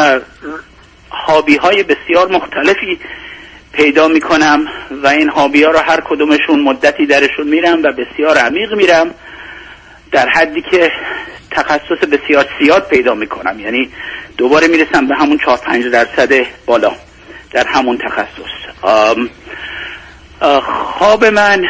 هابی 1.10 1.56
های 1.56 1.82
بسیار 1.82 2.28
مختلفی 2.28 2.98
پیدا 3.76 4.08
می‌کنم 4.08 4.66
و 5.02 5.06
این 5.06 5.28
هابی 5.28 5.62
ها 5.62 5.70
رو 5.70 5.78
هر 5.78 6.00
کدومشون 6.00 6.60
مدتی 6.60 7.06
درشون 7.06 7.48
میرم 7.48 7.82
و 7.82 7.92
بسیار 7.92 8.38
عمیق 8.38 8.72
میرم 8.72 9.14
در 10.12 10.28
حدی 10.28 10.62
که 10.70 10.90
تخصص 11.50 12.08
بسیار 12.12 12.46
زیاد 12.60 12.88
پیدا 12.88 13.14
می‌کنم. 13.14 13.60
یعنی 13.60 13.90
دوباره 14.36 14.68
می‌رسم 14.68 15.06
به 15.06 15.14
همون 15.14 15.38
چهار 15.38 15.56
پنج 15.56 15.86
درصد 15.86 16.32
بالا 16.66 16.92
در 17.52 17.66
همون 17.68 17.98
تخصص. 17.98 18.54
خواب 20.98 21.24
من 21.24 21.64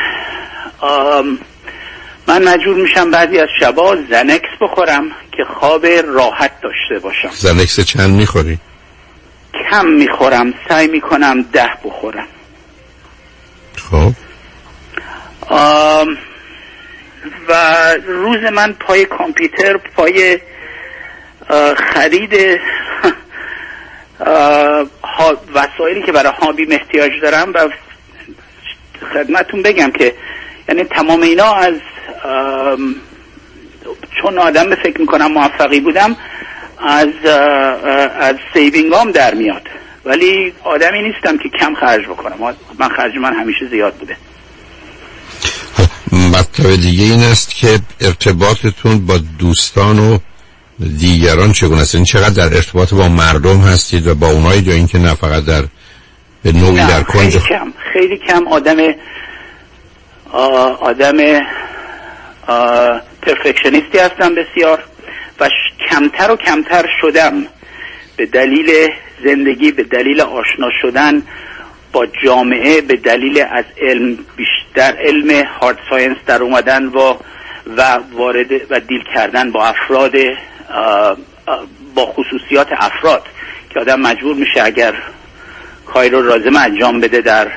من 2.29 2.49
مجبور 2.49 2.77
میشم 2.77 3.11
بعضی 3.11 3.39
از 3.39 3.49
شبا 3.61 3.97
زنکس 4.11 4.49
بخورم 4.61 5.11
که 5.37 5.45
خواب 5.45 5.87
راحت 5.87 6.53
داشته 6.63 6.99
باشم. 7.03 7.31
زنکس 7.33 7.81
چند 7.81 8.15
می‌خوری؟ 8.15 8.59
کم 9.71 9.87
می‌خورم 9.87 10.55
سعی 10.69 10.87
می‌کنم 10.87 11.43
ده 11.43 11.71
بخورم. 11.85 12.27
خب. 13.77 14.13
و 17.49 17.55
روز 18.07 18.53
من 18.53 18.73
پای 18.73 19.05
کامپیوتر 19.05 19.77
پای 19.77 20.41
خرید 21.77 22.61
وسایلی 25.55 26.03
که 26.07 26.13
برای 26.13 26.33
هابی 26.41 26.75
احتیاج 26.75 27.13
دارم 27.23 27.53
و 27.55 27.69
خدمتون 29.15 29.63
بگم 29.63 29.91
که 29.91 30.15
یعنی 30.69 30.85
تمام 30.85 31.23
اینا 31.23 31.55
از 31.55 31.75
چون 34.23 34.39
آدم 34.39 34.71
به 34.71 34.77
فکر 34.77 35.01
می‌کنم 35.01 35.33
موفقی 35.33 35.81
بودم 35.81 36.17
از 36.85 37.27
از 38.21 38.37
سیوینگام 38.55 39.11
در 39.11 39.35
میاد. 39.35 39.63
ولی 40.05 40.53
آدمی 40.65 41.03
نیستم 41.03 41.39
که 41.39 41.49
کم 41.61 41.75
خرج 41.75 42.05
بکنم. 42.05 42.55
من 42.79 42.89
خرج 42.89 43.17
من 43.17 43.35
همیشه 43.35 43.69
زیاد 43.71 43.95
بوده. 43.95 44.17
مطلب 46.13 46.77
دیگه 46.77 47.05
این 47.05 47.23
است 47.23 47.55
که 47.55 47.79
ارتباطتون 48.01 49.07
با 49.07 49.19
دوستان 49.39 49.99
و 49.99 50.19
دیگران 50.99 51.53
چگونه 51.53 51.81
است؟ 51.81 51.95
این 51.95 52.05
چقدر 52.05 52.49
در 52.49 52.57
ارتباط 52.57 52.95
با 52.95 53.09
مردم 53.09 53.61
هستید 53.61 54.07
و 54.07 54.15
با 54.15 54.29
اونایی 54.31 54.63
یا 54.63 54.75
اینکه 54.75 54.99
نه 54.99 55.15
فقط 55.15 55.45
در 55.45 55.65
به 56.43 56.53
نوعی 56.53 56.77
در 56.77 57.03
کنج 57.03 57.39
خیلی 57.39 57.49
کم 57.49 57.73
خیلی 57.93 58.19
کم 58.19 58.49
آدم 58.49 58.77
آدم 60.81 61.17
پرفکشنیستی 63.23 63.99
هستم 63.99 64.35
بسیار 64.35 64.85
و 65.41 65.49
کمتر 65.91 66.31
و 66.31 66.37
کمتر 66.37 66.89
شدم. 67.01 67.47
به 68.17 68.27
دلیل 68.27 68.89
زندگی 69.25 69.73
به 69.73 69.83
دلیل 69.83 70.21
آشنا 70.21 70.69
شدن 70.83 71.23
با 71.93 72.07
جامعه 72.25 72.81
به 72.81 72.97
دلیل 72.97 73.45
از 73.51 73.65
علم 73.81 74.19
بیشتر 74.37 74.97
علم 74.99 75.45
هارد 75.61 75.79
ساینس 75.91 76.17
در 76.27 76.43
اومدن 76.43 76.85
و 76.85 77.15
و 77.77 77.99
وارد 78.13 78.47
و 78.71 78.81
دیل 78.81 79.05
کردن 79.15 79.53
با 79.53 79.67
افراد 79.67 80.13
با 81.95 82.07
خصوصیات 82.07 82.69
افراد 82.73 83.23
که 83.71 83.81
آدم 83.81 84.01
مجبور 84.01 84.37
میشه 84.37 84.63
اگر 84.63 84.95
کاری 85.87 86.11
رو 86.11 86.23
رازم 86.23 86.57
انجام 86.57 87.01
بده 87.01 87.21
در 87.21 87.49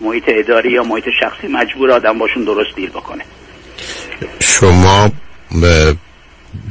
محیط 0.00 0.24
اداری 0.26 0.70
یا 0.70 0.82
محیط 0.82 1.04
شخصی 1.20 1.46
مجبور 1.48 1.90
آدم 1.90 2.18
باشون 2.18 2.44
درست 2.44 2.76
دیل 2.76 2.90
بکنه. 2.90 3.24
شما 4.40 5.10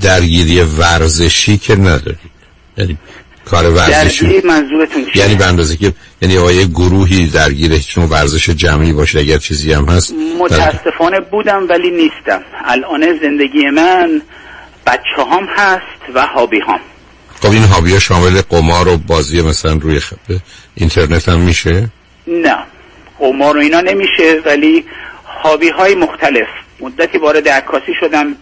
درگیری 0.02 0.62
ورزشی 0.62 1.58
که 1.58 1.76
ندارید. 1.76 2.34
یعنی 2.78 2.98
کار 3.46 3.70
ورزشی. 3.70 4.42
منظورتون 4.46 5.06
چیه؟ 5.06 5.24
یعنی 5.24 5.36
به 5.36 5.46
اندازه 5.46 5.78
که 5.78 5.94
یعنی 6.22 6.38
آیه 6.38 6.66
گروهی 6.66 7.28
درگیر 7.28 7.74
هیچ 7.74 7.98
ورزش 7.98 8.50
جمعی 8.50 8.94
باشه 8.94 9.20
اگر 9.20 9.38
چیزی 9.38 9.74
هم 9.74 9.86
هست. 9.86 10.14
متاسفانه 10.40 11.20
بودم 11.20 11.70
ولی 11.70 11.92
نیستم. 11.92 12.42
الان 12.66 13.20
زندگی 13.22 13.70
من 13.70 14.22
بچه 14.88 15.30
هم 15.32 15.46
هست 15.56 16.16
و 16.16 16.28
هابی 16.28 16.60
هم 16.68 16.80
خب 17.42 17.52
این 17.52 17.64
هابی 17.64 17.94
ها 17.94 18.00
شامل 18.00 18.42
قمار 18.42 18.88
و 18.88 18.98
بازی 18.98 19.42
مثلا 19.42 19.74
روی 19.82 20.00
خب 20.00 20.18
اینترنت 20.76 21.30
هم 21.30 21.40
میشه؟ 21.40 21.90
نه. 22.28 22.58
قمار 23.20 23.58
و 23.58 23.60
اینا 23.60 23.82
نمیشه 23.82 24.42
ولی 24.46 24.86
هابی 25.44 25.70
های 25.70 25.96
مختلف. 25.96 26.48
مدتی 26.80 27.18
وارد 27.18 27.50
عکاسی 27.50 27.92
شدم. 28.00 28.36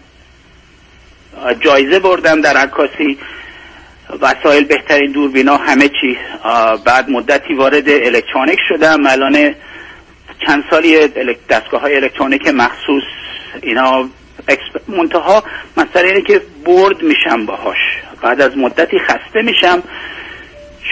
جایزه 1.60 1.98
بردم 1.98 2.40
در 2.40 2.56
عکاسی. 2.56 3.18
وسایل 4.20 4.64
بهترین 4.64 5.12
دوربینا 5.12 5.56
همه 5.56 5.88
چی. 5.88 6.18
بعد 6.84 7.10
مدتی 7.10 7.54
وارد 7.54 7.88
الکترونیک 7.88 8.58
شدم. 8.68 9.06
الان 9.06 9.54
چند 10.46 10.64
سالی 10.70 11.08
دستگاه 11.50 11.80
های 11.80 11.96
الکترونیک 11.96 12.48
مخصوص 12.48 13.02
اینا 13.62 14.08
منتها 14.88 15.44
مثلا 15.76 16.02
اینه 16.02 16.20
که 16.20 16.42
برد 16.64 17.02
میشم 17.02 17.46
باهاش. 17.46 17.78
بعد 18.22 18.40
از 18.40 18.56
مدتی 18.56 18.98
خسته 18.98 19.42
میشم 19.42 19.82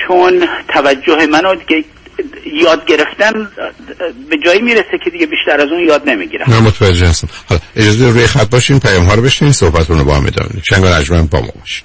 چون 0.07 0.49
توجه 0.69 1.27
منو 1.27 1.55
یاد 2.65 2.87
گرفتن 2.87 3.33
به 4.31 4.37
جایی 4.45 4.61
می‌رسه 4.61 4.99
که 5.05 5.11
دیگه 5.11 5.27
بیشتر 5.27 5.61
از 5.61 5.69
اون 5.73 5.89
یاد 5.89 6.09
نمی‌گیرم 6.09 6.45
نه 6.49 6.61
متوجه 6.61 7.07
هستم. 7.07 7.29
حالا 7.49 7.61
اجازه 7.77 8.11
روی 8.11 8.27
خط 8.27 8.51
باشین 8.51 8.81
پیام 8.81 9.05
ها 9.05 9.15
رو 9.15 9.23
بشنین 9.23 9.53
صحبتون 9.53 9.99
رو 9.99 10.05
با 10.05 10.15
هم 10.15 10.27
ادامه 10.27 10.51
شنگ 10.69 11.31
با 11.31 11.41
ما 11.41 11.53
باشین. 11.61 11.85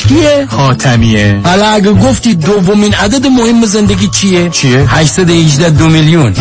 کیه؟ 0.00 0.46
حاتمیه 0.50 1.40
حالا 1.44 1.66
اگه 1.66 1.92
گفتی 1.92 2.34
دومین 2.34 2.94
عدد 2.94 3.26
مهم 3.26 3.64
زندگی 3.64 4.08
چیه؟ 4.08 4.50
چیه؟ 4.50 4.86
818 4.88 5.70
دو 5.70 5.88
میلیون. 5.88 6.34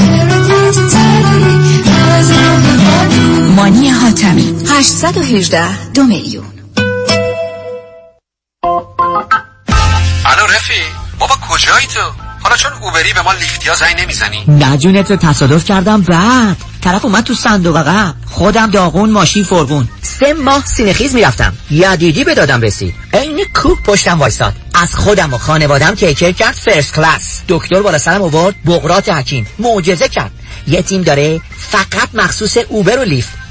مانی 3.56 3.90
حاتمی 3.90 4.56
818 4.70 5.92
دو 5.94 6.04
میلیون. 6.04 6.46
الو 10.26 10.46
رفی 10.56 10.82
بابا 11.20 11.36
کجایی 11.50 11.88
تو؟ 11.88 12.31
حالا 12.42 12.56
چون 12.56 12.72
اوبری 12.82 13.14
به 13.14 13.22
ما 13.22 13.34
لیفتیا 13.34 13.76
زنگ 13.76 14.02
نمی‌زنی؟ 14.02 14.44
نه 14.48 14.78
جونت 14.78 15.14
تصادف 15.14 15.66
کردم. 15.66 16.02
بعد 16.02 16.58
طرف 16.82 17.06
اومد 17.06 17.24
تو 17.24 17.34
صندوق 17.34 17.78
عقب 17.78 18.16
خودم 18.26 18.72
داغون 18.72 19.10
ماشین 19.10 19.44
فرغون. 19.44 19.90
سه 20.02 20.34
ماه 20.34 20.66
سینخیز 20.66 21.16
می‌رفتم. 21.16 21.54
یدیدی 21.72 22.24
به 22.24 22.36
دادم 22.36 22.62
رسید. 22.62 22.94
عین 23.14 23.46
کوک 23.54 23.84
پشتم 23.84 24.20
وایساد. 24.20 24.54
از 24.74 24.96
خودم 24.96 25.34
و 25.34 25.38
خانوادم 25.38 25.96
تیکر 25.96 26.32
کرد 26.32 26.54
فرست 26.54 26.96
کلاس. 26.96 27.42
دکتر 27.48 27.82
بالا 27.82 27.98
سرم 27.98 28.22
آورد 28.22 28.56
بغرات 28.66 29.10
حکیم. 29.10 29.48
معجزه 29.60 30.08
کرد. 30.08 30.32
یه 30.68 30.82
تیم 30.82 31.02
داره 31.02 31.42
فقط 31.58 32.10
مخصوص 32.14 32.58
اوبر 32.58 33.00
و 33.00 33.04
لیفت. 33.04 33.41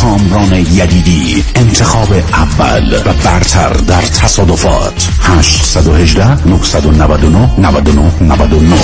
کامران 0.00 0.52
یدیدی 0.52 1.44
انتخاب 1.54 2.12
اول 2.12 3.00
و 3.06 3.12
برتر 3.24 3.72
در 3.72 4.02
تصادفات. 4.02 5.08
818 5.22 6.48
999 6.48 7.50
99 7.58 8.12
99 8.20 8.76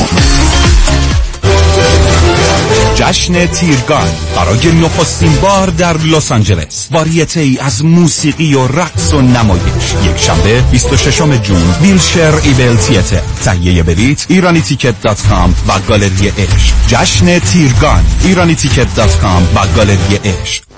جشن 2.94 3.46
تیرگان 3.46 4.08
برای 4.36 4.72
نخستین 4.72 5.36
بار 5.36 5.66
در 5.66 5.96
لس 5.96 6.32
آنجلس. 6.32 6.88
واریته 6.90 7.40
ای 7.40 7.58
از 7.58 7.84
موسیقی 7.84 8.54
و 8.54 8.66
رقص 8.66 9.14
و 9.14 9.20
نمایش. 9.20 9.62
یک 10.04 10.16
شنبه 10.16 10.62
26 10.70 11.18
June 11.42 11.74
Wilshire 11.82 12.34
Ebell 12.42 12.76
Theatre 12.76 13.20
تهیه 13.44 13.82
بلیت 13.82 14.26
ایرانی 14.28 14.60
ticket 14.60 15.02
dot 15.02 15.26
com 15.28 15.55
و 15.68 15.72
گالری 15.88 16.28
عشق. 16.28 16.74
جشن 16.86 17.38
تیرگان 17.38 18.04
ایرانی 18.24 18.54
ticket 18.55 18.94
dot 18.94 19.18
com 19.20 19.42
و 19.54 19.66
گالری 19.76 20.16
عشق. 20.24 20.69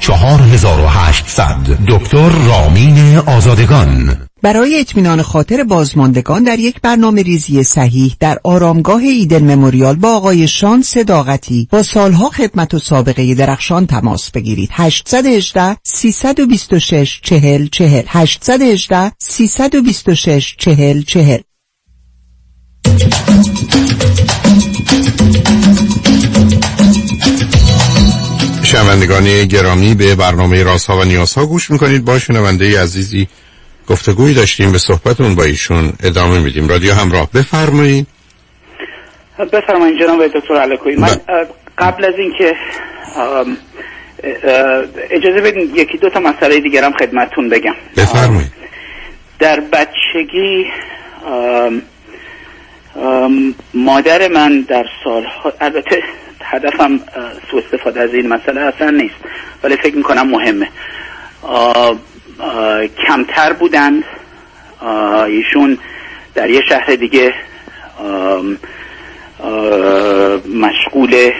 4800 0.00 1.56
دکتر 1.88 2.28
رامین 2.28 3.16
آزادگان. 3.16 4.16
برای 4.42 4.80
اطمینان 4.80 5.22
خاطر 5.22 5.64
بازماندگان 5.64 6.44
در 6.44 6.58
یک 6.58 6.80
برنامه 6.80 7.22
ریزی 7.22 7.62
صحیح 7.62 8.16
در 8.20 8.38
آرامگاه 8.44 9.02
ایدن 9.02 9.54
مموریال 9.54 9.94
با 9.94 10.16
آقای 10.16 10.48
شان 10.48 10.82
صداقتی 10.82 11.68
با 11.70 11.82
سالها 11.82 12.30
خدمت 12.30 12.74
و 12.74 12.78
سابقه 12.78 13.34
درخشان 13.34 13.86
تماس 13.86 14.30
بگیرید. 14.30 14.68
818 14.72 15.76
326 15.84 17.20
40 17.22 17.66
40 17.66 18.04
818 18.08 19.12
326 19.18 20.56
40 20.58 21.02
40 21.02 21.38
شنوندگان 28.76 29.44
گرامی 29.44 29.94
به 29.94 30.14
برنامه 30.14 30.62
رازها 30.62 30.98
و 30.98 31.04
نیازها 31.04 31.46
گوش 31.46 31.70
می‌کنید. 31.70 32.04
با 32.04 32.18
شنونده 32.18 32.82
عزیزی 32.82 33.28
گفتگوی 33.88 34.34
داشتیم 34.34 34.72
به 34.72 34.78
صحبتون 34.78 35.34
با 35.34 35.44
ایشون 35.44 35.92
ادامه 36.02 36.38
میدیم. 36.38 36.68
رادیو 36.68 36.94
همراه 36.94 37.30
بفرمایید. 37.34 38.06
بفرمایید 39.52 40.00
جناب 40.00 40.26
دکتر 40.26 40.54
علکوی 40.54 40.96
من 40.96 41.16
قبل 41.78 42.04
از 42.04 42.14
اینکه 42.18 42.52
اجازه 45.10 45.40
بدین 45.40 45.70
یکی 45.74 45.98
دو 45.98 46.10
تا 46.10 46.20
مسئله 46.20 46.60
دیگرم 46.60 46.92
خدمتتون 46.92 47.48
بگم. 47.48 47.74
بفرمایید. 47.96 48.52
در 49.38 49.60
بچگی 49.60 50.66
مادر 53.74 54.28
من 54.28 54.60
در 54.68 54.84
سالها 55.04 55.52
البته 55.60 56.02
هدفم 56.48 57.00
سوء 57.50 57.60
استفاده 57.64 58.00
از 58.00 58.14
این 58.14 58.28
مسئله 58.28 58.60
اصلا 58.60 58.90
نیست. 58.90 59.14
ولی 59.62 59.76
فکر 59.76 59.96
می‌کنم 59.96 60.28
مهمه. 60.28 60.68
اه، 61.42 61.96
اه، 62.40 62.86
کمتر 62.86 63.52
بودند. 63.52 64.04
ایشون 65.26 65.78
در 66.34 66.50
یه 66.50 66.62
شهر 66.68 66.94
دیگه 66.94 67.34
مشغول 70.54 71.32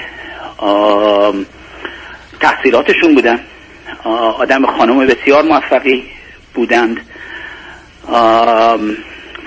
تحصیلاتشون 2.41 3.15
بودن. 3.15 3.41
آدم 4.39 4.67
خانم 4.67 5.07
بسیار 5.07 5.43
موفقی 5.43 6.05
بودند. 6.55 7.01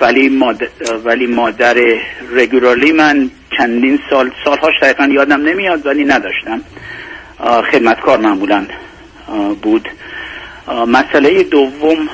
ولی 0.00 0.28
مادر, 0.28 0.68
ولی 1.04 1.26
مادر 1.26 1.76
رگولارلی 2.32 2.92
من 2.92 3.30
چندین 3.58 3.98
سال 4.10 4.30
سالهاش 4.44 4.74
دقیقا 4.82 5.04
یادم 5.04 5.42
نمیاد 5.42 5.86
ولی 5.86 6.04
نداشتم. 6.04 6.60
خدمتکار 7.72 8.18
معمولا 8.18 8.66
بود. 9.62 9.88
مسئله 10.86 11.42
دوم 11.42 12.08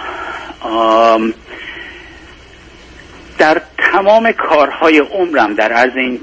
در 3.38 3.62
تمام 3.92 4.32
کارهای 4.32 4.98
عمرم 4.98 5.54
در 5.54 5.72
عرض 5.72 5.96
این 5.96 6.20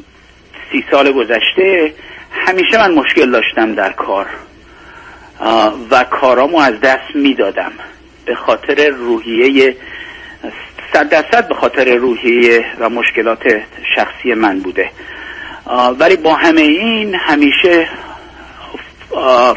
سی 0.71 0.85
سال 0.91 1.11
گذشته 1.11 1.93
همیشه 2.31 2.77
من 2.77 2.93
مشکل 2.93 3.31
داشتم 3.31 3.75
در 3.75 3.91
کار 3.91 4.25
و 5.91 6.03
کارامو 6.03 6.57
از 6.57 6.79
دست 6.79 7.15
می‌دادم. 7.15 7.71
به 8.25 8.35
خاطر 8.35 8.89
روحیه 8.89 9.75
صد 10.93 11.09
درصد 11.09 11.47
به 11.47 11.55
خاطر 11.55 11.95
روحیه 11.95 12.65
و 12.79 12.89
مشکلات 12.89 13.43
شخصی 13.95 14.33
من 14.33 14.59
بوده. 14.59 14.89
ولی 15.99 16.15
با 16.15 16.35
همه 16.35 16.61
این 16.61 17.15
همیشه 17.15 17.87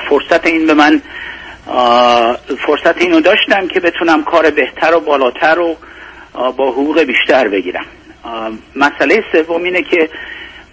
فرصت 0.08 0.46
این 0.46 0.66
به 0.66 0.74
من 0.74 1.02
فرصت 2.66 2.98
اینو 2.98 3.20
داشتم 3.20 3.68
که 3.68 3.80
بتونم 3.80 4.24
کار 4.24 4.50
بهتر 4.50 4.94
و 4.94 5.00
بالاتر 5.00 5.58
و 5.58 5.76
با 6.34 6.70
حقوق 6.70 7.00
بیشتر 7.00 7.48
بگیرم. 7.48 7.86
مسئله 8.76 9.24
سوم 9.32 9.62
اینه 9.62 9.82
که 9.82 10.08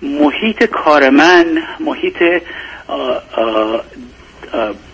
محیط 0.02 0.64
کار 0.64 1.10
من 1.10 1.64
محیط 1.80 2.44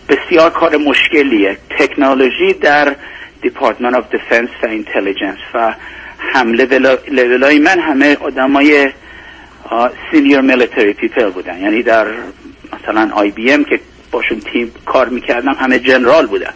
بسیار 0.10 0.50
کار 0.50 0.78
مشکلیه. 0.78 1.58
تکنولوژی 1.80 2.54
در 2.54 2.96
department 3.42 3.96
of 3.96 4.10
defense 4.10 4.50
و 4.64 4.66
intelligence 4.66 5.38
و 5.54 5.76
هم 6.20 6.54
level 7.08 7.44
های 7.44 7.60
من 7.60 7.80
همه 7.80 8.18
آدمای 8.22 8.90
senior 10.12 10.42
military 10.42 10.94
people 10.94 11.30
بودن. 11.30 11.62
یعنی 11.62 11.84
در 11.84 12.08
مثلا 12.74 13.12
IBM 13.14 13.64
که 13.64 13.80
باشون 14.12 14.40
تیم 14.40 14.72
کار 14.86 15.10
می‌کردم 15.10 15.54
همه 15.54 15.80
جنرال 15.80 16.28
بودن. 16.28 16.54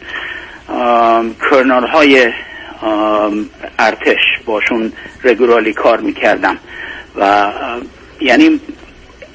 colonel 1.49 1.87
های 1.87 2.31
ارتش 3.79 4.19
باشون 4.45 4.91
regularly 5.23 5.73
کار 5.73 5.99
می‌کردم. 5.99 6.57
و 7.15 7.51
یعنی 8.21 8.59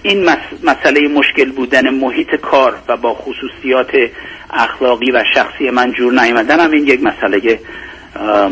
این 0.03 0.25
مس- 0.25 0.65
مسئله 0.65 1.09
مشکل 1.09 1.53
بودن 1.53 1.91
محیط 1.91 2.35
کار 2.35 2.79
و 2.89 2.97
با 2.97 3.15
خصوصیات 3.15 3.91
اخلاقی 4.51 5.11
و 5.11 5.23
شخصی 5.35 5.71
من 5.71 5.93
جور 5.93 6.23
نیامدن 6.23 6.61
هم 6.61 6.71
این 6.71 6.87
یک 6.87 7.01
مسئله 7.03 7.61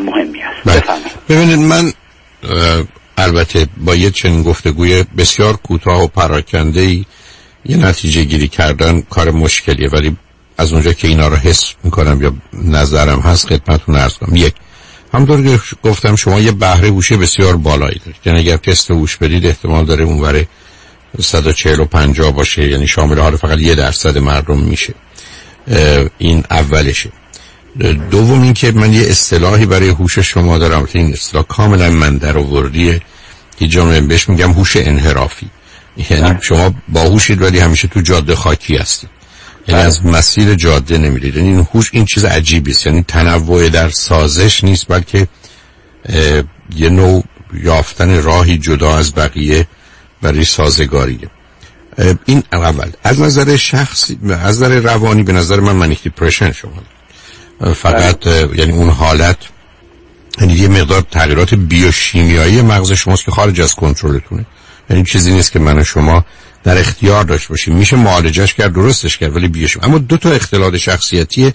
مهمی 0.05 0.41
است. 0.41 0.67
بفرمایید. 0.67 1.11
ببینید 1.29 1.59
من 1.59 1.91
البته 3.17 3.67
با 3.77 3.95
یه 3.95 4.11
چنین 4.11 4.43
گفتگوی 4.43 5.03
بسیار 5.17 5.57
کوتاه 5.57 6.03
و 6.03 6.07
پراکنده 6.07 6.79
ای 6.79 7.05
یه 7.65 7.77
نتیجه 7.77 8.23
گیری 8.23 8.47
کردن 8.47 9.01
کار 9.01 9.31
مشکلیه 9.31 9.89
ولی 9.89 10.17
از 10.57 10.73
اونجا 10.73 10.93
که 10.93 11.07
اینا 11.07 11.27
رو 11.27 11.35
حس 11.35 11.73
می‌کنم 11.83 12.21
یا 12.21 12.33
نظرم 12.53 13.19
هست 13.19 13.47
خدمتتون 13.47 13.95
ارز 13.95 14.17
کنم. 14.17 14.35
یک 14.35 14.53
همطور 15.13 15.43
که 15.43 15.59
گفتم 15.83 16.15
شما 16.15 16.39
یه 16.39 16.51
بهره 16.51 16.89
هوشی 16.89 17.17
بسیار 17.17 17.57
بالایی 17.57 17.99
دارید. 17.99 18.21
یعنی 18.25 18.39
اگر 18.39 18.57
تست 18.57 18.91
هوش 18.91 19.17
بدید 19.17 19.45
احتمال 19.45 19.85
داره 19.85 20.03
اونور 20.03 20.45
140 21.21 21.79
و 21.79 21.85
50 21.85 22.31
باشه 22.31 22.67
یعنی 22.67 22.87
شامل 22.87 23.19
حال 23.19 23.35
فقط 23.35 23.59
یه 23.59 23.75
درصد 23.75 24.17
مردم 24.17 24.59
میشه. 24.59 24.93
این 26.17 26.43
اولشه 26.51 27.09
دوم 28.11 28.41
این 28.41 28.53
که 28.53 28.71
من 28.71 28.93
یه 28.93 29.07
اصطلاحی 29.07 29.65
برای 29.65 29.89
هوش 29.89 30.19
شما 30.19 30.57
دارم 30.57 30.85
که 30.85 30.99
این 30.99 31.13
اصطلاح 31.13 31.43
کاملا 31.43 31.89
من 31.89 32.17
در 32.17 32.37
آوردیه 32.37 33.01
که 33.59 33.67
جامعه 33.67 34.01
بهش 34.01 34.29
میگم 34.29 34.51
هوش 34.51 34.77
انحرافی. 34.77 35.49
یعنی 36.09 36.37
شما 36.41 36.73
باهوشید 36.87 37.41
ولی 37.41 37.59
همیشه 37.59 37.87
تو 37.87 38.01
جاده 38.01 38.35
خاکی 38.35 38.77
هستید. 38.77 39.09
یعنی 39.67 39.81
از 39.81 40.05
مسیر 40.05 40.55
جاده 40.55 40.97
نمیرید. 40.97 41.35
یعنی 41.35 41.49
این 41.49 41.67
هوش 41.73 41.89
این 41.93 42.05
چیز 42.05 42.25
عجیبی 42.25 42.71
است. 42.71 42.85
یعنی 42.85 43.03
تنوع 43.07 43.69
در 43.69 43.89
سازش 43.89 44.63
نیست 44.63 44.87
بلکه 44.87 45.27
یه 46.75 46.89
نوع 46.89 47.23
یافتن 47.53 48.23
راهی 48.23 48.57
جدا 48.57 48.97
از 48.97 49.15
بقیه 49.15 49.67
برای 50.21 50.45
سازگاریه. 50.45 51.29
این 52.25 52.43
اول. 52.51 52.89
از 53.03 53.19
نظر 53.19 53.55
شخصی 53.55 54.19
از 54.29 54.61
نظر 54.61 54.79
روانی 54.79 55.23
به 55.23 55.33
نظر 55.33 55.59
من 55.59 55.75
منیک 55.75 56.03
دیپرشن 56.03 56.51
شما. 56.51 56.83
فقط 57.73 58.27
اه، 58.27 58.57
یعنی 58.57 58.71
اون 58.71 58.89
حالت 58.89 59.37
یعنی 60.41 60.53
یه 60.53 60.67
مقدار 60.67 61.01
تغییرات 61.11 61.53
بیوشیمیایی 61.53 62.61
مغز 62.61 62.91
شماست 62.91 63.25
که 63.25 63.31
خارج 63.31 63.61
از 63.61 63.75
کنترلتونه. 63.75 64.45
یعنی 64.89 65.03
چیزی 65.03 65.31
نیست 65.31 65.51
که 65.51 65.59
من 65.59 65.79
و 65.79 65.83
شما 65.83 66.25
در 66.63 66.77
اختیار 66.77 67.23
داشت 67.23 67.47
باشیم. 67.47 67.75
میشه 67.75 67.95
معالجش 67.95 68.53
کرد 68.53 68.73
درستش 68.73 69.17
کرد 69.17 69.35
ولی 69.35 69.47
بیوشیم. 69.47 69.81
اما 69.83 69.97
دو 69.97 70.17
تا 70.17 70.31
اختلال 70.31 70.77
شخصیتی 70.77 71.53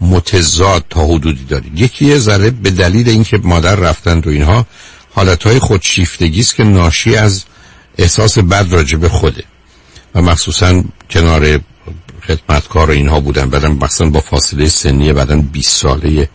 متضاد 0.00 0.84
تا 0.90 1.06
حدودی 1.06 1.44
دارید 1.44 1.80
یکی 1.80 2.04
یه 2.04 2.18
ذره 2.18 2.50
به 2.50 2.70
دلیل 2.70 3.08
اینکه 3.08 3.38
مادر 3.38 3.74
رفتند 3.74 4.26
و 4.26 4.30
اینها 4.30 4.66
حالتهای 5.14 5.58
خودشیفتگی 5.58 6.40
است 6.40 6.54
که 6.54 6.64
ناشی 6.64 7.16
از 7.16 7.44
احساس 7.98 8.38
بد 8.38 8.66
راجع 8.70 8.98
به 8.98 9.08
خوده. 9.08 9.44
و 10.14 10.22
مخصوصا 10.22 10.84
کنار 11.10 11.60
خدمتکار 12.26 12.90
و 12.90 12.92
اینها 12.92 13.20
بودن. 13.20 13.50
بعدم 13.50 13.78
مثلا 13.82 14.10
با 14.10 14.20
فاصله 14.20 14.68
سنی 14.68 15.12
بعدا 15.12 15.36
20 15.36 15.76
ساله 15.76 16.28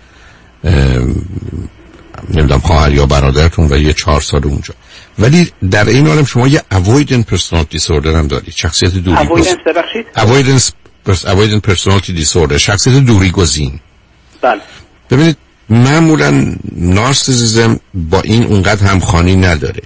نمی‌دونم 2.29 2.59
خواهر 2.59 2.93
یا 2.93 3.05
برادرتون 3.05 3.67
و 3.71 3.77
یه 3.77 3.93
چهار 3.93 4.21
سال 4.21 4.45
اونجا. 4.45 4.73
ولی 5.19 5.51
در 5.71 5.89
این 5.89 6.07
حالم 6.07 6.25
شما 6.25 6.47
یه 6.47 6.61
avoidant 6.71 7.35
personality 7.35 7.77
disorder 7.77 8.07
هم 8.07 8.27
دارید. 8.27 8.53
شخصیت 8.55 8.93
دوری 8.93 9.27
اوایدنس 9.27 9.57
ببخشید؟ 9.65 10.05
avoidance 10.15 10.71
pers- 11.07 11.25
avoidant 11.25 11.71
personality 11.71 12.23
disorder. 12.23 12.55
شخصیت 12.55 12.95
دوری 12.95 13.31
گزین. 13.31 13.79
بله. 14.41 14.61
ببینید 15.09 15.37
معمولا 15.69 16.55
نارسیسیزم 16.75 17.79
با 17.93 18.21
این 18.21 18.43
اونقدر 18.43 18.87
همخانی 18.87 19.35
نداره. 19.35 19.81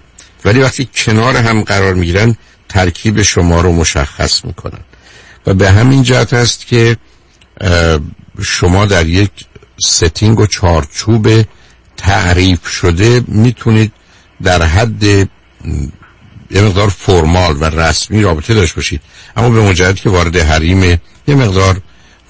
ولی 0.45 0.59
وقتی 0.59 0.89
کنار 0.95 1.37
هم 1.37 1.61
قرار 1.61 1.93
می‌گیرن 1.93 2.35
ترکیب 2.69 3.21
شما 3.21 3.61
رو 3.61 3.71
مشخص 3.71 4.45
می‌کنن. 4.45 4.79
و 5.45 5.53
به 5.53 5.71
همین 5.71 6.03
جهت 6.03 6.33
است 6.33 6.67
که 6.67 6.97
شما 8.43 8.85
در 8.85 9.07
یک 9.07 9.31
ستینگ 9.85 10.39
و 10.39 10.47
چارچوب 10.47 11.43
تعریف 11.97 12.67
شده 12.67 13.23
می‌تونید 13.27 13.91
در 14.43 14.63
حد 14.63 15.03
یه 15.03 16.61
مقدار 16.61 16.89
فرمال 16.89 17.57
و 17.59 17.65
رسمی 17.65 18.21
رابطه 18.21 18.53
داشت 18.53 18.75
باشید. 18.75 19.01
اما 19.35 19.49
به 19.49 19.61
مجرد 19.61 19.95
که 19.95 20.09
وارد 20.09 20.37
حریم 20.37 20.83
یه 21.27 21.35
مقدار 21.35 21.81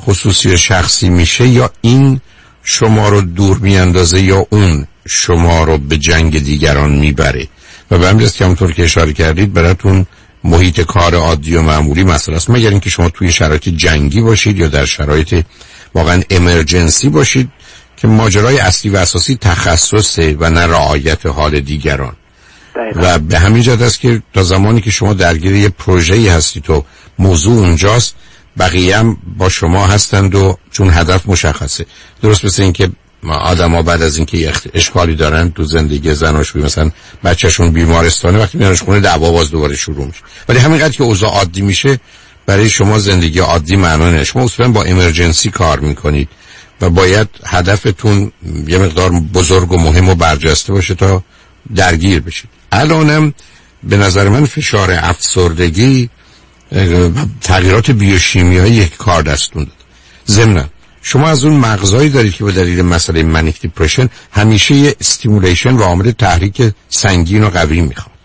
خصوصی 0.01 0.49
و 0.49 0.57
شخصی 0.57 1.09
میشه 1.09 1.47
یا 1.47 1.71
این 1.81 2.21
شما 2.63 3.09
رو 3.09 3.21
دور 3.21 3.57
میاندازه 3.57 4.21
یا 4.21 4.47
اون 4.49 4.87
شما 5.07 5.63
رو 5.63 5.77
به 5.77 5.97
جنگ 5.97 6.43
دیگران 6.43 6.91
می‌بره. 6.91 7.47
و 7.91 7.97
به 7.97 8.07
جهت 8.07 8.35
که 8.35 8.43
همونطور 8.43 8.73
که 8.73 8.83
اشاره 8.83 9.13
کردید 9.13 9.53
براتون 9.53 10.05
محیط 10.47 10.81
کار 10.81 11.15
عادی 11.15 11.55
و 11.55 11.61
معمولی 11.61 12.03
مسئله 12.03 12.35
است. 12.35 12.49
مگر 12.49 12.69
اینکه 12.69 12.89
شما 12.89 13.09
توی 13.09 13.31
شرایط 13.31 13.69
جنگی 13.69 14.21
باشید 14.21 14.57
یا 14.57 14.67
در 14.67 14.85
شرایط 14.85 15.45
واقعا 15.95 16.21
امرجنسی 16.29 17.09
باشید 17.09 17.49
که 17.97 18.07
ماجرای 18.07 18.59
اصلی 18.59 18.91
و 18.91 18.97
اساسی 18.97 19.37
تخصصه 19.41 20.35
و 20.39 20.49
نه 20.49 20.67
رعایت 20.67 21.25
حال 21.25 21.59
دیگران. 21.59 22.15
و 22.95 23.19
به 23.19 23.39
همین 23.39 23.63
جهت 23.63 23.81
است 23.81 23.99
که 23.99 24.21
تا 24.33 24.43
زمانی 24.43 24.81
که 24.81 24.91
شما 24.91 25.13
درگیر 25.13 25.55
یه 25.55 25.69
پروژه‌ای 25.69 26.29
هستید 26.29 26.69
و 26.69 26.85
موضوع 27.19 27.53
اونجاست 27.53 28.15
بقیه 28.59 28.97
هم 28.97 29.17
با 29.37 29.49
شما 29.49 29.87
هستند 29.87 30.35
و 30.35 30.57
چون 30.71 30.89
هدف 30.93 31.29
مشخصه. 31.29 31.85
درست 32.21 32.45
مثل 32.45 32.63
اینکه 32.63 32.89
آدم 33.23 33.75
ها 33.75 33.81
بعد 33.81 34.01
از 34.01 34.17
اینکه 34.17 34.37
یه 34.37 34.53
اشکالی 34.73 35.15
دارن 35.15 35.51
تو 35.51 35.63
زندگی 35.63 36.13
زناشویی 36.13 36.65
مثلا 36.65 36.91
بچهشون 37.23 37.71
بیمارستانه 37.71 38.39
وقتی 38.39 38.57
میانش 38.57 38.81
خونه 38.81 38.99
دعوا 38.99 39.31
باز 39.31 39.51
دوباره 39.51 39.75
شروع 39.75 40.05
میشه. 40.05 40.19
ولی 40.49 40.59
همینقدر 40.59 40.93
که 40.93 41.03
اوضاع 41.03 41.29
عادی 41.29 41.61
میشه 41.61 41.99
برای 42.45 42.69
شما 42.69 42.99
زندگی 42.99 43.39
عادی 43.39 43.75
معنا 43.75 44.07
نداره. 44.07 44.23
شما 44.23 44.43
اصولا 44.43 44.71
با 44.71 44.83
امرجنسی 44.83 45.49
کار 45.49 45.79
می‌کنید 45.79 46.29
و 46.81 46.89
باید 46.89 47.27
هدفتون 47.45 48.31
یه 48.67 48.77
مقدار 48.77 49.09
بزرگ 49.09 49.71
و 49.71 49.77
مهم 49.77 50.09
و 50.09 50.15
برجسته 50.15 50.73
باشه 50.73 50.95
تا 50.95 51.23
درگیر 51.75 52.19
بشید. 52.19 52.49
الانم 52.71 53.33
به 53.83 53.97
نظر 53.97 54.29
من 54.29 54.45
فشار 54.45 54.91
افسردگی 54.91 56.09
تغییرات 57.41 57.91
بیوشیمیایی 57.91 58.73
یک 58.73 58.97
کار 58.97 59.23
دستون 59.23 59.63
داد 59.63 59.73
ضمن 60.27 60.65
شما 61.09 61.27
از 61.29 61.45
اون 61.45 61.53
مغزایی 61.53 62.09
دارید 62.09 62.33
که 62.33 62.43
به 62.43 62.51
دلیل 62.51 62.81
مسئله 62.81 63.23
manic 63.23 63.61
depression 63.61 64.09
همیشه 64.31 64.75
یه 64.75 64.95
stimulation 64.99 65.73
و 65.73 65.83
عامل 65.83 66.11
تحریک 66.11 66.71
سنگین 66.89 67.43
و 67.43 67.49
قوی 67.49 67.81
می‌خواد. 67.81 68.15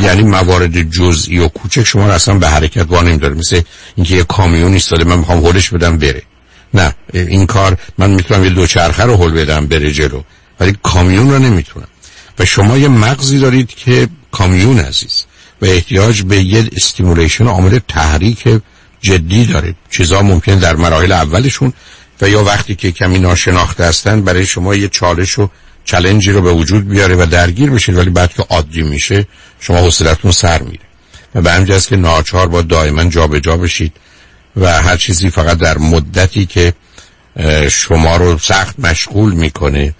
یعنی 0.00 0.22
موارد 0.22 0.90
جزئی 0.90 1.38
و 1.38 1.48
کوچک 1.48 1.84
شما 1.84 2.06
رو 2.06 2.12
اصلا 2.12 2.34
به 2.34 2.48
حرکت 2.48 2.86
وا 2.88 3.16
نمی‌داره 3.16 3.34
مثل 3.34 3.60
اینکه 3.96 4.14
یه 4.14 4.24
کامیون 4.24 4.72
ایستاده 4.72 5.04
من 5.04 5.18
می‌خوام 5.18 5.38
هولش 5.38 5.70
بدم 5.70 5.98
بره. 5.98 6.22
نه 6.74 6.94
این 7.12 7.46
کار 7.46 7.76
من 7.98 8.10
می‌تونم 8.10 8.44
یه 8.44 8.50
دوچرخه 8.50 9.02
رو 9.02 9.16
هول 9.16 9.32
بدم 9.32 9.66
بره 9.66 9.92
جلو 9.92 10.22
ولی 10.60 10.76
کامیون 10.82 11.30
رو 11.30 11.38
نمی‌تونم. 11.38 11.88
و 12.38 12.44
شما 12.44 12.78
یه 12.78 12.88
مغزی 12.88 13.38
دارید 13.38 13.68
که 13.68 14.08
کامیون 14.32 14.78
عزیز 14.78 15.24
و 15.62 15.66
احتیاج 15.66 16.22
به 16.22 16.42
یه 16.42 16.70
stimulation 16.76 17.46
عامل 17.46 17.78
تحریک 17.88 18.48
جدی 19.00 19.46
داره 19.46 19.74
چیزا 19.90 20.22
ممکن 20.22 20.54
در 20.58 20.76
مراحل 20.76 21.12
اولشون 21.12 21.72
و 22.20 22.28
یا 22.28 22.44
وقتی 22.44 22.74
که 22.74 22.92
کمی 22.92 23.18
ناشناخته 23.18 23.84
هستن 23.84 24.22
برای 24.22 24.46
شما 24.46 24.74
یه 24.74 24.88
چالش 24.88 25.38
و 25.38 25.48
challenge 25.84 26.27
ی 26.27 26.32
رو 26.32 26.42
به 26.42 26.52
وجود 26.52 26.88
بیاره 26.88 27.16
و 27.16 27.26
درگیر 27.26 27.70
بشید 27.70 27.96
ولی 27.96 28.10
بعد 28.10 28.32
که 28.32 28.42
عادی 28.42 28.82
میشه 28.82 29.26
شما 29.60 29.78
حوصلتون 29.78 30.30
سر 30.30 30.62
میره. 30.62 30.84
و 31.34 31.42
به 31.42 31.52
همین‌جاست 31.52 31.88
که 31.88 31.96
ناچار 31.96 32.48
با 32.48 32.62
دائما 32.62 33.04
جابجا 33.04 33.38
جا 33.38 33.56
بشید 33.56 33.92
و 34.56 34.82
هر 34.82 34.96
چیزی 34.96 35.30
فقط 35.30 35.58
در 35.58 35.78
مدتی 35.78 36.46
که 36.46 36.72
شما 37.70 38.16
رو 38.16 38.38
سخت 38.38 38.80
مشغول 38.80 39.32
می‌کنه 39.32 39.94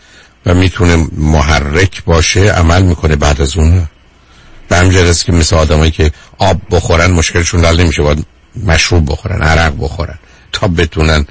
و 0.46 0.54
می‌تونه 0.54 1.06
محرک 1.12 2.04
باشه 2.04 2.52
عمل 2.52 2.82
می‌کنه 2.82 3.16
بعد 3.16 3.40
از 3.40 3.56
اون. 3.56 3.88
به 4.68 4.76
همجاست 4.76 5.24
که 5.24 5.32
مثل 5.32 5.56
آدمایی 5.56 5.90
که 5.90 6.12
آب 6.38 6.60
بخورن 6.70 7.10
مشکلشون 7.10 7.64
حل 7.64 7.80
نمیشه 7.80 8.02
باید 8.02 8.26
مشروب 8.66 9.12
بخورن 9.12 9.42
عرق 9.42 9.74
بخورن 9.80 10.18
تا 10.52 10.68
بتونن 10.68 11.26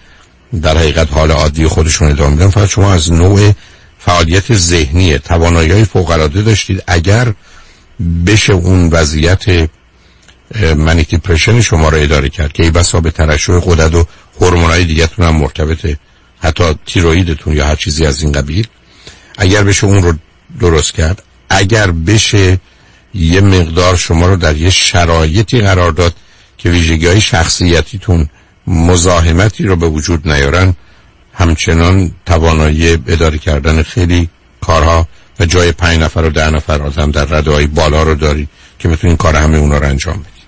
در 0.62 0.78
حقیقت 0.78 1.14
حال 1.14 1.32
عادی 1.32 1.68
خودشون 1.68 2.10
ادامه 2.10 2.36
بدن 2.36 2.50
فقط 2.50 2.70
شما 2.70 2.94
از 2.94 3.12
نوع 3.12 3.54
فعالیت 4.00 4.54
ذهنی 4.54 5.18
توانایی 5.18 5.84
فوق 5.84 6.10
العاده 6.10 6.42
داشتید. 6.42 6.84
اگر 6.88 7.34
بشه 8.26 8.54
اون 8.54 8.90
وضعیت 8.90 9.70
منیک 10.76 11.10
دیپرشن 11.10 11.62
شما 11.62 11.90
رو 11.90 11.98
اداره 11.98 12.30
کرد 12.30 12.54
که 12.54 12.64
ای 12.64 12.72
بسا 12.72 13.00
به 13.00 13.12
ترشح 13.12 13.60
قدرت 13.60 13.96
و 13.96 14.06
هورمونای 14.42 14.86
دیگهتون 14.86 15.26
هم 15.26 15.36
مرتبطه 15.36 15.98
حتی 16.42 16.64
تیرویدتون 16.86 17.54
یا 17.54 17.66
هر 17.66 17.76
چیزی 17.76 18.06
از 18.06 18.22
این 18.22 18.32
قبیل 18.32 18.68
اگر 19.38 19.64
بشه 19.64 19.88
اون 19.88 20.04
رو 20.04 20.14
درست 20.60 20.94
کرد 20.94 21.24
اگر 21.50 21.92
بشه 21.92 22.60
یه 23.14 23.42
مقدار 23.42 23.96
شما 23.96 24.28
رو 24.28 24.36
در 24.36 24.58
یه 24.58 24.70
شرایطی 24.70 25.62
قرار 25.62 25.92
داد 25.92 26.14
که 26.58 26.70
ویژگی 26.70 27.08
های 27.08 27.22
شخصیتیتون 27.22 28.30
مزاحمتی 28.70 29.64
رو 29.64 29.76
به 29.76 29.88
وجود 29.88 30.28
نیارن 30.28 30.74
همچنان 31.34 32.12
توانایی 32.26 32.98
اداره 33.08 33.38
کردن 33.38 33.84
خیلی 33.84 34.30
کارها 34.62 35.08
و 35.40 35.46
جای 35.46 35.72
پنج 35.72 36.00
نفر 36.00 36.20
و 36.20 36.30
ده 36.30 36.50
نفر 36.50 36.82
آدم 36.82 37.12
در 37.12 37.26
رده 37.26 37.52
های 37.52 37.68
بالا 37.68 38.04
رو 38.04 38.16
دارید 38.16 38.50
که 38.80 38.88
بتونین 38.88 39.18
کار 39.18 39.36
همه 39.36 39.58
اونا 39.58 39.78
رو 39.78 39.86
انجام 39.86 40.16
بدید 40.16 40.40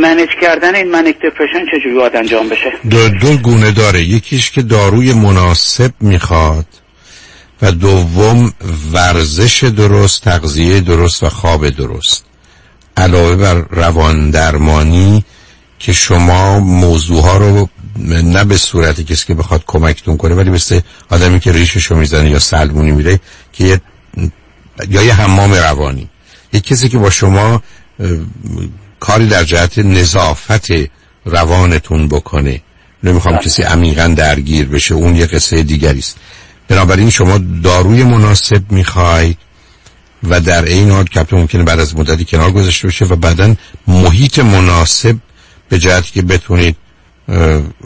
منیج 0.00 0.28
کردن 0.42 0.74
این 0.74 0.90
منیک 0.90 1.16
دپرشن 1.16 1.66
چجوری 1.72 1.94
باید 1.94 2.16
انجام 2.16 2.48
بشه؟ 2.48 2.72
دو, 2.90 3.08
دو 3.08 3.36
گونه 3.36 3.70
داره. 3.70 4.02
یکیش 4.02 4.50
که 4.50 4.62
داروی 4.62 5.12
مناسب 5.12 5.92
می‌خواد 6.00 6.66
و 7.62 7.72
دوم 7.72 8.52
ورزش 8.92 9.64
درست 9.64 10.24
تغذیه 10.24 10.80
درست 10.80 11.22
و 11.22 11.28
خواب 11.28 11.68
درست. 11.68 12.24
علاوه 12.96 13.36
بر 13.36 13.54
روان 13.70 14.30
درمانی 14.30 15.24
که 15.78 15.92
شما 15.92 16.60
موضوع 16.60 17.22
ها 17.22 17.36
رو 17.36 17.68
نه 18.06 18.44
به 18.44 18.56
صورت 18.56 19.00
کسی 19.00 19.26
که 19.26 19.34
بخواد 19.34 19.62
کمکتون 19.66 20.16
کنه 20.16 20.34
ولی 20.34 20.50
مثل 20.50 20.80
آدمی 21.10 21.40
که 21.40 21.52
ریششو 21.52 21.94
می‌زنه 21.94 22.30
یا 22.30 22.38
سلمونی 22.38 22.90
میره 22.90 23.20
که 23.52 23.64
یه 23.64 23.80
یا 24.88 25.02
یه 25.02 25.14
حمام 25.14 25.52
روانی. 25.54 26.08
یک 26.52 26.64
کسی 26.64 26.88
که 26.88 26.98
با 26.98 27.10
شما 27.10 27.62
کاری 29.00 29.28
در 29.28 29.44
جهت 29.44 29.78
نظافت 29.78 30.66
روانتون 31.24 32.08
بکنه. 32.08 32.62
نمی‌خوام 33.02 33.38
کسی 33.38 33.62
عمیقا 33.62 34.14
درگیر 34.16 34.66
بشه 34.68 34.94
اون 34.94 35.16
یه 35.16 35.26
قصه 35.26 35.62
دیگری 35.62 35.98
است. 35.98 36.16
بنابراین 36.68 37.10
شما 37.10 37.38
داروی 37.62 38.04
مناسب 38.04 38.72
می‌خواید 38.72 39.38
و 40.22 40.40
در 40.40 40.64
این 40.64 40.90
حال 40.90 41.04
که 41.04 41.26
ممکنه 41.32 41.62
بعد 41.62 41.80
از 41.80 41.96
مدتی 41.96 42.24
کنار 42.24 42.52
گذاشته 42.52 42.88
بشه 42.88 43.04
و 43.04 43.16
بعدا 43.16 43.54
محیط 43.86 44.38
مناسب 44.38 45.16
به 45.68 45.78
جهتی 45.78 46.12
که 46.12 46.22
بتونید 46.22 46.76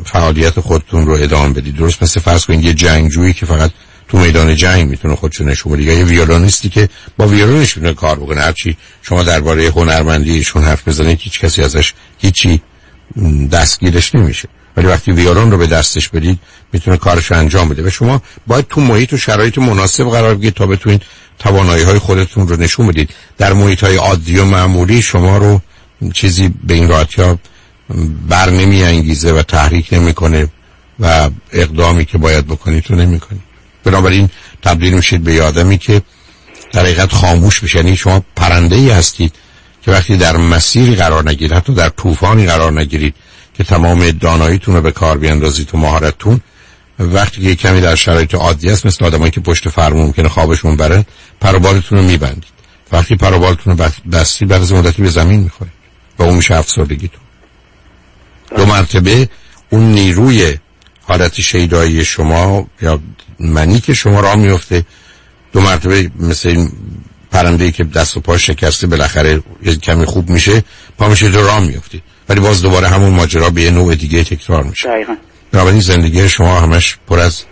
فعالیت 0.04 0.60
خودتون 0.60 1.06
رو 1.06 1.12
ادامه 1.12 1.54
بدید. 1.54 1.76
درست 1.76 2.02
مثل 2.02 2.20
فرض 2.20 2.44
کنید 2.44 2.64
یه 2.64 2.74
جنگجویی 2.74 3.32
که 3.32 3.46
فقط 3.46 3.70
تو 4.08 4.18
میدان 4.18 4.56
جنگ 4.56 4.88
می‌تونه 4.88 5.16
خودشو 5.16 5.44
نشون 5.44 5.72
بده. 5.72 5.82
یه 5.82 6.04
ویولونیستی 6.04 6.68
که 6.68 6.88
با 7.16 7.26
ویولونش 7.26 7.76
می‌تونه 7.76 7.94
کار 7.94 8.18
بکنه. 8.18 8.40
هرچی 8.40 8.76
شما 9.02 9.22
درباره 9.22 9.68
هنرمندیشون 9.68 10.64
حرف 10.64 10.88
بزنید 10.88 11.18
هیچ 11.20 11.40
کسی 11.40 11.62
ازش 11.62 11.92
هیچی 12.18 12.62
دستگیرش 13.52 14.14
نمیشه. 14.14 14.48
ولی 14.76 14.86
وقتی 14.86 15.12
ویولون 15.12 15.50
رو 15.50 15.58
به 15.58 15.66
دستش 15.66 16.08
بدید 16.08 16.38
می‌تونه 16.72 16.96
کارش 16.96 17.32
انجام 17.32 17.68
بده. 17.68 17.86
و 17.86 17.90
شما 17.90 18.22
باید 18.46 18.66
تو 18.68 18.80
محیط 18.80 19.12
و 19.12 19.16
شرایط 19.16 19.58
مناسب 19.58 20.04
قرار 20.04 20.34
بگیرید 20.34 20.54
تا 20.54 20.66
بتونید 20.66 21.02
توانایی 21.38 21.84
های 21.84 21.98
خودتون 21.98 22.48
رو 22.48 22.56
نشون 22.56 22.86
بدید. 22.86 23.10
در 23.38 23.52
محیط 23.52 23.84
های 23.84 23.96
عادی 23.96 24.38
و 24.38 24.44
معمولی 24.44 25.02
شما 25.02 25.38
رو 25.38 25.60
چیزی 26.14 26.50
به 26.64 26.74
این 26.74 26.88
راحتی 26.88 27.22
بر 28.28 28.50
نمی 28.50 28.82
انگیزه 28.82 29.32
و 29.32 29.42
تحریک 29.42 29.88
نمی‌کنه 29.92 30.48
و 31.00 31.30
اقدامی 31.52 32.04
که 32.04 32.18
باید 32.18 32.46
بکنید 32.46 32.84
تو 32.84 32.94
نمی‌کنید. 32.94 33.42
بنابراین 33.84 34.28
تبدیل 34.62 34.94
میشید 34.94 35.24
به 35.24 35.42
آدمی 35.42 35.78
که 35.78 36.02
در 36.72 36.82
حقیقت 36.82 37.12
خاموش 37.12 37.60
بشه. 37.60 37.78
یعنی 37.78 37.96
شما 37.96 38.24
پرنده 38.36 38.76
ای 38.76 38.90
هستید 38.90 39.34
که 39.82 39.90
وقتی 39.90 40.16
در 40.16 40.36
مسیری 40.36 40.94
قرار 40.94 41.28
نگیرید 41.28 41.52
حتی 41.52 41.74
در 41.74 41.88
طوفانی 41.88 42.46
قرار 42.46 42.80
نگیرید 42.80 43.14
که 43.54 43.64
تمام 43.64 44.10
داناییتون 44.10 44.74
رو 44.74 44.80
به 44.80 44.92
کار 44.92 45.18
بیاندازید 45.18 45.74
و 45.74 45.78
مهارتتون 45.78 46.40
وقتی 46.98 47.42
که 47.42 47.54
کمی 47.54 47.80
در 47.80 47.94
شرایط 47.94 48.34
عادی 48.34 48.70
است 48.70 48.86
مثل 48.86 49.04
آدمایی 49.04 49.30
که 49.30 49.40
پشت 49.40 49.68
فرمون 49.68 50.02
ممکنه 50.02 50.28
خوابشون 50.28 50.76
بره 50.76 51.06
پروبالتون 51.40 51.98
رو 51.98 52.04
میبندید. 52.04 52.52
وقتی 52.92 53.16
پروبالتون 53.16 53.78
رو 53.78 53.84
بستی 54.12 54.44
بعد 54.44 54.62
از 54.62 54.72
مدتی 54.72 55.02
به 55.02 55.10
زمین 55.10 55.40
می‌خورید 55.40 55.72
و 56.18 56.22
اون 56.22 56.34
میشه 56.34 56.54
افسردگیتون. 56.54 57.20
دو 58.56 58.66
مرتبه 58.66 59.28
اون 59.70 59.92
نیروی 59.92 60.56
حالت 61.02 61.40
شیدایی 61.40 62.04
شما 62.04 62.66
یا 62.82 63.00
منی 63.40 63.80
که 63.80 63.94
شما 63.94 64.20
را 64.20 64.36
میفته 64.36 64.84
دو 65.52 65.60
مرتبه 65.60 66.10
مثل 66.20 66.48
این 66.48 66.72
پرنده 67.30 67.72
که 67.72 67.84
دست 67.84 68.16
و 68.16 68.20
پا 68.20 68.38
شکسته 68.38 68.86
بالاخره 68.86 69.42
کمی 69.82 70.04
خوب 70.04 70.30
میشه 70.30 70.64
پا 70.98 71.08
میشه 71.08 71.28
دو 71.28 71.42
راه 71.42 71.60
میفته 71.60 72.00
ولی 72.28 72.40
باز 72.40 72.62
دوباره 72.62 72.88
همون 72.88 73.10
ماجرا 73.10 73.50
به 73.50 73.62
یه 73.62 73.70
نوع 73.70 73.94
دیگه 73.94 74.24
تکرار 74.24 74.62
میشه. 74.62 74.88
بنابراین 75.52 75.80
زندگی 75.80 76.28
شما 76.28 76.60
همش 76.60 76.98
پر 77.08 77.18
از 77.18 77.42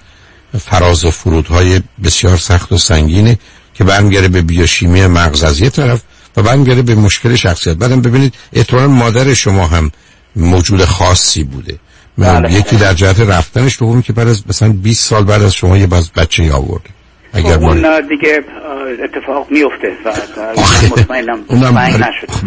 فراز 0.59 1.05
و 1.05 1.11
فرودهای 1.11 1.81
بسیار 2.05 2.37
سخت 2.37 2.73
و 2.73 2.79
سنگینه 2.79 3.39
که 3.75 3.85
برمیگره 3.85 4.29
به 4.29 4.43
بیوشیمی 4.43 5.07
مغز 5.07 5.45
از 5.45 5.61
یه 5.61 5.71
طرف 5.71 6.03
و 6.37 6.43
برمیگره 6.43 6.83
به 6.83 6.95
مشکل 6.95 7.37
شخصیت. 7.37 7.77
بعدم 7.77 8.01
ببینید 8.01 8.35
احتمالا 8.53 8.89
مادر 8.89 9.35
شما 9.35 9.67
هم 9.67 9.91
موجود 10.37 10.85
خاصی 10.85 11.45
بوده. 11.45 11.79
بله. 12.19 12.53
یکی 12.53 12.77
در 12.77 12.95
جهت 12.95 13.21
رفتنش 13.21 13.79
دومی 13.79 14.03
که 14.03 14.13
بعد 14.13 14.29
از 14.29 14.43
مثلا 14.49 14.69
20 14.69 15.09
سال 15.09 15.25
بعد 15.25 15.43
از 15.43 15.55
شما 15.55 15.77
یه 15.77 15.87
باز 15.87 16.13
بچه 16.13 16.53
آورده 16.53 16.91
اگر 17.33 17.57
خب 17.57 17.63
اون 17.63 18.09
دیگه 18.09 18.45
اتفاق 19.05 19.47
میفته 19.51 19.93
و 20.05 20.13
مطمئنم 20.91 21.45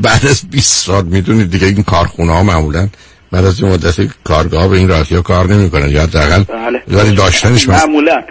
بعد 0.02 0.26
از 0.26 0.42
20 0.52 0.86
سال 0.86 1.06
می‌دونید 1.06 1.52
دیگه 1.52 1.68
این 1.68 1.84
کارخونه 1.84 2.34
ها 2.34 2.44
معمولا 2.44 2.90
بعد 3.34 3.46
از 3.46 3.62
این 3.62 3.72
مدت 3.72 3.96
کارگاه 4.24 4.68
به 4.68 4.78
این 4.78 4.88
راحتی 4.88 5.16
ها 5.16 5.22
کار 5.22 5.48
نمی‌کنن. 5.48 5.90
یا 5.90 6.04
حداقل 6.04 6.44
بله. 6.44 6.82
ولی 6.88 7.16
داشتنش 7.16 7.70
معمولا. 7.70 8.16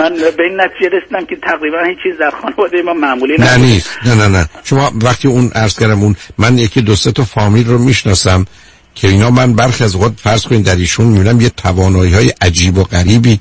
من 0.00 0.14
به 0.36 0.42
این 0.42 0.60
نتیجه 0.60 0.96
رسیدم 0.96 1.26
که 1.26 1.36
تقریبا 1.42 1.78
هیچ 1.88 1.98
چیز 2.02 2.18
در 2.20 2.30
خانواده 2.42 2.82
ما 2.82 2.92
معمولی 2.92 3.36
نه 3.38 3.56
نیست. 3.56 3.90
نه 4.06 4.14
نه 4.14 4.28
نه. 4.28 4.48
شما 4.64 4.92
وقتی 5.02 5.28
اون 5.28 5.50
عرض 5.54 5.78
کردم 5.78 6.02
اون 6.02 6.16
من 6.38 6.58
یکی 6.58 6.80
دو 6.80 6.96
سه 6.96 7.12
تا 7.12 7.24
فامیل 7.24 7.66
رو 7.66 7.78
می‌شناسم 7.78 8.46
که 8.94 9.08
اینا 9.08 9.30
من 9.30 9.52
برخی 9.52 9.84
از 9.84 9.96
وقت 9.96 10.12
فرض 10.16 10.42
کنید 10.42 10.64
در 10.64 10.76
ایشون 10.76 11.06
می‌بینم 11.06 11.40
یه 11.40 11.48
توانایی 11.48 12.14
های 12.14 12.32
عجیب 12.40 12.78
و 12.78 12.84
غریبی 12.84 13.40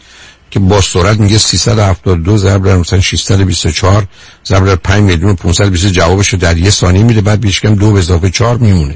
که 0.51 0.59
با 0.59 0.81
سرعت 0.81 1.19
میگه 1.19 1.37
372 1.37 2.37
ضرب 2.37 2.65
در 2.65 2.77
مثلا 2.77 2.99
624 2.99 4.03
ضرب 4.45 4.65
در 4.65 4.75
5 4.75 5.03
میلیون 5.03 5.35
520 5.35 5.91
جوابش 5.91 6.27
رو 6.29 6.39
در 6.39 6.57
یه 6.57 6.69
ثانیه 6.69 7.03
میده 7.03 7.21
بعد 7.21 7.41
بیش 7.41 7.61
کم 7.61 7.75
دو 7.75 7.91
به 7.91 7.99
اضافه 7.99 8.29
4 8.29 8.57
میمونه. 8.57 8.95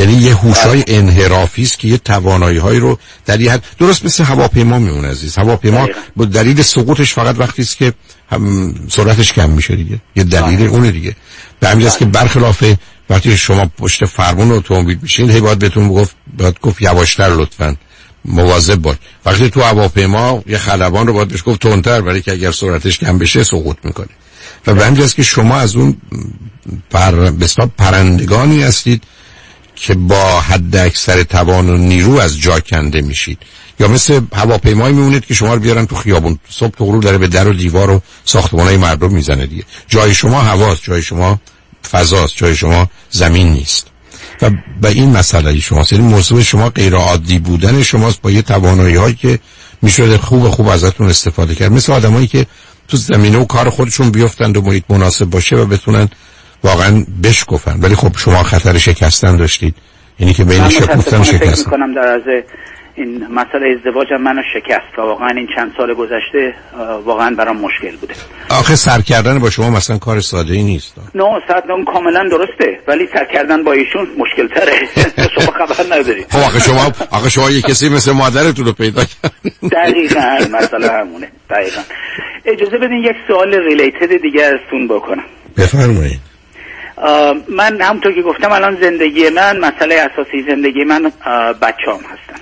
یعنی 0.00 0.12
یه 0.12 0.34
هوشای 0.34 0.84
انحرافی 0.86 1.62
است 1.62 1.78
که 1.78 1.88
یه 1.88 1.98
توانایی 1.98 2.58
هایی 2.58 2.80
رو 2.80 2.98
در 3.26 3.40
یه 3.40 3.52
حد 3.52 3.64
درست 3.78 4.04
مثل 4.04 4.24
هواپیما 4.24 4.78
میمونه 4.78 5.08
عزیز. 5.08 5.38
هواپیما 5.38 5.88
با 6.16 6.24
دلیل 6.24 6.62
سقوطش 6.62 7.12
فقط 7.12 7.38
وقتی 7.38 7.62
است 7.62 7.76
که 7.76 7.92
هم 8.30 8.74
سرعتش 8.88 9.32
کم 9.32 9.50
میشه 9.50 9.76
دیگه. 9.76 10.00
یه 10.16 10.24
دلیل 10.24 10.66
اونه 10.66 10.90
دیگه. 10.90 11.16
به 11.60 11.68
همین 11.68 11.90
که 11.98 12.04
برخلاف 12.04 12.64
وقتی 13.10 13.36
شما 13.36 13.70
پشت 13.78 14.04
فرمون 14.04 14.52
اتومبیل 14.52 14.98
میشین 15.02 15.30
هی 15.30 15.40
باید 15.40 15.58
بهتون 15.58 15.88
گفت 15.88 16.16
باید 16.38 16.60
گفت 16.60 16.82
یواشتر 16.82 17.28
لطفا. 17.28 17.76
مواظب 18.24 18.76
باش. 18.76 18.96
وقتی 19.26 19.50
تو 19.50 19.60
هواپیما 19.60 20.42
یه 20.46 20.58
خلبان 20.58 21.06
رو 21.06 21.12
باید 21.12 21.28
بهش 21.28 21.42
گفت 21.46 21.60
تندتر 21.60 22.00
برای 22.00 22.22
که 22.22 22.32
اگر 22.32 22.52
سرعتش 22.52 22.98
کم 22.98 23.18
بشه 23.18 23.44
سقوط 23.44 23.76
می‌کنه. 23.84 24.08
و 24.66 24.74
به 24.74 24.86
همین 24.86 25.08
که 25.08 25.22
شما 25.22 25.56
از 25.56 25.76
اون 25.76 25.96
پر 26.90 27.30
پرندگانی 27.78 28.62
هستید 28.62 29.02
که 29.80 29.94
با 29.94 30.40
حد 30.40 30.76
اکثر 30.76 31.22
توان 31.22 31.70
و 31.70 31.76
نیرو 31.76 32.18
از 32.18 32.38
جا 32.38 32.60
کنده 32.60 33.00
میشید. 33.00 33.38
یا 33.80 33.88
مثل 33.88 34.20
هواپیمایی 34.34 34.94
میمونید 34.94 35.26
که 35.26 35.34
شما 35.34 35.54
رو 35.54 35.60
بیارن 35.60 35.86
تو 35.86 35.96
خیابون. 35.96 36.38
صبح 36.50 36.70
تو 36.70 36.84
غروب 36.84 37.02
داره 37.02 37.18
به 37.18 37.28
در 37.28 37.48
و 37.48 37.52
دیوار 37.52 37.90
و 37.90 38.02
ساختمانای 38.24 38.76
مردم 38.76 39.12
می‌زنه 39.12 39.46
دیگه. 39.46 39.64
جای 39.88 40.14
شما 40.14 40.40
هواست 40.40 40.82
جای 40.84 41.02
شما 41.02 41.40
فضاست 41.90 42.36
جای 42.36 42.56
شما 42.56 42.90
زمین 43.10 43.52
نیست. 43.52 43.86
و 44.42 44.50
به 44.80 44.88
این 44.88 45.10
مسئله 45.10 45.60
شما 45.60 45.84
یعنی 45.92 46.04
موضوع 46.04 46.42
شما 46.42 46.70
غیر 46.70 46.94
عادی 46.94 47.38
بودن 47.38 47.82
شماست 47.82 48.22
با 48.22 48.30
یه 48.30 48.42
توانایی 48.42 48.96
هایی 48.96 49.14
که 49.14 49.38
می‌شده 49.82 50.18
خوب 50.18 50.50
خوب 50.50 50.68
ازتون 50.68 51.08
استفاده 51.08 51.54
کرد. 51.54 51.72
مثل 51.72 51.92
آدمایی 51.92 52.26
که 52.26 52.46
تو 52.88 52.96
زمینه 52.96 53.38
و 53.38 53.44
کار 53.44 53.70
خودشون 53.70 54.10
بیفتند 54.10 54.56
و 54.56 54.62
محیط 54.62 54.84
مناسب 54.88 55.24
باشه 55.24 55.56
و 55.56 55.66
بتونن 55.66 56.08
واقعا 56.64 57.04
بشکفن. 57.24 57.80
ولی 57.80 57.94
خب 57.94 58.16
شما 58.16 58.42
خطر 58.42 58.78
شکستن 58.78 59.36
داشتید. 59.36 59.74
یعنی 60.18 60.32
که 60.34 60.44
بین 60.44 60.68
شکفتن 60.68 61.22
شکست 61.22 61.68
کنم 61.68 61.94
در 61.94 62.00
از 62.00 62.22
این 62.94 63.26
مسئله 63.26 63.76
ازدواجم 63.78 64.16
منو 64.22 64.42
شکست 64.54 64.98
و 64.98 65.02
واقعا 65.02 65.28
این 65.28 65.48
چند 65.56 65.72
سال 65.76 65.94
گذشته 65.94 66.54
واقعا 67.04 67.34
برام 67.38 67.56
مشکل 67.56 67.96
بوده. 67.96 68.14
آخه 68.50 68.76
سر 68.76 69.00
کردن 69.00 69.38
با 69.38 69.50
شما 69.50 69.70
مثلا 69.70 69.98
کار 69.98 70.20
ساده 70.20 70.54
ای 70.54 70.62
نیست. 70.62 70.94
نه 71.14 71.24
صد 71.48 71.62
کاملا 71.92 72.28
درسته 72.30 72.80
ولی 72.88 73.08
سر 73.14 73.24
کردن 73.24 73.64
با 73.64 73.72
ایشون 73.72 74.08
مشکل 74.18 74.48
تره 74.48 74.72
شما 75.34 75.52
خبر 75.52 75.96
نداری. 75.96 76.24
خب 76.30 76.38
آخه 76.38 76.60
شما 76.60 76.92
آخه 77.10 77.30
شما 77.30 77.50
یه 77.50 77.62
کسی 77.62 77.88
مثل 77.88 78.12
مادرتون 78.12 78.64
رو 78.64 78.72
پیدا 78.72 79.04
کردید 79.04 79.70
دقیقا 79.72 80.38
مسئله 80.52 80.88
همونه. 80.92 81.28
دقیقا. 81.50 81.80
اجازه 82.44 82.76
بدین 82.76 83.04
یک 83.04 83.16
سوال 83.28 83.54
ریلیتد 83.54 84.22
دیگه 84.22 84.42
ازتون 84.42 84.88
بکنم. 84.88 85.24
بفرمایید. 85.56 86.29
من 87.48 87.80
همونطور 87.80 88.12
که 88.12 88.22
گفتم 88.22 88.52
الان 88.52 88.78
زندگی 88.80 89.28
من 89.28 89.58
مسئله 89.58 89.94
اساسی 89.94 90.42
زندگی 90.48 90.84
من 90.84 91.12
بچه 91.62 91.90
هم 91.90 92.00
هستن. 92.00 92.40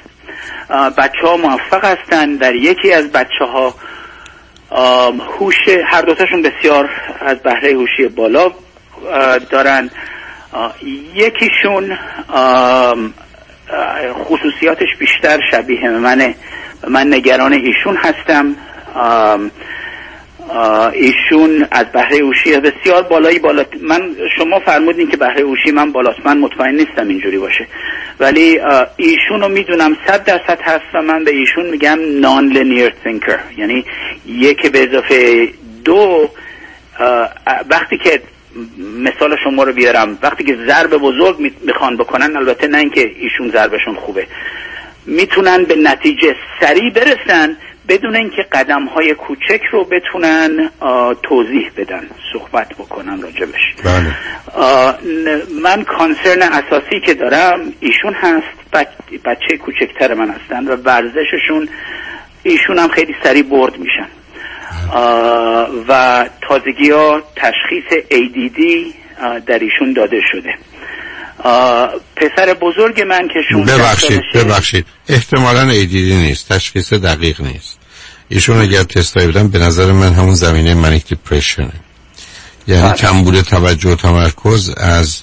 بچه 0.91 1.27
ها 1.27 1.37
موفق 1.37 1.85
هستن 1.85 2.37
در 2.37 2.55
یکی 2.55 2.93
از 2.93 3.13
بچه 3.13 3.45
ها 3.53 3.75
هوش 5.39 5.69
هر 5.87 6.03
دوتاشون 6.03 6.43
بسیار 6.43 6.91
از 7.21 7.39
بهره 7.39 7.73
هوشی 7.73 8.09
بالا 8.09 8.53
دارن. 9.51 9.91
یکیشون 11.15 11.99
خصوصیاتش 14.25 14.89
بیشتر 14.99 15.41
شبیه 15.51 15.89
منه. 15.91 16.35
من 16.89 17.15
نگران 17.15 17.53
ایشون 17.53 17.97
هستم. 17.97 18.57
ایشون 20.93 21.67
از 21.71 21.93
بهره 21.93 22.19
هوشی 22.19 22.57
بسیار 22.57 23.03
بالایی 23.03 23.39
بالا 23.39 23.65
من 23.83 24.17
شما 24.37 24.61
فرمودین 24.61 25.11
که 25.11 25.17
بهره 25.17 25.43
هوشی 25.43 25.71
من 25.71 25.93
بالاست. 25.93 26.27
من 26.27 26.39
مطمئن 26.39 26.75
نیستم 26.75 27.09
اینجوری 27.09 27.39
باشه. 27.39 27.67
ولی 28.21 28.61
ایشون 28.97 29.41
رو 29.41 29.49
می‌دونم 29.49 29.97
صد 30.07 30.25
درصد 30.25 30.61
هست 30.63 30.95
و 30.95 31.03
من 31.03 31.25
به 31.25 31.31
ایشون 31.31 31.67
میگم 31.67 31.99
نان 32.21 32.49
لینیر 32.49 32.95
تینکر 33.05 33.39
یعنی 33.57 33.85
یک 34.27 34.73
به 34.73 34.83
اضافه 34.83 35.49
دو 35.85 36.29
وقتی 37.71 37.99
که 37.99 38.21
مثال 38.99 39.37
شما 39.45 39.63
رو 39.63 39.73
بیارم 39.73 40.19
وقتی 40.23 40.45
که 40.45 40.57
ضرب 40.67 40.91
بزرگ 40.91 41.53
می‌خوان 41.67 41.97
بکنن 41.97 42.37
البته 42.37 42.67
نه 42.67 42.79
اینکه 42.79 43.11
ایشون 43.19 43.51
ضربشون 43.51 43.95
خوبه. 43.95 44.27
می‌تونن 45.07 45.65
به 45.65 45.75
نتیجه 45.75 46.37
سریع 46.61 46.93
برسن 46.93 47.57
بدون 47.89 48.17
اینکه 48.17 48.43
قدم 48.53 48.85
های 48.85 49.15
کوچک 49.15 49.61
رو 49.73 49.85
بتونن 49.85 50.71
توضیح 51.23 51.71
بدن. 51.77 52.07
صحبت 52.33 52.69
بکنن 52.69 53.23
راجبش 53.23 53.61
بله. 53.85 54.15
من 55.63 55.85
کانسرن 55.85 56.43
اساسی 56.43 57.01
که 57.07 57.15
دارم 57.15 57.61
ایشون 57.81 58.15
هست. 58.15 58.59
بچه 59.25 59.57
کوچکتر 59.57 60.15
من 60.15 60.31
هستن 60.31 60.69
و 60.69 60.77
ورزششون 60.77 61.69
ایشون 62.43 62.79
هم 62.79 62.89
خیلی 62.89 63.15
سریع 63.25 63.43
برد 63.43 63.73
میشن. 63.79 64.09
و 65.89 66.25
تازگی 66.49 66.91
ها 66.91 67.23
تشخیص 67.37 68.05
ADD 68.11 68.61
در 69.47 69.59
ایشون 69.59 69.93
داده 69.93 70.21
شده. 70.33 70.55
پسر 72.17 72.55
بزرگ 72.55 73.01
من 73.01 73.29
که 73.29 73.41
شون 73.51 73.65
ببخشید 73.65 74.23
ببخشید. 74.35 74.87
احتمالا 75.09 75.69
ایدیدی 75.69 76.17
نیست. 76.17 76.53
تشخیص 76.53 76.93
دقیق 76.93 77.41
نیست. 77.41 77.78
ایشون 78.29 78.61
اگر 78.61 78.83
تستایی 78.83 79.27
بدن 79.27 79.49
به 79.49 79.59
نظر 79.59 79.93
من 79.93 80.13
همون 80.13 80.35
زمینه 80.35 80.75
منیک 80.75 81.09
دیپریشنه. 81.09 81.73
یعنی 82.69 82.93
کمبود 82.93 83.41
توجه 83.41 83.91
و 83.91 83.95
تمرکز 83.95 84.71
از 84.77 85.23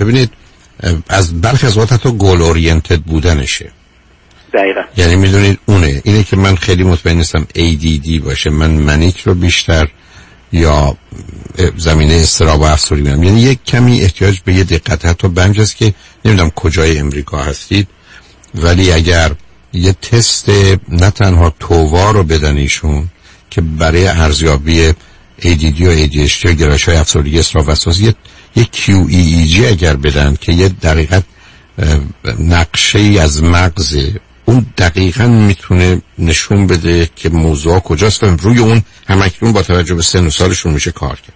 ببینید 0.00 0.30
از 1.08 1.40
برخی 1.40 1.66
از 1.66 1.78
وقت 1.78 1.92
حتی 1.92 2.10
گول 2.10 2.42
اورینتد 2.42 3.00
بودنشه. 3.00 3.72
دقیقا. 4.54 4.80
یعنی 4.96 5.16
می‌دونید 5.16 5.58
اونه. 5.66 6.02
اینه 6.04 6.22
که 6.22 6.36
من 6.36 6.56
خیلی 6.56 6.84
مطمئن 6.84 7.16
نیستم 7.16 7.46
ADD 7.54 8.20
باشه. 8.24 8.50
من 8.50 8.70
منیک 8.70 9.20
رو 9.20 9.34
بیشتر 9.34 9.88
یا 10.52 10.96
زمینه 11.76 12.14
استراب 12.14 12.60
و 12.60 12.64
افسوری 12.64 13.02
میرم 13.02 13.22
یعنی 13.22 13.40
یک 13.40 13.64
کمی 13.64 14.00
احتیاج 14.00 14.40
به 14.44 14.54
یه 14.54 14.64
دقت. 14.64 15.06
حتی 15.06 15.28
بنج 15.28 15.74
که 15.74 15.94
نمی‌دونم 16.24 16.50
کجای 16.50 16.98
امریکا 16.98 17.38
هستید. 17.38 17.88
ولی 18.54 18.92
اگر 18.92 19.32
یه 19.72 19.92
تست 19.92 20.48
نه 20.88 21.10
تنها 21.10 21.54
تووا 21.60 22.10
رو 22.10 22.22
بدن 22.22 22.56
ایشون 22.56 23.08
که 23.50 23.60
برای 23.60 24.06
ارزیابی 24.06 24.92
ADD 25.40 25.80
و 25.80 26.06
ADHD 26.06 26.46
و 26.46 26.52
گرایش 26.52 26.88
های 26.88 26.96
افسردگی 26.96 27.38
استراب 27.38 27.68
وسواس 27.68 28.00
یه, 28.00 28.14
یه 28.56 28.64
QEEG 28.64 29.64
اگر 29.64 29.96
بدن 29.96 30.36
که 30.40 30.52
یه 30.52 30.68
دقیقت 30.68 31.24
نقشه 32.38 32.98
ای 32.98 33.18
از 33.18 33.42
مغز 33.42 34.08
اون 34.44 34.66
دقیقا 34.78 35.26
می‌تونه 35.26 36.02
نشون 36.18 36.66
بده 36.66 37.08
که 37.16 37.28
موضوع 37.28 37.80
کجاست 37.80 38.24
و 38.24 38.26
روی 38.26 38.58
اون 38.58 38.82
همکنون 39.08 39.52
با 39.52 39.62
توجه 39.62 39.94
به 39.94 40.02
سن 40.02 40.26
و 40.26 40.30
سالشون 40.30 40.72
میشه 40.72 40.90
کار 40.90 41.14
کرد. 41.14 41.32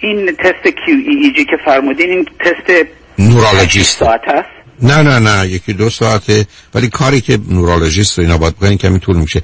این 0.00 0.36
تست 0.38 0.64
QEEG 0.64 1.50
که 1.50 1.56
فرمودین 1.64 2.10
این 2.10 2.24
تست 2.40 2.88
نورالوجیست. 3.18 3.98
ساعت 3.98 4.20
هست؟ 4.26 4.59
نه 4.82 5.02
نه 5.02 5.18
نه 5.18 5.48
یکی 5.48 5.72
دو 5.72 5.90
ساعته 5.90 6.46
ولی 6.74 6.88
کاری 6.88 7.20
که 7.20 7.38
نورالوژیست 7.48 8.18
و 8.18 8.22
اینا 8.22 8.38
باید 8.38 8.56
بکنین 8.56 8.78
کمی 8.78 8.98
طول 8.98 9.16
میشه 9.16 9.42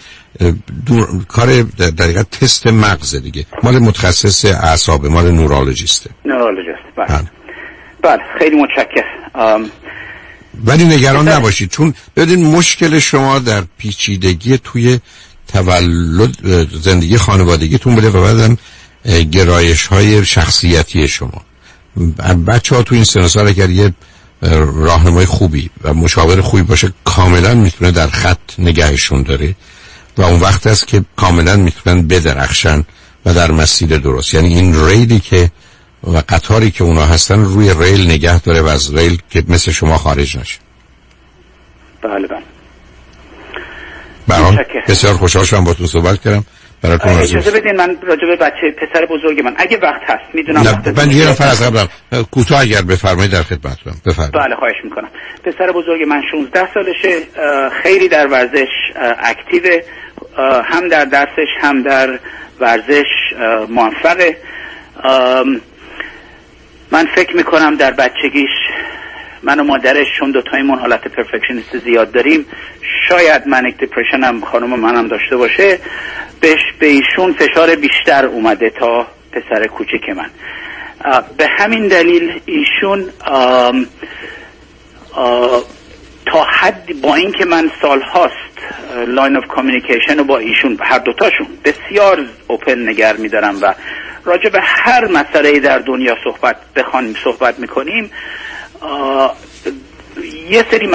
دور... 0.86 1.08
کار 1.28 1.62
در 1.62 1.90
دقیقا 1.90 2.22
تست 2.22 2.66
مغز 2.66 3.14
دیگه. 3.14 3.46
مال 3.62 3.78
متخصص 3.78 4.44
اعصاب 4.44 5.06
مال 5.06 5.30
نورالوجیسته 5.30 6.10
نورالوجیست 6.24 6.82
بله. 6.96 7.30
بله. 8.02 8.22
خیلی 8.38 8.56
متشکرم. 8.56 9.70
ولی 10.64 10.84
نگران 10.84 11.28
نباشید 11.28 11.70
چون 11.70 11.94
ببین 12.16 12.44
مشکل 12.46 12.98
شما 12.98 13.38
در 13.38 13.62
پیچیدگی 13.78 14.58
توی 14.58 14.98
تولد 15.48 16.36
زندگی 16.82 17.16
خانوادگیتون 17.16 17.94
بوده 17.94 18.10
و 18.10 18.22
بعدم 18.22 18.56
گرایش 19.30 19.86
های 19.86 20.24
شخصیتی 20.24 21.08
شما. 21.08 21.42
بچه 22.46 22.76
ها 22.76 22.82
تو 22.82 22.94
این 22.94 23.04
سن 23.04 23.26
سال 23.26 23.48
اگر 23.48 23.70
یه 23.70 23.92
راهنمای 24.55 25.27
خوبی 25.27 25.70
و 25.82 25.94
مشاور 25.94 26.40
خوبی 26.40 26.62
باشه 26.62 26.93
کاملا 27.05 27.55
می‌تونه 27.55 27.90
در 27.90 28.06
خط 28.06 28.39
نگهشون 28.59 29.23
داره 29.23 29.55
و 30.16 30.23
اون 30.23 30.40
وقت 30.40 30.66
است 30.66 30.86
که 30.86 31.05
کاملا 31.16 31.56
می‌تونن 31.56 32.06
بدرخشن 32.06 32.85
و 33.27 33.35
در 33.35 33.51
مسیر 33.51 33.98
درست. 33.98 34.35
یعنی 34.35 34.55
این 34.55 34.86
ریلی 34.86 35.20
که 35.20 35.51
و 36.05 36.23
قطاری 36.28 36.70
که 36.70 36.85
اونا 36.85 37.06
هستن 37.06 37.44
روی 37.44 37.74
ریل 37.74 38.10
نگه 38.10 38.40
داره 38.40 38.60
و 38.60 38.66
از 38.66 38.94
ریل 38.94 39.23
که 39.31 39.44
مثل 39.48 39.73
شما 39.73 39.98
خارج 39.98 40.39
نشه. 40.39 40.59
بله 42.02 42.27
بله. 42.27 42.43
برام 44.28 44.59
بسیار 44.89 45.16
خوشحال 45.16 45.44
شدم 45.44 45.64
با 45.64 45.74
تو 45.74 45.86
صحبت 45.86 46.23
کردم. 46.23 46.44
براتون 46.82 47.12
اجازه 47.12 47.50
بدین 47.50 47.76
من 47.76 47.96
راجع 48.02 48.26
به 48.26 48.36
بچه 48.36 48.70
پسر 48.78 49.06
بزرگ 49.06 49.40
من. 49.40 49.54
اگه 49.56 49.78
وقت 49.82 50.02
هست 50.02 50.34
می‌دونم 50.34 50.60
نه 50.60 50.92
من 50.96 51.10
یه 51.10 51.28
نفر 51.28 51.44
از 51.44 51.62
قبلم. 51.62 51.88
کوتاه 52.30 52.60
اگر 52.60 52.82
بفرمایید 52.82 53.32
در 53.32 53.42
خدمتتونم 53.42 53.96
بفرمایید. 54.06 54.34
بله 54.34 54.56
خواهش 54.56 54.74
می‌کنم. 54.84 55.08
پسر 55.44 55.72
بزرگ 55.72 56.02
من 56.08 56.22
16 56.32 56.68
سالشه. 56.74 57.22
خیلی 57.82 58.08
در 58.08 58.26
ورزش 58.26 58.68
اکتیو 59.22 59.82
هم 60.64 60.88
در 60.88 61.04
درسش 61.04 61.48
هم 61.60 61.82
در 61.82 62.18
ورزش 62.60 63.04
موفقه. 63.68 64.36
من 66.92 67.06
فکر 67.14 67.36
می‌کنم 67.36 67.76
در 67.76 67.90
بچگیش 67.90 68.50
من 69.42 69.60
و 69.60 69.64
مادرش 69.64 70.06
چون 70.18 70.30
دوتایمون 70.30 70.78
حالت 70.78 71.00
perfectionist 71.08 71.78
زیاد 71.78 72.12
داریم 72.12 72.46
شاید 73.08 73.46
manic 73.46 73.78
depression 73.78 74.24
هم 74.24 74.40
خانم 74.40 74.80
منم 74.80 75.08
داشته 75.08 75.36
باشه. 75.36 75.78
بهش 76.47 76.62
به 76.78 76.86
ایشون 76.86 77.32
فشار 77.32 77.74
بیشتر 77.74 78.27
اومده 78.27 78.70
تا 78.70 79.06
پسر 79.32 79.66
کوچک 79.66 80.09
من. 80.16 80.31
به 81.36 81.48
همین 81.59 81.89
دلیل 81.89 82.40
ایشون 82.47 83.10
آم، 83.27 83.86
آه، 85.12 85.64
تا 86.27 86.44
حد 86.44 87.01
با 87.02 87.14
اینکه 87.14 87.44
من 87.44 87.70
سال 87.82 88.01
هاست 88.01 88.32
line 89.06 89.36
of 89.36 89.44
communication 89.46 90.18
رو 90.18 90.24
با 90.24 90.39
ایشون 90.39 90.78
هر 90.82 90.98
دوتاشون 90.98 91.47
بسیار 91.64 92.27
open 92.46 92.88
نگر 92.89 93.16
میدارم 93.16 93.59
و 93.62 93.74
راجع 94.24 94.48
به 94.48 94.60
هر 94.62 95.09
مسئله 95.09 95.60
در 95.60 95.78
دنیا 95.78 96.16
صحبت 96.24 96.56
بخوانیم 96.77 97.14
صحبت 97.24 97.59
می‌کنیم 97.59 98.10
یه 100.51 100.64
سری 100.70 100.89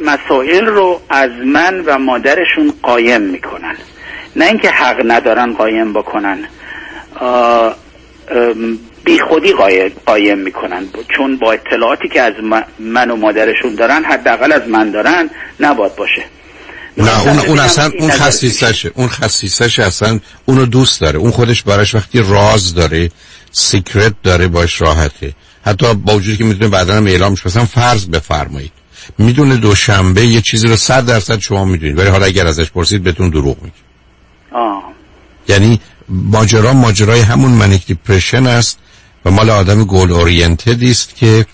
مسائل 0.00 0.66
رو 0.66 1.00
از 1.08 1.30
من 1.44 1.80
و 1.86 1.98
مادرشون 1.98 2.74
قایم 2.82 3.20
می‌کنن. 3.20 3.76
نه 4.38 4.44
اینکه 4.44 4.70
حق 4.70 4.96
ندارن 5.04 5.52
قایم 5.52 5.92
بکنن. 5.92 6.38
بی 9.04 9.18
خودی 9.28 9.52
قایم, 10.06 10.38
می‌کنن. 10.38 10.84
چون 11.16 11.36
با 11.36 11.52
اطلاعاتی 11.52 12.08
که 12.08 12.20
از 12.20 12.32
من- 12.78 13.10
و 13.10 13.16
مادرشون 13.16 13.74
دارن 13.74 14.04
حداقل 14.04 14.52
از 14.52 14.68
من 14.68 14.90
دارن 14.90 15.30
نباید 15.60 15.96
باشه. 15.96 16.24
نه 16.96 17.22
اون, 17.22 17.38
اون 17.38 17.58
اصلا 17.58 17.90
اون 17.98 18.10
خصیصشه 18.10 18.90
اون 18.94 19.08
خصیصش 19.08 19.78
اصلا 19.78 20.20
اونو 20.46 20.66
دوست 20.66 21.00
داره. 21.00 21.18
اون 21.18 21.30
خودش 21.30 21.62
براش 21.62 21.94
وقتی 21.94 22.22
راز 22.28 22.74
داره 22.74 23.10
سیکرت 23.52 24.14
داره 24.22 24.48
باش 24.48 24.80
راحته. 24.80 25.32
حتی 25.66 25.94
با 25.94 26.14
وجودی 26.14 26.36
که 26.36 26.44
می‌تونه 26.44 26.68
بعدا 26.68 26.94
هم 26.94 27.06
اعلام 27.06 27.34
شه 27.34 27.42
مثلا 27.46 27.64
فرض 27.64 28.06
بفرمایید. 28.06 28.72
می‌دونه 29.18 29.56
دوشنبه 29.56 30.26
یه 30.26 30.40
چیزی 30.40 30.68
رو 30.68 30.76
صد 30.76 31.06
درصد 31.06 31.38
شما 31.38 31.64
می‌دونید 31.64 31.98
ولی 31.98 32.08
حالا 32.08 32.26
اگر 32.26 32.46
ازش 32.46 32.70
پرسید 32.70 33.02
بهتون 33.02 33.30
دروغ 33.30 33.62
میگه. 33.62 33.87
آه. 34.52 34.82
یعنی 35.48 35.80
ماجرا 36.08 36.72
ماجرای 36.72 37.20
همون 37.20 37.52
منیک 37.52 37.86
دیپرشن 37.86 38.46
است 38.46 38.78
و 39.24 39.30
مال 39.30 39.50
آدم 39.50 39.84
گول 39.84 40.12
اورینتدی 40.12 40.90
است 40.90 41.16
که 41.16 41.46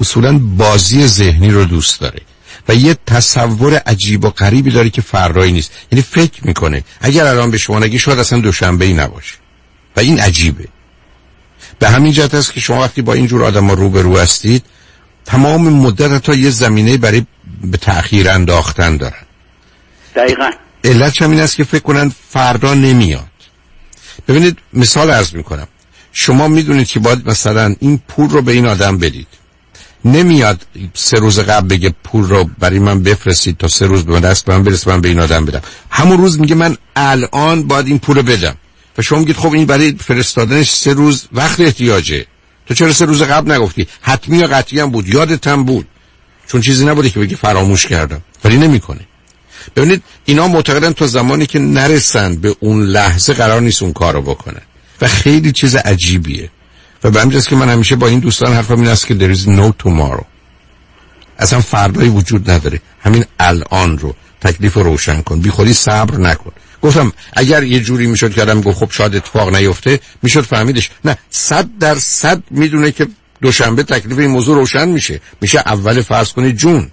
اصولا 0.00 0.38
بازی 0.38 1.06
ذهنی 1.06 1.50
رو 1.50 1.64
دوست 1.64 2.00
داره 2.00 2.20
و 2.68 2.74
یه 2.74 2.96
تصور 3.06 3.74
عجیب 3.74 4.24
و 4.24 4.30
غریبی 4.30 4.70
داره 4.70 4.90
که 4.90 5.02
فرایی 5.02 5.52
نیست. 5.52 5.72
یعنی 5.92 6.02
فکر 6.02 6.46
می‌کنه 6.46 6.84
اگر 7.00 7.26
الان 7.26 7.50
به 7.50 7.58
شما 7.58 7.78
نگی 7.78 7.98
شاید 7.98 8.18
اصلا 8.18 8.40
دوشنبه 8.40 8.84
ای 8.84 8.92
نباشه. 8.92 9.34
و 9.96 10.00
این 10.00 10.20
عجیبه. 10.20 10.68
به 11.78 11.88
همین 11.88 12.12
جهت 12.12 12.34
است 12.34 12.52
که 12.52 12.60
شما 12.60 12.80
وقتی 12.80 13.02
با 13.02 13.12
اینجور 13.12 13.44
آدم 13.44 13.66
ها 13.66 13.74
روبرو 13.74 14.18
هستید 14.18 14.64
تمام 15.24 15.68
مدت 15.68 16.22
تا 16.22 16.34
یه 16.34 16.50
زمینه 16.50 16.96
برای 16.96 17.26
به 17.64 17.76
تأخیر 17.76 18.30
انداختن 18.30 18.96
دارن. 18.96 19.22
دقیقا. 20.16 20.50
علت 20.84 21.22
این 21.22 21.40
است 21.40 21.56
که 21.56 21.64
فکر 21.64 21.82
کنن 21.82 22.12
فردا 22.28 22.74
نمیاد. 22.74 23.28
ببینید 24.28 24.58
مثال 24.72 25.10
عرض 25.10 25.34
می‌کنم. 25.34 25.68
شما 26.12 26.48
می‌دونید 26.48 26.86
که 26.86 27.00
باید 27.00 27.28
مثلا 27.28 27.74
این 27.80 28.00
پول 28.08 28.30
رو 28.30 28.42
به 28.42 28.52
این 28.52 28.66
آدم 28.66 28.98
بدید. 28.98 29.26
نمیاد 30.04 30.66
سه 30.94 31.18
روز 31.18 31.40
قبل 31.40 31.68
بگه 31.68 31.94
پول 32.04 32.24
رو 32.24 32.50
برای 32.58 32.78
من 32.78 33.02
بفرستید 33.02 33.56
تا 33.56 33.68
سه 33.68 33.86
روز 33.86 34.04
به 34.04 34.12
من 34.12 34.20
دست 34.20 34.48
من 34.48 34.62
برسه 34.62 34.90
من 34.90 35.00
به 35.00 35.08
این 35.08 35.20
آدم 35.20 35.44
بدم. 35.44 35.62
همون 35.90 36.18
روز 36.18 36.40
میگه 36.40 36.54
من 36.54 36.76
الان 36.96 37.62
باید 37.62 37.86
این 37.86 37.98
پول 37.98 38.16
رو 38.16 38.22
بدم. 38.22 38.56
و 38.98 39.02
شما 39.02 39.18
میگید 39.18 39.36
خب 39.36 39.52
این 39.52 39.66
برای 39.66 39.92
فرستادنش 39.92 40.70
سه 40.70 40.92
روز 40.92 41.28
وقت 41.32 41.60
احتیاجه. 41.60 42.26
تو 42.66 42.74
چرا 42.74 42.92
سه 42.92 43.04
روز 43.04 43.22
قبل 43.22 43.52
نگفتی؟ 43.52 43.86
حتمی 44.00 44.38
یا 44.38 44.46
قطعی 44.46 44.80
هم 44.80 44.90
بود. 44.90 45.08
یادت 45.08 45.46
هم 45.46 45.64
بود. 45.64 45.86
چون 46.46 46.60
چیزی 46.60 46.84
نبوده 46.84 47.10
که 47.10 47.20
بگی 47.20 47.34
فراموش 47.34 47.86
کردم. 47.86 48.22
ولی 48.44 48.56
نمی‌کنه. 48.56 49.00
ببینید 49.76 50.02
اینا 50.24 50.48
معتقدن 50.48 50.92
تا 50.92 51.06
زمانی 51.06 51.46
که 51.46 51.58
نرسن 51.58 52.36
به 52.36 52.56
اون 52.60 52.82
لحظه 52.82 53.34
قرار 53.34 53.60
نیست 53.60 53.82
اون 53.82 53.92
کارو 53.92 54.22
بکنن. 54.22 54.62
و 55.00 55.08
خیلی 55.08 55.52
چیز 55.52 55.76
عجیبیه. 55.76 56.50
و 57.04 57.10
به 57.10 57.20
همین 57.20 57.32
جاست 57.32 57.48
که 57.48 57.56
من 57.56 57.68
همیشه 57.68 57.96
با 57.96 58.06
این 58.06 58.18
دوستان 58.18 58.52
حرفم 58.52 58.76
این 58.76 58.88
است 58.88 59.06
که 59.06 59.14
there 59.14 59.36
is 59.36 59.40
no 59.40 59.86
tomorrow. 59.86 60.24
اصلا 61.38 61.60
فردایی 61.60 62.08
وجود 62.08 62.50
نداره. 62.50 62.80
همین 63.00 63.24
الان 63.38 63.98
رو 63.98 64.14
تکلیف 64.40 64.74
رو 64.74 64.82
روشن 64.82 65.22
کن. 65.22 65.40
بی 65.40 65.50
خودی 65.50 65.72
صبر 65.72 66.16
نکن. 66.16 66.52
گفتم 66.82 67.12
اگر 67.32 67.62
یه 67.62 67.80
جوری 67.80 68.06
می‌شد 68.06 68.34
که 68.34 68.42
آدم 68.42 68.60
گفت 68.60 68.78
خب 68.78 68.90
شاید 68.90 69.16
اتفاق 69.16 69.56
نیفته 69.56 70.00
می‌شد 70.22 70.40
فهمیدش. 70.40 70.90
نه 71.04 71.16
صد 71.30 71.68
در 71.80 71.98
صد 71.98 72.42
می‌دونه 72.50 72.92
که 72.92 73.06
دوشنبه 73.42 73.82
تکلیف 73.82 74.18
این 74.18 74.30
موضوع 74.30 74.56
روشن 74.56 74.88
میشه. 74.88 75.20
میشه 75.40 75.58
اول 75.58 76.02
فرض 76.02 76.32
کنید 76.32 76.56
جون. 76.56 76.90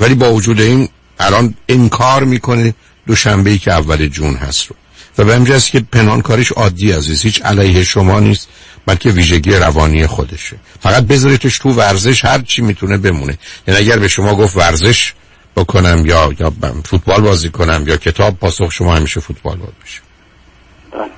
ولی 0.00 0.14
با 0.14 0.32
وجود 0.32 0.60
این 0.60 0.88
الان 1.18 1.54
انکار 1.68 2.24
می‌کنه 2.24 2.74
دوشنبه 3.06 3.50
ای 3.50 3.58
که 3.58 3.72
اول 3.72 4.06
جون 4.06 4.34
هست 4.34 4.66
رو. 4.66 4.76
و 5.18 5.24
به 5.24 5.34
همین 5.34 5.46
جاست 5.46 5.70
که 5.70 5.80
پنهانکاریش 5.80 6.52
عادی 6.52 6.92
عزیز 6.92 7.22
هیچ 7.22 7.42
علیه 7.42 7.84
شما 7.84 8.20
نیست 8.20 8.48
بلکه 8.86 9.10
ویژگی 9.10 9.52
روانی 9.52 10.06
خودشه. 10.06 10.56
فقط 10.80 11.02
بذاریدش 11.04 11.58
تو 11.58 11.70
ورزش 11.70 12.24
هر 12.24 12.42
چی 12.42 12.62
می‌تونه 12.62 12.96
بمونه. 12.96 13.38
یعنی 13.68 13.80
اگر 13.80 13.98
به 13.98 14.08
شما 14.08 14.34
گفت 14.34 14.56
ورزش 14.56 15.12
بکنم 15.56 16.06
یا 16.06 16.32
یا 16.40 16.52
فوتبال 16.84 17.20
بازی 17.20 17.48
کنم 17.48 17.84
یا 17.86 17.96
کتاب 17.96 18.38
پاسخ 18.38 18.72
شما 18.72 18.96
همیشه 18.96 19.20
فوتبال 19.20 19.56
باید 19.56 19.74
بشه 19.84 20.00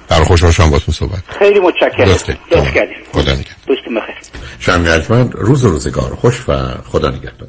در 0.09 0.25
خوش 0.25 0.45
باشم 0.45 0.71
باتون 0.71 0.95
صحبت 0.95 1.23
خیلی 1.39 1.61
متشکرم. 1.61 2.09
لطف 2.09 2.31
لطف 2.31 2.75
کردید 2.75 2.97
خدا 3.13 3.33
نگهدار. 3.33 3.57
دوستون 3.67 3.95
بخیر. 3.95 4.17
شنگ 4.59 4.87
روز 5.33 5.65
روزگار. 5.65 6.15
خوش 6.15 6.49
و 6.49 6.75
خدا 6.85 7.11
نگهدار. 7.11 7.49